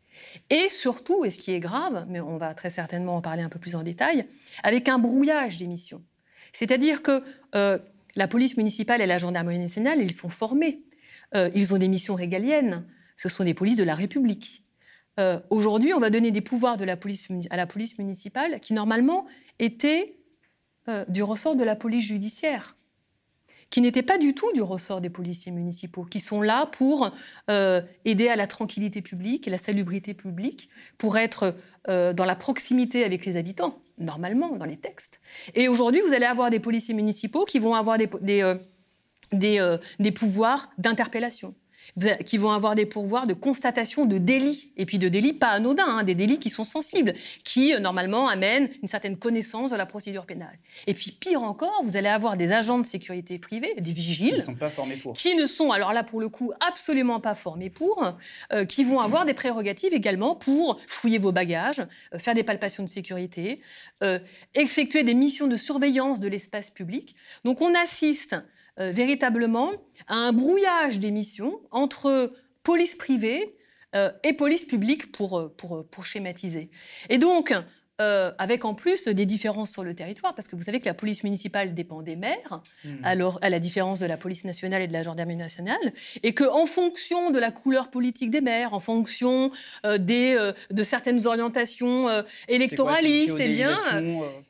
Et 0.49 0.69
surtout, 0.69 1.25
et 1.25 1.31
ce 1.31 1.39
qui 1.41 1.51
est 1.51 1.59
grave, 1.59 2.07
mais 2.09 2.21
on 2.21 2.37
va 2.37 2.55
très 2.55 2.71
certainement 2.71 3.17
en 3.17 3.21
parler 3.21 3.43
un 3.43 3.49
peu 3.49 3.59
plus 3.59 3.75
en 3.75 3.83
détail, 3.83 4.27
avec 4.63 4.89
un 4.89 5.01
brouillage 5.01 5.59
des 5.59 5.67
missions. 5.67 6.05
C'est-à-dire 6.53 7.03
que 7.03 7.25
la 7.53 8.29
police 8.29 8.57
municipale 8.57 9.01
et 9.01 9.07
la 9.07 9.19
gendarmerie 9.19 9.59
nationale, 9.59 10.01
ils 10.01 10.13
sont 10.13 10.29
formés. 10.29 10.79
ils 11.35 11.75
ont 11.75 11.79
des 11.79 11.89
missions 11.89 12.15
régaliennes. 12.15 12.85
Ce 13.17 13.29
sont 13.29 13.43
des 13.43 13.55
polices 13.55 13.77
de 13.77 13.83
la 13.83 13.97
République. 13.97 14.63
Euh, 15.19 15.41
aujourd'hui, 15.51 15.93
on 15.93 15.99
va 15.99 16.11
donner 16.11 16.31
des 16.31 16.41
pouvoirs 16.41 16.77
à 16.81 16.87
la 16.87 16.97
police 17.67 17.99
municipale 17.99 18.61
qui, 18.61 18.73
normalement, 18.73 19.27
étaient 19.59 20.15
euh, 20.89 21.05
du 21.09 21.23
ressort 21.23 21.57
de 21.57 21.65
la 21.65 21.75
police 21.75 22.07
judiciaire, 22.07 22.77
qui 23.71 23.81
n'étaient 23.81 24.03
pas 24.03 24.19
du 24.19 24.35
tout 24.35 24.51
du 24.53 24.63
ressort 24.63 25.01
des 25.01 25.11
policiers 25.11 25.53
municipaux, 25.53 26.05
qui 26.05 26.21
sont 26.21 26.43
là 26.43 26.67
pour 26.67 27.11
euh, 27.51 27.83
aider 28.05 28.29
à 28.29 28.37
la 28.37 28.47
tranquillité 28.47 29.03
publique 29.03 29.47
et 29.47 29.51
la 29.51 29.59
salubrité 29.59 30.15
publique, 30.15 30.69
pour 30.97 31.19
être 31.19 31.55
dans 31.87 32.27
la 32.27 32.37
proximité 32.37 33.03
avec 33.03 33.25
les 33.25 33.37
habitants, 33.39 33.81
normalement, 33.97 34.51
dans 34.57 34.67
les 34.67 34.77
textes. 34.77 35.21
Et 35.55 35.69
aujourd'hui, 35.69 36.03
vous 36.07 36.13
allez 36.13 36.27
avoir 36.27 36.51
des 36.51 36.61
policiers 36.61 36.93
municipaux 36.93 37.47
qui 37.47 37.59
vont 37.59 37.75
avoir 37.75 37.97
des, 37.97 38.11
des 39.33 40.13
pouvoirs 40.13 40.69
d'interpellation 40.77 41.55
qui 42.25 42.39
vont 42.39 42.51
avoir 42.51 42.75
des 42.75 42.87
pourvoirs 42.87 43.27
de 43.27 43.35
constatation 43.35 44.07
de 44.07 44.19
délits, 44.19 44.71
et 44.77 44.87
puis 44.87 44.99
de 44.99 45.09
délits 45.09 45.33
pas 45.33 45.49
anodins, 45.49 45.85
hein, 45.87 46.03
des 46.03 46.15
délits 46.15 46.39
qui 46.39 46.51
sont 46.51 46.65
sensibles, 46.65 47.15
qui 47.45 47.75
euh, 47.75 47.81
normalement 47.81 48.29
amènent 48.29 48.69
une 48.83 48.89
certaine 48.89 49.17
connaissance 49.17 49.71
de 49.71 49.77
la 49.77 49.87
procédure 49.87 50.27
pénale. 50.27 50.59
Et 50.87 50.95
puis 50.95 51.13
pire 51.13 51.43
encore, 51.43 51.81
vous 51.83 51.97
allez 51.97 52.09
avoir 52.09 52.37
des 52.37 52.53
agents 52.53 52.79
de 52.79 52.87
sécurité 52.87 53.39
privée, 53.39 53.75
des 53.79 53.93
vigiles, 53.93 54.31
qui 54.31 54.37
ne 54.37 54.43
sont 54.43 54.55
pas 54.55 54.71
formés 54.71 54.97
pour, 54.97 55.15
qui 55.15 55.35
ne 55.35 55.47
sont 55.47 55.71
alors 55.71 55.93
là 55.93 56.05
pour 56.05 56.21
le 56.21 56.29
coup 56.29 56.53
absolument 56.67 57.21
pas 57.21 57.35
formés 57.35 57.71
pour, 57.71 58.13
euh, 58.53 58.65
qui 58.65 58.85
vont 58.85 59.01
avoir 59.01 59.25
des 59.25 59.35
prérogatives 59.35 59.95
également 59.95 60.35
pour 60.35 60.81
fouiller 60.87 61.19
vos 61.19 61.33
bagages, 61.33 61.81
euh, 62.15 62.19
faire 62.19 62.35
des 62.35 62.45
palpations 62.45 62.83
de 62.83 62.89
sécurité, 62.89 63.61
effectuer 64.55 65.03
des 65.03 65.15
missions 65.15 65.47
de 65.47 65.57
surveillance 65.57 66.21
de 66.21 66.29
l'espace 66.29 66.71
public. 66.71 67.17
Donc 67.45 67.61
on 67.61 67.75
assiste 67.75 68.37
euh, 68.81 68.91
véritablement 68.91 69.71
à 70.07 70.15
un 70.15 70.33
brouillage 70.33 70.99
des 70.99 71.11
missions 71.11 71.61
entre 71.71 72.33
police 72.63 72.95
privée 72.95 73.55
euh, 73.95 74.11
et 74.23 74.33
police 74.33 74.65
publique 74.65 75.13
pour, 75.13 75.39
euh, 75.39 75.55
pour, 75.57 75.87
pour 75.87 76.05
schématiser. 76.05 76.71
Et 77.09 77.19
donc, 77.19 77.55
euh, 78.01 78.31
avec 78.39 78.65
en 78.65 78.75
plus 78.75 79.09
des 79.09 79.27
différences 79.27 79.73
sur 79.73 79.83
le 79.83 79.93
territoire, 79.93 80.33
parce 80.33 80.47
que 80.47 80.55
vous 80.55 80.63
savez 80.63 80.79
que 80.79 80.87
la 80.87 80.95
police 80.95 81.25
municipale 81.25 81.75
dépend 81.75 82.01
des 82.01 82.15
maires, 82.15 82.63
hmm. 82.85 82.91
alors 83.03 83.41
à 83.43 83.51
la 83.51 83.59
différence 83.59 83.99
de 83.99 84.07
la 84.07 84.17
police 84.17 84.45
nationale 84.45 84.83
et 84.83 84.87
de 84.87 84.93
la 84.93 85.03
gendarmerie 85.03 85.35
nationale, 85.35 85.77
et 86.23 86.33
qu'en 86.33 86.67
fonction 86.67 87.33
de 87.33 87.41
la 87.41 87.51
couleur 87.51 87.91
politique 87.91 88.31
des 88.31 88.41
maires, 88.41 88.73
en 88.73 88.79
fonction 88.79 89.51
euh, 89.85 89.99
des, 89.99 90.37
euh, 90.39 90.53
de 90.71 90.85
certaines 90.85 91.27
orientations 91.27 92.07
électoralistes, 92.47 93.35
eh 93.41 93.49
bien, 93.49 93.77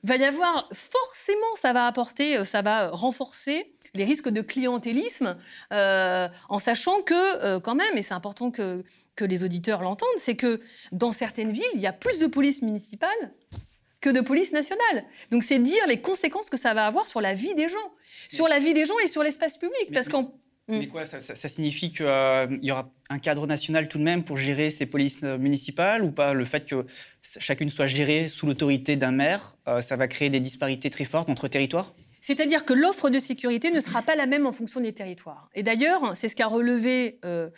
va 0.04 0.16
y 0.16 0.24
avoir 0.24 0.68
forcément, 0.74 1.54
ça 1.54 1.72
va 1.72 1.86
apporter, 1.86 2.44
ça 2.44 2.60
va 2.60 2.90
renforcer 2.90 3.72
les 3.94 4.04
risques 4.04 4.28
de 4.28 4.40
clientélisme, 4.40 5.36
en 5.70 6.58
sachant 6.58 7.02
que, 7.02 7.58
quand 7.58 7.74
même, 7.74 7.96
et 7.96 8.02
c'est 8.02 8.14
important 8.14 8.50
que, 8.50 8.84
que 9.16 9.24
les 9.24 9.44
auditeurs 9.44 9.82
l'entendent, 9.82 10.08
c'est 10.16 10.36
que 10.36 10.60
dans 10.92 11.12
certaines 11.12 11.52
villes, 11.52 11.64
il 11.74 11.80
y 11.80 11.86
a 11.86 11.92
plus 11.92 12.18
de 12.18 12.26
police 12.26 12.62
municipale 12.62 13.32
que 14.00 14.10
de 14.10 14.20
police 14.20 14.52
nationale. 14.52 15.04
Donc 15.30 15.42
c'est 15.42 15.58
dire 15.58 15.86
les 15.88 16.00
conséquences 16.00 16.50
que 16.50 16.56
ça 16.56 16.72
va 16.74 16.86
avoir 16.86 17.06
sur 17.06 17.20
la 17.20 17.34
vie 17.34 17.54
des 17.54 17.68
gens, 17.68 17.92
sur 18.28 18.48
la 18.48 18.58
vie 18.58 18.74
des 18.74 18.84
gens 18.84 18.98
et 19.02 19.06
sur 19.06 19.22
l'espace 19.22 19.58
public. 19.58 19.92
parce 19.92 20.08
qu'en 20.08 20.32
mais 20.70 20.80
hmm. 20.80 20.88
quoi, 20.88 21.04
ça, 21.06 21.48
signifie 21.48 21.90
qu'il 21.90 22.04
euh, 22.04 22.46
y 22.60 22.70
aura 22.70 22.90
un 23.08 23.18
cadre 23.18 23.46
national 23.46 23.88
tout 23.88 23.96
de 23.96 24.02
même 24.02 24.22
pour 24.22 24.36
gérer 24.36 24.70
ces 24.70 24.84
polices 24.84 25.20
euh, 25.24 25.38
municipales 25.38 26.04
ou 26.04 26.10
pas? 26.10 26.34
Le 26.34 26.44
fait 26.44 26.68
que 26.68 26.84
chacune 27.22 27.70
soit 27.70 27.86
gérée 27.86 28.28
sous 28.28 28.44
l'autorité 28.46 28.96
d'un 28.96 29.10
maire, 29.10 29.56
euh, 29.66 29.80
ça 29.80 29.96
va 29.96 30.08
créer 30.08 30.28
des 30.28 30.40
disparités 30.40 30.90
très 30.90 31.06
fortes 31.06 31.30
entre 31.30 31.48
territoires? 31.48 31.94
C'est-à-dire 32.28 32.66
que 32.66 32.74
l'offre 32.74 33.08
de 33.08 33.18
sécurité 33.18 33.70
ne 33.70 33.80
sera 33.80 34.02
pas 34.02 34.14
la 34.14 34.26
même 34.26 34.44
en 34.44 34.52
fonction 34.52 34.80
des 34.80 34.92
territoires. 34.92 35.48
Et 35.54 35.62
d'ailleurs, 35.62 36.14
c'est 36.14 36.28
ce 36.28 36.36
qu'a 36.36 36.46
relevé 36.46 37.18
euh, 37.24 37.48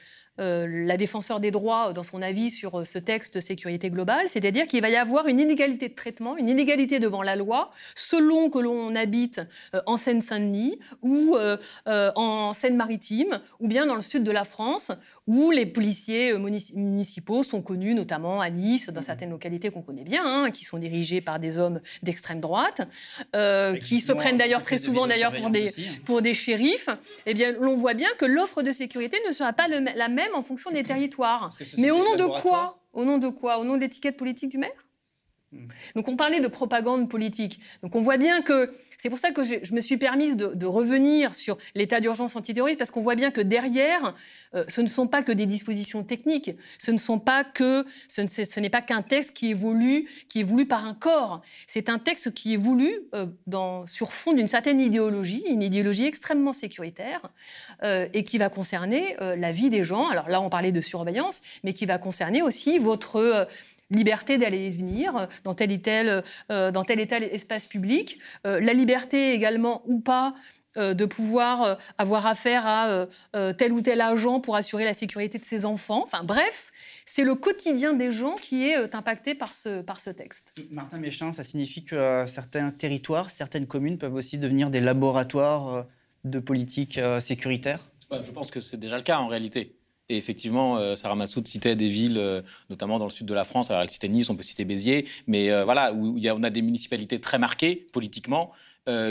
la 0.41 0.97
défenseur 0.97 1.41
des 1.41 1.51
droits 1.51 1.93
dans 1.93 2.03
son 2.03 2.23
avis 2.23 2.51
sur 2.51 2.81
euh, 2.81 2.85
ce 2.85 2.99
texte 2.99 3.41
sécurité 3.41 3.91
globale, 3.91 4.29
c'est-à-dire 4.29 4.67
qu'il 4.67 4.81
va 4.81 4.89
y 4.89 4.97
avoir 4.97 5.27
une 5.27 5.39
inégalité 5.39 5.89
de 5.89 5.95
traitement, 5.95 6.37
une 6.37 6.49
inégalité 6.49 6.99
devant 6.99 7.23
la 7.23 7.37
loi, 7.37 7.71
selon 7.95 8.49
que 8.49 8.59
l'on 8.59 8.95
habite 8.95 9.41
euh, 9.75 9.81
en 9.87 9.97
Seine-Saint-Denis 9.97 10.79
ou 11.03 11.37
en 11.87 12.53
Seine-Maritime, 12.53 13.41
ou 13.61 13.69
bien 13.69 13.87
dans 13.87 13.95
le 13.95 14.01
sud 14.01 14.23
de 14.23 14.31
la 14.31 14.45
France, 14.45 14.93
où 15.27 15.51
les 15.51 15.67
policiers 15.67 16.35
municipaux 16.75 17.43
sont 17.43 17.63
connus, 17.63 17.95
notamment 17.95 18.41
à 18.41 18.51
Nice, 18.51 18.91
dans 18.91 19.03
certaines 19.03 19.31
localités 19.31 19.71
qu'on 19.71 19.83
connaît 19.83 20.05
bien, 20.05 20.23
hein, 20.25 20.51
qui 20.51 20.65
sont 20.65 20.79
dirigés 20.79 21.21
par 21.21 21.39
des 21.39 21.59
hommes 21.59 21.81
d'extrême 22.03 22.41
droite, 22.41 22.89
qui 23.81 24.01
se 24.01 24.13
prennent 24.13 24.39
d'ailleurs 24.39 24.63
très 24.63 24.79
souvent 24.79 25.07
d'ailleurs 25.07 25.33
pour 25.33 25.51
des, 25.51 25.69
hein. 25.69 25.83
pour 26.05 26.23
des 26.23 26.35
shérifs. 26.35 26.89
Eh 27.27 27.35
bien, 27.35 27.53
l'on 27.61 27.75
voit 27.75 27.95
bien 27.95 28.09
que 28.19 28.25
l'offre 28.25 28.63
de 28.63 28.73
sécurité 28.73 29.19
ne 29.27 29.33
sera 29.33 29.53
pas 29.53 29.69
la 29.69 30.09
même 30.09 30.30
en 30.35 30.43
fonction 30.43 30.71
des 30.71 30.83
territoires. 30.83 31.51
Mais 31.79 31.91
au 31.91 31.99
nom 31.99 32.17
de 32.17 32.41
quoi? 32.41 32.83
Au 32.93 33.05
nom 33.05 33.19
de 33.19 33.29
quoi? 33.29 33.59
Au 33.59 33.65
nom 33.65 33.77
de 33.77 33.81
l'étiquette 33.81 34.17
politique 34.17 34.51
du 34.51 34.59
maire? 34.59 34.87
Donc 35.97 36.09
on 36.09 36.17
parlait 36.17 36.41
de 36.41 36.49
propagande 36.49 37.09
politique. 37.09 37.61
Donc 37.83 37.97
on 37.97 38.01
voit 38.01 38.17
bien 38.17 38.41
que 38.43 38.73
c'est 38.99 39.09
pour 39.09 39.19
ça 39.19 39.31
que 39.31 39.43
je, 39.43 39.75
me 39.75 39.81
suis 39.81 39.97
permise 39.97 40.37
de, 40.37 40.67
revenir 40.67 41.35
sur 41.35 41.57
l'état 41.75 42.01
d'urgence 42.01 42.37
antiterroriste, 42.37 42.79
parce 42.79 42.91
qu'on 42.91 43.01
voit 43.01 43.15
bien 43.15 43.31
que 43.31 43.41
derrière, 43.41 44.15
euh, 44.55 44.65
ce 44.69 44.83
ne 44.83 44.87
sont 44.87 45.07
pas 45.07 45.23
que 45.23 45.33
des 45.33 45.47
dispositions 45.47 46.05
techniques, 46.05 46.51
ce 46.79 46.91
ne 46.91 46.99
sont 46.99 47.19
pas 47.19 47.43
que, 47.43 47.87
ce, 48.09 48.61
n'est 48.61 48.69
pas 48.69 48.83
qu'un 48.83 49.01
texte 49.01 49.33
qui 49.33 49.55
voulu, 49.55 50.07
qui 50.29 50.41
est 50.41 50.43
voulu 50.43 50.67
par 50.67 50.85
un 50.85 50.93
corps. 50.93 51.41
C'est 51.67 51.89
un 51.89 51.99
texte 51.99 52.35
qui 52.35 52.53
est 52.55 52.59
voulu 52.59 52.93
euh, 53.15 53.27
sur 53.87 54.13
fond 54.13 54.35
d'une 54.35 54.47
certaine 54.47 54.81
idéologie, 54.81 55.45
une 55.49 55.63
idéologie 55.63 56.05
extrêmement 56.05 56.53
sécuritaire, 56.53 57.23
euh, 57.83 58.07
et 58.13 58.23
qui 58.23 58.37
va 58.37 58.51
concerner 58.51 59.17
la 59.19 59.51
vie 59.51 59.71
des 59.71 59.83
gens. 59.83 60.09
Alors 60.09 60.29
là, 60.29 60.43
on 60.43 60.51
parlait 60.51 60.73
de 60.73 60.81
surveillance, 60.83 61.41
mais 61.65 61.73
qui 61.73 61.87
va 61.87 61.97
concerner 61.97 62.43
aussi 62.43 62.79
votre 62.79 63.49
liberté 63.91 64.39
d'aller 64.39 64.67
et 64.67 64.71
venir 64.71 65.29
dans 65.45 65.55
tel, 65.55 65.73
et 65.73 65.81
tel, 65.81 66.23
euh, 66.51 66.71
dans 66.71 66.85
tel 66.85 67.01
et 67.01 67.07
tel 67.07 67.25
espace 67.25 67.67
public, 67.67 68.19
euh, 68.47 68.61
la 68.61 68.73
liberté 68.73 69.33
également 69.33 69.83
ou 69.87 70.01
pas 70.01 70.35
euh, 70.77 70.95
de 70.95 71.05
pouvoir 71.05 71.79
avoir 71.99 72.27
affaire 72.27 72.67
à 72.67 73.07
tel 73.59 73.73
ou 73.73 73.81
tel 73.83 74.01
agent 74.01 74.41
pour 74.41 74.55
assurer 74.55 74.85
la 74.85 74.95
sécurité 74.95 75.39
de 75.39 75.45
ses 75.45 75.65
enfants. 75.65 76.03
Enfin 76.05 76.23
bref, 76.23 76.71
c'est 77.05 77.25
le 77.25 77.35
quotidien 77.35 77.93
des 77.93 78.13
gens 78.13 78.37
qui 78.37 78.69
est 78.69 78.95
impacté 78.95 79.35
par 79.35 79.53
ce, 79.53 79.83
par 79.83 79.99
ce 79.99 80.11
texte. 80.11 80.55
Martin 80.71 80.99
Méchin, 80.99 81.33
ça 81.33 81.43
signifie 81.43 81.85
que 81.85 82.25
certains 82.29 82.71
territoires, 82.71 83.31
certaines 83.31 83.67
communes 83.67 83.99
peuvent 83.99 84.15
aussi 84.15 84.39
devenir 84.39 84.71
des 84.71 84.81
laboratoires 84.81 85.87
de 86.25 86.39
politique 86.39 87.01
sécuritaire? 87.19 87.81
Je 88.23 88.31
pense 88.31 88.51
que 88.51 88.61
c'est 88.61 88.77
déjà 88.77 88.97
le 88.97 89.03
cas 89.03 89.19
en 89.19 89.27
réalité. 89.27 89.80
Et 90.11 90.17
effectivement, 90.17 90.77
euh, 90.77 90.97
Sarah 90.97 91.15
Massoud 91.15 91.47
citait 91.47 91.77
des 91.77 91.89
villes, 91.89 92.19
euh, 92.19 92.43
notamment 92.69 92.99
dans 92.99 93.05
le 93.05 93.13
sud 93.13 93.27
de 93.27 93.35
la 93.35 93.45
France. 93.45 93.71
Alors, 93.71 93.81
elle 93.83 93.91
citait 93.91 94.09
Nice, 94.09 94.29
on 94.29 94.35
peut 94.35 94.43
citer 94.43 94.65
Béziers, 94.65 95.07
mais 95.29 95.53
euh, 95.53 95.65
voilà, 95.65 95.93
où 95.93 96.19
y 96.19 96.29
on 96.33 96.43
a 96.43 96.51
des 96.51 96.63
municipalités 96.63 97.21
très 97.21 97.39
marquées 97.39 97.87
politiquement. 97.93 98.53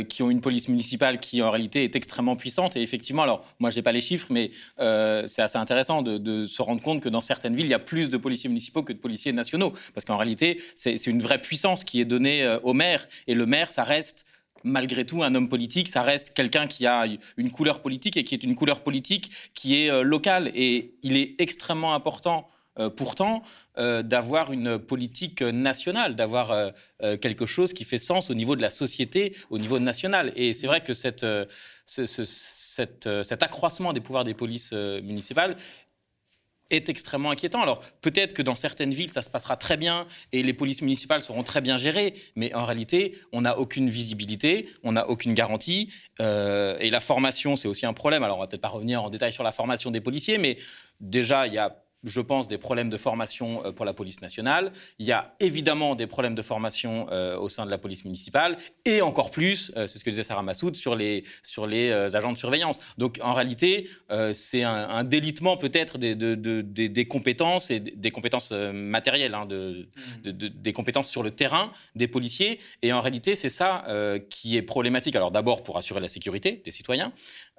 qui 0.10 0.24
ont 0.24 0.30
une 0.30 0.42
police 0.42 0.68
municipale 0.68 1.22
qui 1.22 1.42
en 1.42 1.52
réalité 1.52 1.86
est 1.86 1.96
extrêmement 1.96 2.36
puissante. 2.36 2.76
Et 2.76 2.82
effectivement, 2.82 3.24
alors 3.24 3.46
moi 3.60 3.70
je 3.70 3.78
n'ai 3.78 3.82
pas 3.82 3.94
les 3.94 4.02
chiffres, 4.02 4.28
mais 4.30 4.52
c'est 4.78 5.42
assez 5.42 5.58
intéressant 5.58 6.02
de, 6.02 6.46
se 6.46 6.62
rendre 6.62 6.84
compte 6.84 7.00
que 7.02 7.08
dans 7.08 7.22
certaines 7.22 7.56
villes, 7.56 7.68
il 7.68 7.76
y 7.78 7.82
a 7.84 7.86
plus 7.94 8.10
de 8.10 8.18
policiers 8.18 8.50
municipaux 8.50 8.84
que 8.84 8.92
de 8.92 8.98
policiers 8.98 9.32
nationaux. 9.32 9.72
Parce 9.94 10.04
qu'en 10.06 10.18
réalité, 10.18 10.62
c'est 10.76 11.08
une 11.08 11.22
vraie 11.22 11.40
puissance 11.40 11.86
qui 11.86 12.02
est 12.02 12.06
donnée 12.06 12.58
au 12.64 12.74
maire. 12.74 13.08
Et 13.28 13.36
le 13.36 13.46
maire, 13.46 13.72
ça 13.72 13.86
reste 13.86 14.26
malgré 14.64 15.06
tout, 15.06 15.24
un 15.24 15.36
homme 15.36 15.50
politique, 15.50 15.90
ça 15.90 16.02
reste 16.02 16.34
quelqu'un 16.34 16.68
qui 16.68 16.86
a 16.88 17.06
une 17.38 17.52
couleur 17.52 17.82
politique 17.82 18.18
et 18.18 18.24
qui 18.24 18.36
est 18.36 18.44
une 18.44 18.56
couleur 18.56 18.82
politique 18.82 19.32
qui 19.54 19.84
est 19.84 19.90
euh, 19.90 20.04
locale. 20.04 20.52
Et 20.56 20.96
il 21.04 21.18
est 21.18 21.40
extrêmement 21.40 21.94
important, 21.94 22.48
euh, 22.80 22.90
pourtant, 22.90 23.44
euh, 23.78 24.02
d'avoir 24.04 24.52
une 24.52 24.78
politique 24.80 25.42
nationale, 25.42 26.16
d'avoir 26.16 26.72
quelque 27.22 27.46
chose 27.46 27.74
qui 27.74 27.84
fait 27.84 27.98
sens 27.98 28.30
au 28.30 28.34
niveau 28.34 28.56
de 28.56 28.62
la 28.62 28.70
société, 28.70 29.36
au 29.50 29.58
niveau 29.58 29.80
national. 29.80 30.32
Et 30.36 30.54
c'est 30.54 30.68
vrai 30.68 30.82
que 30.82 30.94
cet 30.94 31.24
accroissement 33.42 33.94
des 33.94 34.02
pouvoirs 34.02 34.24
des 34.24 34.34
polices 34.34 34.74
municipales 34.74 35.56
est 36.70 36.90
extrêmement 36.90 37.32
inquiétant. 37.32 37.62
Alors 37.62 37.84
peut-être 38.02 38.34
que 38.34 38.42
dans 38.42 38.56
certaines 38.56 38.92
villes, 38.92 39.10
ça 39.10 39.22
se 39.22 39.30
passera 39.30 39.58
très 39.58 39.78
bien 39.78 40.08
et 40.32 40.44
les 40.44 40.54
polices 40.54 40.82
municipales 40.82 41.22
seront 41.22 41.44
très 41.44 41.62
bien 41.62 41.78
gérées, 41.78 42.14
mais 42.36 42.54
en 42.54 42.66
réalité, 42.66 43.18
on 43.32 43.42
n'a 43.42 43.58
aucune 43.58 43.90
visibilité, 43.90 44.70
on 44.84 44.94
n'a 44.94 45.10
aucune 45.10 45.34
garantie. 45.34 45.92
Euh, 46.20 46.78
et 46.80 46.90
la 46.90 47.00
formation, 47.00 47.56
c'est 47.56 47.68
aussi 47.68 47.86
un 47.86 47.94
problème. 47.94 48.24
Alors 48.24 48.38
on 48.38 48.42
va 48.42 48.48
peut-être 48.48 48.62
pas 48.62 48.70
revenir 48.70 49.04
en 49.04 49.10
détail 49.10 49.34
sur 49.34 49.44
la 49.44 49.52
formation 49.52 49.92
des 49.92 50.02
policiers, 50.02 50.38
mais 50.38 50.58
déjà, 51.00 51.48
il 51.48 51.54
y 51.54 51.58
a 51.58 51.84
je 52.04 52.22
pense, 52.22 52.48
des 52.48 52.58
problèmes 52.58 52.90
de 52.90 52.98
formation 52.98 53.66
euh, 53.66 53.72
pour 53.72 53.86
la 53.86 53.94
police 53.94 54.22
nationale. 54.22 54.72
Il 55.00 55.06
y 55.06 55.12
a 55.12 55.36
évidemment 55.40 55.96
des 55.96 56.08
problèmes 56.08 56.36
de 56.36 56.42
formation 56.42 57.08
euh, 57.12 57.38
au 57.38 57.50
sein 57.50 57.66
de 57.66 57.72
la 57.72 57.78
police 57.78 58.06
municipale 58.06 58.58
et 58.86 59.02
encore 59.02 59.32
plus, 59.32 59.72
euh, 59.76 59.88
c'est 59.88 60.00
ce 60.00 60.04
que 60.04 60.10
disait 60.10 60.24
Sarah 60.24 60.42
Massoud, 60.42 60.76
sur 60.76 60.96
les, 60.96 61.24
sur 61.44 61.68
les 61.68 61.92
agents 61.92 62.32
de 62.32 62.38
surveillance. 62.38 62.80
Donc 62.98 63.20
en 63.22 63.34
réalité, 63.34 63.90
c'est 64.34 64.64
un, 64.64 65.04
délitement 65.04 65.58
peut-être 65.58 65.98
des, 65.98 66.16
des, 66.16 67.08
compétences 67.08 67.72
et 67.72 67.80
des 67.80 68.12
compétences 68.12 68.52
matérielles, 68.52 69.34
hein, 69.34 69.46
mmh. 69.46 70.32
des 70.32 70.74
compétences 70.74 71.10
sur 71.10 71.24
le 71.24 71.32
terrain 71.32 71.72
des 71.96 72.08
policiers. 72.08 72.60
Et 72.82 72.94
en 72.94 73.02
réalité, 73.02 73.36
c'est 73.36 73.50
ça 73.50 73.86
qui 74.30 74.58
est 74.58 74.62
problématique. 74.62 75.16
Alors 75.16 75.32
d'abord 75.32 75.64
pour 75.64 75.78
assurer 75.78 76.00
la 76.00 76.10
sécurité 76.10 76.62
des 76.64 76.72
citoyens, 76.72 77.12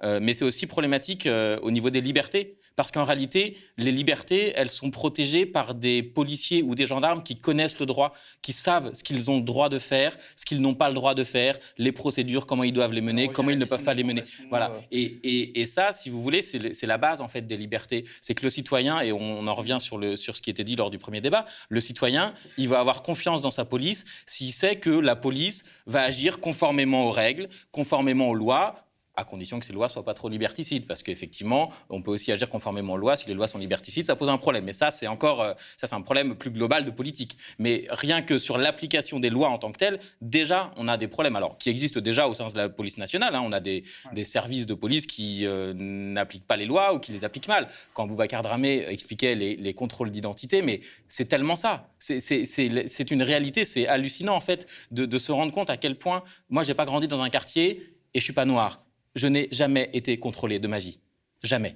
mais 0.03 0.33
c'est 0.33 0.45
aussi 0.45 0.67
problématique 0.67 1.27
au 1.61 1.71
niveau 1.71 1.89
des 1.89 2.01
libertés. 2.01 2.57
Parce 2.75 2.91
qu'en 2.91 3.03
réalité, 3.03 3.57
les 3.77 3.91
libertés, 3.91 4.53
elles 4.55 4.69
sont 4.69 4.91
protégées 4.91 5.45
par 5.45 5.75
des 5.75 6.01
policiers 6.01 6.63
ou 6.63 6.73
des 6.73 6.85
gendarmes 6.85 7.21
qui 7.21 7.39
connaissent 7.39 7.79
le 7.79 7.85
droit, 7.85 8.13
qui 8.41 8.53
savent 8.53 8.91
ce 8.93 9.03
qu'ils 9.03 9.29
ont 9.29 9.37
le 9.37 9.43
droit 9.43 9.69
de 9.69 9.77
faire, 9.77 10.17
ce 10.35 10.45
qu'ils 10.45 10.61
n'ont 10.61 10.73
pas 10.73 10.87
le 10.87 10.95
droit 10.95 11.13
de 11.13 11.23
faire, 11.23 11.57
les 11.77 11.91
procédures, 11.91 12.45
comment 12.45 12.63
ils 12.63 12.73
doivent 12.73 12.93
les 12.93 13.01
mener, 13.01 13.27
comment 13.27 13.51
ils 13.51 13.59
ne 13.59 13.65
peuvent 13.65 13.83
pas 13.83 13.93
les 13.93 14.03
mener. 14.03 14.23
Voilà. 14.49 14.71
Euh. 14.71 14.79
Et, 14.91 15.61
et, 15.61 15.65
ça, 15.65 15.91
si 15.91 16.09
vous 16.09 16.21
voulez, 16.21 16.41
c'est 16.41 16.87
la 16.87 16.97
base 16.97 17.21
en 17.21 17.27
fait 17.27 17.41
des 17.41 17.57
libertés. 17.57 18.05
C'est 18.21 18.35
que 18.35 18.43
le 18.43 18.49
citoyen, 18.49 19.01
et 19.01 19.11
on 19.11 19.47
en 19.47 19.55
revient 19.55 19.77
sur, 19.79 19.97
le, 19.97 20.15
sur 20.15 20.35
ce 20.35 20.41
qui 20.41 20.49
était 20.49 20.63
dit 20.63 20.75
lors 20.75 20.89
du 20.89 20.97
premier 20.97 21.21
débat, 21.21 21.45
le 21.69 21.79
citoyen, 21.79 22.33
il 22.57 22.69
va 22.69 22.79
avoir 22.79 23.03
confiance 23.03 23.41
dans 23.41 23.51
sa 23.51 23.65
police 23.65 24.05
s'il 24.25 24.53
sait 24.53 24.77
que 24.77 24.89
la 24.89 25.15
police 25.15 25.65
va 25.87 26.01
agir 26.01 26.39
conformément 26.39 27.05
aux 27.07 27.11
règles, 27.11 27.49
conformément 27.71 28.29
aux 28.29 28.35
lois, 28.35 28.90
à 29.15 29.23
condition 29.23 29.59
que 29.59 29.65
ces 29.65 29.73
lois 29.73 29.89
soient 29.89 30.05
pas 30.05 30.13
trop 30.13 30.29
liberticides, 30.29 30.87
parce 30.87 31.03
qu'effectivement, 31.03 31.71
on 31.89 32.01
peut 32.01 32.11
aussi 32.11 32.31
agir 32.31 32.49
conformément 32.49 32.93
aux 32.93 32.97
lois. 32.97 33.17
Si 33.17 33.27
les 33.27 33.33
lois 33.33 33.47
sont 33.47 33.57
liberticides, 33.57 34.05
ça 34.05 34.15
pose 34.15 34.29
un 34.29 34.37
problème. 34.37 34.63
Mais 34.63 34.73
ça, 34.73 34.91
c'est 34.91 35.07
encore, 35.07 35.41
euh, 35.41 35.53
ça, 35.77 35.87
c'est 35.87 35.95
un 35.95 36.01
problème 36.01 36.35
plus 36.35 36.51
global 36.51 36.85
de 36.85 36.91
politique. 36.91 37.37
Mais 37.59 37.85
rien 37.89 38.21
que 38.21 38.37
sur 38.37 38.57
l'application 38.57 39.19
des 39.19 39.29
lois 39.29 39.49
en 39.49 39.57
tant 39.57 39.71
que 39.71 39.77
telles, 39.77 39.99
déjà, 40.21 40.71
on 40.77 40.87
a 40.87 40.97
des 40.97 41.07
problèmes. 41.07 41.35
Alors, 41.35 41.57
qui 41.57 41.69
existent 41.69 41.99
déjà 41.99 42.27
au 42.27 42.33
sein 42.33 42.47
de 42.47 42.57
la 42.57 42.69
police 42.69 42.97
nationale. 42.97 43.35
Hein. 43.35 43.41
On 43.43 43.51
a 43.51 43.59
des, 43.59 43.83
des, 44.13 44.25
services 44.25 44.65
de 44.65 44.73
police 44.73 45.05
qui 45.05 45.45
euh, 45.45 45.73
n'appliquent 45.75 46.47
pas 46.47 46.55
les 46.55 46.65
lois 46.65 46.93
ou 46.93 46.99
qui 46.99 47.11
les 47.11 47.25
appliquent 47.25 47.49
mal. 47.49 47.67
Quand 47.93 48.07
Boubacar 48.07 48.43
Dramé 48.43 48.85
expliquait 48.87 49.35
les, 49.35 49.55
les 49.57 49.73
contrôles 49.73 50.11
d'identité, 50.11 50.61
mais 50.61 50.81
c'est 51.07 51.25
tellement 51.25 51.55
ça. 51.55 51.89
C'est 51.99 53.11
une 53.11 53.23
réalité. 53.23 53.65
C'est 53.65 53.87
hallucinant 53.87 54.35
en 54.35 54.39
fait 54.39 54.67
de, 54.91 55.05
de 55.05 55.17
se 55.17 55.31
rendre 55.31 55.51
compte 55.51 55.69
à 55.69 55.77
quel 55.77 55.97
point. 55.97 56.23
Moi, 56.49 56.63
j'ai 56.63 56.73
pas 56.73 56.85
grandi 56.85 57.07
dans 57.07 57.21
un 57.21 57.29
quartier 57.29 57.95
et 58.13 58.19
je 58.19 58.23
suis 58.23 58.33
pas 58.33 58.45
noir 58.45 58.80
je 59.15 59.27
n'ai 59.27 59.47
jamais 59.51 59.89
été 59.93 60.17
contrôlé 60.17 60.59
de 60.59 60.67
ma 60.67 60.79
vie. 60.79 60.99
Jamais. 61.43 61.75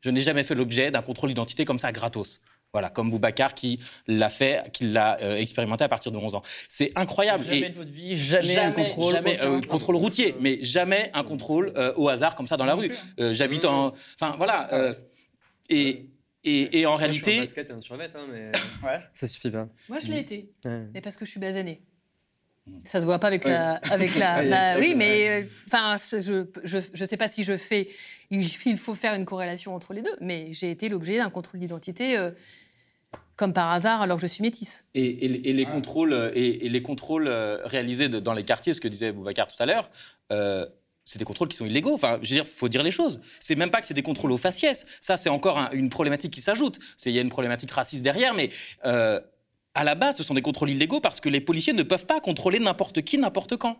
Je 0.00 0.10
n'ai 0.10 0.20
jamais 0.20 0.44
fait 0.44 0.54
l'objet 0.54 0.90
d'un 0.90 1.02
contrôle 1.02 1.30
d'identité 1.30 1.64
comme 1.64 1.78
ça, 1.78 1.92
gratos. 1.92 2.40
Voilà, 2.72 2.90
comme 2.90 3.08
Boubacar 3.08 3.54
qui 3.54 3.78
l'a 4.08 4.30
fait, 4.30 4.70
qui 4.72 4.88
l'a 4.88 5.16
euh, 5.22 5.36
expérimenté 5.36 5.84
à 5.84 5.88
partir 5.88 6.10
de 6.10 6.18
11 6.18 6.34
ans. 6.34 6.42
C'est 6.68 6.90
incroyable. 6.96 7.44
Jamais 7.44 7.70
de 7.70 7.74
votre 7.74 7.90
vie, 7.90 8.16
jamais, 8.16 8.58
un 8.58 8.72
contrôle. 8.72 9.14
Jamais, 9.14 9.40
euh, 9.40 9.60
contrôle 9.60 9.94
routier, 9.94 10.34
mais 10.40 10.58
jamais 10.60 11.08
un 11.14 11.22
contrôle 11.22 11.72
euh, 11.76 11.92
au 11.94 12.08
hasard 12.08 12.34
comme 12.34 12.48
ça 12.48 12.56
dans 12.56 12.64
la 12.64 12.74
rue. 12.74 12.90
J'habite 13.16 13.64
en. 13.64 13.94
Enfin, 14.20 14.34
voilà. 14.36 14.94
et. 15.68 16.10
Et, 16.46 16.80
et, 16.80 16.84
en 16.84 16.96
réalité. 16.96 17.16
Je 17.16 17.24
suis 17.30 17.38
en 17.38 17.42
basket 17.44 17.70
et 17.70 17.72
un 17.72 17.80
survêt, 17.80 18.10
hein, 18.14 18.26
mais 18.30 18.52
ouais. 18.86 18.98
ça 19.14 19.26
suffit 19.26 19.50
pas. 19.50 19.66
Moi, 19.88 19.98
je 20.00 20.08
l'ai 20.08 20.18
été. 20.18 20.52
Mais 20.92 21.00
parce 21.00 21.16
que 21.16 21.24
je 21.24 21.30
suis 21.30 21.40
basanée. 21.40 21.80
Ça 22.84 23.00
se 23.00 23.04
voit 23.04 23.18
pas 23.18 23.26
avec 23.26 23.44
la, 23.44 23.74
avec 23.90 24.16
la. 24.16 24.42
Bah 24.44 24.78
oui, 24.78 24.94
mais 24.96 25.28
euh, 25.28 25.46
enfin, 25.66 25.96
je, 25.98 26.46
je, 26.64 26.78
je 26.92 27.04
sais 27.04 27.16
pas 27.16 27.28
si 27.28 27.44
je 27.44 27.56
fais. 27.56 27.88
Il, 28.30 28.78
faut 28.78 28.94
faire 28.94 29.14
une 29.14 29.26
corrélation 29.26 29.74
entre 29.74 29.92
les 29.92 30.02
deux, 30.02 30.14
mais 30.20 30.48
j'ai 30.52 30.70
été 30.70 30.88
l'objet 30.88 31.18
d'un 31.18 31.30
contrôle 31.30 31.60
d'identité. 31.60 32.16
Euh, 32.16 32.30
comme 33.36 33.52
par 33.52 33.72
hasard, 33.72 34.00
alors 34.00 34.16
que 34.16 34.22
je 34.22 34.28
suis 34.28 34.42
métisse. 34.42 34.84
Et, 34.94 35.24
et, 35.24 35.52
les, 35.52 35.66
contrôles, 35.66 36.32
et, 36.36 36.68
les 36.68 36.82
contrôles 36.82 37.26
euh, 37.26 37.58
réalisés 37.64 38.08
dans 38.08 38.32
les 38.32 38.44
quartiers, 38.44 38.72
ce 38.72 38.80
que 38.80 38.86
disait 38.86 39.10
Boubacar 39.10 39.48
tout 39.48 39.60
à 39.60 39.66
l'heure, 39.66 39.90
c'est 41.04 41.18
des 41.18 41.24
contrôles 41.24 41.48
qui 41.48 41.56
sont 41.56 41.66
illégaux. 41.66 41.94
Enfin, 41.94 42.18
je 42.22 42.28
veux 42.28 42.36
dire, 42.36 42.46
faut 42.46 42.68
dire 42.68 42.84
les 42.84 42.92
choses. 42.92 43.20
C'est 43.40 43.56
même 43.56 43.70
pas 43.70 43.80
que 43.80 43.88
c'est 43.88 43.94
des 43.94 44.02
contrôles 44.02 44.30
aux 44.30 44.36
faciès. 44.36 44.86
Ça, 45.00 45.16
c'est 45.16 45.30
encore 45.30 45.68
une 45.72 45.90
problématique 45.90 46.32
qui 46.32 46.40
s'ajoute. 46.40 46.78
Il 47.04 47.12
y 47.12 47.18
a 47.18 47.22
une 47.22 47.28
problématique 47.28 47.72
raciste 47.72 48.02
derrière, 48.02 48.34
mais 48.34 48.50
à 49.74 49.84
la 49.84 49.94
base, 49.94 50.16
ce 50.16 50.22
sont 50.22 50.34
des 50.34 50.42
contrôles 50.42 50.70
illégaux 50.70 51.00
parce 51.00 51.20
que 51.20 51.28
les 51.28 51.40
policiers 51.40 51.72
ne 51.72 51.82
peuvent 51.82 52.06
pas 52.06 52.20
contrôler 52.20 52.60
n'importe 52.60 53.02
qui, 53.02 53.18
n'importe 53.18 53.56
quand. 53.56 53.78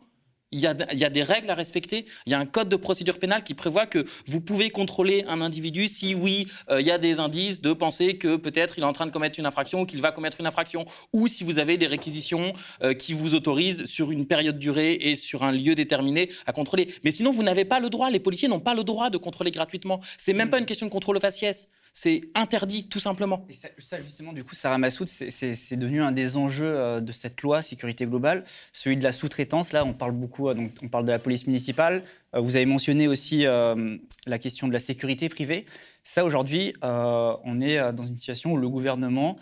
Il 0.53 0.61
y, 0.61 0.67
a, 0.67 0.75
des 0.75 1.23
règles 1.25 1.51
à 1.51 1.55
respecter. 1.55 2.07
Il 2.27 2.31
y 2.31 2.35
a 2.35 2.39
un 2.39 2.47
code 2.47 2.69
de 2.69 2.77
procédure 2.77 3.19
pénale 3.19 3.43
qui 3.43 3.55
prévoit 3.55 3.87
que 3.87 4.05
vous 4.27 4.41
pouvez 4.41 4.71
contrôler 4.71 5.25
un 5.27 5.41
individu 5.41 5.89
si, 5.89 6.15
oui, 6.15 6.47
euh, 6.71 6.81
il 6.81 6.87
y 6.87 6.93
a 6.93 6.99
des 6.99 7.19
indices 7.19 7.61
de 7.61 7.73
penser 7.73 8.19
que 8.19 8.37
peut-être 8.37 8.79
il 8.79 8.83
est 8.83 8.87
en 8.87 8.93
train 8.93 9.07
de 9.07 9.11
commettre 9.11 9.41
une 9.41 9.47
infraction 9.47 9.81
ou 9.81 9.87
qu'il 9.87 10.01
va 10.01 10.13
commettre 10.13 10.39
une 10.39 10.47
infraction, 10.47 10.85
ou 11.13 11.27
si 11.27 11.43
vous 11.43 11.59
avez 11.59 11.77
des 11.77 11.89
réquisitions 11.89 12.53
euh, 12.83 12.95
qui 12.95 13.15
vous 13.15 13.35
autorisent 13.35 13.87
sur 13.87 14.13
une 14.13 14.27
période 14.27 14.59
durée 14.59 14.93
et 14.93 15.17
sur 15.17 15.43
un 15.43 15.51
lieu 15.51 15.75
déterminé 15.75 16.31
à 16.47 16.53
contrôler. 16.53 16.95
Mais 17.03 17.11
sinon, 17.11 17.33
vous 17.33 17.43
n'avez 17.43 17.65
pas 17.65 17.81
le 17.81 17.91
droit. 17.91 18.11
Les 18.11 18.21
policiers 18.21 18.47
n'ont 18.47 18.61
pas 18.61 18.75
le 18.75 18.85
droit 18.85 19.11
de 19.11 19.19
contrôler 19.19 19.51
gratuitement. 19.51 20.01
C'est 20.19 20.35
même 20.35 20.51
pas 20.51 20.61
une 20.61 20.67
question 20.67 20.87
de 20.87 20.93
contrôle 20.93 21.19
faciès. 21.19 21.69
C'est 21.97 22.23
interdit, 22.35 22.89
tout 22.89 22.99
simplement. 22.99 23.47
Et 23.49 23.53
ça, 23.53 24.01
justement, 24.01 24.33
du 24.33 24.43
coup, 24.43 24.57
Sarah 24.57 24.79
Massoud, 24.79 25.07
c'est 25.07 25.77
devenu 25.77 26.03
un 26.03 26.11
des 26.11 26.37
enjeux 26.37 26.67
euh, 26.67 27.01
de 27.01 27.13
cette 27.13 27.41
loi 27.43 27.63
sécurité 27.63 28.05
globale, 28.05 28.43
celui 28.73 28.97
de 28.97 29.05
la 29.05 29.13
sous-traitance. 29.13 29.73
Là, 29.73 29.85
on 29.85 29.93
parle 29.93 30.11
beaucoup, 30.11 30.34
euh, 30.41 30.55
donc, 30.55 30.71
on 30.83 30.89
parle 30.89 31.05
de 31.05 31.11
la 31.11 31.19
police 31.19 31.47
municipale. 31.47 32.03
Euh, 32.35 32.41
vous 32.41 32.57
avez 32.57 32.67
mentionné 32.67 33.09
aussi 33.09 33.45
la 33.45 34.39
question 34.39 34.69
de 34.69 34.73
la 34.73 34.79
sécurité 34.79 35.29
privée. 35.29 35.65
Ça, 36.03 36.25
aujourd'hui, 36.25 36.75
on 36.83 37.61
est 37.61 37.93
dans 37.93 38.05
une 38.05 38.17
situation 38.17 38.53
où 38.53 38.57
le 38.57 38.69
gouvernement 38.69 39.37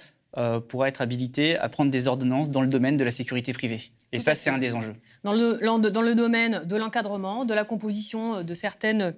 pourra 0.69 0.89
être 0.89 1.01
habilité 1.01 1.57
à 1.59 1.69
prendre 1.69 1.91
des 1.91 2.07
ordonnances 2.07 2.51
dans 2.51 2.63
le 2.63 2.69
domaine 2.69 2.97
de 2.97 3.05
la 3.05 3.11
sécurité 3.11 3.53
privée. 3.53 3.93
Et 4.13 4.21
ça, 4.21 4.35
c'est 4.35 4.51
un 4.51 4.59
des 4.59 4.75
enjeux. 4.75 4.95
Dans 5.25 5.33
le, 5.33 5.91
dans 5.91 6.03
le 6.03 6.15
domaine 6.15 6.65
de 6.65 6.77
l'encadrement, 6.77 7.45
de 7.45 7.55
la 7.55 7.65
composition 7.65 8.43
de 8.43 8.55
certaines 8.55 9.15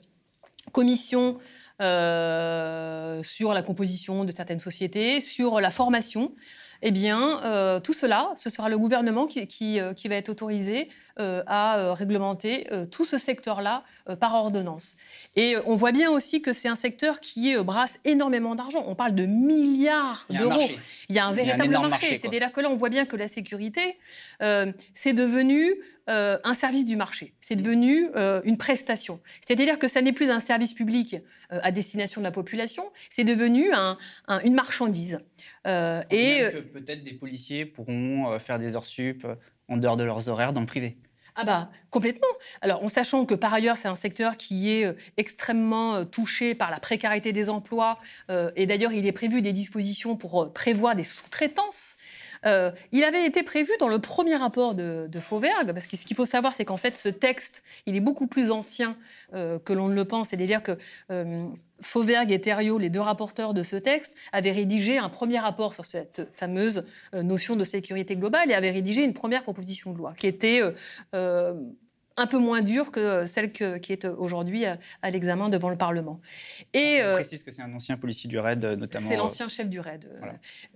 commissions 0.73 1.39
euh, 1.83 3.21
sur 3.25 3.53
la 3.53 3.63
composition 3.63 4.25
de 4.25 4.31
certaines 4.31 4.61
sociétés, 4.61 5.21
sur 5.21 5.61
la 5.61 5.71
formation. 5.71 6.33
Eh 6.87 6.91
bien, 6.91 7.43
euh, 7.45 7.81
tout 7.81 7.95
cela, 7.95 8.31
ce 8.37 8.51
sera 8.51 8.69
le 8.69 8.77
gouvernement 8.77 9.27
qui, 9.27 9.47
qui, 9.47 9.81
euh, 9.81 9.95
qui 9.95 10.07
va 10.09 10.17
être 10.17 10.29
autorisé 10.29 10.89
à 11.17 11.95
réglementer 11.95 12.67
tout 12.91 13.05
ce 13.05 13.19
secteur-là 13.19 13.85
par 14.19 14.35
ordonnance. 14.35 14.97
Et 15.37 15.55
on 15.65 15.77
voit 15.77 15.93
bien 15.93 16.11
aussi 16.11 16.43
que 16.43 16.53
c'est 16.53 16.67
un 16.67 16.75
secteur 16.75 17.21
qui 17.21 17.55
brasse 17.59 18.01
énormément 18.05 18.57
d'argent. 18.57 18.83
On 18.85 18.97
parle 18.97 19.15
de 19.15 19.25
milliards 19.25 20.27
d'euros. 20.29 20.69
Il 21.09 21.15
y 21.15 21.21
a 21.21 21.27
un 21.27 21.31
véritable 21.31 21.71
marché. 21.71 22.17
C'est-à-dire 22.17 22.51
que 22.51 22.61
là, 22.61 22.69
on 22.69 22.75
voit 22.75 22.89
bien 22.89 23.07
que 23.07 23.15
la 23.15 23.29
sécurité, 23.29 23.97
c'est 24.41 25.13
devenu 25.13 25.77
euh, 26.11 26.37
un 26.45 26.53
service 26.53 26.85
du 26.85 26.97
marché. 26.97 27.33
C'est 27.41 27.57
devenu 27.57 28.11
euh, 28.15 28.43
une 28.45 28.59
prestation. 28.59 29.21
C'est-à-dire 29.47 29.79
que 29.79 29.89
ça 29.89 30.03
n'est 30.03 30.13
plus 30.13 30.31
un 30.31 30.39
service 30.39 30.75
public 30.75 31.17
euh, 31.51 31.61
à 31.63 31.73
destination 31.73 32.21
de 32.21 32.27
la 32.27 32.31
population, 32.31 32.85
c'est 33.09 33.25
devenu 33.25 33.71
une 34.45 34.55
marchandise. 34.55 35.21
Et 35.65 36.47
peut-être 36.73 37.05
des 37.05 37.15
policiers 37.15 37.67
pourront 37.67 38.39
faire 38.39 38.59
des 38.59 38.77
heures 38.77 38.85
sup 38.85 39.27
en 39.69 39.77
dehors 39.77 39.97
de 39.97 40.05
leurs 40.05 40.29
horaires 40.29 40.53
dans 40.53 40.61
le 40.61 40.67
privé. 40.67 40.97
Ah 41.37 41.45
bah 41.45 41.71
complètement. 41.91 42.29
Alors 42.61 42.85
en 42.85 42.89
sachant 42.89 43.27
que 43.27 43.35
par 43.35 43.53
ailleurs 43.53 43.77
c'est 43.77 43.89
un 43.89 43.97
secteur 43.97 44.37
qui 44.37 44.71
est 44.71 44.95
extrêmement 45.17 46.05
touché 46.05 46.55
par 46.55 46.71
la 46.71 46.79
précarité 46.79 47.33
des 47.33 47.51
emplois 47.51 47.99
et 48.55 48.67
d'ailleurs 48.67 48.93
il 48.93 49.05
est 49.07 49.13
prévu 49.13 49.43
des 49.43 49.53
dispositions 49.53 50.17
pour 50.17 50.53
prévoir 50.53 50.95
des 50.95 51.03
sous-traitances 51.03 51.97
euh, 52.47 52.71
il 52.93 53.05
avait 53.05 53.27
été 53.27 53.43
prévu 53.43 53.71
dans 53.81 53.89
le 53.89 53.99
premier 53.99 54.37
rapport 54.37 54.75
de, 54.75 55.09
Fauvergue, 55.19 55.73
parce 55.73 55.87
que 55.87 55.97
ce 55.97 56.05
qu'il 56.05 56.17
faut 56.17 56.25
savoir, 56.25 56.53
c'est 56.53 56.65
qu'en 56.65 56.77
fait, 56.77 56.97
ce 56.97 57.09
texte, 57.09 57.63
il 57.87 57.97
est 57.97 58.01
beaucoup 58.01 58.27
plus 58.27 58.51
ancien 58.51 58.97
euh, 59.33 59.59
que 59.59 59.73
l'on 59.73 59.89
ne 59.89 59.95
le 59.95 60.05
pense. 60.05 60.31
C'est-à-dire 60.31 60.63
que 60.63 60.73
euh, 61.11 61.47
Fauvergue 61.81 62.33
et 62.33 62.41
Thériault, 62.41 62.79
les 62.79 62.91
deux 62.91 63.01
rapporteurs 63.01 63.55
de 63.55 63.63
ce 63.63 63.77
texte, 63.77 64.17
avaient 64.33 64.53
rédigé 64.53 64.99
un 64.99 65.09
premier 65.09 65.39
rapport 65.39 65.75
sur 65.75 65.85
cette 65.85 66.29
fameuse 66.33 66.85
notion 67.13 67.57
de 67.57 67.65
sécurité 67.65 68.17
globale 68.17 68.51
et 68.51 68.55
avaient 68.55 68.71
rédigé 68.71 69.03
une 69.03 69.15
première 69.15 69.43
proposition 69.43 69.93
de 69.93 69.99
loi 69.99 70.15
qui 70.17 70.27
était 70.27 70.63
un 72.17 72.27
peu 72.27 72.39
moins 72.39 72.63
dure 72.63 72.91
que 72.93 73.27
celle 73.27 73.51
qui 73.53 73.93
est 73.93 74.05
aujourd'hui 74.05 74.65
à, 74.65 75.11
l'examen 75.11 75.49
devant 75.49 75.69
le 75.69 75.77
Parlement. 75.77 76.21
Et, 76.73 76.99
On 77.01 77.07
euh, 77.07 77.15
précise 77.15 77.43
que 77.43 77.51
c'est 77.51 77.63
un 77.63 77.73
ancien 77.75 77.97
policier 77.97 78.29
du 78.29 78.39
RAID, 78.39 78.65
euh, 78.65 78.77
notamment. 78.77 79.09
C'est 79.09 79.17
l'ancien 79.17 79.49
chef 79.49 79.69
du 79.69 79.81
RAID, 79.81 80.07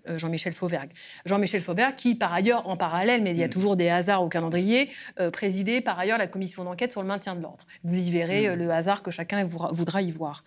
euh, 0.09 0.19
Jean-Michel 0.19 0.53
Fauvergue. 0.53 0.91
Jean-Michel 1.27 1.63
Fauvergue, 1.63 1.95
qui, 1.95 2.17
par 2.17 2.33
ailleurs, 2.33 2.67
en 2.69 2.77
parallèle, 2.77 3.23
mais 3.23 3.31
il 3.31 3.37
y 3.37 3.45
a 3.45 3.47
mm. 3.47 3.51
toujours 3.51 3.77
des 3.77 3.89
hasards 3.89 4.23
au 4.23 4.29
calendrier, 4.29 4.91
présidait 5.33 5.81
par 5.81 5.99
ailleurs 5.99 6.19
la 6.19 6.27
commission 6.27 6.65
d'enquête 6.65 6.93
sur 6.93 7.03
le 7.03 7.09
maintien 7.09 7.37
de 7.37 7.43
l'ordre. 7.43 7.65
Vous 7.85 7.97
y 7.97 8.11
verrez 8.11 8.49
mm. 8.49 8.55
le 8.59 8.71
hasard 8.71 9.03
que 9.03 9.11
chacun 9.11 9.45
voudra 9.45 10.03
y 10.03 10.11
voir. 10.11 10.45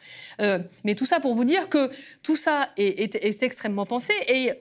mais 0.83 0.95
tout 0.95 1.05
ça 1.05 1.19
pour 1.19 1.33
vous 1.33 1.45
dire 1.45 1.69
que 1.69 1.89
tout 2.21 2.35
ça 2.35 2.69
est, 2.77 3.15
est 3.15 3.43
extrêmement 3.43 3.85
pensé 3.85 4.13
et 4.27 4.51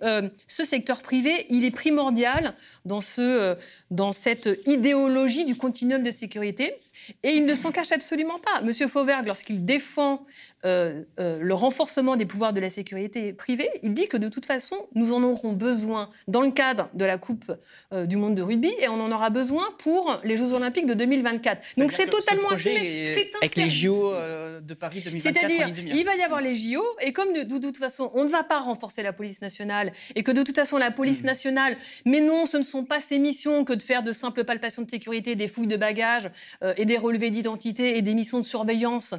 ce 0.46 0.64
secteur 0.64 1.02
privé, 1.02 1.46
il 1.50 1.64
est 1.64 1.70
primordial 1.70 2.54
dans, 2.84 3.00
ce, 3.00 3.56
dans 3.90 4.12
cette 4.12 4.48
idéologie 4.66 5.44
du 5.44 5.56
continuum 5.56 6.02
de 6.02 6.10
sécurité 6.20 6.74
et 7.22 7.30
il 7.30 7.44
ne 7.44 7.54
s'en 7.54 7.72
cache 7.72 7.92
absolument 7.92 8.38
pas. 8.38 8.62
Monsieur 8.62 8.88
Fauvergue, 8.88 9.26
lorsqu'il 9.26 9.64
défend 9.64 10.24
euh, 10.66 11.04
euh, 11.18 11.38
le 11.40 11.54
renforcement 11.54 12.16
des 12.16 12.26
pouvoirs 12.26 12.52
de 12.52 12.60
la 12.60 12.68
sécurité 12.68 13.32
privée, 13.32 13.70
il 13.82 13.94
dit 13.94 14.08
que 14.08 14.18
de 14.18 14.28
toute 14.28 14.44
façon, 14.44 14.76
nous 14.94 15.14
en 15.14 15.22
aurons 15.22 15.54
besoin 15.54 16.10
dans 16.28 16.42
le 16.42 16.50
cadre 16.50 16.90
de 16.92 17.06
la 17.06 17.16
Coupe 17.16 17.50
euh, 17.94 18.04
du 18.04 18.18
monde 18.18 18.34
de 18.34 18.42
rugby 18.42 18.70
et 18.80 18.88
on 18.88 19.00
en 19.00 19.10
aura 19.10 19.30
besoin 19.30 19.64
pour 19.78 20.20
les 20.22 20.36
Jeux 20.36 20.52
Olympiques 20.52 20.84
de 20.84 20.92
2024. 20.92 21.78
Donc 21.78 21.92
c'est 21.92 22.10
totalement 22.10 22.50
assumé. 22.50 23.06
C'est 23.06 23.30
avec 23.40 23.56
les 23.56 23.70
JO 23.70 24.12
de 24.60 24.74
Paris 24.74 25.00
2024. 25.02 25.34
C'est-à-dire, 25.34 25.68
il 25.94 26.04
va 26.04 26.14
y 26.16 26.22
avoir 26.22 26.42
les 26.42 26.54
JO 26.54 26.82
et 27.00 27.12
comme 27.12 27.32
de, 27.32 27.42
de, 27.42 27.58
toute 27.58 27.78
façon, 27.78 28.10
on 28.12 28.24
ne 28.24 28.28
va 28.28 28.42
pas 28.42 28.58
renforcer 28.58 29.02
la 29.02 29.14
police 29.14 29.40
nationale 29.40 29.92
et 30.14 30.22
que 30.22 30.30
de 30.30 30.42
toute 30.42 30.56
façon, 30.56 30.76
la 30.76 30.90
police 30.90 31.22
hmm. 31.22 31.26
nationale, 31.26 31.76
mais 32.04 32.20
non, 32.20 32.44
ce 32.44 32.58
ne 32.58 32.62
sont 32.62 32.84
pas 32.84 33.00
ses 33.00 33.18
missions 33.18 33.64
que 33.64 33.72
de 33.72 33.82
faire 33.82 34.02
de 34.02 34.12
simples 34.12 34.44
palpations 34.44 34.82
de 34.82 34.90
sécurité, 34.90 35.36
des 35.36 35.48
fouilles 35.48 35.66
de 35.68 35.76
bagages 35.78 36.30
et 36.76 36.84
des 36.84 36.89
relevés 36.98 37.30
d'identité 37.30 37.96
et 37.96 38.02
des 38.02 38.14
missions 38.14 38.38
de 38.38 38.44
surveillance 38.44 39.14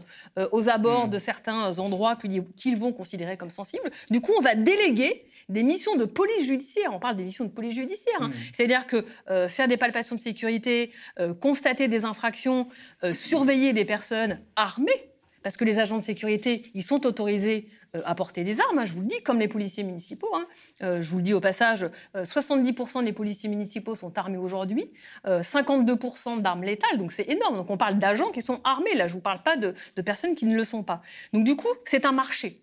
aux 0.52 0.70
abords 0.70 1.08
mmh. 1.08 1.12
de 1.12 1.18
certains 1.18 1.80
endroits 1.80 2.16
qu'ils 2.16 2.78
vont 2.78 2.92
considérer 2.92 3.38
comme 3.38 3.50
sensibles. 3.50 3.90
Du 4.10 4.22
coup, 4.22 4.32
on 4.38 4.42
va 4.42 4.56
déléguer 4.56 5.26
des 5.50 5.64
missions 5.64 5.96
de 5.96 6.06
police 6.06 6.46
judiciaire. 6.46 6.92
On 6.94 7.00
parle 7.00 7.16
des 7.16 7.24
missions 7.24 7.46
de 7.46 7.50
police 7.52 7.76
judiciaire. 7.76 8.22
Hein. 8.22 8.30
Mmh. 8.30 8.34
C'est-à-dire 8.54 8.88
que 8.88 9.06
euh, 9.30 9.48
faire 9.48 9.68
des 9.68 9.78
palpations 9.78 10.16
de 10.16 10.22
sécurité, 10.22 10.92
euh, 11.20 11.34
constater 11.34 11.88
des 11.88 12.06
infractions, 12.06 12.68
euh, 13.04 13.14
surveiller 13.14 13.74
des 13.74 13.86
personnes 13.86 14.40
armées, 14.56 15.10
parce 15.44 15.58
que 15.58 15.66
les 15.66 15.80
agents 15.80 15.98
de 15.98 16.04
sécurité, 16.04 16.64
ils 16.74 16.84
sont 16.84 17.06
autorisés 17.06 17.68
à 18.06 18.16
porter 18.16 18.44
des 18.44 18.60
armes, 18.62 18.80
hein, 18.80 18.86
je 18.86 18.94
vous 18.94 19.02
le 19.02 19.08
dis, 19.08 19.22
comme 19.24 19.40
les 19.40 19.48
policiers 19.48 19.84
municipaux. 19.84 20.32
Hein. 20.34 20.46
je 20.82 21.10
vous 21.10 21.18
le 21.18 21.24
dis 21.24 21.34
au 21.34 21.40
passage, 21.40 21.86
70% 22.16 23.04
des 23.04 23.14
policiers 23.14 23.50
municipaux 23.50 23.96
sont 23.96 24.18
armés 24.18 24.38
aujourd'hui, 24.38 24.92
52% 25.26 26.42
d'armes 26.42 26.64
létales, 26.64 26.98
donc 26.98 27.12
c'est 27.12 27.30
énorme. 27.30 27.58
Donc 27.58 27.70
on 27.70 27.78
parle 27.78 27.98
d'agents 27.98 28.32
qui 28.32 28.42
sont 28.42 28.62
armés, 28.64 28.96
là 28.96 29.08
je 29.08 29.14
ne 29.14 29.16
vous 29.16 29.22
parle 29.22 29.42
pas 29.42 29.58
de, 29.58 29.74
personnes 30.02 30.36
qui 30.36 30.46
ne 30.46 30.56
le 30.56 30.64
sont 30.64 30.84
pas. 30.84 31.02
Donc 31.34 31.44
du 31.44 31.56
coup, 31.56 31.68
c'est 31.86 32.06
un 32.06 32.12
marché. 32.12 32.62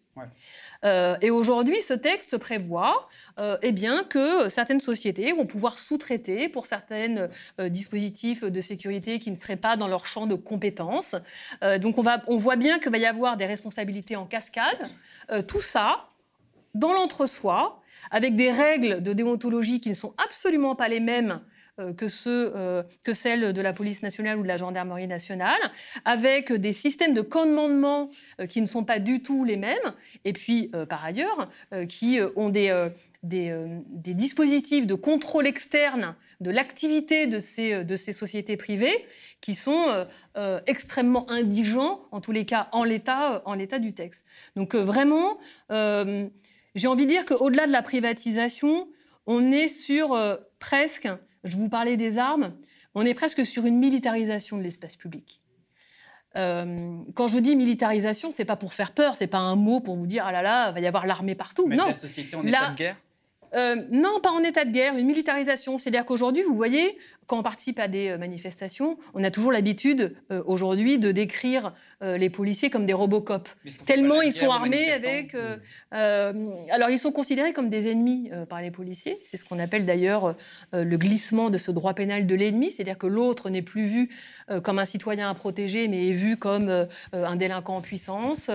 Euh, 0.85 1.17
et 1.21 1.31
aujourd'hui, 1.31 1.81
ce 1.83 1.95
texte 1.95 2.39
prévoit 2.39 3.09
euh, 3.39 3.57
eh 3.63 3.73
bien, 3.73 4.05
que 4.05 4.49
certaines 4.49 4.81
sociétés 4.81 5.33
vont 5.33 5.47
pouvoir 5.47 5.79
sous-traiter 5.79 6.49
pour 6.49 6.67
certains 6.67 7.29
euh, 7.59 7.69
dispositifs 7.69 8.45
de 8.45 8.61
sécurité 8.61 9.19
qui 9.19 9.31
ne 9.31 9.37
seraient 9.37 9.57
pas 9.57 9.77
dans 9.77 9.89
leur 9.89 10.07
champ 10.07 10.27
de 10.27 10.35
compétences. 10.35 11.17
donc 11.81 11.99
on, 11.99 12.05
on 12.27 12.37
voit 12.37 12.57
bien 12.57 12.79
qu'il 12.79 12.93
va 12.93 12.99
y 12.99 13.07
avoir 13.07 13.37
des 13.37 13.47
responsabilités 13.47 14.17
en 14.17 14.27
cascade. 14.27 14.89
tout 15.47 15.61
ça 15.61 16.09
dans 16.75 16.93
l'entre-soi, 16.93 17.81
avec 18.11 18.37
des 18.37 18.51
règles 18.51 19.03
de 19.03 19.13
déontologie 19.13 19.81
qui 19.81 19.89
ne 19.89 19.95
sont 19.95 20.15
absolument 20.19 20.77
pas 20.77 20.89
les 20.89 21.01
mêmes 21.01 21.41
que, 21.97 22.09
ceux, 22.09 22.53
euh, 22.57 22.83
que 23.05 23.13
celles 23.13 23.53
de 23.53 23.61
la 23.61 23.73
police 23.73 24.03
nationale 24.03 24.39
ou 24.39 24.43
de 24.43 24.49
la 24.49 24.57
gendarmerie 24.57 25.07
nationale, 25.07 25.61
avec 26.05 26.53
des 26.53 26.73
systèmes 26.73 27.15
de 27.15 27.21
commandement 27.21 28.09
euh, 28.41 28.47
qui 28.47 28.61
ne 28.61 28.67
sont 28.67 28.85
pas 28.85 28.99
du 28.99 29.23
tout 29.23 29.45
les 29.45 29.57
mêmes, 29.57 29.77
et 30.25 30.33
puis 30.33 30.71
par 30.89 31.05
ailleurs, 31.05 31.51
qui 31.89 32.19
ont 32.37 32.49
des, 32.49 32.89
des, 33.23 33.55
des, 33.89 34.15
dispositifs 34.15 34.87
de 34.87 34.95
contrôle 34.95 35.47
externe 35.47 36.15
de 36.41 36.51
l'activité 36.51 37.27
de 37.27 37.39
ces, 37.39 37.85
de 37.85 37.97
ces 37.97 38.13
sociétés 38.13 38.57
privées 38.57 39.07
qui 39.41 39.55
sont 39.55 40.07
extrêmement 40.67 41.31
indigents, 41.31 42.03
en 42.11 42.21
tous 42.21 42.33
les 42.33 42.45
cas 42.45 42.69
en 42.73 42.85
l'état, 42.85 43.43
en 43.45 43.55
l'état 43.55 43.79
du 43.79 43.95
texte. 43.95 44.25
Donc 44.57 44.75
vraiment, 44.75 45.39
j'ai 45.71 46.89
envie 46.89 47.05
de 47.05 47.11
dire 47.11 47.25
qu'au-delà 47.25 47.67
de 47.67 47.73
la 47.73 47.83
privatisation, 47.83 48.89
on 49.27 49.53
est 49.53 49.69
sur 49.69 50.17
presque 50.59 51.09
je 51.44 51.56
vous 51.56 51.69
parlais 51.69 51.97
des 51.97 52.19
armes, 52.19 52.52
on 52.94 53.05
est 53.05 53.15
presque 53.15 53.44
sur 53.44 53.66
une 53.66 53.78
militarisation 53.78 54.59
de 54.59 54.62
l'espace 54.62 54.97
public. 54.97 55.40
Euh, 56.36 56.98
quand 57.15 57.28
je 57.28 57.39
dis 57.39 57.56
militarisation, 57.56 58.31
c'est 58.31 58.44
pas 58.44 58.56
pour 58.56 58.74
faire 58.74 58.93
peur, 58.93 59.15
c'est 59.15 59.27
pas 59.27 59.39
un 59.39 59.56
mot 59.56 59.81
pour 59.81 59.97
vous 59.97 60.06
dire 60.06 60.24
ah 60.27 60.32
là 60.32 60.43
là, 60.43 60.70
il 60.70 60.74
va 60.74 60.81
y 60.81 60.86
avoir 60.86 61.06
l'armée 61.06 61.35
partout. 61.35 61.66
Mais 61.66 61.77
non, 61.77 61.86
la 61.86 61.94
société 61.94 62.36
en 62.36 62.47
état 62.47 62.70
de 62.70 62.77
guerre? 62.77 62.97
Euh, 63.55 63.77
non, 63.90 64.20
pas 64.20 64.31
en 64.31 64.43
état 64.43 64.65
de 64.65 64.70
guerre, 64.70 64.97
une 64.97 65.06
militarisation. 65.06 65.78
C'est-à-dire 65.78 66.05
qu'aujourd'hui, 66.05 66.43
vous 66.43 66.55
voyez, 66.55 66.98
quand 67.29 67.39
on 67.39 67.43
participe 67.43 67.79
à 67.79 67.87
des 67.87 68.09
euh, 68.09 68.19
manifestations, 68.19 68.99
on 69.15 69.23
a 69.23 69.31
toujours 69.31 69.53
l'habitude 69.53 70.17
euh, 70.33 70.43
aujourd'hui 70.47 70.99
de 70.99 71.13
décrire 71.13 71.75
euh, 72.03 72.17
les 72.17 72.31
policiers 72.31 72.71
comme 72.71 72.87
des 72.87 72.95
robocop. 72.95 73.49
Tellement 73.85 74.23
ils 74.23 74.33
sont 74.33 74.51
armés 74.51 74.91
avec. 74.91 75.37
alors 75.91 76.91
ils 76.91 76.99
sont 76.99 77.13
considérés 77.13 77.53
comme 77.53 77.69
des 77.69 77.91
ennemis 77.91 78.31
par 78.49 78.63
les 78.63 78.71
policiers. 78.71 79.21
C'est 79.25 79.37
ce 79.37 79.45
qu'on 79.45 79.59
appelle 79.59 79.85
d'ailleurs 79.85 80.35
le 80.73 80.97
glissement 80.97 81.51
de 81.51 81.59
ce 81.59 81.71
droit 81.71 81.93
pénal 81.93 82.27
de 82.27 82.35
l'ennemi, 82.35 82.71
c'est-à-dire 82.71 82.97
que 82.97 83.07
l'autre 83.07 83.51
n'est 83.51 83.63
plus 83.63 83.87
vu 83.87 84.11
comme 84.63 84.79
un 84.79 84.85
citoyen 84.85 85.29
à 85.29 85.35
protéger, 85.35 85.89
mais 85.89 86.09
est 86.09 86.13
vu 86.13 86.37
comme 86.37 86.87
un 87.13 87.37
délinquant 87.37 87.77
en 87.77 87.81
puissance, 87.81 88.51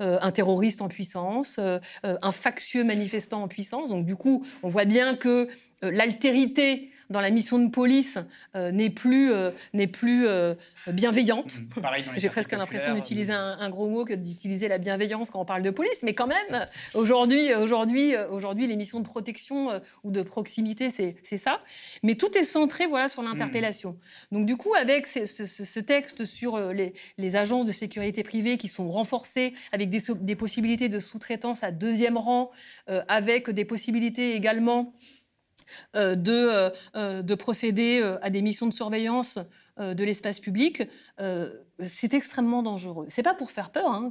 un 0.00 0.30
terroriste 0.32 0.82
en 0.82 0.88
puissance, 0.88 1.60
un 2.02 2.32
factieux 2.32 2.82
manifestant 2.82 3.42
en 3.42 3.48
puissance. 3.48 3.90
Donc 3.90 4.04
du 4.04 4.16
coup, 4.16 4.44
on 4.62 4.68
voit 4.68 4.86
bien 4.86 5.14
que 5.14 5.48
l'altérité 5.82 6.90
dans 7.10 7.20
la 7.20 7.30
mission 7.30 7.58
de 7.58 7.70
police 7.70 8.18
euh, 8.54 8.70
n'est 8.72 8.90
plus, 8.90 9.32
euh, 9.32 9.50
n'est 9.74 9.86
plus 9.86 10.26
euh, 10.26 10.54
bienveillante. 10.88 11.58
Mm, 11.76 11.82
J'ai 12.16 12.28
presque 12.28 12.52
l'impression 12.52 12.94
d'utiliser 12.94 13.32
un, 13.32 13.70
gros 13.70 13.88
mot 13.88 14.04
que 14.04 14.14
d'utiliser 14.14 14.68
la 14.68 14.78
bienveillance 14.78 15.30
quand 15.30 15.40
on 15.40 15.44
parle 15.44 15.62
de 15.62 15.70
police, 15.70 16.02
mais 16.02 16.14
quand 16.14 16.26
même, 16.26 16.66
aujourd'hui, 16.94 17.54
aujourd'hui, 17.54 18.14
aujourd'hui, 18.30 18.66
les 18.66 18.76
missions 18.76 19.00
de 19.00 19.04
protection 19.04 19.80
ou 20.04 20.10
de 20.10 20.22
proximité, 20.22 20.90
c'est, 20.90 21.36
ça. 21.36 21.58
Mais 22.02 22.14
tout 22.14 22.36
est 22.36 22.44
centré 22.44 22.86
voilà, 22.86 23.08
sur 23.08 23.22
l'interpellation. 23.22 23.98
Mm. 24.30 24.36
Donc 24.36 24.46
du 24.46 24.56
coup, 24.56 24.74
avec 24.74 25.06
ce, 25.06 25.80
texte 25.80 26.24
sur 26.24 26.58
les, 26.72 26.94
les, 27.18 27.36
agences 27.36 27.66
de 27.66 27.72
sécurité 27.72 28.22
privée 28.22 28.56
qui 28.56 28.68
sont 28.68 28.88
renforcées 28.88 29.52
avec 29.72 29.90
des, 29.90 30.00
des 30.20 30.36
possibilités 30.36 30.88
de 30.88 31.00
sous-traitance 31.00 31.62
à 31.62 31.70
deuxième 31.70 32.16
rang, 32.16 32.50
avec 33.08 33.50
des 33.50 33.64
possibilités 33.64 34.34
également 34.34 34.94
de, 35.94 36.32
euh, 36.32 36.70
euh, 36.96 37.22
de, 37.22 37.34
procéder 37.34 38.02
à 38.22 38.30
des 38.30 38.42
missions 38.42 38.66
de 38.66 38.72
surveillance 38.72 39.38
de 39.78 40.04
l'espace 40.04 40.40
public, 40.40 40.84
c'est 41.80 42.14
extrêmement 42.14 42.62
dangereux. 42.62 43.04
C'est 43.10 43.22
pas 43.22 43.34
pour 43.34 43.50
faire 43.50 43.68
peur 43.68 43.90
hein, 43.90 44.10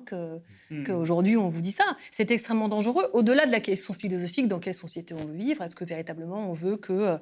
hmm. 0.69 0.83
qu'aujourd'hui 0.83 1.37
on 1.37 1.47
vous 1.47 1.61
dit 1.61 1.71
ça. 1.71 1.97
C'est 2.11 2.29
extrêmement 2.29 2.69
dangereux. 2.69 3.05
Au-delà 3.13 3.47
de 3.47 3.51
la 3.51 3.59
question 3.59 3.95
philosophique, 3.95 4.47
dans 4.47 4.59
quelle 4.59 4.75
société 4.75 5.15
on 5.15 5.25
veut 5.25 5.35
vivre, 5.35 5.63
est-ce 5.63 5.75
que 5.75 5.83
véritablement 5.83 6.47
on 6.47 6.53
veut 6.53 6.77
que 6.77 7.17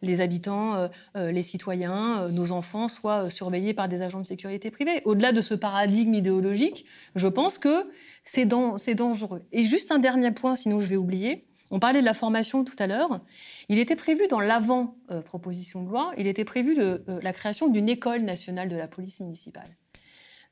les 0.00 0.20
habitants, 0.20 0.88
les 1.16 1.42
citoyens, 1.42 2.28
nos 2.28 2.52
enfants 2.52 2.88
soient 2.88 3.28
surveillés 3.30 3.74
par 3.74 3.88
des 3.88 4.02
agents 4.02 4.20
de 4.20 4.28
sécurité 4.28 4.70
privée? 4.70 5.02
Au-delà 5.04 5.32
de 5.32 5.40
ce 5.40 5.54
paradigme 5.54 6.14
idéologique, 6.14 6.86
je 7.16 7.26
pense 7.26 7.58
que 7.58 7.90
c'est 8.24 8.46
dangereux. 8.46 9.42
Et 9.52 9.64
juste 9.64 9.92
un 9.92 9.98
dernier 9.98 10.30
point, 10.30 10.56
sinon 10.56 10.80
je 10.80 10.86
vais 10.86 10.96
oublier. 10.96 11.46
On 11.70 11.78
parlait 11.78 12.00
de 12.00 12.04
la 12.04 12.14
formation 12.14 12.64
tout 12.64 12.76
à 12.78 12.86
l'heure. 12.86 13.20
Il 13.68 13.78
était 13.78 13.96
prévu 13.96 14.26
dans 14.28 14.40
l'avant-proposition 14.40 15.82
de 15.82 15.88
loi, 15.88 16.12
il 16.18 16.26
était 16.26 16.44
prévu 16.44 16.74
de, 16.74 17.04
euh, 17.08 17.18
la 17.22 17.32
création 17.32 17.68
d'une 17.68 17.88
école 17.88 18.22
nationale 18.22 18.68
de 18.68 18.76
la 18.76 18.86
police 18.86 19.20
municipale. 19.20 19.68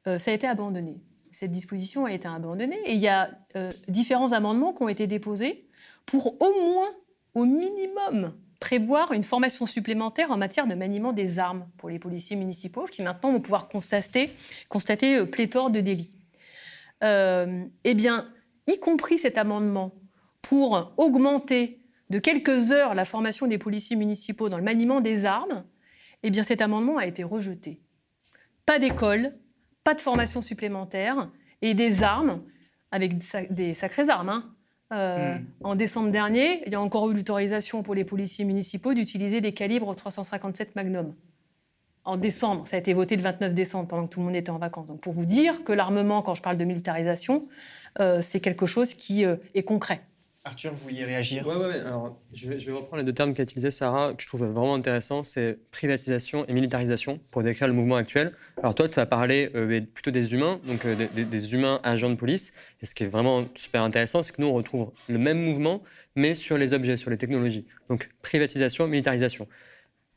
Euh, 0.07 0.19
ça 0.19 0.31
a 0.31 0.35
été 0.35 0.47
abandonné. 0.47 1.01
Cette 1.31 1.51
disposition 1.51 2.07
a 2.07 2.13
été 2.13 2.29
abandonnée 2.29 2.79
et 2.87 2.93
il 2.93 3.01
y 3.01 3.09
a 3.09 3.31
euh, 3.57 3.71
différents 3.89 4.33
amendements 4.33 4.73
qui 4.73 4.83
ont 4.83 4.89
été 4.89 5.07
déposés 5.07 5.69
pour 6.07 6.41
au 6.43 6.73
moins, 6.73 6.89
au 7.35 7.45
minimum, 7.45 8.35
prévoir 8.59 9.13
une 9.13 9.23
formation 9.23 9.67
supplémentaire 9.67 10.31
en 10.31 10.37
matière 10.37 10.67
de 10.67 10.75
maniement 10.75 11.13
des 11.13 11.39
armes 11.39 11.67
pour 11.79 11.89
les 11.89 11.99
policiers 11.99 12.37
municipaux 12.37 12.85
qui 12.85 13.03
maintenant 13.03 13.33
vont 13.33 13.41
pouvoir 13.41 13.69
constater, 13.69 14.31
constater 14.69 15.25
pléthore 15.27 15.71
de 15.71 15.81
délits. 15.81 16.15
eh 17.03 17.95
bien, 17.95 18.29
y 18.67 18.79
compris 18.79 19.19
cet 19.19 19.39
amendement 19.39 19.93
pour 20.43 20.93
augmenter 20.97 21.79
de 22.11 22.19
quelques 22.19 22.73
heures 22.73 22.95
la 22.95 23.05
formation 23.05 23.47
des 23.47 23.59
policiers 23.59 23.97
municipaux 23.97 24.49
dans 24.49 24.59
le 24.59 24.63
maniement 24.63 25.01
des 25.01 25.25
armes, 25.25 25.65
eh 26.23 26.31
bien 26.31 26.43
cet 26.43 26.61
amendement 26.61 26.99
a 26.99 27.07
été 27.07 27.25
rejeté. 27.25 27.81
Pas 28.67 28.79
d'école, 28.79 29.33
pas 29.83 29.95
de 29.95 30.01
formation 30.01 30.41
supplémentaire 30.43 31.31
et 31.63 31.75
des 31.75 32.03
armes, 32.03 32.43
avec 32.91 33.15
des 33.51 33.75
sacrées 33.75 34.09
armes. 34.09 34.29
Hein. 34.29 34.55
Euh, 34.93 35.35
hmm. 35.35 35.45
En 35.63 35.75
décembre 35.75 36.11
dernier, 36.11 36.63
il 36.67 36.73
y 36.73 36.75
a 36.75 36.81
encore 36.81 37.11
eu 37.11 37.15
l'autorisation 37.15 37.83
pour 37.83 37.95
les 37.95 38.05
policiers 38.05 38.45
municipaux 38.45 38.93
d'utiliser 38.93 39.41
des 39.41 39.53
calibres 39.53 39.95
357 39.95 40.77
Magnum. 40.77 41.15
En 42.05 42.17
décembre, 42.17 42.67
ça 42.67 42.77
a 42.77 42.79
été 42.81 42.93
voté 42.93 43.17
le 43.17 43.23
29 43.23 43.55
décembre 43.55 43.89
pendant 43.89 44.07
que 44.07 44.13
tout 44.13 44.21
le 44.21 44.27
monde 44.27 44.37
était 44.37 44.51
en 44.51 44.59
vacances. 44.59 44.87
Donc 44.87 45.01
pour 45.01 45.13
vous 45.13 45.25
dire 45.25 45.65
que 45.65 45.73
l'armement, 45.73 46.21
quand 46.21 46.35
je 46.35 46.43
parle 46.43 46.59
de 46.59 46.65
militarisation, 46.65 47.47
euh, 48.01 48.21
c'est 48.21 48.41
quelque 48.41 48.67
chose 48.67 48.95
qui 48.95 49.25
euh, 49.25 49.37
est 49.55 49.63
concret. 49.63 50.01
Arthur, 50.45 50.75
vous 50.75 50.83
vouliez 50.83 51.05
réagir? 51.05 51.47
Oui, 51.47 51.55
ouais, 51.55 51.81
je 52.33 52.49
vais, 52.49 52.73
reprendre 52.73 52.97
les 52.97 53.05
deux 53.05 53.13
termes 53.13 53.33
qu'a 53.33 53.45
utilisé 53.45 53.71
Sarah, 53.71 54.13
que 54.13 54.21
je 54.21 54.27
trouve 54.27 54.45
vraiment 54.45 54.75
intéressants, 54.75 55.23
c'est 55.23 55.57
privatisation 55.71 56.45
et 56.49 56.53
militarisation, 56.53 57.21
pour 57.31 57.45
décrire 57.45 57.69
le 57.69 57.75
mouvement 57.75 57.95
actuel. 57.95 58.33
Alors 58.59 58.75
toi, 58.75 58.89
tu 58.89 58.99
as 58.99 59.07
parlé 59.07 59.51
euh, 59.55 59.81
plutôt 59.95 60.11
des 60.11 60.35
humains, 60.35 60.61
donc 60.67 60.85
euh, 60.85 60.97
des, 61.15 61.55
humains 61.55 61.81
agents 61.85 62.11
de 62.11 62.17
police, 62.17 62.53
et 62.83 62.87
ce 62.87 62.95
qui 62.97 63.05
est 63.05 63.07
vraiment 63.07 63.45
super 63.55 63.83
intéressant, 63.83 64.25
c'est 64.25 64.35
que 64.35 64.43
nous, 64.43 64.49
on 64.49 64.55
retrouve 64.55 64.91
le 65.09 65.19
même 65.19 65.41
mouvement, 65.41 65.81
mais 66.17 66.35
sur 66.35 66.59
les 66.59 66.75
objets, 66.75 66.97
sur 66.97 67.11
les 67.11 67.19
technologies. 67.19 67.65
Donc 67.89 68.11
privatisation, 68.23 68.89
militarisation. 68.89 69.47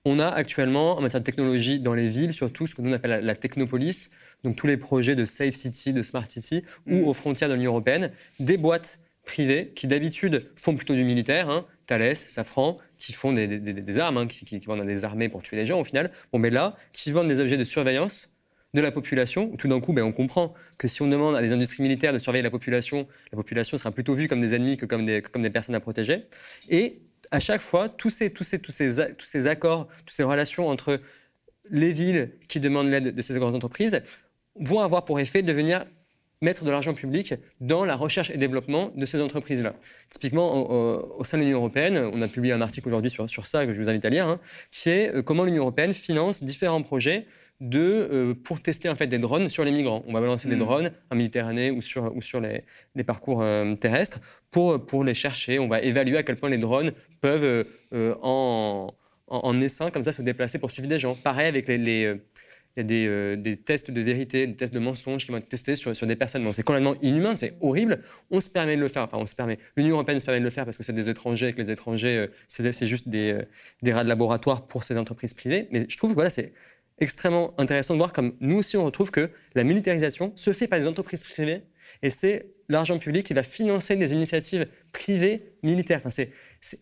On 0.05 0.17
a 0.17 0.27
actuellement, 0.27 0.97
en 0.97 1.01
matière 1.01 1.21
de 1.21 1.25
technologie, 1.25 1.79
dans 1.79 1.93
les 1.93 2.09
villes, 2.09 2.33
surtout 2.33 2.65
ce 2.65 2.73
que 2.73 2.81
nous 2.81 2.93
appelle 2.93 3.11
la, 3.11 3.21
la 3.21 3.35
technopolis, 3.35 4.09
donc 4.43 4.55
tous 4.55 4.65
les 4.65 4.77
projets 4.77 5.15
de 5.15 5.23
Safe 5.25 5.53
City, 5.53 5.93
de 5.93 6.01
Smart 6.01 6.25
City, 6.25 6.63
ou 6.87 7.07
aux 7.07 7.13
frontières 7.13 7.49
de 7.49 7.53
l'Union 7.53 7.71
européenne, 7.71 8.11
des 8.39 8.57
boîtes 8.57 8.97
privées 9.25 9.71
qui 9.75 9.87
d'habitude 9.87 10.49
font 10.55 10.75
plutôt 10.75 10.95
du 10.95 11.03
militaire, 11.03 11.49
hein, 11.49 11.65
Thales, 11.87 12.15
Safran, 12.15 12.77
qui 12.97 13.13
font 13.13 13.33
des, 13.33 13.47
des- 13.47 13.59
des- 13.59 13.73
des 13.73 13.99
armes, 13.99 14.17
hein, 14.17 14.27
qui, 14.27 14.57
vendent 14.59 14.85
des 14.85 15.03
armées 15.03 15.29
pour 15.29 15.41
tuer 15.41 15.57
les 15.57 15.65
gens 15.65 15.79
au 15.79 15.83
final. 15.83 16.11
Bon, 16.31 16.39
mais 16.39 16.49
là, 16.49 16.75
qui 16.93 17.11
vendent 17.11 17.27
des 17.27 17.39
objets 17.39 17.57
de 17.57 17.63
surveillance 17.63 18.31
de 18.73 18.81
la 18.81 18.91
population. 18.91 19.55
Tout 19.55 19.67
d'un 19.67 19.79
coup, 19.79 19.93
ben, 19.93 20.03
on 20.03 20.11
comprend 20.11 20.53
que 20.77 20.87
si 20.87 21.01
on 21.01 21.07
demande 21.07 21.35
à 21.35 21.41
des 21.41 21.51
industries 21.53 21.81
militaires 21.83 22.11
de 22.13 22.19
surveiller 22.19 22.43
la 22.43 22.51
population, 22.51 23.07
la 23.31 23.37
population 23.37 23.77
sera 23.77 23.91
plutôt 23.91 24.13
vue 24.13 24.27
comme 24.27 24.41
des 24.41 24.53
ennemis 24.53 24.77
que 24.77 24.85
comme 24.85 25.05
des, 25.05 25.21
des 25.21 25.49
personnes 25.49 25.75
à 25.75 25.79
protéger. 25.79 26.25
Et 26.69 26.99
à 27.31 27.39
chaque 27.39 27.61
fois, 27.61 27.87
tous 27.89 28.09
ces, 28.09 28.31
tous 28.31 28.43
ces, 28.43 28.59
tous 28.59 28.71
ces 28.71 29.47
accords, 29.47 29.87
toutes 29.99 30.11
ces 30.11 30.23
relations 30.23 30.67
entre 30.67 30.99
les 31.69 31.91
villes 31.93 32.31
qui 32.47 32.59
demandent 32.59 32.89
l'aide 32.89 33.15
de 33.15 33.21
ces 33.21 33.33
grandes 33.39 33.55
entreprises 33.55 34.01
vont 34.59 34.79
avoir 34.81 35.05
pour 35.05 35.19
effet 35.19 35.41
de 35.41 35.51
venir 35.53 35.85
mettre 36.41 36.63
de 36.63 36.71
l'argent 36.71 36.93
public 36.93 37.33
dans 37.61 37.85
la 37.85 37.95
recherche 37.95 38.29
et 38.29 38.37
développement 38.37 38.91
de 38.95 39.05
ces 39.05 39.21
entreprises-là. 39.21 39.73
Typiquement, 40.09 40.69
au, 41.19 41.23
sein 41.23 41.37
de 41.37 41.43
l'Union 41.43 41.59
européenne, 41.59 41.97
on 42.13 42.21
a 42.21 42.27
publié 42.27 42.53
un 42.53 42.61
article 42.61 42.87
aujourd'hui 42.87 43.09
sur, 43.11 43.27
sur 43.29 43.47
ça 43.47 43.65
que 43.65 43.73
je 43.73 43.81
vous 43.81 43.89
invite 43.89 44.05
à 44.05 44.09
lire, 44.09 44.27
hein, 44.27 44.39
qui 44.71 44.89
est 44.89 45.15
euh, 45.15 45.21
comment 45.21 45.43
l'Union 45.43 45.63
européenne 45.63 45.93
finance 45.93 46.43
différents 46.43 46.81
projets 46.81 47.25
de, 47.61 47.79
euh, 47.79 48.33
pour 48.33 48.61
tester 48.61 48.89
en 48.89 48.95
fait 48.95 49.07
des 49.07 49.17
drones 49.17 49.49
sur 49.49 49.63
les 49.63 49.71
migrants. 49.71 50.03
On 50.07 50.13
va 50.13 50.19
balancer 50.19 50.47
des 50.47 50.55
Mhm. 50.55 50.61
drones 50.61 50.91
en 51.09 51.15
Méditerranée 51.15 51.71
ou 51.71 51.81
sur, 51.81 52.13
ou 52.15 52.21
sur 52.21 52.41
les, 52.41 52.63
les 52.95 53.03
parcours 53.03 53.41
euh, 53.41 53.75
terrestres 53.75 54.19
pour, 54.51 54.85
pour 54.85 55.03
les 55.03 55.13
chercher. 55.13 55.57
On 55.59 55.67
va 55.67 55.81
évaluer 55.81 56.17
à 56.17 56.23
quel 56.23 56.35
point 56.35 56.49
les 56.49 56.57
drones 56.57 56.91
peuvent, 57.21 57.65
euh, 57.93 58.15
en, 58.21 58.93
en, 59.27 59.37
en 59.37 59.61
essaim, 59.61 59.89
comme 59.89 60.03
ça, 60.03 60.11
se 60.11 60.21
déplacer 60.21 60.59
pour 60.59 60.71
suivre 60.71 60.87
des 60.87 60.99
gens. 60.99 61.15
Pareil 61.15 61.47
avec 61.47 61.67
les... 61.67 61.77
les, 61.77 62.15
il 62.75 62.79
y 62.79 62.81
a 62.81 62.83
des, 62.83 63.07
euh, 63.07 63.35
des 63.35 63.57
tests 63.57 63.89
de 63.91 64.01
vérité, 64.01 64.47
des 64.47 64.55
tests 64.55 64.73
de 64.73 64.79
mensonges 64.79 65.25
qui 65.25 65.31
vont 65.31 65.37
être 65.37 65.47
testés 65.47 65.75
sur, 65.75 65.95
sur 65.95 66.07
des 66.07 66.15
personnes. 66.15 66.51
C'est 66.53 66.63
complètement 66.63 66.95
inhumain, 67.01 67.35
c'est 67.35 67.55
horrible. 67.61 68.01
On 68.31 68.41
se 68.41 68.49
permet 68.49 68.75
de 68.75 68.81
le 68.81 68.89
faire. 68.89 69.03
Enfin, 69.03 69.17
on 69.17 69.25
se 69.25 69.35
permet. 69.35 69.59
L'Union 69.77 69.95
européenne 69.95 70.19
se 70.19 70.25
permet 70.25 70.39
de 70.39 70.45
le 70.45 70.49
faire 70.49 70.65
parce 70.65 70.77
que 70.77 70.83
c'est 70.83 70.93
des 70.93 71.09
étrangers 71.09 71.49
et 71.49 71.53
que 71.53 71.61
les 71.61 71.71
étrangers, 71.71 72.17
euh, 72.17 72.27
c'est 72.47 72.85
juste 72.85 73.07
des, 73.07 73.31
euh, 73.31 73.43
des 73.81 73.93
rats 73.93 74.03
de 74.03 74.09
laboratoire 74.09 74.67
pour 74.67 74.83
ces 74.83 74.97
entreprises 74.97 75.33
privées. 75.33 75.67
Mais 75.71 75.85
je 75.87 75.97
trouve 75.97 76.11
que 76.11 76.15
voilà, 76.15 76.29
c'est 76.29 76.53
extrêmement 76.99 77.53
intéressant 77.59 77.93
de 77.93 77.99
voir 77.99 78.13
comme 78.13 78.35
nous 78.39 78.57
aussi, 78.57 78.77
on 78.77 78.85
retrouve 78.85 79.11
que 79.11 79.29
la 79.53 79.63
militarisation 79.63 80.33
se 80.35 80.51
fait 80.53 80.67
par 80.67 80.79
des 80.79 80.87
entreprises 80.87 81.23
privées 81.23 81.63
et 82.01 82.09
c'est 82.09 82.51
l'argent 82.69 82.97
public 82.97 83.25
qui 83.25 83.33
va 83.33 83.43
financer 83.43 83.95
des 83.95 84.13
initiatives 84.13 84.67
privées 84.91 85.53
militaires. 85.63 85.97
Enfin, 85.97 86.09
c'est, 86.09 86.31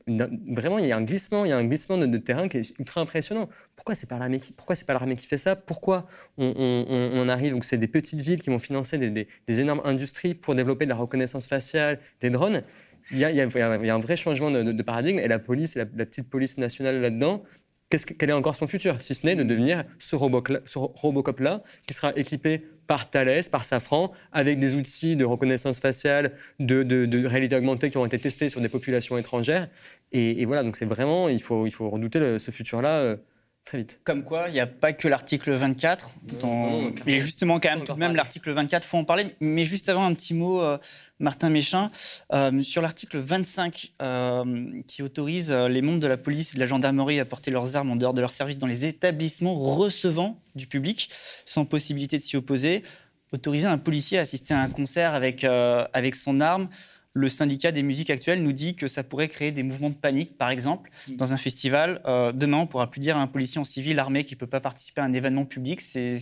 vraiment, 0.07 0.79
il 0.79 0.87
y 0.87 0.91
a 0.91 0.97
un 0.97 1.01
glissement, 1.01 1.45
il 1.45 1.49
y 1.49 1.51
a 1.51 1.57
un 1.57 1.65
glissement 1.65 1.97
de, 1.97 2.17
terrain 2.17 2.47
qui 2.47 2.57
est 2.57 2.79
ultra 2.79 3.01
impressionnant. 3.01 3.49
Pourquoi 3.75 3.95
c'est 3.95 4.07
pas 4.07 4.17
l'armée 4.17 4.39
qui, 4.39 4.53
pourquoi 4.53 4.75
c'est 4.75 4.85
pas 4.85 4.93
l'armée 4.93 5.15
qui 5.15 5.27
fait 5.27 5.37
ça? 5.37 5.55
Pourquoi 5.55 6.07
on, 6.37 7.27
arrive 7.29 7.53
donc 7.53 7.65
c'est 7.65 7.77
des 7.77 7.87
petites 7.87 8.21
villes 8.21 8.41
qui 8.41 8.49
vont 8.49 8.59
financer 8.59 8.97
des, 8.97 9.59
énormes 9.59 9.81
industries 9.85 10.35
pour 10.35 10.55
développer 10.55 10.85
de 10.85 10.89
la 10.89 10.95
reconnaissance 10.95 11.47
faciale, 11.47 11.99
des 12.21 12.29
drones. 12.29 12.63
Il 13.11 13.17
y 13.17 13.25
a, 13.25 13.95
un 13.95 13.99
vrai 13.99 14.15
changement 14.15 14.51
de, 14.51 14.81
paradigme 14.83 15.19
et 15.19 15.27
la 15.27 15.39
police, 15.39 15.75
la 15.75 15.85
petite 15.85 16.29
police 16.29 16.57
nationale 16.57 17.01
là-dedans. 17.01 17.43
Quel 17.89 18.29
est 18.29 18.33
encore 18.33 18.55
son 18.55 18.67
futur 18.67 19.01
Si 19.01 19.13
ce 19.13 19.25
n'est 19.25 19.35
de 19.35 19.43
devenir 19.43 19.83
ce, 19.99 20.15
Robocop-là, 20.15 21.63
qui 21.85 21.93
sera 21.93 22.11
équipé 22.15 22.65
par 22.87 23.09
Thales, 23.09 23.43
par 23.51 23.65
Safran, 23.65 24.11
avec 24.31 24.59
des 24.59 24.75
outils 24.75 25.15
de 25.15 25.25
reconnaissance 25.25 25.79
faciale, 25.79 26.33
de, 26.59 27.27
réalité 27.27 27.55
augmentée 27.55 27.91
qui 27.91 27.97
ont 27.97 28.05
été 28.05 28.17
testés 28.17 28.49
sur 28.49 28.61
des 28.61 28.69
populations 28.69 29.17
étrangères. 29.17 29.69
Et, 30.11 30.43
voilà, 30.45 30.63
donc 30.63 30.75
c'est 30.75 30.85
vraiment, 30.85 31.29
il 31.29 31.41
faut, 31.41 31.65
il 31.67 31.71
faut 31.71 31.89
redouter 31.89 32.39
ce 32.39 32.51
futur-là 32.51 32.99
euh, 32.99 33.17
très 33.65 33.77
vite. 33.79 33.99
Comme 34.03 34.23
quoi, 34.23 34.45
il 34.49 34.53
n'y 34.53 34.59
a 34.59 34.67
pas 34.67 34.91
que 34.93 35.07
l'article 35.07 35.51
24. 35.53 36.11
dont- 36.39 36.93
mais 37.05 37.19
justement, 37.19 37.59
quand 37.59 37.69
même, 37.69 37.83
tout 37.83 37.93
de 37.93 37.99
même, 37.99 38.15
l'article 38.15 38.51
24, 38.51 38.83
faut 38.85 38.97
en 38.97 39.03
parler. 39.05 39.27
Mais 39.39 39.63
juste 39.63 39.87
avant, 39.89 40.05
un 40.05 40.13
petit 40.13 40.33
mot, 40.33 40.61
euh, 40.61 40.77
Martin 41.19 41.49
Méchin, 41.49 41.89
euh, 42.33 42.61
sur 42.61 42.81
l'article 42.81 43.17
25, 43.19 43.93
euh, 44.01 44.81
qui 44.87 45.01
autorise 45.01 45.51
les 45.51 45.81
membres 45.81 45.99
de 45.99 46.07
la 46.07 46.17
police 46.17 46.51
et 46.51 46.55
de 46.55 46.59
la 46.59 46.65
gendarmerie 46.65 47.19
à 47.19 47.25
porter 47.25 47.51
leurs 47.51 47.75
armes 47.75 47.91
en 47.91 47.95
dehors 47.95 48.13
de 48.13 48.21
leur 48.21 48.31
service 48.31 48.57
dans 48.57 48.67
les 48.67 48.85
établissements 48.85 49.55
recevant 49.55 50.39
du 50.55 50.67
public, 50.67 51.09
sans 51.45 51.65
possibilité 51.65 52.17
de 52.17 52.23
s'y 52.23 52.35
opposer. 52.37 52.83
Autoriser 53.31 53.65
un 53.67 53.77
policier 53.79 54.19
à 54.19 54.21
assister 54.21 54.53
à 54.53 54.59
un 54.59 54.69
concert 54.69 55.13
avec, 55.15 55.43
euh, 55.43 55.85
avec 55.93 56.15
son 56.15 56.39
arme. 56.41 56.67
Le 57.15 57.27
syndicat 57.27 57.71
des 57.71 57.83
musiques 57.83 58.09
actuelles 58.09 58.41
nous 58.41 58.53
dit 58.53 58.75
que 58.75 58.87
ça 58.87 59.03
pourrait 59.03 59.27
créer 59.27 59.51
des 59.51 59.61
mouvements 59.61 59.91
de 59.91 59.95
panique, 59.95 60.35
par 60.37 60.49
exemple, 60.49 60.89
dans 61.09 61.31
un 61.33 61.37
festival. 61.37 62.01
Euh, 62.05 62.31
demain, 62.31 62.57
on 62.57 62.67
pourra 62.67 62.89
plus 62.89 62.99
dire 62.99 63.17
à 63.17 63.21
un 63.21 63.27
policier 63.27 63.61
en 63.61 63.63
civil 63.63 63.99
armé 63.99 64.23
qui 64.23 64.33
ne 64.33 64.39
peut 64.39 64.47
pas 64.47 64.59
participer 64.59 65.01
à 65.01 65.03
un 65.03 65.13
événement 65.13 65.45
public. 65.45 65.79
C'est 65.81 66.19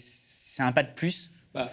un 0.59 0.73
pas 0.73 0.83
de 0.83 0.93
plus? 0.93 1.31
Bah, 1.53 1.71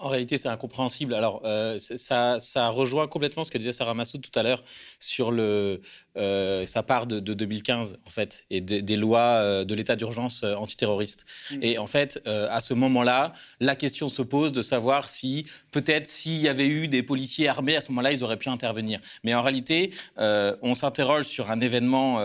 en 0.00 0.08
réalité, 0.08 0.38
c'est 0.38 0.48
incompréhensible. 0.48 1.14
Alors, 1.14 1.42
euh, 1.44 1.78
ça, 1.78 2.40
ça 2.40 2.68
rejoint 2.68 3.06
complètement 3.06 3.44
ce 3.44 3.50
que 3.50 3.58
disait 3.58 3.72
Sarah 3.72 3.94
Massoud 3.94 4.20
tout 4.22 4.36
à 4.38 4.42
l'heure 4.42 4.62
sur 4.98 5.30
le. 5.30 5.80
euh, 6.16 6.66
ça 6.66 6.82
part 6.82 7.06
de, 7.06 7.20
de 7.20 7.34
2015, 7.34 7.98
en 8.06 8.10
fait, 8.10 8.44
et 8.50 8.60
des- 8.60 8.82
des 8.82 8.96
lois 8.96 9.20
euh, 9.20 9.64
de 9.64 9.74
l'état 9.74 9.94
d'urgence 9.96 10.42
antiterroriste. 10.42 11.24
Mm. 11.52 11.58
Et 11.62 11.78
en 11.78 11.86
fait, 11.86 12.20
euh, 12.26 12.48
à 12.50 12.60
ce 12.60 12.74
moment-là, 12.74 13.32
la 13.60 13.76
question 13.76 14.08
se 14.08 14.22
pose 14.22 14.52
de 14.52 14.62
savoir 14.62 15.08
si, 15.08 15.46
peut-être, 15.70 16.06
s'il 16.06 16.38
y 16.40 16.48
avait 16.48 16.66
eu 16.66 16.88
des 16.88 17.02
policiers 17.02 17.48
armés, 17.48 17.76
à 17.76 17.80
ce 17.80 17.88
moment-là, 17.92 18.12
ils 18.12 18.24
auraient 18.24 18.36
pu 18.38 18.48
intervenir. 18.48 19.00
Mais 19.24 19.34
en 19.34 19.42
réalité, 19.42 19.92
on 20.18 20.74
s'interroge 20.74 21.26
sur 21.26 21.50
un 21.50 21.60
événement. 21.60 22.20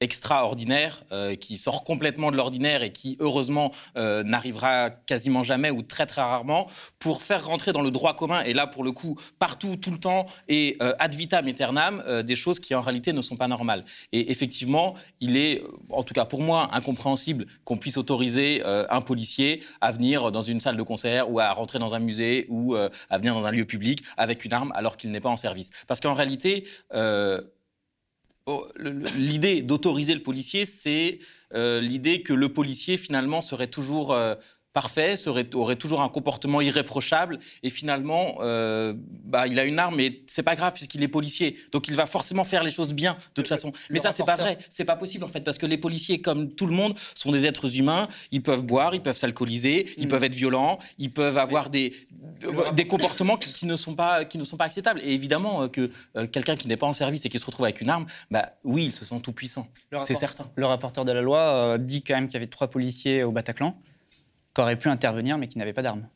Extraordinaire 0.00 1.04
euh, 1.12 1.34
qui 1.34 1.56
sort 1.56 1.84
complètement 1.84 2.30
de 2.30 2.36
l'ordinaire 2.36 2.82
et 2.82 2.92
qui 2.92 3.16
heureusement 3.20 3.72
euh, 3.96 4.22
n'arrivera 4.22 4.90
quasiment 4.90 5.42
jamais 5.42 5.70
ou 5.70 5.82
très 5.82 6.06
très 6.06 6.20
rarement 6.20 6.68
pour 6.98 7.22
faire 7.22 7.44
rentrer 7.46 7.72
dans 7.72 7.82
le 7.82 7.90
droit 7.90 8.14
commun 8.14 8.42
et 8.42 8.52
là 8.52 8.66
pour 8.66 8.84
le 8.84 8.92
coup 8.92 9.16
partout 9.38 9.76
tout 9.76 9.90
le 9.90 9.98
temps 9.98 10.26
et 10.48 10.76
euh, 10.82 10.94
ad 10.98 11.14
vitam 11.14 11.46
aeternam 11.46 12.02
des 12.22 12.36
choses 12.36 12.60
qui 12.60 12.74
en 12.74 12.80
réalité 12.82 13.12
ne 13.12 13.22
sont 13.22 13.36
pas 13.36 13.48
normales. 13.48 13.84
Et 14.12 14.30
effectivement 14.30 14.94
il 15.20 15.36
est 15.36 15.62
en 15.90 16.02
tout 16.02 16.14
cas 16.14 16.24
pour 16.24 16.42
moi 16.42 16.68
incompréhensible 16.72 17.46
qu'on 17.64 17.76
puisse 17.76 17.96
autoriser 17.96 18.62
un 18.64 19.00
policier 19.00 19.62
à 19.80 19.92
venir 19.92 20.30
dans 20.32 20.42
une 20.42 20.60
salle 20.60 20.76
de 20.76 20.82
concert 20.82 21.30
ou 21.30 21.40
à 21.40 21.52
rentrer 21.52 21.78
dans 21.78 21.94
un 21.94 21.98
musée 21.98 22.46
ou 22.48 22.74
à 22.74 23.18
venir 23.18 23.34
dans 23.34 23.46
un 23.46 23.50
lieu 23.50 23.64
public 23.64 24.02
avec 24.16 24.44
une 24.44 24.52
arme 24.52 24.72
alors 24.74 24.96
qu'il 24.96 25.10
n'est 25.10 25.20
pas 25.20 25.28
en 25.28 25.36
service. 25.36 25.70
Parce 25.86 26.00
qu'en 26.00 26.14
réalité 26.14 26.66
euh, 26.94 27.40
Oh, 27.40 27.42
le- 27.42 27.42
le- 27.42 28.37
L'idée 29.16 29.62
d'autoriser 29.62 30.14
le 30.14 30.22
policier, 30.22 30.64
c'est 30.64 31.18
euh, 31.54 31.80
l'idée 31.80 32.22
que 32.22 32.32
le 32.32 32.52
policier, 32.52 32.96
finalement, 32.96 33.40
serait 33.40 33.68
toujours 33.68 34.12
euh, 34.12 34.34
parfait, 34.82 35.16
serait, 35.16 35.48
aurait 35.54 35.80
toujours 35.84 36.02
un 36.02 36.08
comportement 36.08 36.60
irréprochable, 36.60 37.34
et 37.64 37.70
finalement, 37.78 38.24
euh, 38.40 38.94
bah, 39.32 39.48
il 39.48 39.58
a 39.58 39.64
une 39.64 39.78
arme, 39.84 39.96
mais 39.96 40.08
c'est 40.28 40.44
pas 40.44 40.54
grave 40.60 40.72
puisqu'il 40.72 41.02
est 41.02 41.08
policier. 41.18 41.56
Donc 41.72 41.88
il 41.88 41.96
va 41.96 42.06
forcément 42.06 42.44
faire 42.44 42.62
les 42.62 42.70
choses 42.70 42.92
bien, 42.92 43.14
de 43.14 43.42
toute 43.42 43.48
façon. 43.48 43.72
Mais 43.90 43.98
ça, 43.98 44.12
c'est 44.12 44.24
pas 44.24 44.36
rapporteur- 44.36 44.58
vrai. 44.58 44.66
C'est 44.70 44.84
pas 44.84 44.94
possible, 44.94 45.24
en 45.24 45.28
fait, 45.34 45.40
parce 45.40 45.58
que 45.58 45.66
les 45.66 45.78
policiers, 45.78 46.20
comme 46.20 46.42
tout 46.58 46.66
le 46.66 46.74
monde, 46.80 46.94
sont 47.14 47.32
des 47.32 47.44
êtres 47.44 47.76
humains. 47.76 48.06
Ils 48.30 48.42
peuvent 48.48 48.64
boire, 48.64 48.94
ils 48.94 49.02
peuvent 49.02 49.16
s'alcooliser, 49.16 49.76
ils 49.96 50.06
peuvent 50.06 50.22
être 50.22 50.36
violents, 50.44 50.78
ils 50.98 51.12
peuvent 51.12 51.38
avoir 51.38 51.70
des, 51.70 51.92
des 52.80 52.86
comportements 52.86 53.36
qui, 53.36 53.52
qui 53.52 53.66
ne 53.66 53.74
sont 53.74 53.96
pas, 53.96 54.24
qui 54.24 54.38
ne 54.38 54.44
sont 54.44 54.56
pas 54.56 54.66
acceptables. 54.66 55.00
Et 55.02 55.12
évidemment, 55.12 55.62
euh, 55.62 55.68
que 55.68 55.90
euh, 56.16 56.26
quelqu'un 56.28 56.54
qui 56.54 56.68
n'est 56.68 56.76
pas 56.76 56.86
en 56.86 56.92
service 56.92 57.26
et 57.26 57.28
qui 57.28 57.40
se 57.40 57.46
retrouve 57.46 57.64
avec 57.64 57.80
une 57.80 57.90
arme, 57.90 58.06
bah 58.30 58.52
oui, 58.62 58.84
il 58.84 58.92
se 58.92 59.04
sent 59.04 59.20
tout 59.22 59.32
puissant. 59.32 59.66
C'est 60.02 60.14
certain. 60.14 60.46
Le 60.54 60.66
rapporteur 60.66 61.04
de 61.04 61.12
la 61.12 61.22
loi 61.22 61.40
euh, 61.40 61.78
dit 61.78 62.02
quand 62.02 62.14
même 62.14 62.28
qu'il 62.28 62.34
y 62.34 62.36
avait 62.36 62.46
trois 62.46 62.68
policiers 62.68 63.24
au 63.24 63.32
Bataclan 63.32 63.76
qui 64.58 64.62
auraient 64.62 64.76
pu 64.76 64.88
intervenir 64.88 65.38
mais 65.38 65.46
qui 65.46 65.56
n'avaient 65.56 65.72
pas 65.72 65.82
d'armes. 65.82 66.08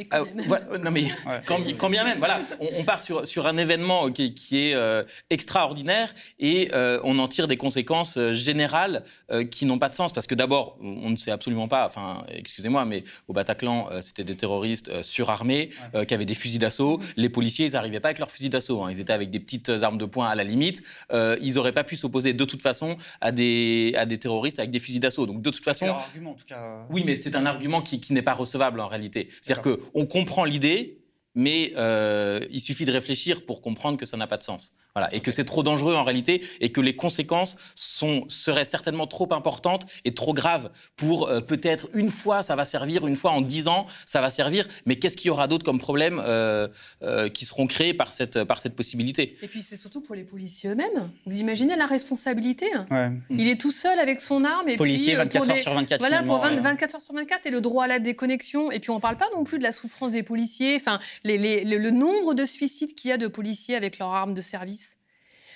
Mais 0.00 0.06
quand 0.06 0.24
ah, 0.26 0.34
même. 0.34 0.46
voilà, 0.46 0.78
non 0.78 0.90
mais 0.90 1.04
quand, 1.46 1.58
quand 1.76 1.90
bien 1.90 2.04
même, 2.04 2.18
voilà, 2.18 2.40
on, 2.58 2.68
on 2.78 2.84
part 2.84 3.02
sur, 3.02 3.26
sur 3.26 3.46
un 3.46 3.58
événement 3.58 4.06
euh, 4.06 4.10
qui, 4.10 4.32
qui 4.32 4.68
est 4.68 4.74
euh, 4.74 5.02
extraordinaire 5.28 6.14
et 6.38 6.70
euh, 6.72 7.00
on 7.04 7.18
en 7.18 7.28
tire 7.28 7.48
des 7.48 7.58
conséquences 7.58 8.16
euh, 8.16 8.32
générales 8.32 9.04
euh, 9.30 9.44
qui 9.44 9.66
n'ont 9.66 9.78
pas 9.78 9.90
de 9.90 9.94
sens 9.94 10.12
parce 10.14 10.26
que 10.26 10.34
d'abord, 10.34 10.78
on 10.80 11.10
ne 11.10 11.16
sait 11.16 11.30
absolument 11.30 11.68
pas, 11.68 11.84
enfin, 11.84 12.24
excusez-moi, 12.28 12.86
mais 12.86 13.04
au 13.28 13.34
Bataclan, 13.34 13.88
euh, 13.90 14.00
c'était 14.00 14.24
des 14.24 14.36
terroristes 14.36 14.88
euh, 14.88 15.02
surarmés 15.02 15.68
euh, 15.94 16.06
qui 16.06 16.14
avaient 16.14 16.24
des 16.24 16.34
fusils 16.34 16.58
d'assaut. 16.58 16.98
Les 17.16 17.28
policiers, 17.28 17.66
ils 17.66 17.72
n'arrivaient 17.72 18.00
pas 18.00 18.08
avec 18.08 18.20
leurs 18.20 18.30
fusils 18.30 18.48
d'assaut, 18.48 18.82
hein. 18.82 18.90
ils 18.90 19.00
étaient 19.00 19.12
avec 19.12 19.28
des 19.28 19.40
petites 19.40 19.68
armes 19.68 19.98
de 19.98 20.06
poing 20.06 20.28
à 20.28 20.34
la 20.34 20.44
limite. 20.44 20.82
Euh, 21.12 21.36
ils 21.42 21.54
n'auraient 21.56 21.72
pas 21.72 21.84
pu 21.84 21.96
s'opposer 21.96 22.32
de 22.32 22.44
toute 22.46 22.62
façon 22.62 22.96
à 23.20 23.32
des, 23.32 23.92
à 23.98 24.06
des 24.06 24.18
terroristes 24.18 24.58
avec 24.58 24.70
des 24.70 24.78
fusils 24.78 25.00
d'assaut. 25.00 25.26
Donc 25.26 25.42
de 25.42 25.50
toute 25.50 25.64
façon, 25.64 25.86
leur 25.86 25.98
argument 25.98 26.30
en 26.30 26.34
tout 26.34 26.46
cas. 26.46 26.86
oui, 26.88 27.02
mais 27.04 27.16
c'est 27.16 27.36
un 27.36 27.44
argument 27.44 27.82
qui, 27.82 28.00
qui 28.00 28.14
n'est 28.14 28.22
pas 28.22 28.34
recevable 28.34 28.80
en 28.80 28.88
réalité. 28.88 29.28
C'est-à-dire 29.42 29.62
qu'on 29.92 30.06
comprend 30.06 30.44
l'idée, 30.44 30.98
mais 31.34 31.72
euh, 31.76 32.40
il 32.50 32.60
suffit 32.60 32.84
de 32.84 32.92
réfléchir 32.92 33.44
pour 33.44 33.60
comprendre 33.60 33.98
que 33.98 34.06
ça 34.06 34.16
n'a 34.16 34.26
pas 34.26 34.36
de 34.36 34.42
sens. 34.42 34.72
Voilà, 34.94 35.14
et 35.14 35.20
que 35.20 35.30
c'est 35.30 35.44
trop 35.44 35.62
dangereux 35.62 35.94
en 35.94 36.02
réalité, 36.02 36.44
et 36.60 36.72
que 36.72 36.80
les 36.80 36.96
conséquences 36.96 37.56
sont, 37.76 38.24
seraient 38.28 38.64
certainement 38.64 39.06
trop 39.06 39.32
importantes 39.32 39.86
et 40.04 40.14
trop 40.14 40.34
graves 40.34 40.70
pour 40.96 41.28
euh, 41.28 41.40
peut-être 41.40 41.88
une 41.94 42.08
fois 42.08 42.42
ça 42.42 42.56
va 42.56 42.64
servir, 42.64 43.06
une 43.06 43.14
fois 43.14 43.30
en 43.30 43.40
dix 43.40 43.68
ans 43.68 43.86
ça 44.04 44.20
va 44.20 44.30
servir, 44.30 44.66
mais 44.86 44.96
qu'est-ce 44.96 45.16
qu'il 45.16 45.28
y 45.28 45.30
aura 45.30 45.46
d'autre 45.46 45.64
comme 45.64 45.78
problème 45.78 46.20
euh, 46.24 46.66
euh, 47.02 47.28
qui 47.28 47.44
seront 47.44 47.68
créés 47.68 47.94
par 47.94 48.12
cette, 48.12 48.42
par 48.42 48.58
cette 48.58 48.74
possibilité? 48.74 49.36
Et 49.42 49.46
puis 49.46 49.62
c'est 49.62 49.76
surtout 49.76 50.00
pour 50.00 50.16
les 50.16 50.24
policiers 50.24 50.70
eux-mêmes. 50.70 51.10
Vous 51.26 51.38
imaginez 51.38 51.76
la 51.76 51.86
responsabilité 51.86 52.66
Ouais. 52.90 53.10
Il 53.30 53.48
est 53.48 53.60
tout 53.60 53.70
seul 53.70 53.98
avec 53.98 54.20
son 54.20 54.44
arme. 54.44 54.68
Et 54.68 54.76
Policier, 54.76 55.12
puis, 55.12 55.20
euh, 55.20 55.24
24 55.24 55.42
pour 55.42 55.52
heures 55.52 55.58
sur 55.58 55.74
24 55.74 56.00
Voilà, 56.00 56.22
pour 56.22 56.38
finalement, 56.38 56.56
20 56.56 56.56
ouais. 56.56 56.72
24 56.72 56.94
heures 56.94 57.00
sur 57.00 57.14
24 57.14 57.46
et 57.46 57.50
le 57.50 57.60
droit 57.60 57.84
à 57.84 57.86
la 57.86 57.98
déconnexion. 57.98 58.70
Et 58.70 58.80
puis 58.80 58.90
on 58.90 58.96
ne 58.96 59.00
parle 59.00 59.16
pas 59.16 59.28
non 59.34 59.44
plus 59.44 59.58
de 59.58 59.62
la 59.62 59.72
souffrance 59.72 60.12
des 60.12 60.22
policiers, 60.22 60.76
enfin, 60.76 60.98
le, 61.24 61.90
nombre 61.90 62.34
de 62.34 62.44
suicides 62.44 62.94
qu'il 62.94 63.10
y 63.10 63.12
a 63.12 63.18
de 63.18 63.26
policiers 63.26 63.76
avec 63.76 63.98
leur 63.98 64.08
arme 64.08 64.34
de 64.34 64.40
service. 64.40 64.96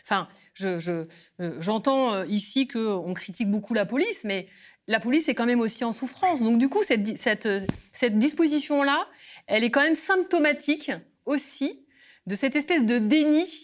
Enfin, 0.02 0.28
euh, 0.62 1.04
j'entends 1.60 2.12
euh, 2.12 2.26
ici 2.26 2.68
qu'on 2.68 3.14
critique 3.14 3.50
beaucoup 3.50 3.74
la 3.74 3.86
police, 3.86 4.22
mais 4.24 4.46
la 4.86 5.00
police 5.00 5.28
est 5.28 5.34
quand 5.34 5.46
même 5.46 5.60
aussi 5.60 5.84
en 5.84 5.92
souffrance. 5.92 6.42
Donc 6.42 6.58
du 6.58 6.68
coup, 6.68 6.82
cette, 6.82 7.46
euh, 7.46 7.60
cette 7.90 8.18
disposition-là, 8.18 9.08
elle 9.46 9.64
est 9.64 9.70
quand 9.70 9.82
même 9.82 9.94
symptomatique 9.94 10.90
aussi 11.24 11.80
de 12.26 12.34
cette 12.34 12.56
espèce 12.56 12.84
de 12.84 12.98
déni 12.98 13.63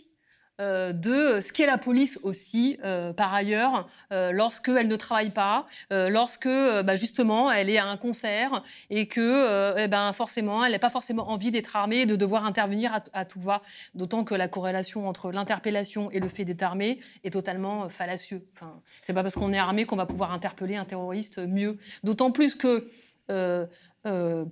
euh, 0.60 0.92
de 0.92 1.40
ce 1.40 1.52
qu'est 1.52 1.66
la 1.66 1.78
police 1.78 2.18
aussi, 2.22 2.78
euh, 2.84 3.14
par 3.14 3.32
ailleurs, 3.32 3.88
euh, 4.12 4.30
lorsqu'elle 4.30 4.88
ne 4.88 4.96
travaille 4.96 5.30
pas, 5.30 5.66
lorsque 5.90 6.48
bah, 6.48 6.96
justement 6.96 7.50
elle 7.50 7.70
est 7.70 7.78
à 7.78 7.86
un 7.86 7.96
concert 7.96 8.62
et 8.90 9.06
que 9.06 9.74
eh 9.78 9.88
ben, 9.88 10.12
forcément 10.12 10.64
elle 10.64 10.72
n'a 10.72 10.78
pas 10.78 10.90
forcément 10.90 11.30
envie 11.30 11.50
d'être 11.50 11.76
armée 11.76 12.00
et 12.00 12.06
de 12.06 12.16
devoir 12.16 12.44
intervenir 12.44 13.00
à, 13.12 13.24
tout 13.24 13.40
va, 13.40 13.62
d'autant 13.94 14.24
que 14.24 14.34
la 14.34 14.48
corrélation 14.48 15.08
entre 15.08 15.32
l'interpellation 15.32 16.10
et 16.10 16.20
le 16.20 16.28
fait 16.28 16.44
d'être 16.44 16.62
armé 16.62 17.00
est 17.24 17.30
totalement 17.30 17.88
fallacieux. 17.88 18.46
Enfin, 18.54 18.80
c'est 19.00 19.14
pas 19.14 19.22
parce 19.22 19.34
qu'on 19.34 19.52
est 19.52 19.58
armé 19.58 19.86
qu'on 19.86 19.96
va 19.96 20.06
pouvoir 20.06 20.32
interpeller 20.32 20.76
un 20.76 20.84
terroriste 20.84 21.38
mieux. 21.38 21.78
D'autant 22.04 22.30
plus 22.30 22.54
que 22.54 22.88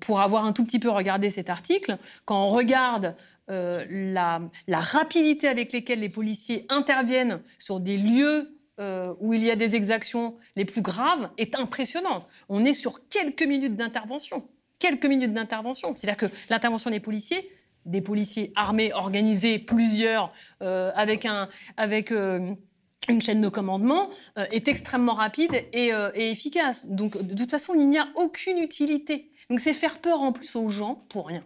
pour 0.01 0.21
avoir 0.21 0.45
un 0.45 0.53
tout 0.53 0.65
petit 0.65 0.79
peu 0.79 0.91
regardé 0.91 1.31
cet 1.31 1.51
article, 1.51 1.99
quand 2.25 2.45
on 2.45 2.49
regarde 2.49 3.15
euh, 3.51 3.85
la, 3.89 4.41
rapidité 4.81 5.49
avec 5.49 5.73
laquelle 5.73 6.01
les 6.01 6.09
policiers 6.09 6.65
interviennent 6.69 7.41
sur 7.59 7.81
des 7.81 7.97
lieux 7.97 8.59
euh, 8.79 9.15
où 9.21 9.33
il 9.33 9.43
y 9.43 9.51
a 9.51 9.57
des 9.57 9.75
exactions 9.75 10.37
les 10.55 10.65
plus 10.65 10.83
graves 10.83 11.31
est 11.39 11.59
impressionnante. 11.59 12.27
On 12.49 12.65
est 12.65 12.75
sur 12.75 13.09
quelques 13.09 13.43
minutes 13.43 13.77
d'intervention. 13.77 14.47
Quelques 14.79 15.07
minutes 15.07 15.33
d'intervention. 15.33 15.95
C'est-à-dire 15.95 16.29
que 16.29 16.35
l'intervention 16.51 16.91
des 16.91 17.01
policiers, 17.01 17.51
des 17.87 18.03
policiers 18.03 18.53
armés, 18.55 18.93
organisés, 18.93 19.59
plusieurs, 19.59 20.33
euh, 20.63 20.93
avec, 20.95 21.25
un, 21.25 21.49
avec 21.77 22.11
une 22.11 23.21
chaîne 23.21 23.41
de 23.41 23.49
commandement, 23.49 24.11
est 24.37 24.69
extrêmement 24.69 25.15
rapide 25.15 25.55
et, 25.73 25.91
et 26.15 26.31
efficace. 26.31 26.87
Donc, 26.87 27.21
de 27.21 27.35
toute 27.35 27.51
façon, 27.51 27.73
il 27.75 27.89
n'y 27.89 27.99
a 27.99 28.07
aucune 28.15 28.59
utilité. 28.59 29.31
Donc, 29.51 29.61
c'est 29.61 29.73
faire 29.73 29.99
peur 29.99 30.21
en 30.21 30.33
plus 30.33 30.57
aux 30.57 30.69
gens 30.69 31.03
pour 31.09 31.29
rien. 31.29 31.43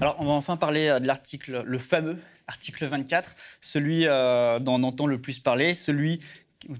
Alors, 0.00 0.16
on 0.20 0.24
va 0.24 0.32
enfin 0.32 0.56
parler 0.56 0.88
euh, 0.88 1.00
de 1.00 1.06
l'article, 1.06 1.62
le 1.66 1.78
fameux 1.78 2.18
article 2.46 2.86
24, 2.86 3.34
celui 3.60 4.06
euh, 4.06 4.58
dont 4.58 4.74
on 4.74 4.82
entend 4.84 5.06
le 5.06 5.20
plus 5.20 5.38
parler, 5.38 5.74
celui 5.74 6.20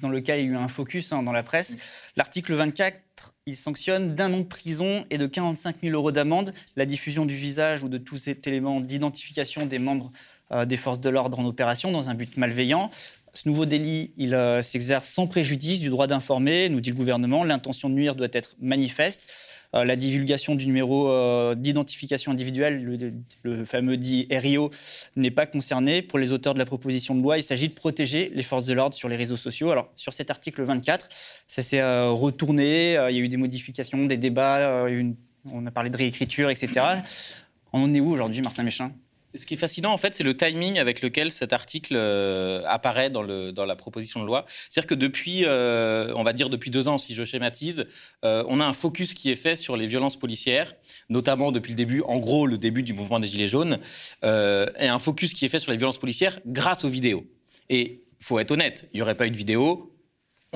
dans 0.01 0.09
lequel 0.09 0.41
il 0.41 0.47
y 0.47 0.49
a 0.49 0.53
eu 0.53 0.57
un 0.57 0.69
focus 0.69 1.13
hein, 1.13 1.23
dans 1.23 1.33
la 1.33 1.43
presse. 1.43 1.77
L'article 2.17 2.55
24, 2.55 2.97
il 3.45 3.55
sanctionne 3.55 4.15
d'un 4.15 4.33
an 4.33 4.39
de 4.39 4.45
prison 4.45 5.05
et 5.11 5.19
de 5.19 5.27
45 5.27 5.77
000 5.83 5.95
euros 5.95 6.11
d'amende 6.11 6.55
la 6.75 6.87
diffusion 6.87 7.27
du 7.27 7.35
visage 7.35 7.83
ou 7.83 7.89
de 7.89 7.99
tous 7.99 8.17
ces 8.17 8.39
éléments 8.47 8.81
d'identification 8.81 9.67
des 9.67 9.79
membres 9.79 10.11
euh, 10.53 10.65
des 10.65 10.79
forces 10.79 11.01
de 11.01 11.11
l'ordre 11.11 11.39
en 11.39 11.45
opération 11.45 11.93
dans 11.93 12.09
un 12.09 12.15
but 12.15 12.37
malveillant. 12.39 12.91
Ce 13.35 13.47
nouveau 13.47 13.67
délit, 13.67 14.13
il 14.17 14.35
s'exerce 14.63 15.11
sans 15.11 15.27
préjudice 15.27 15.81
du 15.81 15.91
droit 15.91 16.07
d'informer, 16.07 16.71
nous 16.71 16.81
dit 16.81 16.89
le 16.89 16.97
gouvernement. 16.97 17.45
L'intention 17.45 17.91
de 17.91 17.95
nuire 17.95 18.15
doit 18.15 18.29
être 18.33 18.57
manifeste. 18.63 19.31
Euh, 19.77 19.85
la 19.85 19.97
divulgation 19.97 20.55
du 20.55 20.67
numéro 20.67 21.09
euh, 21.09 21.55
d'identification 21.55 22.33
individuelle, 22.33 22.99
le, 23.43 23.65
fameux 23.65 23.97
dit 23.97 24.27
RIO, 24.31 24.71
n'est 25.17 25.31
pas 25.31 25.47
concernée. 25.47 26.03
Pour 26.03 26.19
les 26.19 26.33
auteurs 26.33 26.55
de 26.55 26.59
la 26.59 26.65
proposition 26.65 27.15
de 27.15 27.23
loi, 27.23 27.37
il 27.37 27.43
s'agit 27.43 27.69
de 27.69 27.75
protéger 27.75 28.31
les 28.35 28.43
forces 28.43 28.67
de 28.67 28.73
l'ordre 28.73 28.97
sur 28.97 29.09
les 29.09 29.17
réseaux 29.17 29.37
sociaux. 29.37 29.71
Alors, 29.71 29.91
sur 29.97 30.13
cet 30.13 30.31
article 30.31 30.63
24, 30.63 31.09
ça 31.47 31.63
s'est 31.63 31.81
euh, 31.81 32.11
retourné. 32.11 32.93
il 32.93 33.17
y 33.17 33.21
a 33.21 33.23
eu 33.23 33.29
des 33.29 33.37
modifications, 33.37 34.07
des 34.07 34.17
débats, 34.17 34.87
on 35.53 35.67
a 35.67 35.71
parlé 35.71 35.91
de 35.91 35.97
réécriture, 35.97 36.51
etc. 36.51 36.81
On 37.73 37.83
en 37.83 37.95
est 37.95 38.01
où 38.01 38.11
aujourd'hui, 38.11 38.43
Martin 38.43 38.63
Méchin? 38.63 38.93
Ce 39.37 39.47
qui 39.47 39.55
est 39.55 39.59
fascinant, 39.59 39.93
en 39.93 39.99
fait, 39.99 40.15
c'est 40.15 40.25
le 40.25 40.37
timing 40.37 40.79
avec 40.79 41.03
lequel 41.03 41.31
cet 41.31 41.53
article 41.53 41.95
euh, 41.97 42.63
apparaît 42.67 43.11
dans, 43.11 43.23
la 43.23 43.77
proposition 43.77 44.21
de 44.21 44.27
loi. 44.27 44.47
C'est-à-dire 44.69 44.89
que 44.89 44.95
depuis, 44.95 45.45
euh, 45.45 46.13
on 46.17 46.23
va 46.23 46.33
dire 46.33 46.49
depuis 46.49 46.71
deux 46.71 46.89
ans, 46.89 46.99
si 46.99 47.15
je 47.15 47.25
schématise, 47.25 47.87
euh, 48.25 48.45
on 48.49 48.61
a 48.61 48.65
un 48.65 48.73
focus 48.73 49.15
qui 49.15 49.31
est 49.31 49.37
fait 49.37 49.57
sur 49.57 49.77
les 49.77 49.87
violences 49.87 50.19
policières, 50.19 50.75
notamment 51.09 51.53
depuis 51.53 51.73
le 51.73 51.77
début, 51.77 52.03
en 52.03 52.19
gros, 52.19 52.47
le 52.47 52.59
début 52.59 52.83
du 52.83 52.93
mouvement 52.93 53.21
des 53.21 53.27
Gilets 53.27 53.49
jaunes, 53.49 53.79
et 54.23 54.89
un 54.89 54.99
focus 54.99 55.35
qui 55.35 55.45
est 55.45 55.49
fait 55.49 55.59
sur 55.59 55.73
les 55.73 55.79
violences 55.79 55.99
policières 55.99 56.41
grâce 56.47 56.85
aux 56.85 56.89
vidéos. 56.89 57.25
Et 57.69 58.03
faut 58.21 58.39
être 58.39 58.51
honnête, 58.51 58.89
il 58.93 58.97
n'y 58.97 59.03
aurait 59.03 59.15
pas 59.15 59.27
eu 59.27 59.31
de 59.31 59.37
vidéo, 59.37 59.96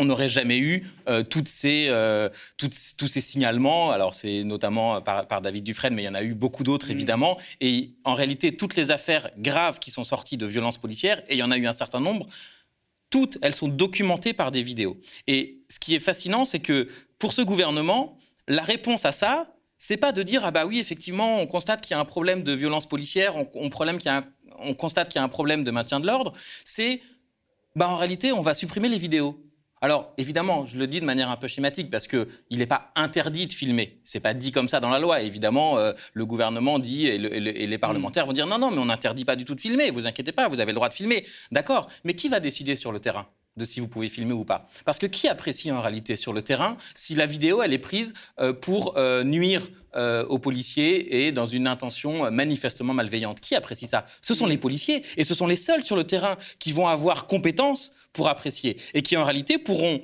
on 0.01 0.05
n'aurait 0.07 0.29
jamais 0.29 0.59
eu 0.59 0.87
euh, 1.09 1.23
toutes 1.23 1.49
ces, 1.49 1.87
euh, 1.89 2.29
toutes- 2.57 2.77
tous 2.97 3.07
ces 3.09 3.21
signalements. 3.21 3.91
Alors, 3.91 4.15
c'est 4.15 4.43
notamment 4.45 5.01
par, 5.01 5.27
par 5.29 5.41
David 5.43 5.63
Dufresne, 5.65 5.95
mais 5.95 6.03
il 6.03 6.07
y 6.07 6.09
en 6.09 6.15
a 6.15 6.23
eu 6.23 6.35
beaucoup 6.35 6.65
d'autres, 6.65 6.91
évidemment. 6.91 7.39
Et 7.61 7.91
en 8.05 8.15
réalité, 8.15 8.57
toutes 8.57 8.77
les 8.77 8.91
affaires 8.91 9.31
graves 9.39 9.79
qui 9.79 9.91
sont 9.91 10.05
sorties 10.05 10.37
de 10.37 10.47
violences 10.47 10.79
policières, 10.79 11.23
et 11.29 11.35
il 11.35 11.39
y 11.39 11.43
en 11.43 11.51
a 11.51 11.59
eu 11.59 11.67
un 11.67 11.73
certain 11.73 12.01
nombre, 12.01 12.27
toutes, 13.11 13.39
elles 13.43 13.55
sont 13.55 13.69
documentées 13.69 14.33
par 14.33 14.51
des 14.51 14.63
vidéos. 14.63 14.97
Et 15.27 15.59
ce 15.69 15.79
qui 15.79 15.95
est 15.95 15.99
fascinant, 16.01 16.45
c'est 16.45 16.61
que 16.61 16.89
pour 17.19 17.33
ce 17.33 17.43
gouvernement, 17.43 18.17
la 18.49 18.63
réponse 18.63 19.05
à 19.05 19.13
ça, 19.13 19.55
c'est 19.79 19.97
pas 19.97 20.13
de 20.13 20.23
dire 20.23 20.43
ah 20.45 20.51
bah 20.51 20.67
oui 20.67 20.79
effectivement 20.79 21.41
on 21.41 21.47
constate 21.47 21.81
qu'il 21.81 21.93
y 21.93 21.97
a 21.97 22.01
un 22.01 22.05
problème 22.05 22.43
de 22.43 22.53
violence 22.53 22.87
policière, 22.87 23.35
on, 23.37 23.49
on 23.55 23.71
problème 23.71 23.97
qu'il 23.99 24.07
y 24.07 24.15
a 24.15 24.19
un- 24.19 24.25
on 24.59 24.75
constate 24.75 25.09
qu'il 25.09 25.19
y 25.19 25.23
a 25.23 25.25
un 25.25 25.29
problème 25.29 25.65
de 25.65 25.71
maintien 25.71 26.01
de 26.01 26.07
l'ordre, 26.07 26.35
c'est 26.67 27.01
bah 27.75 27.89
en 27.89 27.97
réalité 27.97 28.31
on 28.31 28.43
va 28.43 28.53
supprimer 28.55 28.89
les 28.91 28.99
vidéos. 28.99 29.43
Alors 29.83 30.13
évidemment, 30.19 30.67
je 30.67 30.77
le 30.77 30.87
dis 30.87 31.01
de 31.01 31.07
manière 31.07 31.31
un 31.31 31.37
peu 31.37 31.49
schématique 31.49 31.91
parce 31.91 32.07
que 32.07 32.29
il 32.51 32.59
n'est 32.59 32.67
pas 32.67 32.91
interdit 32.97 33.47
de 33.47 33.53
filmer. 33.53 33.99
C'est 34.05 34.21
pas 34.21 34.35
dit 34.35 34.53
comme 34.53 34.69
ça 34.69 34.79
dans 34.81 34.91
la 34.91 34.99
loi. 34.99 35.23
Évidemment, 35.23 35.79
euh, 35.79 35.93
le 36.13 36.27
gouvernement 36.27 36.79
dit 36.79 37.07
et, 37.07 37.17
le- 37.17 37.35
et 37.35 37.41
le- 37.41 37.59
et 37.63 37.67
les 37.67 37.79
parlementaires 37.79 38.27
vont 38.27 38.35
dire 38.35 38.47
non 38.47 38.59
non 38.59 38.71
mais 38.71 38.79
on 38.79 38.87
n'interdit 38.87 39.25
pas 39.25 39.37
du 39.37 39.45
tout 39.47 39.55
de 39.55 39.61
filmer. 39.61 39.91
Vous 39.91 40.07
inquiétez 40.07 40.33
pas, 40.33 40.49
vous 40.49 40.61
avez 40.61 40.73
le 40.73 40.77
droit 40.77 40.89
de 40.91 40.95
filmer. 40.95 41.25
D'accord. 41.51 41.89
Mais 42.05 42.15
qui 42.15 42.29
va 42.29 42.41
décider 42.41 42.77
sur 42.77 42.93
le 42.93 43.01
terrain 43.01 43.27
de 43.57 43.65
si 43.65 43.81
vous 43.81 43.89
pouvez 43.89 44.09
filmer 44.09 44.33
ou 44.35 44.45
pas? 44.45 44.69
Parce 44.85 44.99
que 44.99 45.07
qui 45.07 45.29
apprécie 45.29 45.73
en 45.73 45.81
réalité 45.81 46.15
sur 46.15 46.33
le 46.35 46.43
terrain 46.43 46.77
si 46.95 47.15
la 47.15 47.25
vidéo 47.27 47.63
elle 47.63 47.73
est 47.73 47.79
prise 47.79 48.13
euh, 48.39 48.53
pour 48.53 48.97
euh, 48.99 49.25
nuire 49.25 49.63
aux 50.29 50.39
policiers 50.39 51.27
et 51.27 51.33
dans 51.33 51.47
une 51.47 51.67
intention 51.67 52.31
manifestement 52.31 52.95
malveillante? 52.95 53.41
Qui 53.41 53.57
apprécie 53.57 53.87
ça? 53.87 54.05
Ce 54.21 54.35
sont 54.35 54.47
les 54.47 54.59
policiers 54.59 55.05
et 55.17 55.25
ce 55.25 55.35
sont 55.35 55.47
les 55.49 55.57
seuls 55.57 55.83
sur 55.83 55.97
le 55.97 56.05
terrain 56.05 56.37
qui 56.59 56.71
vont 56.73 56.87
avoir 56.87 57.27
compétence 57.27 57.93
pour 58.13 58.29
apprécier 58.29 58.77
et 58.95 59.03
qui 59.03 59.17
en 59.17 59.25
réalité 59.25 59.59
pourront 59.59 60.01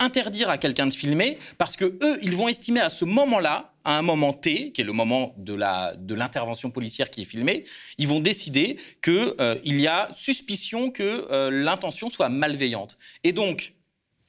interdire 0.00 0.48
à 0.48 0.58
quelqu'un 0.58 0.86
de 0.86 0.92
filmer 0.92 1.38
parce 1.58 1.76
que 1.76 1.84
eux, 1.84 2.18
ils 2.22 2.36
vont 2.36 2.48
estimer 2.48 2.80
à 2.80 2.90
ce 2.90 3.04
moment-là, 3.04 3.74
à 3.84 3.98
un 3.98 4.02
moment 4.02 4.32
T, 4.32 4.72
qui 4.72 4.80
est 4.80 4.84
le 4.84 4.92
moment 4.92 5.34
de 5.38 5.54
la 5.54 5.94
de 5.96 6.14
l'intervention 6.14 6.70
policière 6.70 7.10
qui 7.10 7.22
est 7.22 7.24
filmée, 7.24 7.64
ils 7.96 8.06
vont 8.06 8.20
décider 8.20 8.76
que 9.02 9.34
euh, 9.40 9.56
il 9.64 9.80
y 9.80 9.86
a 9.86 10.08
suspicion 10.12 10.90
que 10.90 11.26
euh, 11.30 11.50
l'intention 11.50 12.10
soit 12.10 12.28
malveillante. 12.28 12.98
Et 13.24 13.32
donc, 13.32 13.74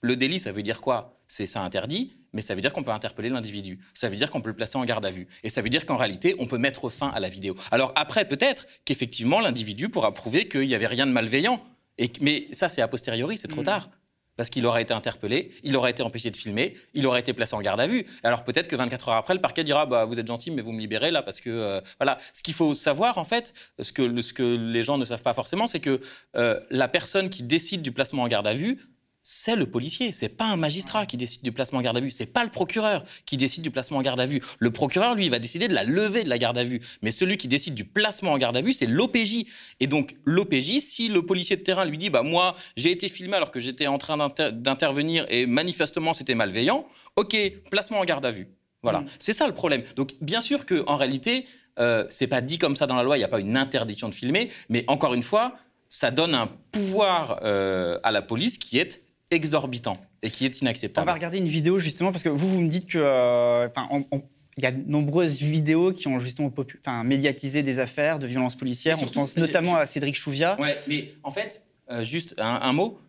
le 0.01 0.15
délit, 0.15 0.39
ça 0.39 0.51
veut 0.51 0.63
dire 0.63 0.81
quoi? 0.81 1.19
C'est 1.27 1.45
ça 1.45 1.61
interdit, 1.61 2.15
mais 2.33 2.41
ça 2.41 2.55
veut 2.55 2.61
dire 2.61 2.73
qu'on 2.73 2.83
peut 2.83 2.91
interpeller 2.91 3.29
l'individu. 3.29 3.79
Ça 3.93 4.09
veut 4.09 4.15
dire 4.15 4.31
qu'on 4.31 4.41
peut 4.41 4.49
le 4.49 4.55
placer 4.55 4.77
en 4.77 4.85
garde 4.85 5.05
à 5.05 5.11
vue. 5.11 5.27
Et 5.43 5.49
ça 5.49 5.61
veut 5.61 5.69
dire 5.69 5.85
qu'en 5.85 5.97
réalité, 5.97 6.35
on 6.39 6.47
peut 6.47 6.57
mettre 6.57 6.89
fin 6.89 7.09
à 7.09 7.19
la 7.19 7.29
vidéo. 7.29 7.55
Alors 7.71 7.91
après, 7.95 8.27
peut-être 8.27 8.65
qu'effectivement, 8.85 9.39
l'individu 9.39 9.89
pourra 9.89 10.13
prouver 10.13 10.47
qu'il 10.47 10.67
n'y 10.67 10.75
avait 10.75 10.87
rien 10.87 11.05
de 11.05 11.11
malveillant. 11.11 11.61
Et, 11.99 12.11
mais 12.21 12.47
ça, 12.53 12.67
c'est 12.69 12.81
a 12.81 12.87
posteriori, 12.87 13.37
c'est 13.37 13.47
trop 13.47 13.61
tard. 13.63 13.89
Parce 14.37 14.49
qu'il 14.49 14.65
aurait 14.65 14.81
été 14.83 14.93
interpellé, 14.93 15.51
il 15.63 15.75
aurait 15.75 15.91
été 15.91 16.01
empêché 16.01 16.31
de 16.31 16.37
filmer, 16.37 16.73
il 16.93 17.05
aurait 17.05 17.19
été 17.19 17.33
placé 17.33 17.55
en 17.55 17.61
garde 17.61 17.81
à 17.81 17.87
vue. 17.87 18.05
Alors 18.23 18.45
peut-être 18.45 18.69
que 18.69 18.75
24 18.77 19.09
heures 19.09 19.15
après, 19.17 19.33
le 19.33 19.41
parquet 19.41 19.65
dira 19.65 19.85
bah, 19.85 20.05
Vous 20.05 20.17
êtes 20.17 20.27
gentil, 20.27 20.49
mais 20.49 20.61
vous 20.61 20.71
me 20.71 20.79
libérez 20.79 21.11
là, 21.11 21.21
parce 21.21 21.41
que. 21.41 21.49
euh, 21.49 21.81
voilà. 21.99 22.17
Ce 22.31 22.41
qu'il 22.41 22.53
faut 22.53 22.73
savoir, 22.73 23.17
en 23.17 23.25
fait, 23.25 23.53
ce 23.81 23.91
que, 23.91 24.01
le- 24.01 24.21
ce 24.21 24.31
que 24.31 24.55
les 24.55 24.81
gens 24.83 24.97
ne 24.97 25.03
savent 25.03 25.23
pas 25.23 25.33
forcément, 25.33 25.67
c'est 25.67 25.81
que 25.81 25.99
euh, 26.37 26.57
la 26.69 26.87
personne 26.87 27.29
qui 27.29 27.43
décide 27.43 27.81
du 27.81 27.91
placement 27.91 28.23
en 28.23 28.29
garde 28.29 28.47
à 28.47 28.53
vue, 28.53 28.79
c'est 29.21 29.55
le 29.55 29.65
policier, 29.69 30.11
c'est 30.11 30.29
pas 30.29 30.45
un 30.45 30.55
magistrat 30.55 31.05
qui 31.05 31.17
décide 31.17 31.43
du 31.43 31.51
placement 31.51 31.79
en 31.79 31.81
garde 31.81 31.97
à 31.97 31.99
vue, 31.99 32.09
c'est 32.09 32.25
pas 32.25 32.43
le 32.43 32.49
procureur 32.49 33.03
qui 33.25 33.37
décide 33.37 33.63
du 33.63 33.71
placement 33.71 33.97
en 33.97 34.01
garde 34.01 34.19
à 34.19 34.25
vue. 34.25 34.41
Le 34.59 34.71
procureur, 34.71 35.13
lui, 35.15 35.25
il 35.25 35.29
va 35.31 35.39
décider 35.39 35.67
de 35.67 35.73
la 35.73 35.83
levée 35.83 36.23
de 36.23 36.29
la 36.29 36.37
garde 36.37 36.57
à 36.57 36.63
vue, 36.63 36.79
mais 37.01 37.11
celui 37.11 37.37
qui 37.37 37.47
décide 37.47 37.75
du 37.75 37.85
placement 37.85 38.31
en 38.31 38.37
garde 38.37 38.57
à 38.57 38.61
vue, 38.61 38.73
c'est 38.73 38.85
l'OPJ. 38.85 39.45
Et 39.79 39.87
donc 39.87 40.15
l'OPJ, 40.25 40.79
si 40.79 41.09
le 41.09 41.25
policier 41.25 41.57
de 41.57 41.61
terrain 41.63 41.85
lui 41.85 41.97
dit, 41.97 42.09
bah 42.09 42.23
moi, 42.23 42.55
j'ai 42.77 42.91
été 42.91 43.07
filmé 43.09 43.35
alors 43.35 43.51
que 43.51 43.59
j'étais 43.59 43.87
en 43.87 43.97
train 43.97 44.17
d'inter- 44.17 44.51
d'intervenir 44.51 45.25
et 45.29 45.45
manifestement 45.45 46.13
c'était 46.13 46.35
malveillant, 46.35 46.85
ok, 47.15 47.35
placement 47.69 47.99
en 47.99 48.05
garde 48.05 48.25
à 48.25 48.31
vue. 48.31 48.47
Voilà, 48.81 49.03
c'est 49.19 49.33
ça 49.33 49.45
le 49.45 49.53
problème. 49.53 49.83
Donc 49.97 50.13
bien 50.21 50.41
sûr 50.41 50.65
que 50.65 50.83
en 50.87 50.95
réalité, 50.97 51.45
Euh, 51.77 52.05
c'est 52.09 52.27
pas 52.27 52.41
dit 52.41 52.57
comme 52.57 52.75
ça 52.75 52.87
dans 52.87 52.97
la 52.97 53.03
loi, 53.03 53.15
il 53.15 53.21
n'y 53.21 53.25
a 53.25 53.29
pas 53.29 53.39
une 53.39 53.55
interdiction 53.55 54.09
de 54.09 54.13
filmer, 54.13 54.49
mais 54.67 54.83
encore 54.87 55.13
une 55.13 55.23
fois, 55.23 55.55
ça 55.87 56.11
donne 56.11 56.35
un 56.35 56.47
pouvoir 56.73 57.39
euh, 57.43 57.97
à 58.03 58.11
la 58.11 58.21
police 58.21 58.57
qui 58.57 58.77
est 58.79 59.01
exorbitant 59.31 59.97
et 60.21 60.29
qui 60.29 60.45
est 60.45 60.61
inacceptable. 60.61 61.03
On 61.03 61.11
va 61.11 61.13
regarder 61.13 61.37
une 61.37 61.47
vidéo 61.47 61.79
justement 61.79 62.11
parce 62.11 62.23
que 62.23 62.29
vous, 62.29 62.49
vous 62.49 62.61
me 62.61 62.69
dites 62.69 62.87
que, 62.87 62.97
euh, 62.97 63.67
enfin, 63.67 63.87
on- 63.91 64.05
on- 64.11 64.23
il 64.57 64.63
y 64.63 64.65
a 64.65 64.71
de 64.71 64.89
nombreuses 64.89 65.39
vidéos 65.41 65.93
qui 65.93 66.07
ont 66.07 66.19
justement 66.19 66.51
enfin, 66.81 67.03
médiatisé 67.03 67.63
des 67.63 67.79
affaires 67.79 68.19
de 68.19 68.27
violences 68.27 68.55
policières. 68.55 68.97
On 69.01 69.07
pense 69.07 69.37
notamment 69.37 69.75
à 69.77 69.85
Cédric 69.85 70.15
Chouviat. 70.15 70.59
Ouais, 70.59 70.77
mais 70.87 71.11
en 71.23 71.31
fait, 71.31 71.63
euh, 71.89 72.03
juste 72.03 72.35
un, 72.37 72.59
un 72.61 72.73
mot, 72.73 72.99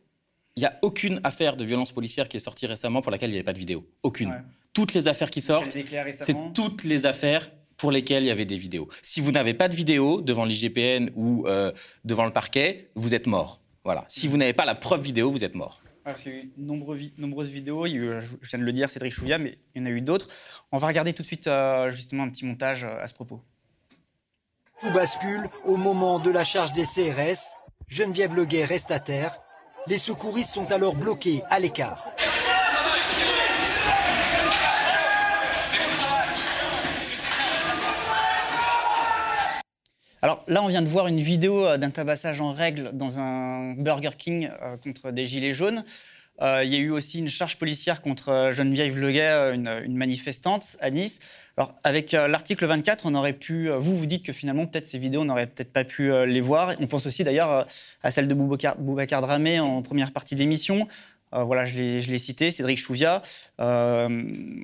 il 0.57 0.61
n'y 0.61 0.67
a 0.67 0.79
aucune 0.83 1.21
affaire 1.25 1.57
de 1.57 1.65
violence 1.65 1.93
policière 1.93 2.29
qui 2.29 2.37
est 2.37 2.41
sortie 2.41 2.67
récemment 2.67 3.03
pour 3.03 3.11
laquelle 3.11 3.31
il 3.31 3.33
n'y 3.33 3.39
avait 3.39 3.45
pas 3.45 3.53
de 3.53 3.59
vidéo. 3.59 3.85
Aucune. 4.03 4.29
Ouais. 4.31 4.37
Toutes 4.73 4.95
les 4.95 5.09
affaires 5.09 5.31
qui 5.31 5.41
sortent, 5.41 5.77
c'est 6.21 6.37
toutes 6.55 6.85
les 6.85 7.05
affaires 7.07 7.51
pour 7.77 7.91
lesquelles 7.91 8.23
il 8.25 8.27
y 8.27 8.31
avait 8.31 8.45
des 8.45 8.59
vidéos. 8.59 8.89
Si 9.03 9.21
vous 9.21 9.33
n'avez 9.33 9.55
pas 9.55 9.69
de 9.69 9.75
vidéo 9.75 10.21
devant 10.21 10.45
l'IGPN 10.45 11.11
ou 11.17 11.47
euh, 11.49 11.73
devant 12.05 12.27
le 12.27 12.33
parquet, 12.33 12.91
vous 12.95 13.15
êtes 13.15 13.27
mort. 13.27 13.61
Voilà. 13.85 14.05
Si 14.09 14.29
vous 14.29 14.37
n'avez 14.37 14.53
pas 14.53 14.67
la 14.67 14.75
preuve 14.77 15.03
vidéo, 15.03 15.31
vous 15.31 15.43
êtes 15.43 15.55
mort. 15.55 15.81
Parce 16.13 16.23
qu'il 16.23 16.33
y 16.33 16.37
a 16.37 16.39
eu 16.43 16.53
nombreux 16.57 16.97
vi- 16.97 17.13
nombreuses 17.19 17.51
vidéos, 17.51 17.87
je 17.87 18.21
viens 18.51 18.59
de 18.59 18.65
le 18.65 18.73
dire, 18.73 18.89
Cédric 18.91 19.13
Chouviat, 19.13 19.39
mais 19.39 19.59
il 19.75 19.81
y 19.81 19.85
en 19.85 19.87
a 19.87 19.91
eu 19.91 20.01
d'autres. 20.01 20.27
On 20.73 20.79
va 20.79 20.87
regarder 20.87 21.13
tout 21.13 21.23
de 21.23 21.27
suite 21.27 21.47
euh, 21.47 21.91
justement 21.93 22.23
un 22.25 22.29
petit 22.31 22.45
montage 22.45 22.85
euh, 22.85 23.03
à 23.03 23.07
ce 23.07 23.15
propos. 23.15 23.41
Tout 24.81 24.91
bascule 24.93 25.49
au 25.65 25.77
moment 25.77 26.19
de 26.19 26.31
la 26.31 26.45
charge 26.45 26.73
des 26.73 26.85
CRS. 26.85 27.55
Geneviève 27.89 28.35
Leguet 28.35 28.65
reste 28.65 28.91
à 28.91 28.99
terre. 29.01 29.39
Les 29.87 29.99
secouristes 29.99 30.55
sont 30.55 30.71
alors 30.73 30.95
bloqués 30.95 31.43
à 31.51 31.59
l'écart. 31.59 32.07
Alors 40.23 40.45
là, 40.49 40.63
on 40.63 40.69
vient 40.69 40.83
de 40.83 40.89
voir 40.89 41.07
une 41.07 41.19
vidéo 41.19 41.67
euh, 41.67 41.79
d'un 41.79 41.91
tabassage 41.91 42.43
en 42.43 42.53
règle 42.53 42.91
dans 42.93 43.19
un 43.19 43.73
Burger 43.75 44.11
King 44.19 44.51
euh, 44.63 44.77
contre 44.77 45.13
des 45.13 45.25
gilets 45.25 45.55
jaunes. 45.55 45.83
Euh, 46.43 46.63
il 46.63 46.71
y 46.71 46.77
a 46.77 46.79
eu 46.79 46.91
aussi 46.91 47.19
une 47.19 47.29
charge 47.29 47.57
policière 47.57 48.03
contre 48.03 48.51
Geneviève 48.53 48.99
Leguet, 48.99 49.55
une, 49.55 49.81
une 49.85 49.97
manifestante 49.97 50.77
à 50.81 50.91
Nice. 50.91 51.21
Alors 51.57 51.75
avec 51.85 52.13
l'article 52.13 52.65
24, 52.65 53.05
on 53.05 53.15
aurait 53.15 53.35
pu. 53.35 53.69
vous 53.69 53.95
vous 53.95 54.07
dites 54.07 54.25
que 54.25 54.33
finalement 54.33 54.67
peut-être 54.67 54.87
ces 54.87 54.99
vidéos, 54.99 55.21
on 55.21 55.27
n'aurait 55.27 55.47
peut-être 55.47 55.73
pas 55.73 55.85
pu 55.85 56.11
les 56.27 56.41
voir. 56.41 56.75
On 56.81 56.87
pense 56.87 57.05
aussi 57.05 57.25
d'ailleurs 57.25 57.67
à 58.03 58.11
celle 58.11 58.27
de 58.27 58.33
Boubacar, 58.33 58.79
Boubacar 58.79 59.21
Dramé 59.21 59.61
en 59.61 59.83
première 59.83 60.13
partie 60.13 60.35
d'émission. 60.35 60.89
Voilà, 61.33 61.67
je 61.67 62.11
l'ai 62.11 62.19
cité, 62.19 62.51
Cédric 62.51 62.79
Chouviat. 62.79 63.21
Euh, 63.61 64.09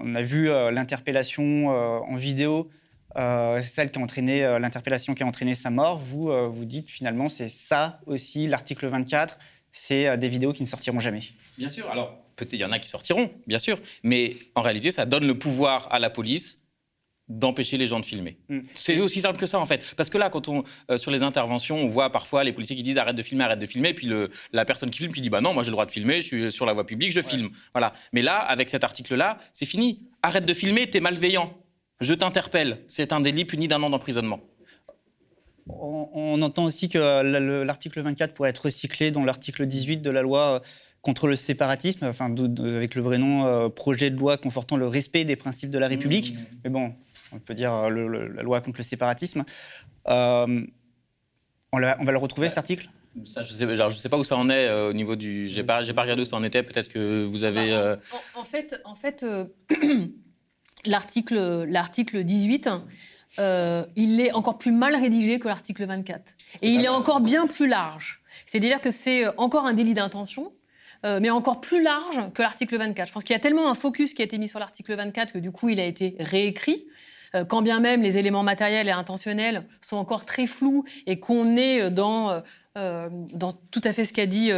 on 0.01 0.15
a 0.15 0.23
vu 0.23 0.47
l'interpellation 0.47 1.69
en 1.69 2.17
vidéo 2.17 2.71
euh, 3.17 3.63
celle 3.63 3.91
qui 3.91 3.99
a 3.99 4.03
entraîné 4.03 4.45
euh, 4.45 4.59
l'interpellation 4.59 5.15
qui 5.15 5.23
a 5.23 5.27
entraîné 5.27 5.55
sa 5.55 5.71
mort, 5.71 5.99
vous 5.99 6.31
euh, 6.31 6.49
vous 6.49 6.65
dites 6.65 6.91
finalement 6.91 7.29
c'est 7.29 7.49
ça 7.49 8.01
aussi 8.07 8.47
l'article 8.47 8.87
24, 8.87 9.39
c'est 9.73 10.17
des 10.19 10.29
vidéos 10.29 10.53
qui 10.53 10.63
ne 10.63 10.69
sortiront 10.69 11.01
jamais. 11.01 11.23
Bien 11.59 11.69
sûr. 11.69 11.91
Alors, 11.91 12.17
peut-être 12.37 12.53
il 12.53 12.61
y 12.61 12.65
en 12.65 12.73
a 12.73 12.79
qui 12.79 12.89
sortiront, 12.89 13.31
bien 13.47 13.59
sûr. 13.59 13.79
Mais 14.03 14.37
en 14.55 14.63
réalité, 14.63 14.91
ça 14.91 15.05
donne 15.05 15.27
le 15.27 15.39
pouvoir 15.39 15.89
à 15.93 15.99
la 15.99 16.11
police 16.11 16.63
d'empêcher 17.29 17.77
les 17.77 17.87
gens 17.87 17.99
de 17.99 18.05
filmer. 18.05 18.37
Mm. 18.49 18.61
C'est 18.75 19.01
aussi 19.01 19.21
simple 19.21 19.39
que 19.39 19.47
ça, 19.47 19.59
en 19.59 19.67
fait. 19.67 19.95
Parce 19.97 20.11
que 20.11 20.19
là, 20.19 20.31
quand 20.31 20.49
on, 20.49 20.63
euh, 20.91 20.99
sur 20.99 21.11
les 21.11 21.23
interventions, 21.23 21.77
on 21.77 21.89
voit 21.89 22.11
parfois 22.11 22.45
les 22.45 22.53
policiers 22.53 22.77
qui 22.77 22.83
disent 22.83 22.99
arrête 22.99 23.17
de 23.17 23.23
filmer, 23.23 23.45
arrête 23.45 23.59
de 23.59 23.67
filmer, 23.67 23.95
puis 23.95 24.07
le, 24.07 24.31
la 24.53 24.65
personne 24.65 24.91
qui 24.91 24.99
filme 24.99 25.13
qui 25.13 25.21
dit 25.21 25.31
bah 25.31 25.41
non, 25.41 25.53
moi 25.53 25.63
j'ai 25.63 25.71
le 25.71 25.73
droit 25.73 25.87
de 25.87 25.91
filmer, 25.91 26.21
je 26.21 26.27
suis 26.27 26.53
sur 26.53 26.67
la 26.67 26.73
voie 26.73 26.87
publique, 26.87 27.13
je 27.13 27.21
filme. 27.21 27.51
Voilà. 27.73 27.93
Mais 28.13 28.23
là, 28.23 28.39
avec 28.39 28.71
cet 28.71 28.85
article-là, 28.85 29.39
c'est 29.53 29.67
fini. 29.67 30.03
Arrête 30.23 30.47
de 30.47 30.55
filmer, 30.55 30.89
t'es 30.89 31.01
malveillant. 31.01 31.53
Je 32.01 32.15
t'interpelle. 32.15 32.79
C'est 32.89 33.13
un 33.13 33.21
délit 33.21 33.45
puni 33.45 33.69
d'un 33.69 33.83
an 33.83 33.91
d'emprisonnement. 33.91 34.41
On, 35.69 36.09
on 36.15 36.43
entend 36.43 36.65
aussi 36.65 36.89
que 36.89 36.99
la- 36.99 37.41
le- 37.41 37.65
l'article 37.65 38.01
24 38.01 38.35
pourrait 38.35 38.51
être 38.51 38.67
recyclé 38.67 39.11
dans 39.11 39.25
l'article 39.25 39.67
18 39.67 39.99
de 39.99 40.11
la 40.11 40.23
loi 40.23 40.41
euh, 40.57 40.61
contre 41.03 41.27
le 41.27 41.35
séparatisme, 41.37 42.05
enfin 42.07 42.29
de- 42.31 42.77
avec 42.77 42.95
le 42.95 43.03
vrai 43.03 43.19
nom 43.19 43.47
euh, 43.47 43.69
projet 43.69 44.11
de 44.11 44.17
loi 44.17 44.37
confortant 44.37 44.77
le 44.77 44.87
respect 44.87 45.25
des 45.25 45.35
principes 45.37 45.71
de 45.71 45.79
la 45.79 45.89
République. 45.89 46.35
Mais 46.63 46.71
bon, 46.71 46.95
on 47.33 47.39
peut 47.41 47.55
dire 47.55 47.73
euh, 47.75 47.89
le- 47.89 48.07
le- 48.09 48.29
la 48.29 48.43
loi 48.43 48.61
contre 48.61 48.79
le 48.79 48.85
séparatisme. 48.85 49.45
Euh, 50.09 50.65
on, 51.73 51.79
la- 51.79 51.97
on 52.01 52.05
va 52.05 52.13
le 52.13 52.19
retrouver 52.19 52.49
cet 52.49 52.59
article? 52.59 52.89
Ça, 53.25 53.43
je 53.43 53.53
sais, 53.53 53.77
genre, 53.77 53.91
je 53.91 53.97
sais 53.97 54.09
pas 54.11 54.19
où 54.19 54.25
ça 54.25 54.37
en 54.37 54.51
est 54.51 54.69
euh, 54.69 54.91
au 54.91 54.93
niveau 54.93 55.17
du. 55.17 55.49
J'ai 55.49 55.65
pas, 55.65 55.83
pas 55.83 56.03
regardé 56.03 56.23
où 56.23 56.27
ça 56.27 56.37
en 56.37 56.45
était. 56.45 56.63
Peut-être 56.63 56.89
que 56.89 57.25
vous 57.25 57.43
avez. 57.45 57.73
euh, 57.73 57.97
En, 58.37 58.41
en 58.43 58.45
fait, 58.45 58.81
en 58.85 58.95
fait 58.95 59.23
euh, 59.25 59.47
l'article, 60.87 61.65
l'article 61.69 62.25
18, 62.25 62.71
euh, 63.39 63.85
il 63.97 64.21
est 64.21 64.33
encore 64.33 64.59
plus 64.59 64.73
mal 64.73 64.95
rédigé 64.95 65.39
que 65.39 65.49
l'article 65.49 65.85
24. 65.87 66.35
Et 66.63 66.71
il 66.71 66.85
est 66.85 66.89
encore 66.89 67.21
bien 67.21 67.47
plus 67.47 67.67
large. 67.67 68.21
C'est-à-dire 68.47 68.81
que 68.81 68.91
c'est 68.91 69.27
euh, 69.27 69.33
encore 69.37 69.67
un 69.67 69.75
délit 69.75 69.95
d'intention. 69.95 70.53
euh, 71.05 71.19
mais 71.21 71.31
encore 71.31 71.61
plus 71.61 71.83
large 71.83 72.21
que 72.33 72.43
l'article 72.43 72.79
24. 72.79 73.09
Je 73.09 73.13
pense 73.13 73.23
qu'il 73.23 73.35
y 73.35 73.37
a 73.37 73.41
tellement 73.41 73.69
un 73.69 73.75
focus 73.75 74.15
qui 74.15 74.23
a 74.23 74.25
été 74.25 74.39
mis 74.39 74.49
sur 74.49 74.59
l'article 74.59 74.95
24 74.95 75.35
que 75.35 75.39
du 75.39 75.53
coup 75.53 75.69
il 75.69 75.79
a 75.79 75.85
été 75.85 76.17
réécrit. 76.19 76.87
Euh, 77.35 77.45
quand 77.45 77.61
bien 77.61 77.81
même 77.81 78.03
les 78.03 78.17
éléments 78.19 78.43
matériels 78.43 78.89
et 78.89 78.93
intentionnels 78.93 79.67
sont 79.83 79.99
encore 79.99 80.25
très 80.25 80.47
flous 80.47 80.85
et 81.07 81.21
qu'on 81.21 81.57
est 81.57 81.91
dans, 81.91 82.43
dans 82.75 83.53
tout 83.71 83.81
à 83.85 83.93
fait 83.93 84.05
ce 84.07 84.13
qu'a 84.15 84.27
dit 84.27 84.53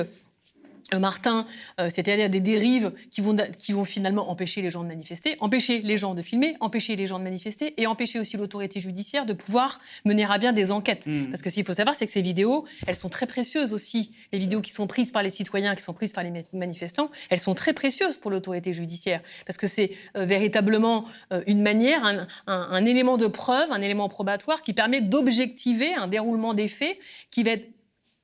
Martin, 0.98 1.44
euh, 1.80 1.88
c'est-à-dire 1.90 2.30
des 2.30 2.40
dérives 2.40 2.92
qui 3.10 3.20
vont, 3.20 3.36
qui 3.58 3.72
vont 3.72 3.84
finalement 3.84 4.30
empêcher 4.30 4.62
les 4.62 4.70
gens 4.70 4.82
de 4.82 4.88
manifester, 4.88 5.36
empêcher 5.40 5.80
les 5.82 5.96
gens 5.98 6.14
de 6.14 6.22
filmer, 6.22 6.56
empêcher 6.60 6.96
les 6.96 7.06
gens 7.06 7.18
de 7.18 7.24
manifester 7.24 7.74
et 7.76 7.86
empêcher 7.86 8.18
aussi 8.18 8.36
l'autorité 8.38 8.80
judiciaire 8.80 9.26
de 9.26 9.34
pouvoir 9.34 9.80
mener 10.06 10.24
à 10.24 10.38
bien 10.38 10.52
des 10.54 10.72
enquêtes. 10.72 11.06
Parce 11.30 11.42
que 11.42 11.50
ce 11.50 11.54
qu'il 11.56 11.66
faut 11.66 11.74
savoir, 11.74 11.94
c'est 11.94 12.06
que 12.06 12.12
ces 12.12 12.22
vidéos, 12.22 12.64
elles 12.86 12.94
sont 12.96 13.10
très 13.10 13.26
précieuses 13.26 13.74
aussi. 13.74 14.12
Les 14.32 14.38
vidéos 14.38 14.60
qui 14.62 14.72
sont 14.72 14.86
prises 14.86 15.10
par 15.12 15.22
les 15.22 15.30
citoyens, 15.30 15.74
qui 15.74 15.82
sont 15.82 15.92
prises 15.92 16.12
par 16.12 16.24
les 16.24 16.30
ma- 16.30 16.40
manifestants, 16.54 17.10
elles 17.28 17.38
sont 17.38 17.54
très 17.54 17.74
précieuses 17.74 18.16
pour 18.16 18.30
l'autorité 18.30 18.72
judiciaire. 18.72 19.20
Parce 19.46 19.58
que 19.58 19.66
c'est 19.66 19.90
euh, 20.16 20.24
véritablement 20.24 21.04
euh, 21.32 21.42
une 21.46 21.60
manière, 21.62 22.04
un, 22.04 22.26
un- 22.46 22.68
un 22.70 22.84
élément 22.86 23.18
de 23.18 23.26
preuve, 23.26 23.70
un 23.72 23.82
élément 23.82 24.08
probatoire 24.08 24.62
qui 24.62 24.72
permet 24.72 25.00
d'objectiver 25.02 25.94
un 25.94 26.08
déroulement 26.08 26.54
des 26.54 26.68
faits 26.68 26.96
qui 27.30 27.42
va 27.42 27.50
être 27.50 27.68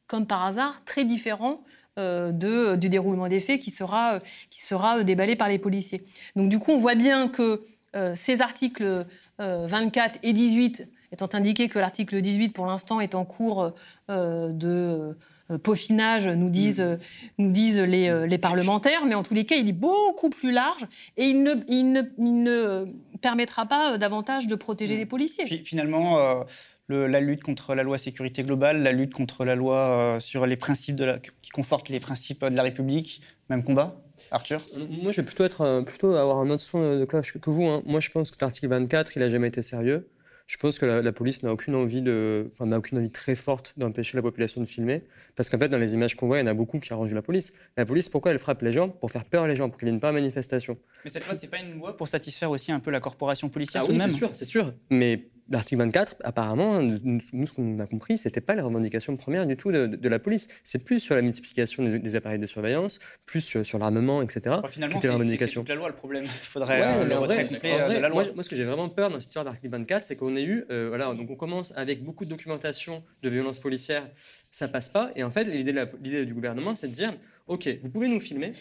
comme 0.07 0.27
par 0.27 0.45
hasard, 0.45 0.83
très 0.85 1.05
différent 1.05 1.61
euh, 1.63 1.84
de, 2.33 2.77
du 2.77 2.89
déroulement 2.89 3.29
des 3.29 3.41
faits 3.41 3.61
qui 3.61 3.71
sera, 3.71 4.15
euh, 4.15 4.19
qui 4.51 4.63
sera 4.63 4.99
euh, 4.99 5.03
déballé 5.05 5.37
par 5.37 5.49
les 5.49 5.59
policiers. 5.59 6.03
Donc 6.37 6.49
du 6.49 6.59
coup, 6.59 6.73
on 6.73 6.79
voit 6.79 6.95
bien 6.97 7.29
que 7.29 7.63
euh, 7.97 8.13
ces 8.17 8.41
articles 8.43 9.07
euh, 9.41 9.67
24 9.67 10.19
et 10.23 10.33
18, 10.33 10.89
étant 11.13 11.29
indiqué 11.33 11.69
que 11.69 11.79
l'article 11.79 12.21
18, 12.21 12.49
pour 12.51 12.67
l'instant, 12.67 13.01
est 13.01 13.15
en 13.15 13.25
cours 13.25 13.73
euh, 14.11 14.49
de 14.51 15.15
euh, 15.51 15.59
peaufinage, 15.59 16.27
nous 16.27 16.49
disent, 16.49 16.81
euh, 16.81 16.97
nous 17.39 17.53
disent 17.53 17.79
les, 17.79 18.09
euh, 18.09 18.27
les 18.27 18.39
parlementaires, 18.39 19.05
mais 19.07 19.15
en 19.15 19.23
tous 19.23 19.35
les 19.35 19.45
cas, 19.45 19.55
il 19.57 19.69
est 19.69 19.73
beaucoup 19.73 20.31
plus 20.31 20.51
large 20.51 20.87
et 21.17 21.27
il 21.29 21.43
ne, 21.45 21.55
il 21.69 21.93
ne, 21.93 22.03
il 22.19 22.43
ne 22.43 22.51
euh, 22.51 22.85
permettra 23.21 23.67
pas 23.67 23.93
euh, 23.93 23.99
davantage 23.99 24.47
de 24.49 24.55
protéger 24.57 24.97
les 24.97 25.07
policiers. 25.07 25.47
Fi- 25.47 25.65
Finalement, 25.65 26.19
euh, 26.19 26.43
le- 26.87 27.07
la 27.07 27.21
lutte 27.21 27.43
contre 27.43 27.75
la 27.75 27.83
loi 27.83 27.99
sécurité 27.99 28.43
globale, 28.43 28.83
la 28.83 28.93
lutte 28.93 29.13
contre 29.15 29.45
la 29.45 29.55
loi 29.55 29.77
euh, 30.17 30.21
sur 30.21 30.47
les 30.47 30.57
principes 30.57 30.97
de 30.97 31.05
la, 31.05 31.19
qui 31.19 31.51
conforte 31.51 31.89
les 31.89 32.01
principes 32.01 32.45
de 32.45 32.55
la 32.55 32.63
République, 32.63 33.23
même 33.49 33.65
combat 33.65 34.01
Arthur? 34.31 34.61
Moi, 35.03 35.11
je 35.13 35.21
vais 35.21 35.27
plutôt, 35.27 35.45
être, 35.45 35.83
plutôt 35.87 36.15
avoir 36.15 36.39
un 36.39 36.51
autre 36.51 36.63
son 36.63 36.99
de 36.99 37.05
cloche 37.05 37.33
que 37.39 37.51
vous. 37.51 37.67
hein. 37.67 37.83
Moi, 37.85 38.01
je 38.01 38.11
pense 38.11 38.31
que 38.31 38.37
cet 38.37 38.43
article 38.43 38.69
24, 38.69 39.17
il 39.17 39.21
n'a 39.21 39.29
jamais 39.29 39.49
été 39.49 39.61
sérieux. 39.63 40.09
Je 40.47 40.59
pense 40.59 40.79
que 40.79 40.85
la, 40.85 41.01
la 41.01 41.11
police 41.13 41.43
n'a 41.43 41.51
aucune 41.53 41.75
envie 41.75 42.03
de, 42.03 42.47
enfin, 42.53 42.67
n'a 42.67 42.77
aucune 42.77 42.99
envie 42.99 43.11
très 43.11 43.35
forte 43.35 43.73
d'empêcher 43.79 44.15
la 44.19 44.23
population 44.23 44.61
de 44.61 44.67
filmer, 44.67 45.03
parce 45.37 45.49
qu'en 45.49 45.59
fait, 45.59 45.71
dans 45.71 45.79
les 45.79 45.95
images 45.95 46.17
qu'on 46.17 46.27
voit, 46.27 46.37
il 46.39 46.43
y 46.43 46.45
en 46.45 46.51
a 46.51 46.55
beaucoup 46.55 46.79
qui 46.81 46.93
arrangent 46.93 47.15
la 47.15 47.23
police. 47.23 47.55
La 47.79 47.87
police, 47.87 48.11
pourquoi 48.11 48.31
elle 48.31 48.39
frappe 48.39 48.61
les 48.61 48.71
gens? 48.73 48.91
Pour 48.91 49.11
faire 49.11 49.25
peur 49.25 49.47
les 49.49 49.57
gens, 49.57 49.71
pour 49.71 49.79
qu'ils 49.79 49.89
viennent 49.89 50.01
pas 50.01 50.11
à 50.11 50.13
manifestation. 50.13 50.77
Mais 51.03 51.11
cette 51.11 51.25
loi, 51.25 51.35
c'est 51.35 51.49
pas 51.49 51.59
une 51.61 51.79
loi 51.79 51.97
pour 51.97 52.09
satisfaire 52.09 52.51
aussi 52.51 52.73
un 52.73 52.81
peu 52.81 52.91
la 52.91 53.01
corporation 53.01 53.49
policière 53.49 53.83
Ah 53.83 53.87
tout 53.87 53.93
oui, 53.93 53.97
de 53.99 54.03
même 54.03 54.11
c'est 54.11 54.17
sûr, 54.17 54.31
c'est 54.35 54.45
sûr. 54.45 54.75
Mais 54.91 55.29
l'article 55.51 55.81
24, 55.83 56.17
apparemment, 56.25 56.81
nous, 56.83 57.21
ce 57.47 57.53
qu'on 57.53 57.79
a 57.79 57.87
compris, 57.87 58.19
c'était 58.19 58.41
pas 58.41 58.55
la 58.55 58.65
revendication 58.65 59.17
première 59.17 59.47
du 59.47 59.57
tout 59.57 59.71
de, 59.73 59.87
de- 59.87 59.97
de 59.97 60.09
la 60.09 60.19
police. 60.19 60.49
C'est 60.65 60.83
plus 60.85 60.99
sur 61.01 61.15
la 61.15 61.23
multiplication 61.23 61.83
des, 61.85 61.99
des 61.99 62.17
appareils 62.17 62.39
de 62.39 62.47
surveillance, 62.47 62.99
plus 63.27 63.41
sur, 63.41 63.65
sur 63.65 63.79
l'armement, 63.79 64.23
etc. 64.23 64.57
Bon, 64.63 64.69
finalement, 64.69 65.01
c'est 65.01 65.09
la 65.41 65.47
toute 65.49 65.69
loi 65.71 65.89
le 65.89 65.95
problème. 65.95 66.25
Il 66.25 66.29
faudrait 66.29 66.81
Ouais, 66.81 66.87
euh, 66.87 67.05
le 67.05 67.19
retrait 67.19 67.47
complet 67.49 67.73
euh, 67.81 67.89
de 67.89 67.93
la 68.01 68.09
loi. 68.09 68.23
Moi, 68.25 68.33
moi, 68.35 68.43
ce 68.43 68.49
que 68.49 68.57
j'ai 68.57 68.65
vraiment 68.65 68.89
peur 68.89 69.11
dans 69.11 69.21
cette 69.21 69.29
histoire 69.29 69.45
d'article 69.45 69.69
24, 69.71 70.05
c'est 70.05 70.17
qu'on 70.17 70.35
ait 70.37 70.45
eu, 70.45 70.65
euh, 70.71 70.87
voilà, 70.89 71.13
donc 71.15 71.31
on 71.31 71.37
commence 71.37 71.73
avec 71.77 72.03
beaucoup 72.03 72.25
de 72.25 72.31
documentation 72.31 73.03
de 73.23 73.29
violences 73.29 73.59
policières, 73.59 74.09
ça 74.51 74.69
passe 74.69 74.89
pas, 74.89 75.11
et 75.17 75.23
en 75.25 75.31
fait, 75.31 75.45
l'idée 75.45 76.25
du 76.27 76.35
gouvernement, 76.35 76.75
c'est 76.75 76.89
de 76.89 76.93
dire, 76.93 77.13
ok, 77.47 77.69
vous 77.83 77.91
pouvez 77.91 78.09
nous 78.09 78.21
filmer, 78.21 78.53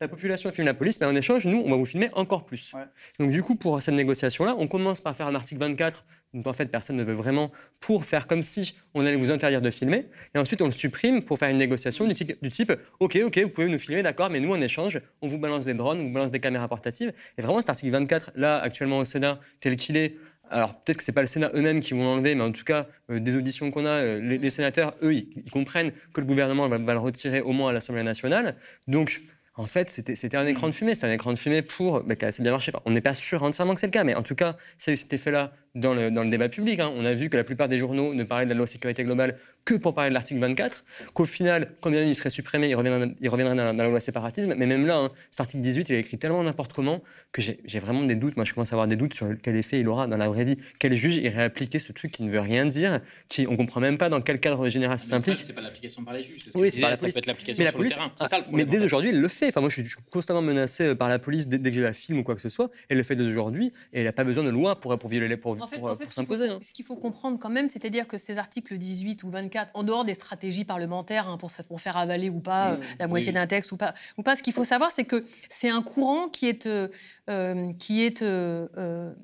la 0.00 0.08
population 0.08 0.50
filme 0.50 0.66
la 0.66 0.74
police, 0.74 1.00
mais 1.00 1.06
en 1.06 1.14
échange, 1.14 1.46
nous, 1.46 1.62
on 1.64 1.70
va 1.70 1.76
vous 1.76 1.84
filmer 1.84 2.10
encore 2.14 2.44
plus. 2.44 2.72
Donc 3.20 3.30
du 3.30 3.42
coup, 3.42 3.54
pour 3.54 3.80
cette 3.80 3.94
négociation-là, 3.94 4.56
on 4.58 4.66
commence 4.66 5.00
par 5.00 5.14
faire 5.16 5.28
un 5.28 5.34
article 5.34 5.60
24, 5.60 6.04
dont 6.34 6.50
en 6.50 6.52
fait 6.52 6.66
personne 6.66 6.96
ne 6.96 7.04
veut 7.04 7.14
vraiment, 7.14 7.50
pour 7.80 8.04
faire 8.04 8.26
comme 8.26 8.42
si 8.42 8.76
on 8.92 9.06
allait 9.06 9.16
vous 9.16 9.30
interdire 9.30 9.62
de 9.62 9.70
filmer, 9.70 10.06
et 10.34 10.38
ensuite 10.38 10.60
on 10.60 10.66
le 10.66 10.72
supprime 10.72 11.22
pour 11.22 11.38
faire 11.38 11.48
une 11.48 11.58
négociation 11.58 12.06
du 12.06 12.14
type, 12.14 12.72
ok, 13.00 13.18
ok, 13.24 13.38
vous 13.38 13.48
pouvez 13.48 13.68
nous 13.68 13.78
filmer, 13.78 14.02
d'accord, 14.02 14.30
mais 14.30 14.40
nous, 14.40 14.52
en 14.52 14.60
échange, 14.60 15.00
on 15.22 15.28
vous 15.28 15.38
balance 15.38 15.64
des 15.64 15.74
drones, 15.74 16.00
on 16.00 16.04
vous 16.04 16.12
balance 16.12 16.30
des 16.30 16.40
caméras 16.40 16.68
portatives. 16.68 17.12
Et 17.38 17.42
vraiment, 17.42 17.60
cet 17.60 17.70
article 17.70 17.92
24, 17.92 18.32
là, 18.34 18.58
actuellement 18.58 18.98
au 18.98 19.04
Sénat, 19.04 19.40
tel 19.60 19.76
qu'il 19.76 19.96
est, 19.96 20.16
alors 20.50 20.74
peut-être 20.82 20.98
que 20.98 21.04
c'est 21.04 21.12
pas 21.12 21.20
le 21.20 21.26
Sénat 21.26 21.50
eux-mêmes 21.54 21.80
qui 21.80 21.94
vont 21.94 22.04
l'enlever, 22.04 22.34
mais 22.34 22.44
en 22.44 22.52
tout 22.52 22.64
cas, 22.64 22.86
euh, 23.10 23.18
des 23.18 23.36
auditions 23.36 23.70
qu'on 23.70 23.86
a, 23.86 23.90
euh, 23.90 24.20
les, 24.20 24.50
sénateurs, 24.50 24.94
eux, 25.02 25.14
ils, 25.14 25.50
comprennent 25.50 25.92
que 26.12 26.20
le 26.20 26.26
gouvernement 26.26 26.68
va, 26.68 26.78
le 26.78 26.98
retirer 26.98 27.40
au 27.40 27.52
moins 27.52 27.70
à 27.70 27.72
l'Assemblée 27.72 28.02
nationale. 28.02 28.56
Donc, 28.86 29.22
en 29.56 29.66
fait, 29.66 29.88
c'était 29.88 30.36
un 30.36 30.46
écran 30.46 30.68
de 30.68 30.74
fumée. 30.74 30.94
C'était 30.94 31.06
un 31.06 31.12
écran 31.12 31.32
de 31.32 31.38
fumée 31.38 31.62
pour. 31.62 32.02
Bah, 32.02 32.16
qui 32.16 32.24
a 32.24 32.28
assez 32.28 32.42
bien 32.42 32.50
marché. 32.50 32.72
on 32.84 32.90
n'est 32.90 33.00
pas 33.00 33.14
sûr 33.14 33.42
entièrement 33.44 33.74
que 33.74 33.80
c'est 33.80 33.86
le 33.86 33.92
cas, 33.92 34.02
mais 34.02 34.16
en 34.16 34.24
tout 34.24 34.34
cas, 34.34 34.56
ça 34.78 34.90
a 34.90 34.94
eu 34.94 34.96
cet 34.96 35.12
effet-là 35.12 35.52
dans 35.74 35.94
le, 35.94 36.30
débat 36.30 36.48
public. 36.48 36.80
Hein. 36.80 36.92
On 36.96 37.04
a 37.04 37.12
vu 37.12 37.28
que 37.28 37.36
la 37.36 37.44
plupart 37.44 37.68
des 37.68 37.78
journaux 37.78 38.14
ne 38.14 38.24
parlaient 38.24 38.44
de 38.44 38.50
la 38.50 38.56
loi 38.56 38.66
sécurité 38.66 39.04
globale 39.04 39.36
que 39.64 39.74
pour 39.74 39.94
parler 39.94 40.10
de 40.10 40.14
l'article 40.14 40.40
24, 40.40 40.84
qu'au 41.14 41.24
final, 41.24 41.72
quand 41.80 41.90
bien 41.90 42.04
il 42.04 42.14
serait 42.14 42.30
supprimé, 42.30 42.68
il 42.68 42.74
reviendrait, 42.74 43.14
il 43.20 43.28
reviendrait 43.28 43.56
dans, 43.56 43.76
la 43.76 43.88
loi 43.88 44.00
séparatisme. 44.00 44.54
Mais 44.56 44.66
même 44.66 44.86
là, 44.86 44.96
hein, 44.96 45.10
cet 45.30 45.40
article 45.40 45.62
18, 45.62 45.88
il 45.88 45.94
est 45.96 46.00
écrit 46.00 46.18
tellement 46.18 46.42
n'importe 46.42 46.72
comment 46.72 47.02
que 47.32 47.42
j'ai 47.42 47.80
vraiment 47.80 48.02
des 48.02 48.14
doutes. 48.14 48.36
Moi, 48.36 48.44
je 48.44 48.54
commence 48.54 48.72
à 48.72 48.74
avoir 48.74 48.86
des 48.86 48.96
doutes 48.96 49.14
sur 49.14 49.28
quel 49.42 49.56
effet 49.56 49.80
il 49.80 49.88
aura 49.88 50.06
dans 50.06 50.16
la 50.16 50.28
vraie 50.28 50.44
vie. 50.44 50.58
Quel 50.78 50.94
juge 50.94 51.16
irait 51.16 51.42
appliquer 51.42 51.78
ce 51.78 51.92
truc 51.92 52.10
qui 52.10 52.22
ne 52.22 52.30
veut 52.30 52.40
rien 52.40 52.66
dire, 52.66 53.00
qui 53.28 53.46
on 53.48 53.56
comprend 53.56 53.80
même 53.80 53.98
pas 53.98 54.08
dans 54.08 54.20
quel 54.20 54.40
cadre 54.40 54.68
général 54.68 54.98
ça 54.98 55.06
s'implique. 55.06 55.38
C'est 55.38 55.54
pas 55.54 55.60
l'application 55.60 56.04
par 56.04 56.14
les 56.14 56.22
juges. 56.22 56.50
oui, 56.54 56.70
c'est 56.70 56.82
la 56.82 56.94
Ça 56.94 57.08
peut 57.08 57.12
être 57.16 57.26
l'application 57.26 57.64
sur 57.64 57.78
le 57.78 57.88
terrain. 57.88 58.12
ça, 58.26 58.38
le 58.38 58.44
mais 58.52 58.64
dès 58.64 58.82
aujourd'hui, 58.82 59.10
il 59.10 59.20
le 59.20 59.28
fait. 59.28 59.48
Enfin, 59.48 59.60
moi, 59.60 59.70
je 59.70 59.82
suis, 59.82 59.94
constamment 60.10 60.42
menacé 60.42 60.84
euh, 60.84 60.94
par 60.94 61.08
la 61.08 61.18
police 61.18 61.48
dès, 61.48 61.58
que 61.58 61.74
j'ai 61.74 61.82
la 61.82 61.92
film 61.92 62.18
ou 62.18 62.22
quoi 62.22 62.34
que 62.34 62.40
ce 62.40 62.48
soit. 62.48 62.70
Elle 62.88 62.98
le 62.98 63.02
fait 63.02 63.16
dès 63.16 63.26
aujourd'hui 63.26 63.72
et 63.92 64.00
elle 64.00 64.04
n'a 64.04 64.12
pas 64.12 64.24
besoin 64.24 64.44
de 64.44 64.50
loi 64.50 64.80
pour, 64.80 64.96
pour 64.98 65.10
violer 65.10 65.36
pour, 65.36 65.56
pour, 65.66 65.96
pour 65.96 66.12
s'imposer. 66.12 66.48
Hein. 66.48 66.58
Ce 66.62 66.72
qu'il 66.72 66.84
faut 66.84 66.96
comprendre 66.96 67.38
quand 67.40 67.50
même, 67.50 67.68
c'est-à-dire 67.68 68.06
que 68.06 68.18
ces 68.18 68.38
articles 68.38 68.76
18 68.76 69.22
ou 69.24 69.28
24, 69.30 69.70
en 69.74 69.82
dehors 69.82 70.04
des 70.04 70.14
stratégies 70.14 70.64
parlementaires 70.64 71.28
hein, 71.28 71.38
pour, 71.38 71.50
pour, 71.68 71.80
faire 71.80 71.96
avaler 71.96 72.30
ou 72.30 72.40
pas 72.40 72.72
mmh. 72.72 72.74
euh, 72.74 72.84
la 72.98 73.06
moitié 73.08 73.32
d'un 73.32 73.46
texte 73.46 73.72
ou 73.72 73.76
pas, 73.76 73.94
ou 74.18 74.22
pas 74.22 74.36
ce 74.36 74.42
qu'il 74.42 74.52
faut 74.52 74.64
savoir, 74.64 74.90
c'est 74.90 75.04
que 75.04 75.24
c'est 75.50 75.68
un 75.68 75.82
courant 75.82 76.28
qui 76.28 76.48
est, 76.48 76.66
euh, 76.66 76.88
euh, 77.30 77.72
qui 77.78 78.02
est 78.02 78.24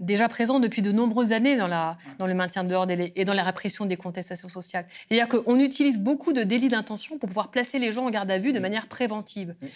déjà 0.00 0.28
présent 0.28 0.60
depuis 0.60 0.82
de 0.82 0.92
nombreuses 0.92 1.32
années 1.32 1.56
dans, 1.56 1.68
la, 1.68 1.96
dans 2.18 2.26
le 2.26 2.34
maintien 2.34 2.64
de 2.64 2.72
l'ordre 2.72 2.92
et, 2.98 3.24
dans 3.24 3.34
la 3.34 3.42
répression 3.42 3.86
des 3.86 3.96
contestations 3.96 4.48
sociales. 4.48 4.86
C'est-à-dire 5.08 5.28
qu'on 5.28 5.58
utilise 5.58 5.98
beaucoup 5.98 6.32
de 6.32 6.42
délits 6.42 6.68
d'intention 6.68 7.18
pour 7.18 7.28
pouvoir 7.28 7.50
placer 7.50 7.78
les 7.78 7.92
gens 7.92 8.06
en 8.06 8.10
garde 8.10 8.30
à 8.30 8.38
vue 8.38 8.52
de 8.52 8.58
mmh. 8.58 8.62
manière 8.62 8.86
préventive. 8.88 9.54
Mmh. 9.60 9.66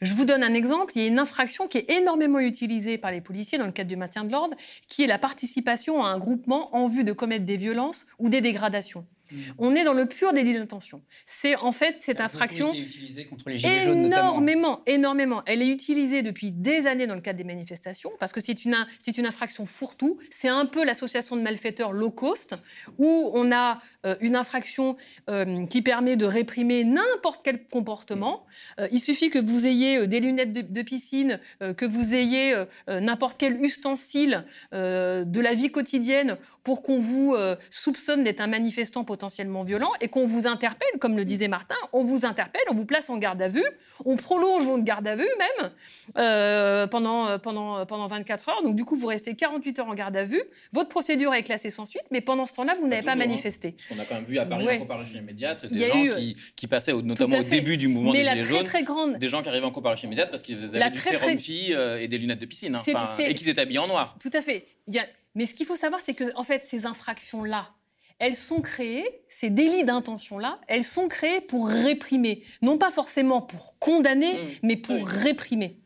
Je 0.00 0.14
vous 0.14 0.24
donne 0.24 0.42
un 0.42 0.54
exemple. 0.54 0.92
Il 0.96 1.02
y 1.02 1.04
a 1.04 1.08
une 1.08 1.18
infraction 1.18 1.68
qui 1.68 1.78
est 1.78 1.90
énormément 1.90 2.38
utilisée 2.38 2.98
par 2.98 3.10
les 3.10 3.20
policiers 3.20 3.58
dans 3.58 3.66
le 3.66 3.72
cadre 3.72 3.88
du 3.88 3.96
maintien 3.96 4.24
de 4.24 4.32
l'ordre, 4.32 4.56
qui 4.88 5.02
est 5.02 5.06
la 5.06 5.18
participation 5.18 6.04
à 6.04 6.08
un 6.12 6.18
groupement 6.18 6.74
en 6.76 6.86
vue 6.86 7.04
de 7.04 7.12
commettre 7.12 7.44
des 7.44 7.56
violences 7.56 8.06
ou 8.18 8.28
des 8.28 8.40
dégradations. 8.40 9.06
On 9.58 9.74
est 9.74 9.84
dans 9.84 9.94
le 9.94 10.06
pur 10.06 10.32
délit 10.32 10.54
d'intention. 10.54 11.02
C'est 11.26 11.56
en 11.56 11.72
fait 11.72 11.96
cette 12.00 12.20
infraction 12.20 12.72
contre 13.30 13.48
les 13.50 13.58
gilets 13.58 13.84
jaunes 13.84 14.04
énormément, 14.06 14.82
énormément. 14.86 15.42
Elle 15.46 15.62
est 15.62 15.68
utilisée 15.68 16.22
depuis 16.22 16.52
des 16.52 16.86
années 16.86 17.06
dans 17.06 17.14
le 17.14 17.20
cadre 17.20 17.38
des 17.38 17.44
manifestations 17.44 18.10
parce 18.18 18.32
que 18.32 18.40
c'est 18.40 18.64
une 18.64 18.76
c'est 18.98 19.18
une 19.18 19.26
infraction 19.26 19.66
fourre-tout. 19.66 20.18
C'est 20.30 20.48
un 20.48 20.66
peu 20.66 20.84
l'association 20.84 21.36
de 21.36 21.42
malfaiteurs 21.42 21.92
low 21.92 22.10
cost 22.10 22.54
où 22.98 23.30
on 23.34 23.52
a 23.52 23.78
euh, 24.04 24.16
une 24.20 24.34
infraction 24.34 24.96
euh, 25.30 25.64
qui 25.66 25.80
permet 25.80 26.16
de 26.16 26.24
réprimer 26.24 26.82
n'importe 26.82 27.42
quel 27.44 27.64
comportement. 27.68 28.44
Euh, 28.80 28.88
il 28.90 28.98
suffit 28.98 29.30
que 29.30 29.38
vous 29.38 29.68
ayez 29.68 30.08
des 30.08 30.18
lunettes 30.18 30.52
de, 30.52 30.82
piscine, 30.82 31.38
que 31.76 31.84
vous 31.84 32.14
ayez 32.14 32.64
n'importe 32.88 33.36
quel 33.38 33.62
ustensile 33.62 34.44
de 34.72 35.40
la 35.40 35.54
vie 35.54 35.70
quotidienne 35.70 36.36
pour 36.64 36.82
qu'on 36.82 36.98
vous 36.98 37.36
soupçonne 37.70 38.24
d'être 38.24 38.40
un 38.40 38.48
manifestant 38.48 39.04
potentiel 39.04 39.21
potentiellement 39.22 39.62
violent 39.62 39.92
et 40.00 40.08
qu'on 40.08 40.24
vous 40.24 40.48
interpelle, 40.48 40.98
comme 40.98 41.16
le 41.16 41.24
disait 41.24 41.46
Martin, 41.46 41.76
on 41.92 42.02
vous 42.02 42.26
interpelle, 42.26 42.62
on 42.70 42.74
vous 42.74 42.86
place 42.86 43.08
en 43.08 43.18
garde 43.18 43.40
à 43.40 43.48
vue, 43.48 43.64
on 44.04 44.16
prolonge 44.16 44.64
votre 44.64 44.82
garde 44.82 45.06
à 45.06 45.14
vue 45.14 45.28
même 45.38 45.70
euh, 46.16 46.88
pendant, 46.88 47.28
euh, 47.28 47.38
pendant, 47.38 47.78
euh, 47.78 47.84
pendant 47.84 48.08
24 48.08 48.48
heures. 48.48 48.62
Donc 48.64 48.74
du 48.74 48.84
coup, 48.84 48.96
vous 48.96 49.06
restez 49.06 49.36
48 49.36 49.78
heures 49.78 49.88
en 49.88 49.94
garde 49.94 50.16
à 50.16 50.24
vue. 50.24 50.42
Votre 50.72 50.88
procédure 50.88 51.32
est 51.34 51.44
classée 51.44 51.70
sans 51.70 51.84
suite, 51.84 52.02
mais 52.10 52.20
pendant 52.20 52.46
ce 52.46 52.54
temps-là, 52.54 52.74
vous 52.74 52.88
n'avez 52.88 53.02
pas, 53.02 53.12
hein. 53.12 53.16
manifesté. 53.16 53.76
On 53.94 54.00
a 54.00 54.04
quand 54.04 54.16
même 54.16 54.24
vu 54.24 54.38
à 54.40 54.44
Paris, 54.44 54.66
en 54.68 54.78
comparution 54.80 55.20
immédiate, 55.20 55.66
des 55.66 55.86
gens 55.86 56.16
qui, 56.16 56.36
qui, 56.56 56.66
passaient 56.66 56.92
notamment 56.92 57.38
au 57.38 57.42
début 57.42 57.76
du 57.76 57.86
mouvement 57.86 58.12
des 58.12 58.24
Gilets 58.24 58.42
jaunes, 58.42 58.64
très 58.64 58.82
grande... 58.82 59.18
des 59.18 59.28
gens 59.28 59.42
qui 59.42 59.48
arrivaient 59.48 59.66
en 59.66 59.70
comparution 59.70 60.08
immédiate 60.08 60.30
parce 60.30 60.42
qu'ils 60.42 60.64
avaient 60.64 60.90
du 60.90 61.00
sérum 61.00 61.18
très... 61.18 61.38
fille 61.38 61.76
et 62.00 62.08
des 62.08 62.18
lunettes 62.18 62.40
de 62.40 62.46
piscine, 62.46 62.74
hein. 62.74 62.82
et 63.20 63.34
qu'ils 63.34 63.48
étaient 63.48 63.60
habillés 63.60 63.78
en 63.78 63.86
noir. 63.86 64.16
Tout 64.20 64.30
à 64.32 64.40
fait. 64.40 64.66
Il 64.88 64.94
y 64.94 64.98
a... 64.98 65.06
Mais 65.36 65.46
ce 65.46 65.54
qu'il 65.54 65.66
faut 65.66 65.76
savoir, 65.76 66.00
c'est 66.00 66.14
que 66.14 66.36
en 66.36 66.42
fait, 66.42 66.60
ces 66.60 66.86
infractions-là, 66.86 67.70
elles 68.22 68.36
sont 68.36 68.60
créées, 68.60 69.04
ces 69.28 69.50
délits 69.50 69.82
d'intention-là, 69.82 70.60
elles 70.68 70.84
sont 70.84 71.08
créées 71.08 71.40
pour 71.40 71.68
réprimer, 71.68 72.44
non 72.62 72.78
pas 72.78 72.92
forcément 72.92 73.42
pour 73.42 73.80
condamner, 73.80 74.34
mmh. 74.34 74.48
mais 74.62 74.76
pour 74.76 75.04
réprimer 75.04 75.80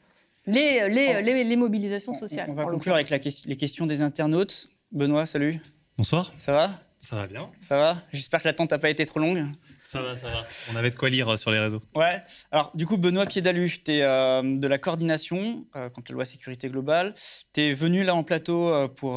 les, 0.46 0.86
les, 0.90 1.44
les, 1.44 1.56
mobilisations 1.56 2.12
sociales. 2.12 2.50
On, 2.50 2.52
va 2.52 2.66
conclure 2.66 2.94
avec 2.94 3.08
les 3.08 3.56
questions 3.56 3.86
des 3.86 4.02
internautes. 4.02 4.68
Benoît, 4.92 5.24
salut. 5.24 5.58
Bonsoir. 5.96 6.30
Ça 6.36 6.52
va? 6.52 6.78
Ça 6.98 7.16
va 7.16 7.26
bien. 7.26 7.48
Ça 7.62 7.78
va? 7.78 7.96
J'espère 8.12 8.42
que 8.42 8.48
l'attente 8.48 8.70
n'a 8.70 8.78
pas 8.78 8.90
été 8.90 9.06
trop 9.06 9.18
longue. 9.18 9.42
Ça 9.86 10.02
va, 10.02 10.16
ça 10.16 10.28
va. 10.28 10.44
On 10.72 10.76
avait 10.76 10.90
de 10.90 10.96
quoi 10.96 11.08
lire 11.08 11.28
euh, 11.28 11.36
sur 11.36 11.52
les 11.52 11.60
réseaux. 11.60 11.80
Ouais. 11.94 12.20
Alors, 12.50 12.72
du 12.74 12.86
coup, 12.86 12.98
Benoît 12.98 13.24
Piedalu, 13.24 13.70
tu 13.84 13.92
es 13.92 14.02
euh, 14.02 14.42
de 14.42 14.66
la 14.66 14.78
coordination 14.78 15.64
euh, 15.76 15.88
contre 15.90 16.10
la 16.10 16.14
loi 16.14 16.24
sécurité 16.24 16.68
globale. 16.68 17.14
Tu 17.52 17.60
es 17.60 17.74
venu 17.74 18.02
là 18.02 18.16
en 18.16 18.24
plateau 18.24 18.88
pour 18.96 19.14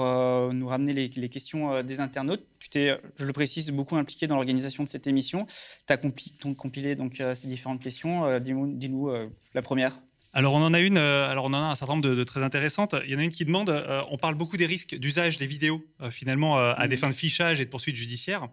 nous 0.54 0.68
ramener 0.68 0.94
les, 0.94 1.30
questions 1.30 1.82
des 1.82 2.00
internautes. 2.00 2.46
Tu 2.60 2.70
t'es, 2.70 3.00
je 3.18 3.26
le 3.26 3.34
précise, 3.34 3.72
beaucoup 3.72 3.96
impliqué 3.96 4.28
dans 4.28 4.36
l'organisation 4.36 4.84
de 4.84 4.90
cette 4.90 5.08
émission. 5.08 5.48
Tu 5.88 5.94
as 5.94 5.98
compilé 5.98 6.96
donc, 6.96 7.22
ces 7.34 7.48
différentes 7.48 7.82
questions. 7.82 8.40
Dis-nous 8.40 9.12
la 9.54 9.62
première. 9.62 9.94
Alors 10.32 10.54
on 10.54 10.62
en 10.64 10.76
a 10.76 10.80
une, 10.80 10.98
alors 11.00 11.46
on 11.46 11.54
en 11.54 11.64
a 11.64 11.72
un 11.72 11.76
certain 11.76 11.96
nombre 11.96 12.08
de, 12.08 12.24
très 12.24 12.44
intéressantes. 12.44 12.96
Il 13.06 13.12
y 13.12 13.16
en 13.16 13.20
a 13.20 13.24
une 13.24 13.32
qui 13.32 13.46
demande, 13.46 13.70
on 14.12 14.18
parle 14.18 14.36
beaucoup 14.36 14.58
des 14.58 14.68
risques 14.68 14.96
d'usage 14.96 15.38
des 15.38 15.48
vidéos 15.48 15.84
finalement 16.12 16.58
à 16.58 16.88
des 16.88 16.96
mmh. 16.96 17.00
fins 17.00 17.10
de 17.10 17.14
fichage 17.14 17.60
et 17.60 17.66
de 17.66 17.70
poursuite 17.70 17.96
judiciaire. 17.96 18.48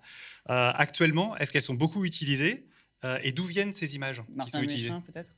Euh, 0.50 0.72
actuellement, 0.74 1.36
est-ce 1.36 1.52
qu'elles 1.52 1.62
sont 1.62 1.74
beaucoup 1.74 2.04
utilisées 2.04 2.66
euh, 3.04 3.18
et 3.22 3.32
d'où 3.32 3.44
viennent 3.44 3.72
ces 3.72 3.94
images 3.96 4.22
qui 4.42 4.50
sont 4.50 4.62
utilisées? 4.62 4.92
Peut-être? 5.06 5.30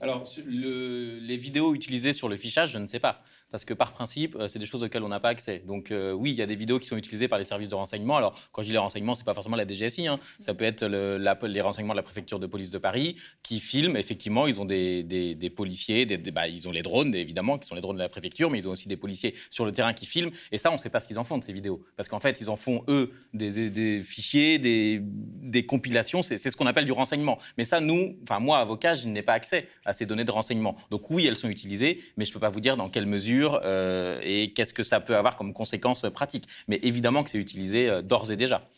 Alors, 0.00 0.24
les 0.46 1.36
vidéos 1.36 1.74
utilisées 1.74 2.12
sur 2.12 2.28
le 2.28 2.36
fichage, 2.36 2.72
je 2.72 2.78
ne 2.78 2.86
sais 2.86 3.00
pas 3.00 3.22
parce 3.50 3.64
que 3.64 3.74
par 3.74 3.92
principe, 3.92 4.36
euh, 4.36 4.48
c'est 4.48 4.58
des 4.58 4.66
choses 4.66 4.82
auxquelles 4.82 5.02
on 5.02 5.08
n'a 5.08 5.20
pas 5.20 5.30
accès. 5.30 5.62
Donc 5.66 5.90
euh, 5.90 6.12
oui, 6.12 6.30
il 6.30 6.36
y 6.36 6.42
a 6.42 6.46
des 6.46 6.56
vidéos 6.56 6.78
qui 6.78 6.86
sont 6.86 6.96
utilisées 6.96 7.28
par 7.28 7.38
les 7.38 7.44
services 7.44 7.68
de 7.68 7.74
renseignement. 7.74 8.16
Alors 8.16 8.38
quand 8.52 8.62
je 8.62 8.66
dis 8.66 8.72
les 8.72 8.78
renseignements, 8.78 9.14
c'est 9.14 9.24
pas 9.24 9.34
forcément 9.34 9.56
la 9.56 9.66
DGSI, 9.66 10.06
hein. 10.06 10.20
ça 10.38 10.54
peut 10.54 10.64
être 10.64 10.84
le, 10.86 11.18
les 11.46 11.60
renseignements 11.60 11.94
de 11.94 11.98
la 11.98 12.02
préfecture 12.02 12.38
de 12.38 12.46
police 12.46 12.70
de 12.70 12.78
Paris 12.78 13.16
qui 13.42 13.60
filment. 13.60 13.96
Effectivement, 13.96 14.46
ils 14.46 14.60
ont 14.60 14.64
des, 14.64 15.02
des, 15.02 15.50
policiers, 15.50 16.06
des, 16.06 16.18
bah, 16.30 16.48
ils 16.48 16.68
ont 16.68 16.72
les 16.72 16.82
drones 16.82 17.14
évidemment, 17.14 17.58
qui 17.58 17.66
sont 17.66 17.74
les 17.74 17.80
drones 17.80 17.96
de 17.96 18.02
la 18.02 18.08
préfecture, 18.08 18.50
mais 18.50 18.58
ils 18.58 18.68
ont 18.68 18.72
aussi 18.72 18.88
des 18.88 18.96
policiers 18.96 19.34
sur 19.50 19.64
le 19.64 19.72
terrain 19.72 19.94
qui 19.94 20.06
filment. 20.06 20.30
Et 20.52 20.58
ça, 20.58 20.70
on 20.70 20.74
ne 20.74 20.78
sait 20.78 20.90
pas 20.90 21.00
ce 21.00 21.06
qu'ils 21.06 21.18
en 21.18 21.24
font 21.24 21.38
de 21.38 21.44
ces 21.44 21.52
vidéos, 21.52 21.84
parce 21.96 22.08
qu'en 22.08 22.20
fait, 22.20 22.40
ils 22.40 22.50
en 22.50 22.56
font 22.56 22.84
eux 22.88 23.12
des, 23.32 23.70
des 23.70 24.02
fichiers, 24.02 24.58
des, 24.58 25.00
des 25.02 25.64
compilations. 25.64 26.22
C'est 26.22 26.38
ce 26.38 26.56
qu'on 26.56 26.66
appelle 26.66 26.84
du 26.84 26.92
renseignement. 26.92 27.38
Mais 27.56 27.64
ça, 27.64 27.80
nous, 27.80 28.16
enfin 28.22 28.40
moi, 28.40 28.58
avocat, 28.58 28.94
je 28.94 29.08
n'ai 29.08 29.22
pas 29.22 29.32
accès 29.32 29.68
à 29.88 29.94
ces 29.94 30.06
données 30.06 30.24
de 30.24 30.30
renseignement. 30.30 30.76
Donc 30.90 31.10
oui, 31.10 31.26
elles 31.26 31.36
sont 31.36 31.48
utilisées, 31.48 32.00
mais 32.16 32.24
je 32.24 32.32
peux 32.32 32.38
pas 32.38 32.50
vous 32.50 32.60
dire 32.60 32.76
dans 32.76 32.88
quelle 32.88 33.06
mesure 33.06 33.60
euh, 33.64 34.20
et 34.22 34.52
qu'est-ce 34.52 34.74
que 34.74 34.82
ça 34.82 35.00
peut 35.00 35.16
avoir 35.16 35.36
comme 35.36 35.52
conséquence 35.52 36.06
pratique. 36.12 36.46
Mais 36.68 36.78
évidemment 36.82 37.24
que 37.24 37.30
c'est 37.30 37.38
utilisé 37.38 37.88
euh, 37.88 38.02
d'ores 38.02 38.30
et 38.30 38.36
déjà. 38.36 38.68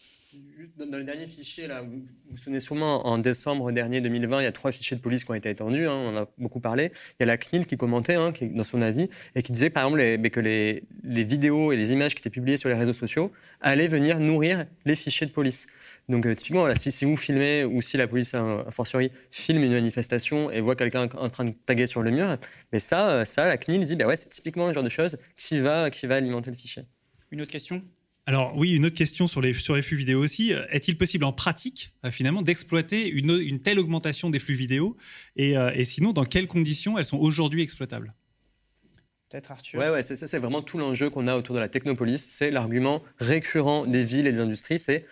Juste 0.57 0.78
dans 0.78 0.99
le 0.99 1.03
dernier 1.03 1.27
fichier, 1.27 1.66
là, 1.66 1.82
vous 1.82 2.03
vous 2.31 2.37
souvenez 2.37 2.61
sûrement, 2.61 3.07
en 3.07 3.19
décembre 3.19 3.73
dernier 3.73 4.01
2020, 4.01 4.43
il 4.43 4.45
y 4.45 4.47
a 4.47 4.53
trois 4.53 4.70
fichiers 4.70 4.97
de 4.97 5.03
police 5.03 5.24
qui 5.24 5.31
ont 5.32 5.35
été 5.35 5.51
étendus, 5.51 5.89
hein, 5.89 5.95
on 5.95 6.15
en 6.15 6.23
a 6.23 6.28
beaucoup 6.39 6.61
parlé. 6.61 6.93
Il 7.19 7.20
y 7.20 7.23
a 7.24 7.27
la 7.27 7.37
CNIL 7.37 7.66
qui 7.66 7.77
commentait 7.77 8.15
hein, 8.15 8.32
dans 8.41 8.62
son 8.62 8.81
avis 8.81 9.09
et 9.35 9.43
qui 9.43 9.51
disait 9.51 9.70
par 9.70 9.87
exemple 9.87 10.28
que 10.31 10.41
les, 10.41 10.85
vidéos 11.03 11.73
et 11.73 11.77
les 11.77 11.93
images 11.93 12.15
qui 12.15 12.20
étaient 12.20 12.31
publiées 12.31 12.57
sur 12.57 12.69
les 12.69 12.77
réseaux 12.77 12.93
sociaux 12.93 13.32
allaient 13.61 13.89
venir 13.89 14.20
nourrir 14.20 14.66
les 14.85 14.95
fichiers 14.95 15.27
de 15.27 15.32
police. 15.32 15.66
Donc 16.11 16.27
euh, 16.27 16.35
typiquement, 16.35 16.66
si, 16.74 17.05
vous 17.05 17.16
filmez 17.16 17.65
ou 17.65 17.81
si 17.81 17.97
la 17.97 18.09
police, 18.09 18.35
a 18.35 18.66
fortiori, 18.70 19.12
filme 19.31 19.62
une 19.62 19.73
manifestation 19.73 20.51
et 20.51 20.61
voit 20.61 20.74
quelqu'un 20.74 21.09
en 21.16 21.31
train 21.31 21.45
de 21.45 21.53
taguer 21.65 21.87
sur 21.87 22.03
le 22.03 22.11
mur, 22.11 22.37
mais 22.73 22.81
ça, 22.81 23.11
euh, 23.11 23.24
ça 23.24 23.47
la 23.47 23.57
CNIL 23.57 23.85
dit, 23.85 23.95
bah 23.95 24.07
ouais, 24.07 24.16
c'est 24.16 24.28
typiquement 24.28 24.66
le 24.66 24.73
genre 24.73 24.82
de 24.82 24.89
choses 24.89 25.19
qui 25.37 25.61
va, 25.61 25.89
qui 25.89 26.07
va 26.07 26.16
alimenter 26.16 26.51
le 26.51 26.57
fichier. 26.57 26.82
Une 27.31 27.41
autre 27.41 27.53
question? 27.53 27.81
Alors 28.27 28.57
oui, 28.57 28.73
une 28.73 28.87
autre 28.87 28.97
question 28.97 29.28
sur 29.28 29.41
les, 29.41 29.55
sur 29.55 29.77
les 29.77 29.82
flux 29.82 29.97
vidéo 29.97 30.20
aussi. 30.20 30.53
Est-il 30.70 30.99
possible 30.99 31.24
en 31.24 31.32
pratique, 31.32 31.93
euh, 32.05 32.11
finalement, 32.11 32.43
d'exploiter 32.43 33.09
une, 33.09 33.31
une, 33.31 33.61
telle 33.61 33.78
augmentation 33.78 34.31
des 34.31 34.41
flux 34.41 34.57
vidéo 34.57 34.97
et, 35.37 35.55
et 35.74 35.85
sinon, 35.85 36.12
dans 36.12 36.24
quelles 36.24 36.49
conditions 36.49 36.99
elles 36.99 37.05
sont 37.05 37.19
aujourd'hui 37.19 37.62
exploitables? 37.62 38.15
Peut-être 39.31 39.53
Arthur. 39.53 39.78
Ouais, 39.78 39.91
ouais, 39.91 40.03
ça 40.03 40.16
c'est 40.16 40.39
vraiment 40.39 40.61
tout 40.61 40.77
l'enjeu 40.77 41.09
qu'on 41.09 41.28
a 41.28 41.37
autour 41.37 41.55
de 41.55 41.61
la 41.61 41.69
technopolis. 41.69 42.19
C'est 42.19 42.51
l'argument 42.51 43.01
récurrent 43.19 43.87
des 43.87 44.03
villes 44.03 44.27
et 44.27 44.32
des 44.32 44.41
industries, 44.41 44.81
c'est 44.81 45.07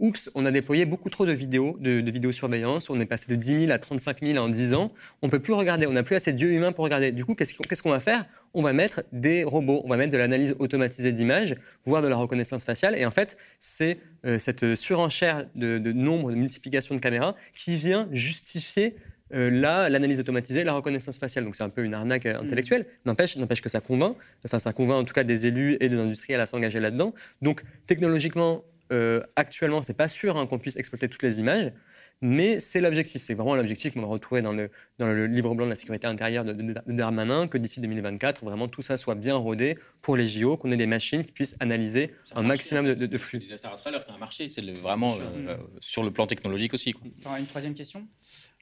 Oups, 0.00 0.28
on 0.34 0.44
a 0.44 0.50
déployé 0.50 0.86
beaucoup 0.86 1.08
trop 1.08 1.24
de 1.24 1.32
vidéos, 1.32 1.76
de, 1.78 2.10
vidéosurveillance. 2.10 2.90
On 2.90 2.98
est 2.98 3.06
passé 3.06 3.26
de 3.28 3.36
10 3.36 3.60
000 3.66 3.72
à 3.72 3.78
35 3.78 4.22
000 4.22 4.38
en 4.38 4.48
10 4.48 4.74
ans. 4.74 4.92
On 5.22 5.28
ne 5.28 5.30
peut 5.30 5.38
plus 5.38 5.52
regarder. 5.52 5.86
On 5.86 5.92
n'a 5.92 6.02
plus 6.02 6.16
assez 6.16 6.32
d'yeux 6.32 6.50
humains 6.52 6.72
pour 6.72 6.84
regarder. 6.84 7.12
Du 7.12 7.24
coup, 7.24 7.36
qu'est-ce 7.36 7.82
qu'on 7.82 7.90
va 7.90 8.00
faire? 8.00 8.26
On 8.54 8.62
va 8.62 8.72
mettre 8.72 9.04
des 9.12 9.44
robots. 9.44 9.82
On 9.84 9.88
va 9.88 9.96
mettre 9.96 10.12
de 10.12 10.18
l'analyse 10.18 10.56
automatisée 10.58 11.12
d'images, 11.12 11.54
voire 11.84 12.02
de 12.02 12.08
la 12.08 12.16
reconnaissance 12.16 12.64
faciale. 12.64 12.96
Et 12.98 13.06
en 13.06 13.12
fait, 13.12 13.36
c'est 13.60 13.98
euh, 14.26 14.38
cette 14.38 14.74
surenchère 14.74 15.46
de, 15.54 15.78
nombre, 15.92 16.32
de 16.32 16.36
multiplication 16.36 16.96
de 16.96 17.00
caméras 17.00 17.36
qui 17.54 17.76
vient 17.76 18.08
justifier 18.10 18.96
euh, 19.32 19.48
là, 19.48 19.88
l'analyse 19.88 20.18
automatisée, 20.18 20.64
la 20.64 20.72
reconnaissance 20.72 21.18
faciale. 21.18 21.44
Donc 21.44 21.54
c'est 21.54 21.64
un 21.64 21.70
peu 21.70 21.84
une 21.84 21.94
arnaque 21.94 22.26
euh, 22.26 22.40
intellectuelle. 22.40 22.86
N'empêche, 23.04 23.36
n'empêche 23.36 23.62
que 23.62 23.68
ça 23.68 23.80
convainc. 23.80 24.16
Enfin, 24.44 24.58
ça 24.58 24.72
convainc 24.72 24.98
en 24.98 25.04
tout 25.04 25.14
cas 25.14 25.24
des 25.24 25.46
élus 25.46 25.76
et 25.78 25.88
des 25.88 25.98
industriels 25.98 26.40
à 26.40 26.46
s'engager 26.46 26.80
là-dedans. 26.80 27.14
Donc 27.42 27.62
technologiquement, 27.86 28.64
euh, 28.92 29.20
actuellement, 29.36 29.82
c'est 29.82 29.96
pas 29.96 30.08
sûr 30.08 30.36
hein, 30.36 30.46
qu'on 30.46 30.58
puisse 30.58 30.76
exploiter 30.76 31.08
toutes 31.08 31.22
les 31.22 31.40
images. 31.40 31.72
Mais 32.20 32.58
c'est 32.58 32.80
l'objectif, 32.80 33.22
c'est 33.22 33.34
vraiment 33.34 33.54
l'objectif 33.54 33.92
qu'on 33.92 34.00
va 34.00 34.06
retrouver 34.06 34.40
dans 34.40 34.52
le, 34.52 34.70
dans 34.98 35.06
le 35.06 35.26
livre 35.26 35.54
blanc 35.54 35.66
de 35.66 35.70
la 35.70 35.76
sécurité 35.76 36.06
intérieure 36.06 36.44
de, 36.44 36.52
de, 36.52 36.74
Darmanin, 36.86 37.48
que 37.48 37.58
d'ici 37.58 37.80
2024, 37.80 38.44
vraiment 38.44 38.68
tout 38.68 38.82
ça 38.82 38.96
soit 38.96 39.14
bien 39.14 39.34
rodé 39.34 39.76
pour 40.00 40.16
les 40.16 40.26
JO, 40.26 40.56
qu'on 40.56 40.70
ait 40.70 40.76
des 40.76 40.86
machines 40.86 41.24
qui 41.24 41.32
puissent 41.32 41.56
analyser 41.60 42.14
un, 42.34 42.42
maximum 42.42 42.86
de, 42.86 43.06
de, 43.06 43.18
flux. 43.18 43.42
ça 43.42 43.68
tout 43.68 43.88
à 43.88 43.90
l'heure, 43.90 44.02
c'est 44.02 44.12
un 44.12 44.18
marché, 44.18 44.48
c'est 44.48 44.62
vraiment 44.78 45.12
euh, 45.20 45.56
sur 45.80 46.02
le 46.02 46.12
plan 46.12 46.26
technologique 46.26 46.72
aussi. 46.72 46.94
Une 47.38 47.46
troisième 47.46 47.74
question? 47.74 48.06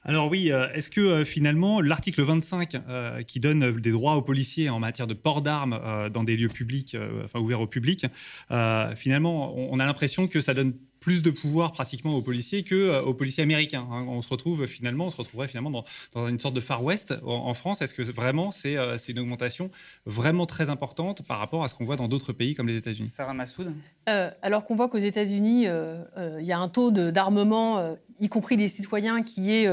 Alors 0.05 0.29
oui, 0.29 0.51
euh, 0.51 0.67
est-ce 0.73 0.89
que 0.89 1.01
euh, 1.01 1.25
finalement 1.25 1.79
l'article 1.79 2.23
25 2.23 2.77
qui 3.25 3.39
donne 3.39 3.79
des 3.79 3.91
droits 3.91 4.15
aux 4.15 4.21
policiers 4.21 4.69
en 4.69 4.79
matière 4.79 5.07
de 5.07 5.13
port 5.13 5.41
d'armes 5.41 5.79
dans 6.13 6.23
des 6.23 6.35
lieux 6.35 6.49
publics, 6.49 6.97
enfin 7.23 7.39
ouverts 7.39 7.61
au 7.61 7.67
public, 7.67 8.05
finalement 8.95 9.55
on 9.55 9.79
a 9.79 9.85
l'impression 9.85 10.27
que 10.27 10.41
ça 10.41 10.53
donne 10.53 10.73
plus 11.03 11.21
de 11.21 11.31
pouvoir 11.31 11.73
pratiquement 11.73 12.15
aux 12.15 12.21
policiers 12.21 12.63
que 12.63 12.75
euh, 12.75 13.01
aux 13.01 13.13
policiers 13.13 13.43
américains. 13.43 13.85
Hein. 13.91 14.05
On 14.07 14.21
se 14.21 14.29
retrouve 14.29 14.65
finalement, 14.67 15.07
on 15.07 15.11
se 15.11 15.17
retrouverait 15.17 15.49
finalement 15.49 15.83
dans, 16.13 16.27
une 16.29 16.39
sorte 16.39 16.55
de 16.55 16.61
Far 16.61 16.81
West 16.81 17.13
en, 17.25 17.53
France. 17.53 17.81
Est-ce 17.81 17.93
que 17.93 18.03
vraiment 18.03 18.51
euh, 18.65 18.97
c'est 18.97 19.11
une 19.11 19.19
augmentation 19.19 19.69
vraiment 20.05 20.45
très 20.45 20.69
importante 20.69 21.21
par 21.27 21.39
rapport 21.39 21.65
à 21.65 21.67
ce 21.67 21.75
qu'on 21.75 21.83
voit 21.83 21.97
dans 21.97 22.07
d'autres 22.07 22.31
pays 22.31 22.55
comme 22.55 22.69
les 22.69 22.77
États-Unis? 22.77 23.09
Sarah 23.09 23.33
Massoud? 23.33 23.73
Euh, 24.07 24.31
Alors 24.41 24.63
qu'on 24.63 24.75
voit 24.75 24.87
qu'aux 24.87 24.97
États-Unis, 24.97 25.65
il 25.65 26.45
y 26.45 26.51
a 26.53 26.57
un 26.57 26.69
taux 26.69 26.91
d'armement, 26.91 27.97
y 28.21 28.29
compris 28.29 28.55
des 28.55 28.69
citoyens, 28.69 29.23
qui 29.23 29.51
est 29.51 29.67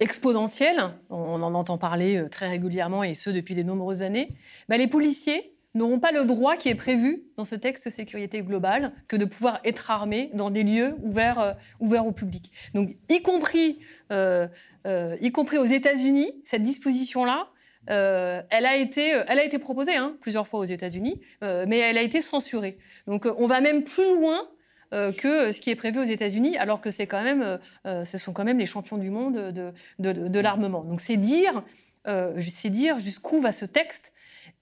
exponentiel. 0.00 0.76
On, 1.10 1.42
en 1.42 1.54
entend 1.54 1.76
parler 1.76 2.24
très 2.30 2.48
régulièrement 2.48 3.04
et 3.04 3.12
ce 3.12 3.28
depuis 3.28 3.54
de 3.54 3.62
nombreuses 3.62 4.02
années. 4.02 4.30
Bah, 4.70 4.78
les 4.78 4.86
policiers 4.86 5.52
n'auront 5.74 5.98
pas 5.98 6.12
le 6.12 6.24
droit 6.24 6.56
qui 6.56 6.68
est 6.68 6.74
prévu 6.74 7.24
dans 7.36 7.44
ce 7.44 7.54
texte 7.54 7.90
sécurité 7.90 8.42
globale 8.42 8.92
que 9.06 9.16
de 9.16 9.24
pouvoir 9.24 9.60
être 9.64 9.90
armés 9.90 10.30
dans 10.34 10.50
des 10.50 10.62
lieux 10.62 10.96
ouverts, 11.02 11.40
euh, 11.40 11.52
ouverts 11.80 12.06
au 12.06 12.12
public. 12.12 12.50
Donc, 12.74 12.90
y 13.08 13.22
compris, 13.22 13.80
euh, 14.12 14.48
euh, 14.86 15.16
y 15.20 15.30
compris 15.30 15.58
aux 15.58 15.64
États-Unis, 15.64 16.32
cette 16.44 16.62
disposition-là, 16.62 17.48
elle, 17.86 18.66
a 18.66 18.76
été, 18.76 19.22
elle 19.28 19.38
a 19.38 19.44
été 19.44 19.58
proposée 19.58 19.96
hein, 19.96 20.14
plusieurs 20.20 20.46
fois 20.46 20.60
aux 20.60 20.64
États-Unis, 20.64 21.22
mais 21.40 21.78
elle 21.78 21.96
a 21.96 22.02
été 22.02 22.20
censurée. 22.20 22.76
Donc, 23.06 23.26
on 23.38 23.46
va 23.46 23.62
même 23.62 23.82
plus 23.82 24.04
loin 24.04 24.46
que 24.90 25.52
ce 25.52 25.58
qui 25.58 25.70
est 25.70 25.74
prévu 25.74 25.98
aux 25.98 26.04
États-Unis, 26.04 26.58
alors 26.58 26.82
que 26.82 26.90
quand 27.04 27.22
même, 27.22 27.58
ce 27.86 28.18
sont 28.18 28.34
quand 28.34 28.44
même 28.44 28.58
les 28.58 28.66
champions 28.66 28.98
du 28.98 29.08
monde 29.08 29.36
de, 29.52 29.72
de, 30.00 30.28
de 30.28 30.40
l'armement. 30.40 30.84
Donc, 30.84 31.00
c'est 31.00 31.16
dire, 31.16 31.62
c'est 32.04 32.68
dire 32.68 32.98
jusqu'où 32.98 33.40
va 33.40 33.52
ce 33.52 33.64
texte 33.64 34.12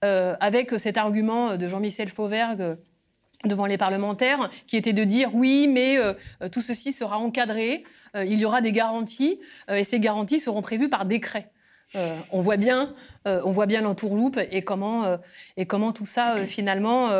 avec 0.01 0.79
cet 0.79 0.97
argument 0.97 1.57
de 1.57 1.67
Jean-Michel 1.67 2.09
Fauvergue 2.09 2.61
euh, 2.61 2.75
devant 3.45 3.67
les 3.67 3.77
parlementaires, 3.77 4.49
qui 4.65 4.77
était 4.77 4.93
de 4.93 5.03
dire 5.03 5.33
oui, 5.35 5.67
mais 5.67 5.97
euh, 5.97 6.13
tout 6.51 6.61
ceci 6.61 6.91
sera 6.91 7.17
encadré, 7.19 7.83
il 8.15 8.39
y 8.39 8.45
aura 8.45 8.61
des 8.61 8.71
garanties, 8.71 9.39
et 9.71 9.83
ces 9.83 9.99
garanties 9.99 10.39
seront 10.39 10.63
prévues 10.63 10.89
par 10.89 11.05
décret. 11.05 11.51
on 12.31 12.41
voit 12.41 12.57
bien, 12.57 12.95
on 13.25 13.51
voit 13.51 13.67
bien 13.67 13.81
l'entourloupe 13.81 14.39
et 14.49 14.63
comment 14.63 15.19
et 15.55 15.67
comment 15.67 15.91
tout 15.91 16.07
ça 16.07 16.39
finalement 16.47 17.11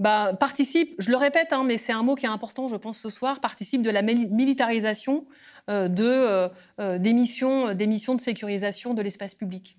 bah, 0.00 0.34
participe. 0.34 0.96
Je 0.98 1.10
le 1.10 1.16
répète, 1.16 1.52
hein, 1.52 1.62
mais 1.64 1.76
c'est 1.76 1.92
un 1.92 2.02
mot 2.02 2.16
qui 2.16 2.26
est 2.26 2.30
important, 2.30 2.66
je 2.66 2.74
pense, 2.74 2.98
ce 2.98 3.10
soir, 3.10 3.38
participe 3.38 3.82
de 3.82 3.90
la 3.90 4.02
militarisation 4.02 5.24
de 5.68 6.50
des 6.98 7.12
missions, 7.12 7.72
des 7.72 7.86
missions 7.86 8.16
de 8.16 8.20
sécurisation 8.20 8.92
de 8.92 9.02
l'espace 9.02 9.34
public. 9.34 9.76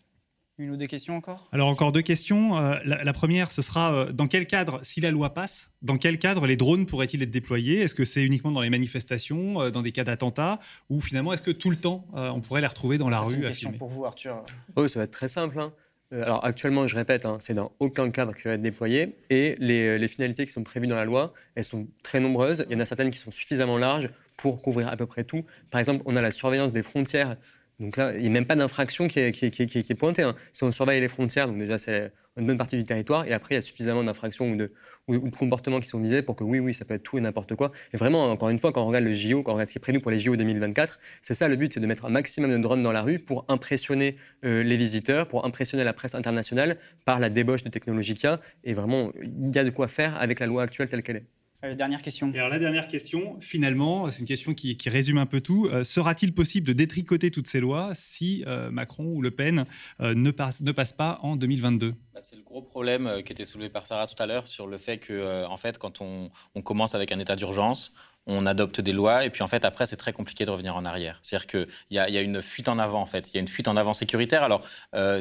Une 0.61 0.69
ou 0.69 0.77
deux 0.77 0.85
questions 0.85 1.17
encore? 1.17 1.47
Alors 1.51 1.69
encore 1.69 1.91
deux 1.91 2.03
questions. 2.03 2.55
Euh, 2.55 2.75
la, 2.85 3.13
première, 3.13 3.51
ce 3.51 3.63
sera 3.63 3.93
euh, 3.95 4.11
dans 4.11 4.27
quel 4.27 4.45
cadre, 4.45 4.79
si 4.83 5.01
la 5.01 5.09
loi 5.09 5.33
passe, 5.33 5.71
dans 5.81 5.97
quel 5.97 6.19
cadre 6.19 6.45
les 6.45 6.55
drones 6.55 6.85
pourraient-ils 6.85 7.23
être 7.23 7.31
déployés? 7.31 7.79
Est-ce 7.79 7.95
que 7.95 8.05
c'est 8.05 8.23
uniquement 8.23 8.51
dans 8.51 8.61
les 8.61 8.69
manifestations, 8.69 9.59
euh, 9.59 9.71
dans 9.71 9.81
des 9.81 9.91
cas 9.91 10.03
d'attentat, 10.03 10.59
ou 10.91 11.01
finalement 11.01 11.33
est-ce 11.33 11.41
que 11.41 11.49
tout 11.49 11.71
le 11.71 11.77
temps 11.77 12.05
on 12.13 12.41
pourrait 12.41 12.61
les 12.61 12.67
retrouver 12.67 12.99
dans 12.99 13.09
la 13.09 13.21
rue 13.21 13.35
une 13.35 13.41
question 13.41 13.71
pour 13.71 13.89
vous, 13.89 14.05
Arthur. 14.05 14.43
Oh, 14.75 14.87
ça 14.87 14.99
va 14.99 15.05
être 15.05 15.11
très 15.11 15.27
simple. 15.27 15.59
Hein. 15.59 15.73
Alors 16.11 16.45
actuellement, 16.45 16.85
je 16.85 16.95
répète, 16.95 17.25
hein, 17.25 17.37
c'est 17.39 17.55
dans 17.55 17.71
aucun 17.79 18.11
cadre 18.11 18.35
qui 18.35 18.43
va 18.43 18.53
être 18.53 18.61
déployé. 18.61 19.15
Et 19.31 19.55
les, 19.57 19.97
les, 19.97 20.07
finalités 20.07 20.45
qui 20.45 20.51
sont 20.51 20.63
prévues 20.63 20.87
dans 20.87 20.95
la 20.95 21.05
loi, 21.05 21.33
elles 21.55 21.63
sont 21.63 21.87
très 22.03 22.19
nombreuses. 22.19 22.65
Il 22.69 22.73
y 22.73 22.75
en 22.75 22.81
a 22.81 22.85
certaines 22.85 23.09
qui 23.09 23.17
sont 23.17 23.31
suffisamment 23.31 23.79
larges 23.79 24.11
pour 24.37 24.61
couvrir 24.61 24.89
à 24.89 24.97
peu 24.97 25.07
près 25.07 25.23
tout. 25.23 25.43
Par 25.71 25.79
exemple, 25.79 26.03
on 26.05 26.15
a 26.15 26.21
la 26.21 26.31
surveillance 26.31 26.73
des 26.73 26.83
frontières 26.83 27.37
donc 27.81 27.97
là, 27.97 28.13
il 28.13 28.21
n'y 28.21 28.27
a 28.27 28.29
même 28.29 28.45
pas 28.45 28.55
d'infraction 28.55 29.07
qui 29.07 29.19
est, 29.19 29.95
pointée. 29.95 30.21
Hein. 30.21 30.35
Si 30.51 30.63
on 30.63 30.71
surveille 30.71 31.01
les 31.01 31.07
frontières, 31.07 31.47
donc 31.47 31.57
déjà 31.57 31.79
c'est 31.79 32.11
une 32.37 32.45
bonne 32.45 32.57
partie 32.57 32.77
du 32.77 32.83
territoire, 32.83 33.25
et 33.25 33.33
après 33.33 33.55
il 33.55 33.57
y 33.57 33.57
a 33.57 33.61
suffisamment 33.61 34.03
d'infractions 34.03 34.51
ou 34.51 34.55
de, 34.55 34.71
ou, 35.07 35.17
de, 35.17 35.35
comportements 35.35 35.79
qui 35.79 35.87
sont 35.87 35.99
visés 35.99 36.21
pour 36.21 36.35
que 36.35 36.43
oui, 36.43 36.59
oui, 36.59 36.75
ça 36.75 36.85
peut 36.85 36.93
être 36.93 37.01
tout 37.01 37.17
et 37.17 37.21
n'importe 37.21 37.55
quoi. 37.55 37.71
Et 37.91 37.97
vraiment, 37.97 38.29
encore 38.29 38.49
une 38.49 38.59
fois, 38.59 38.71
quand 38.71 38.83
on 38.83 38.85
regarde 38.85 39.05
le 39.05 39.15
JO, 39.15 39.41
quand 39.41 39.51
on 39.51 39.55
regarde 39.55 39.67
ce 39.67 39.73
qui 39.73 39.79
est 39.79 39.81
prévu 39.81 39.99
pour 39.99 40.11
les 40.11 40.19
JO 40.19 40.35
2024, 40.35 40.99
c'est 41.23 41.33
ça 41.33 41.47
le 41.47 41.55
but, 41.55 41.73
c'est 41.73 41.79
de 41.79 41.87
mettre 41.87 42.05
un 42.05 42.09
maximum 42.09 42.51
de 42.51 42.57
drones 42.59 42.83
dans 42.83 42.91
la 42.91 43.01
rue 43.01 43.17
pour 43.17 43.45
impressionner 43.47 44.15
euh, 44.45 44.61
les 44.61 44.77
visiteurs, 44.77 45.27
pour 45.27 45.43
impressionner 45.43 45.83
la 45.83 45.93
presse 45.93 46.13
internationale 46.13 46.77
par 47.03 47.19
la 47.19 47.29
débauche 47.29 47.63
de 47.63 47.69
technologie 47.69 48.13
qu'il 48.13 48.25
y 48.25 48.27
a. 48.27 48.39
Et 48.63 48.75
vraiment, 48.75 49.11
il 49.23 49.55
y 49.55 49.57
a 49.57 49.63
de 49.63 49.71
quoi 49.71 49.87
faire 49.87 50.21
avec 50.21 50.39
la 50.39 50.45
loi 50.45 50.61
actuelle 50.61 50.87
telle 50.87 51.01
qu'elle 51.01 51.17
est. 51.17 51.40
Euh, 51.63 51.75
dernière 51.75 52.01
question. 52.01 52.31
alors 52.33 52.49
la 52.49 52.57
dernière 52.57 52.87
question, 52.87 53.37
finalement, 53.39 54.09
c'est 54.09 54.19
une 54.19 54.25
question 54.25 54.53
qui, 54.53 54.77
résume 54.87 55.19
un 55.19 55.27
peu 55.27 55.41
tout. 55.41 55.67
Euh, 55.71 55.83
sera-t-il 55.83 56.33
possible 56.33 56.65
de 56.67 56.73
détricoter 56.73 57.29
toutes 57.29 57.47
ces 57.47 57.59
lois 57.59 57.91
si 57.93 58.43
euh, 58.47 58.71
Macron 58.71 59.05
ou 59.05 59.21
Le 59.21 59.29
Pen 59.31 59.65
ne, 59.99 60.31
passe, 60.31 60.61
ne 60.61 60.71
passent 60.71 60.93
pas 60.93 61.19
en 61.21 61.35
2022 61.35 61.93
bah, 62.13 62.19
C'est 62.23 62.35
le 62.35 62.41
gros 62.41 62.63
problème 62.63 63.21
qui 63.23 63.31
était 63.31 63.45
soulevé 63.45 63.69
par 63.69 63.85
Sarah 63.85 64.07
tout 64.07 64.21
à 64.21 64.25
l'heure 64.25 64.47
sur 64.47 64.65
le 64.65 64.77
fait 64.77 64.97
que, 64.97 65.45
en 65.45 65.57
fait, 65.57 65.77
quand 65.77 66.01
on, 66.01 66.31
commence 66.63 66.95
avec 66.95 67.11
un 67.11 67.19
état 67.19 67.35
d'urgence, 67.35 67.93
on 68.27 68.45
adopte 68.45 68.81
des 68.81 68.93
lois 68.93 69.25
et 69.25 69.31
puis 69.31 69.41
en 69.41 69.47
fait 69.47 69.65
après 69.65 69.87
c'est 69.87 69.97
très 69.97 70.13
compliqué 70.13 70.45
de 70.45 70.51
revenir 70.51 70.75
en 70.75 70.85
arrière. 70.85 71.19
C'est-à-dire 71.23 71.47
qu'il 71.47 71.67
y, 71.89 71.95
y, 71.95 72.17
a 72.17 72.21
une 72.21 72.41
fuite 72.41 72.67
en 72.67 72.77
avant 72.77 73.01
en 73.01 73.07
fait, 73.07 73.29
il 73.29 73.33
y 73.33 73.37
a 73.37 73.41
une 73.41 73.47
fuite 73.47 73.67
en 73.67 73.75
avant 73.75 73.93
sécuritaire. 73.93 74.43
Alors 74.43 74.63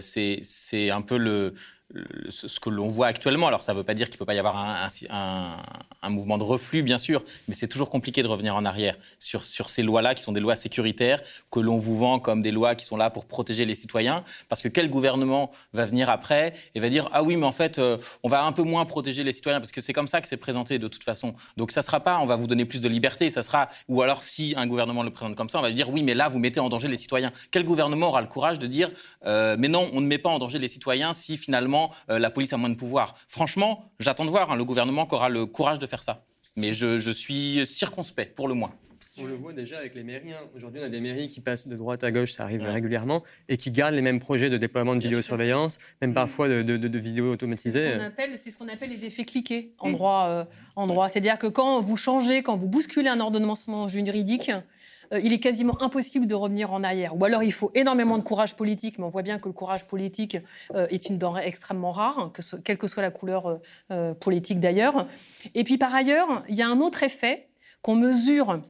c'est 0.01 0.91
un 0.91 1.03
peu 1.03 1.17
le 1.17 1.55
ce 2.29 2.61
que 2.61 2.71
l'on 2.71 2.89
voit 2.89 3.09
actuellement. 3.09 3.49
Alors, 3.49 3.62
ça 3.62 3.73
ne 3.73 3.79
veut 3.79 3.85
pas 3.85 3.95
dire 3.95 4.07
qu'il 4.07 4.17
ne 4.17 4.19
peut 4.19 4.25
pas 4.25 4.35
y 4.35 4.39
avoir 4.39 4.57
un, 4.57 6.11
mouvement 6.11 6.39
de 6.39 6.43
reflux, 6.43 6.83
bien 6.83 6.99
sûr, 6.99 7.23
mais 7.49 7.55
c'est 7.55 7.69
toujours 7.69 7.91
compliqué 7.91 8.23
de 8.23 8.29
revenir 8.29 8.55
en 8.55 8.65
arrière 8.65 8.97
sur, 9.19 9.45
sur 9.45 9.71
ces 9.71 9.83
lois-là, 9.83 10.15
qui 10.15 10.23
sont 10.23 10.33
des 10.33 10.41
lois 10.41 10.57
sécuritaires, 10.57 11.21
que 11.51 11.61
l'on 11.61 11.79
vous 11.79 11.97
vend 11.97 12.19
comme 12.19 12.43
des 12.43 12.51
lois 12.51 12.75
qui 12.75 12.85
sont 12.85 12.97
là 12.97 13.11
pour 13.11 13.27
protéger 13.27 13.65
les 13.65 13.75
citoyens. 13.75 14.25
Parce 14.49 14.62
que 14.62 14.69
quel 14.69 14.91
gouvernement 14.91 15.51
va 15.73 15.85
venir 15.85 16.11
après 16.11 16.55
et 16.75 16.81
va 16.81 16.89
dire 16.89 17.09
Ah 17.12 17.23
oui, 17.23 17.37
mais 17.37 17.47
en 17.47 17.53
fait, 17.53 17.79
euh, 17.79 17.97
on 18.23 18.29
va 18.29 18.45
un 18.45 18.53
peu 18.53 18.62
moins 18.62 18.85
protéger 18.85 19.25
les 19.25 19.33
citoyens, 19.33 19.61
parce 19.61 19.73
que 19.73 19.81
c'est 19.81 19.93
comme 19.93 20.09
ça 20.09 20.21
que 20.21 20.29
c'est 20.29 20.37
présenté 20.37 20.79
de 20.79 20.89
toute 20.89 21.05
façon. 21.05 21.35
Donc, 21.57 21.73
ça 21.73 21.81
ne 21.81 21.85
sera 21.85 22.01
pas 22.01 22.19
on 22.19 22.27
va 22.27 22.37
vous 22.37 22.47
donner 22.47 22.65
plus 22.65 22.81
de 22.81 22.89
liberté, 22.89 23.31
ça 23.31 23.43
sera. 23.43 23.69
Ou 23.89 24.03
alors, 24.03 24.23
si 24.23 24.55
un 24.57 24.67
gouvernement 24.67 25.03
le 25.03 25.11
présente 25.11 25.37
comme 25.37 25.49
ça, 25.49 25.59
on 25.59 25.62
va 25.62 25.73
dire 25.73 25.91
Oui, 25.91 26.03
mais 26.03 26.15
là, 26.15 26.29
vous 26.29 26.39
mettez 26.39 26.61
en 26.61 26.69
danger 26.69 26.89
les 26.89 26.97
citoyens. 26.97 27.33
Quel 27.51 27.65
gouvernement 27.65 28.09
aura 28.09 28.21
le 28.21 28.27
courage 28.27 28.59
de 28.59 28.67
dire 28.67 28.91
euh, 29.27 29.57
Mais 29.59 29.69
non, 29.69 29.91
on 29.93 30.01
ne 30.01 30.07
met 30.07 30.19
pas 30.19 30.31
en 30.31 30.39
danger 30.39 30.59
les 30.59 30.69
citoyens 30.69 31.12
si 31.12 31.37
finalement 31.37 31.80
euh, 32.09 32.19
la 32.19 32.31
police 32.31 32.52
a 32.52 32.57
moins 32.57 32.69
de 32.69 32.74
pouvoir. 32.74 33.15
Franchement, 33.28 33.90
j'attends 33.98 34.24
de 34.24 34.31
voir 34.31 34.51
hein, 34.51 34.57
le 34.57 34.65
gouvernement 34.65 35.07
qui 35.07 35.15
aura 35.15 35.28
le 35.28 35.47
courage 35.47 35.78
de 35.78 35.86
faire 35.86 36.02
ça. 36.02 36.24
Mais 36.57 36.73
je, 36.73 37.11
suis 37.11 37.66
circonspect, 37.66 38.35
pour 38.35 38.48
le 38.48 38.55
moins. 38.55 38.73
On 39.19 39.24
le 39.24 39.35
voit 39.35 39.52
déjà 39.52 39.78
avec 39.78 39.94
les 39.94 40.02
mairies. 40.02 40.32
Hein. 40.32 40.40
Aujourd'hui, 40.57 40.81
on 40.82 40.85
a 40.85 40.89
des 40.89 41.01
mairies 41.01 41.28
qui 41.28 41.40
passent 41.40 41.69
de 41.69 41.77
droite 41.77 42.02
à 42.05 42.11
gauche, 42.11 42.32
ça 42.32 42.44
arrive 42.44 42.62
régulièrement, 42.62 43.23
et 43.48 43.57
qui 43.57 43.70
gardent 43.70 43.94
les 43.94 44.02
mêmes 44.02 44.19
projets 44.19 44.51
de 44.51 44.57
déploiement 44.57 44.97
de 44.97 45.02
vidéosurveillance, 45.02 45.78
même 46.01 46.15
parfois 46.15 46.48
de, 46.48 46.98
vidéos 46.98 47.32
automatisées. 47.32 47.98
C'est 48.36 48.51
ce 48.51 48.59
qu'on 48.59 48.69
appelle, 48.69 48.90
les 48.90 49.05
effets 49.05 49.24
cliqués 49.24 49.74
en 49.78 49.90
droit. 49.90 50.27
Euh, 50.28 50.44
en 50.77 50.86
droit. 50.86 51.09
C'est-à-dire 51.09 51.39
que 51.39 51.48
quand 51.48 51.81
vous 51.81 51.97
changez, 51.97 52.43
quand 52.43 52.57
vous 52.57 52.69
bousculez 52.69 53.09
un 53.09 53.20
ordonnancement 53.20 53.89
juridique, 53.89 54.51
euh, 55.12 55.20
il 55.23 55.32
est 55.32 55.41
quasiment 55.41 55.81
impossible 55.82 56.27
de 56.27 56.35
revenir 56.35 56.73
en 56.73 56.85
arrière. 56.85 57.16
Ou 57.16 57.24
alors 57.24 57.43
il 57.43 57.53
faut 57.53 57.70
énormément 57.74 58.19
de 58.19 58.23
courage 58.23 58.55
politique, 58.55 58.99
mais 58.99 59.05
on 59.05 59.09
voit 59.09 59.23
bien 59.23 59.39
que 59.39 59.49
le 59.49 59.53
courage 59.53 59.87
politique 59.87 60.39
euh, 60.74 60.87
est 60.91 61.09
une 61.09 61.19
denrée 61.19 61.47
extrêmement 61.47 61.93
rare, 61.93 62.32
quelle 62.65 62.78
que 62.78 62.87
soit 62.87 63.03
la 63.03 63.11
couleur 63.11 63.61
euh, 63.91 64.15
politique 64.15 64.61
d'ailleurs. 64.61 65.07
Et 65.55 65.65
puis 65.65 65.78
par 65.78 65.95
ailleurs, 65.95 66.45
il 66.49 66.55
y 66.55 66.62
a 66.62 66.69
un 66.69 66.81
autre 66.81 67.03
effet 67.03 67.49
qu'on 67.82 67.97
mesure 67.97 68.62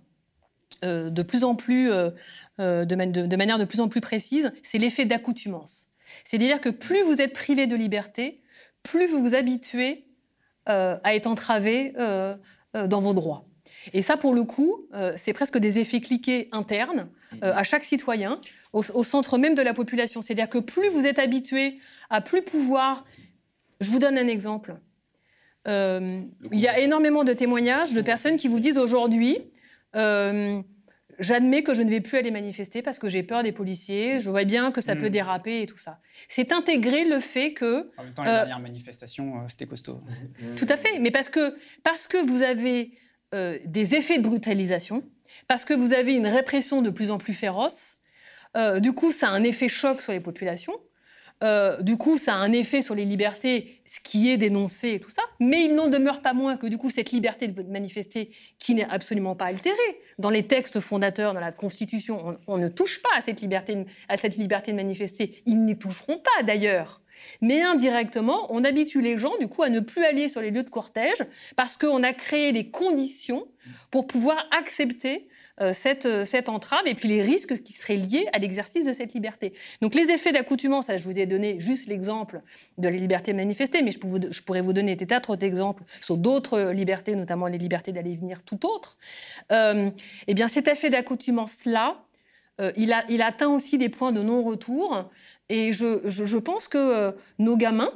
de 0.82 1.22
plus 1.22 1.44
en 1.44 1.56
plus, 1.56 1.90
de, 2.58 3.36
manière 3.36 3.58
de 3.58 3.66
plus 3.66 3.80
en 3.80 3.88
plus 3.88 4.00
précise, 4.00 4.50
c'est 4.62 4.78
l'effet 4.78 5.04
d'accoutumance. 5.04 5.88
C'est-à-dire 6.24 6.60
que 6.60 6.70
plus 6.70 7.02
vous 7.02 7.20
êtes 7.20 7.34
privé 7.34 7.66
de 7.66 7.76
liberté, 7.76 8.40
plus 8.82 9.06
vous 9.06 9.22
vous 9.22 9.34
habituez 9.34 10.04
à 10.64 11.14
être 11.14 11.26
entravé 11.26 11.92
dans 12.72 13.00
vos 13.00 13.12
droits. 13.12 13.49
Et 13.92 14.02
ça, 14.02 14.16
pour 14.16 14.34
le 14.34 14.44
coup, 14.44 14.86
euh, 14.94 15.12
c'est 15.16 15.32
presque 15.32 15.58
des 15.58 15.78
effets 15.78 16.00
cliqués 16.00 16.48
internes 16.52 17.08
euh, 17.42 17.52
à 17.54 17.62
chaque 17.62 17.84
citoyen, 17.84 18.40
au, 18.72 18.82
centre 18.82 19.38
même 19.38 19.54
de 19.54 19.62
la 19.62 19.74
population. 19.74 20.22
C'est-à-dire 20.22 20.48
que 20.48 20.58
plus 20.58 20.88
vous 20.88 21.06
êtes 21.06 21.18
habitué 21.18 21.78
à 22.08 22.20
plus 22.20 22.42
pouvoir... 22.42 23.04
Je 23.80 23.90
vous 23.90 23.98
donne 23.98 24.18
un 24.18 24.28
exemple. 24.28 24.76
Euh, 25.66 26.20
il 26.52 26.58
y 26.58 26.68
a 26.68 26.80
énormément 26.80 27.24
de 27.24 27.32
témoignages 27.32 27.94
de 27.94 28.02
personnes 28.02 28.36
qui 28.36 28.46
vous 28.46 28.60
disent 28.60 28.76
aujourd'hui, 28.78 29.38
j'admets 31.18 31.62
que 31.62 31.72
je 31.72 31.82
ne 31.82 31.88
vais 31.88 32.00
plus 32.00 32.18
aller 32.18 32.30
manifester 32.30 32.82
parce 32.82 32.98
que 32.98 33.08
j'ai 33.08 33.22
peur 33.22 33.42
des 33.42 33.52
policiers, 33.52 34.18
je 34.18 34.28
vois 34.28 34.44
bien 34.44 34.70
que 34.70 34.80
ça 34.80 34.96
peut 34.96 35.06
Mm. 35.06 35.10
déraper 35.10 35.62
et 35.62 35.66
tout 35.66 35.78
ça. 35.78 35.98
C'est 36.28 36.52
intégrer 36.52 37.04
le 37.04 37.20
fait 37.20 37.54
que... 37.54 37.90
En 37.96 38.04
même 38.04 38.14
temps, 38.14 38.24
les 38.24 38.30
euh, 38.30 38.34
dernières 38.34 38.60
manifestations, 38.60 39.48
c'était 39.48 39.66
costaud. 39.66 40.02
Tout 40.56 40.66
à 40.68 40.76
fait, 40.76 40.98
mais 40.98 41.10
parce 41.10 41.30
que, 41.30 41.54
parce 41.82 42.06
que 42.06 42.18
vous 42.18 42.42
avez 42.42 42.92
euh, 43.34 43.58
des 43.64 43.94
effets 43.94 44.18
de 44.18 44.22
brutalisation, 44.22 45.04
parce 45.46 45.64
que 45.64 45.74
vous 45.74 45.92
avez 45.92 46.14
une 46.14 46.26
répression 46.26 46.82
de 46.82 46.90
plus 46.90 47.10
en 47.10 47.18
plus 47.18 47.34
féroce, 47.34 47.98
euh, 48.56 48.80
du 48.80 48.92
coup, 48.92 49.12
ça 49.12 49.28
a 49.28 49.30
un 49.30 49.44
effet 49.44 49.68
choc 49.68 50.02
sur 50.02 50.12
les 50.12 50.20
populations. 50.20 50.74
Euh, 51.42 51.80
du 51.80 51.96
coup, 51.96 52.18
ça 52.18 52.34
a 52.34 52.36
un 52.36 52.52
effet 52.52 52.82
sur 52.82 52.94
les 52.94 53.06
libertés, 53.06 53.80
ce 53.86 53.98
qui 54.00 54.30
est 54.30 54.36
dénoncé 54.36 54.90
et 54.90 55.00
tout 55.00 55.08
ça. 55.08 55.22
Mais 55.38 55.64
il 55.64 55.74
n'en 55.74 55.88
demeure 55.88 56.20
pas 56.20 56.34
moins 56.34 56.56
que 56.56 56.66
du 56.66 56.76
coup, 56.76 56.90
cette 56.90 57.12
liberté 57.12 57.48
de 57.48 57.62
manifester, 57.62 58.30
qui 58.58 58.74
n'est 58.74 58.84
absolument 58.84 59.34
pas 59.34 59.46
altérée 59.46 60.00
dans 60.18 60.28
les 60.28 60.46
textes 60.46 60.80
fondateurs, 60.80 61.32
dans 61.32 61.40
la 61.40 61.52
Constitution, 61.52 62.36
on, 62.46 62.54
on 62.54 62.58
ne 62.58 62.68
touche 62.68 63.00
pas 63.00 63.08
à 63.16 63.22
cette 63.22 63.40
liberté, 63.40 63.86
à 64.08 64.18
cette 64.18 64.36
liberté 64.36 64.72
de 64.72 64.76
manifester. 64.76 65.42
Ils 65.46 65.64
n'y 65.64 65.78
toucheront 65.78 66.18
pas 66.18 66.42
d'ailleurs. 66.42 67.00
Mais 67.40 67.62
indirectement, 67.62 68.46
on 68.50 68.64
habitue 68.64 69.00
les 69.00 69.18
gens 69.18 69.36
du 69.38 69.48
coup 69.48 69.62
à 69.62 69.70
ne 69.70 69.80
plus 69.80 70.04
aller 70.04 70.28
sur 70.28 70.40
les 70.40 70.50
lieux 70.50 70.62
de 70.62 70.70
cortège 70.70 71.24
parce 71.56 71.76
qu'on 71.76 72.02
a 72.02 72.12
créé 72.12 72.52
les 72.52 72.70
conditions 72.70 73.46
pour 73.90 74.06
pouvoir 74.06 74.46
accepter 74.50 75.28
euh, 75.60 75.74
cette, 75.74 76.06
euh, 76.06 76.24
cette 76.24 76.48
entrave 76.48 76.86
et 76.86 76.94
puis 76.94 77.06
les 77.06 77.20
risques 77.20 77.62
qui 77.62 77.74
seraient 77.74 77.96
liés 77.96 78.26
à 78.32 78.38
l'exercice 78.38 78.86
de 78.86 78.94
cette 78.94 79.12
liberté. 79.12 79.52
Donc 79.82 79.94
les 79.94 80.10
effets 80.10 80.32
d'accoutumance, 80.32 80.90
je 80.90 81.02
vous 81.02 81.18
ai 81.18 81.26
donné 81.26 81.60
juste 81.60 81.86
l'exemple 81.86 82.40
de 82.78 82.88
la 82.88 82.96
liberté 82.96 83.32
de 83.32 83.36
manifester, 83.36 83.82
mais 83.82 83.90
je, 83.90 84.42
pourrais 84.42 84.62
vous 84.62 84.72
donner 84.72 84.96
des 84.96 85.06
tas 85.06 85.20
d'autres 85.20 85.44
exemples 85.44 85.82
sur 86.00 86.16
d'autres 86.16 86.54
euh, 86.54 86.72
libertés, 86.72 87.14
notamment 87.14 87.46
les 87.46 87.58
libertés 87.58 87.92
d'aller 87.92 88.14
venir 88.14 88.42
tout 88.42 88.66
autre. 88.66 88.96
Eh 89.50 90.34
bien 90.34 90.48
cet 90.48 90.68
effet 90.68 90.88
d'accoutumance-là, 90.88 92.02
il 92.76 93.22
atteint 93.22 93.48
aussi 93.48 93.78
des 93.78 93.88
points 93.88 94.12
de 94.12 94.22
non-retour. 94.22 95.10
Et 95.50 95.72
je, 95.72 96.38
pense 96.38 96.68
que 96.68 96.78
euh, 96.78 97.12
nos 97.38 97.56
gamins, 97.56 97.92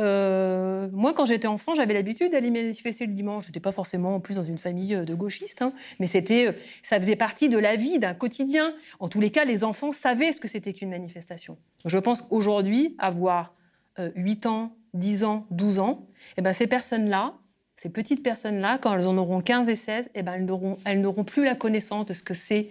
euh, 0.00 0.88
moi, 0.92 1.12
quand 1.12 1.26
j'étais 1.26 1.48
enfant, 1.48 1.74
j'avais 1.74 1.92
l'habitude 1.92 2.32
d'aller 2.32 2.50
manifester 2.50 3.06
le 3.06 3.12
dimanche. 3.12 3.44
Je 3.44 3.48
n'étais 3.48 3.60
pas 3.60 3.72
forcément 3.72 4.14
en 4.14 4.20
plus 4.20 4.36
dans 4.36 4.42
une 4.42 4.58
famille 4.58 4.94
euh, 4.94 5.04
de 5.04 5.14
gauchistes, 5.14 5.62
hein, 5.62 5.72
mais 6.00 6.06
c'était, 6.06 6.54
ça 6.82 6.98
faisait 6.98 7.16
partie 7.16 7.48
de 7.48 7.58
la 7.58 7.76
vie, 7.76 7.98
d'un 7.98 8.14
quotidien. 8.14 8.72
En 9.00 9.08
tous 9.08 9.20
les 9.20 9.30
cas, 9.30 9.44
les 9.44 9.64
enfants 9.64 9.92
savaient 9.92 10.32
ce 10.32 10.40
que 10.40 10.48
c'était 10.48 10.72
qu'une 10.72 10.90
manifestation. 10.90 11.58
Je 11.84 11.98
pense 11.98 12.22
qu'aujourd'hui, 12.22 12.94
avoir 12.98 13.54
euh, 13.98 14.10
8 14.16 14.46
ans, 14.46 14.76
10 14.94 15.24
ans, 15.24 15.46
12 15.50 15.78
ans, 15.78 16.06
eh 16.38 16.42
ben, 16.42 16.54
ces 16.54 16.66
personnes-là, 16.66 17.34
ces 17.76 17.90
petites 17.90 18.22
personnes-là, 18.22 18.78
quand 18.78 18.94
elles 18.94 19.08
en 19.08 19.18
auront 19.18 19.42
15 19.42 19.68
et 19.68 19.76
16, 19.76 20.10
eh 20.14 20.22
ben, 20.22 20.48
elles 20.84 21.00
n'auront 21.00 21.24
plus 21.24 21.44
la 21.44 21.54
connaissance 21.54 22.06
de 22.06 22.12
ce 22.12 22.22
que 22.22 22.34
c'est 22.34 22.68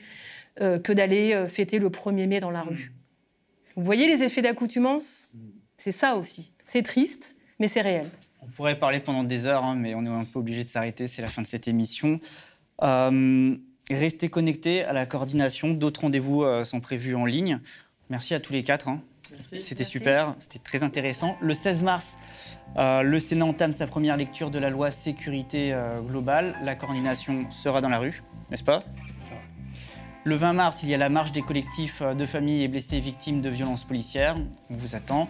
que 0.58 0.92
d'aller 0.92 1.46
fêter 1.48 1.80
le 1.80 1.90
1er 1.90 2.28
mai 2.28 2.40
dans 2.40 2.52
la 2.52 2.62
rue. 2.62 2.92
Vous 3.76 3.84
voyez 3.84 4.08
les 4.08 4.24
effets 4.24 4.42
d'accoutumance? 4.42 5.30
C'est 5.78 5.92
ça 5.92 6.16
aussi. 6.16 6.52
C'est 6.66 6.84
triste, 6.84 7.36
mais 7.60 7.68
c'est 7.68 7.82
réel. 7.82 8.08
On 8.42 8.48
pourrait 8.48 8.78
parler 8.78 9.00
pendant 9.00 9.24
des 9.24 9.46
heures, 9.46 9.64
hein, 9.64 9.76
mais 9.76 9.96
on 9.96 10.06
est 10.06 10.10
un 10.10 10.26
peu 10.26 10.40
obligé 10.40 10.64
de 10.64 10.70
s'arrêter. 10.70 11.08
C'est 11.08 11.22
la 11.22 11.28
fin 11.28 11.42
de 11.42 11.48
cette 11.48 11.68
émission. 11.68 12.20
Euh, 12.84 13.56
restez 13.90 14.30
connectés 14.30 14.84
à 14.84 14.94
la 14.94 15.06
coordination. 15.06 15.72
D'autres 15.74 16.02
rendez-vous 16.02 16.44
euh, 16.44 16.64
sont 16.64 16.80
prévus 16.80 17.16
en 17.16 17.26
ligne. 17.26 17.60
Merci 18.10 18.34
à 18.34 18.40
tous 18.40 18.54
les 18.54 18.64
quatre. 18.64 18.88
hein. 18.88 19.02
C'était 19.40 19.86
super, 19.86 20.36
c'était 20.40 20.60
très 20.60 20.84
intéressant. 20.84 21.38
Le 21.42 21.54
16 21.54 21.84
mars, 21.84 22.16
euh, 22.78 23.02
le 23.02 23.20
Sénat 23.20 23.46
entame 23.46 23.72
sa 23.74 23.88
première 23.88 24.18
lecture 24.18 24.52
de 24.52 24.60
la 24.60 24.70
loi 24.70 24.92
sécurité 24.92 25.72
euh, 25.74 26.02
globale. 26.02 26.56
La 26.64 26.76
coordination 26.76 27.50
sera 27.50 27.80
dans 27.80 27.88
la 27.90 28.00
rue, 28.00 28.24
n'est-ce 28.50 28.64
pas? 28.64 28.80
Le 30.24 30.36
20 30.36 30.54
mars, 30.54 30.80
il 30.84 30.90
y 30.90 30.94
a 30.94 30.98
la 30.98 31.10
marche 31.10 31.32
des 31.32 31.42
collectifs 31.42 32.00
euh, 32.04 32.14
de 32.14 32.28
familles 32.28 32.62
et 32.64 32.68
blessés 32.68 33.00
victimes 33.00 33.42
de 33.42 33.50
violences 33.50 33.84
policières. 33.84 34.36
On 34.70 34.76
vous 34.78 34.96
attend. 34.96 35.28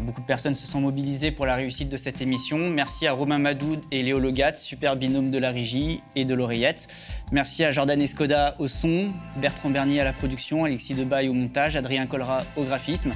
Beaucoup 0.00 0.22
de 0.22 0.26
personnes 0.26 0.54
se 0.54 0.66
sont 0.66 0.80
mobilisées 0.80 1.30
pour 1.30 1.44
la 1.46 1.54
réussite 1.56 1.88
de 1.90 1.96
cette 1.98 2.20
émission. 2.22 2.58
Merci 2.70 3.06
à 3.06 3.12
Romain 3.12 3.38
Madoud 3.38 3.80
et 3.92 4.02
Léo 4.02 4.18
Logat, 4.18 4.54
super 4.54 4.96
binôme 4.96 5.30
de 5.30 5.38
la 5.38 5.50
régie 5.50 6.00
et 6.16 6.24
de 6.24 6.34
l'oreillette. 6.34 6.88
Merci 7.32 7.64
à 7.64 7.70
Jordan 7.70 8.00
Escoda 8.00 8.56
au 8.58 8.66
son, 8.66 9.12
Bertrand 9.36 9.68
Bernier 9.70 10.00
à 10.00 10.04
la 10.04 10.14
production, 10.14 10.64
Alexis 10.64 10.94
Debaille 10.94 11.28
au 11.28 11.34
montage, 11.34 11.76
Adrien 11.76 12.06
Colra 12.06 12.38
au 12.56 12.64
graphisme, 12.64 13.12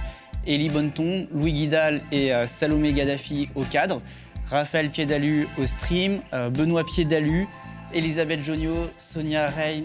Élie 0.46 0.68
Bonneton, 0.68 1.26
Louis 1.32 1.54
Guidal 1.54 2.02
et 2.12 2.34
euh, 2.34 2.46
Salomé 2.46 2.92
Gaddafi 2.92 3.48
au 3.54 3.62
cadre, 3.62 4.02
Raphaël 4.50 4.90
Piedalu 4.90 5.48
au 5.56 5.64
stream, 5.66 6.20
euh, 6.34 6.50
Benoît 6.50 6.84
Piedalu, 6.84 7.48
Elisabeth 7.94 8.44
Jonio, 8.44 8.74
Sonia 8.98 9.46
Rein, 9.46 9.84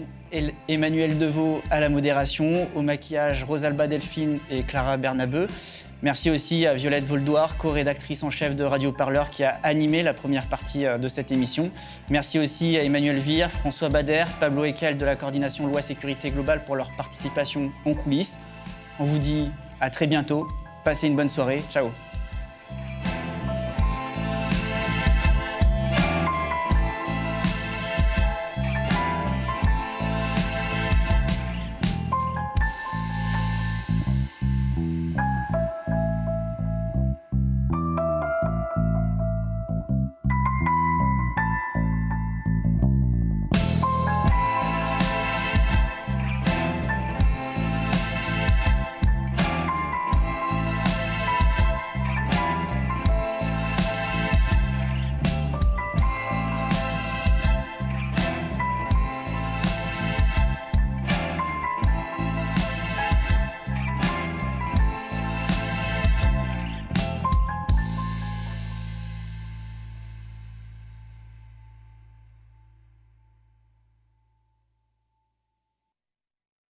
Emmanuel 0.68 1.18
Deveau 1.18 1.62
à 1.70 1.80
la 1.80 1.88
modération, 1.88 2.68
au 2.74 2.82
maquillage 2.82 3.44
Rosalba 3.44 3.86
Delphine 3.86 4.38
et 4.50 4.62
Clara 4.62 4.96
Bernabeu. 4.96 5.48
Merci 6.02 6.30
aussi 6.30 6.66
à 6.66 6.74
Violette 6.74 7.06
Voldoir, 7.06 7.56
co-rédactrice 7.56 8.22
en 8.24 8.30
chef 8.30 8.54
de 8.54 8.62
Radio 8.62 8.92
Parleur, 8.92 9.30
qui 9.30 9.42
a 9.42 9.58
animé 9.62 10.02
la 10.02 10.12
première 10.12 10.46
partie 10.46 10.84
euh, 10.84 10.98
de 10.98 11.08
cette 11.08 11.32
émission. 11.32 11.70
Merci 12.10 12.38
aussi 12.38 12.76
à 12.76 12.82
Emmanuel 12.82 13.16
Vire, 13.16 13.50
François 13.50 13.88
Bader, 13.88 14.24
Pablo 14.38 14.64
Ekel 14.64 14.98
de 14.98 15.04
la 15.06 15.16
coordination 15.16 15.66
Loi 15.66 15.80
Sécurité 15.80 16.30
Globale 16.30 16.64
pour 16.64 16.76
leur 16.76 16.90
participation 16.96 17.72
en 17.86 17.94
coulisses. 17.94 18.34
On 18.98 19.04
vous 19.04 19.18
dit 19.18 19.48
à 19.80 19.88
très 19.88 20.06
bientôt. 20.06 20.46
Passez 20.84 21.06
une 21.06 21.16
bonne 21.16 21.30
soirée. 21.30 21.62
Ciao. 21.70 21.90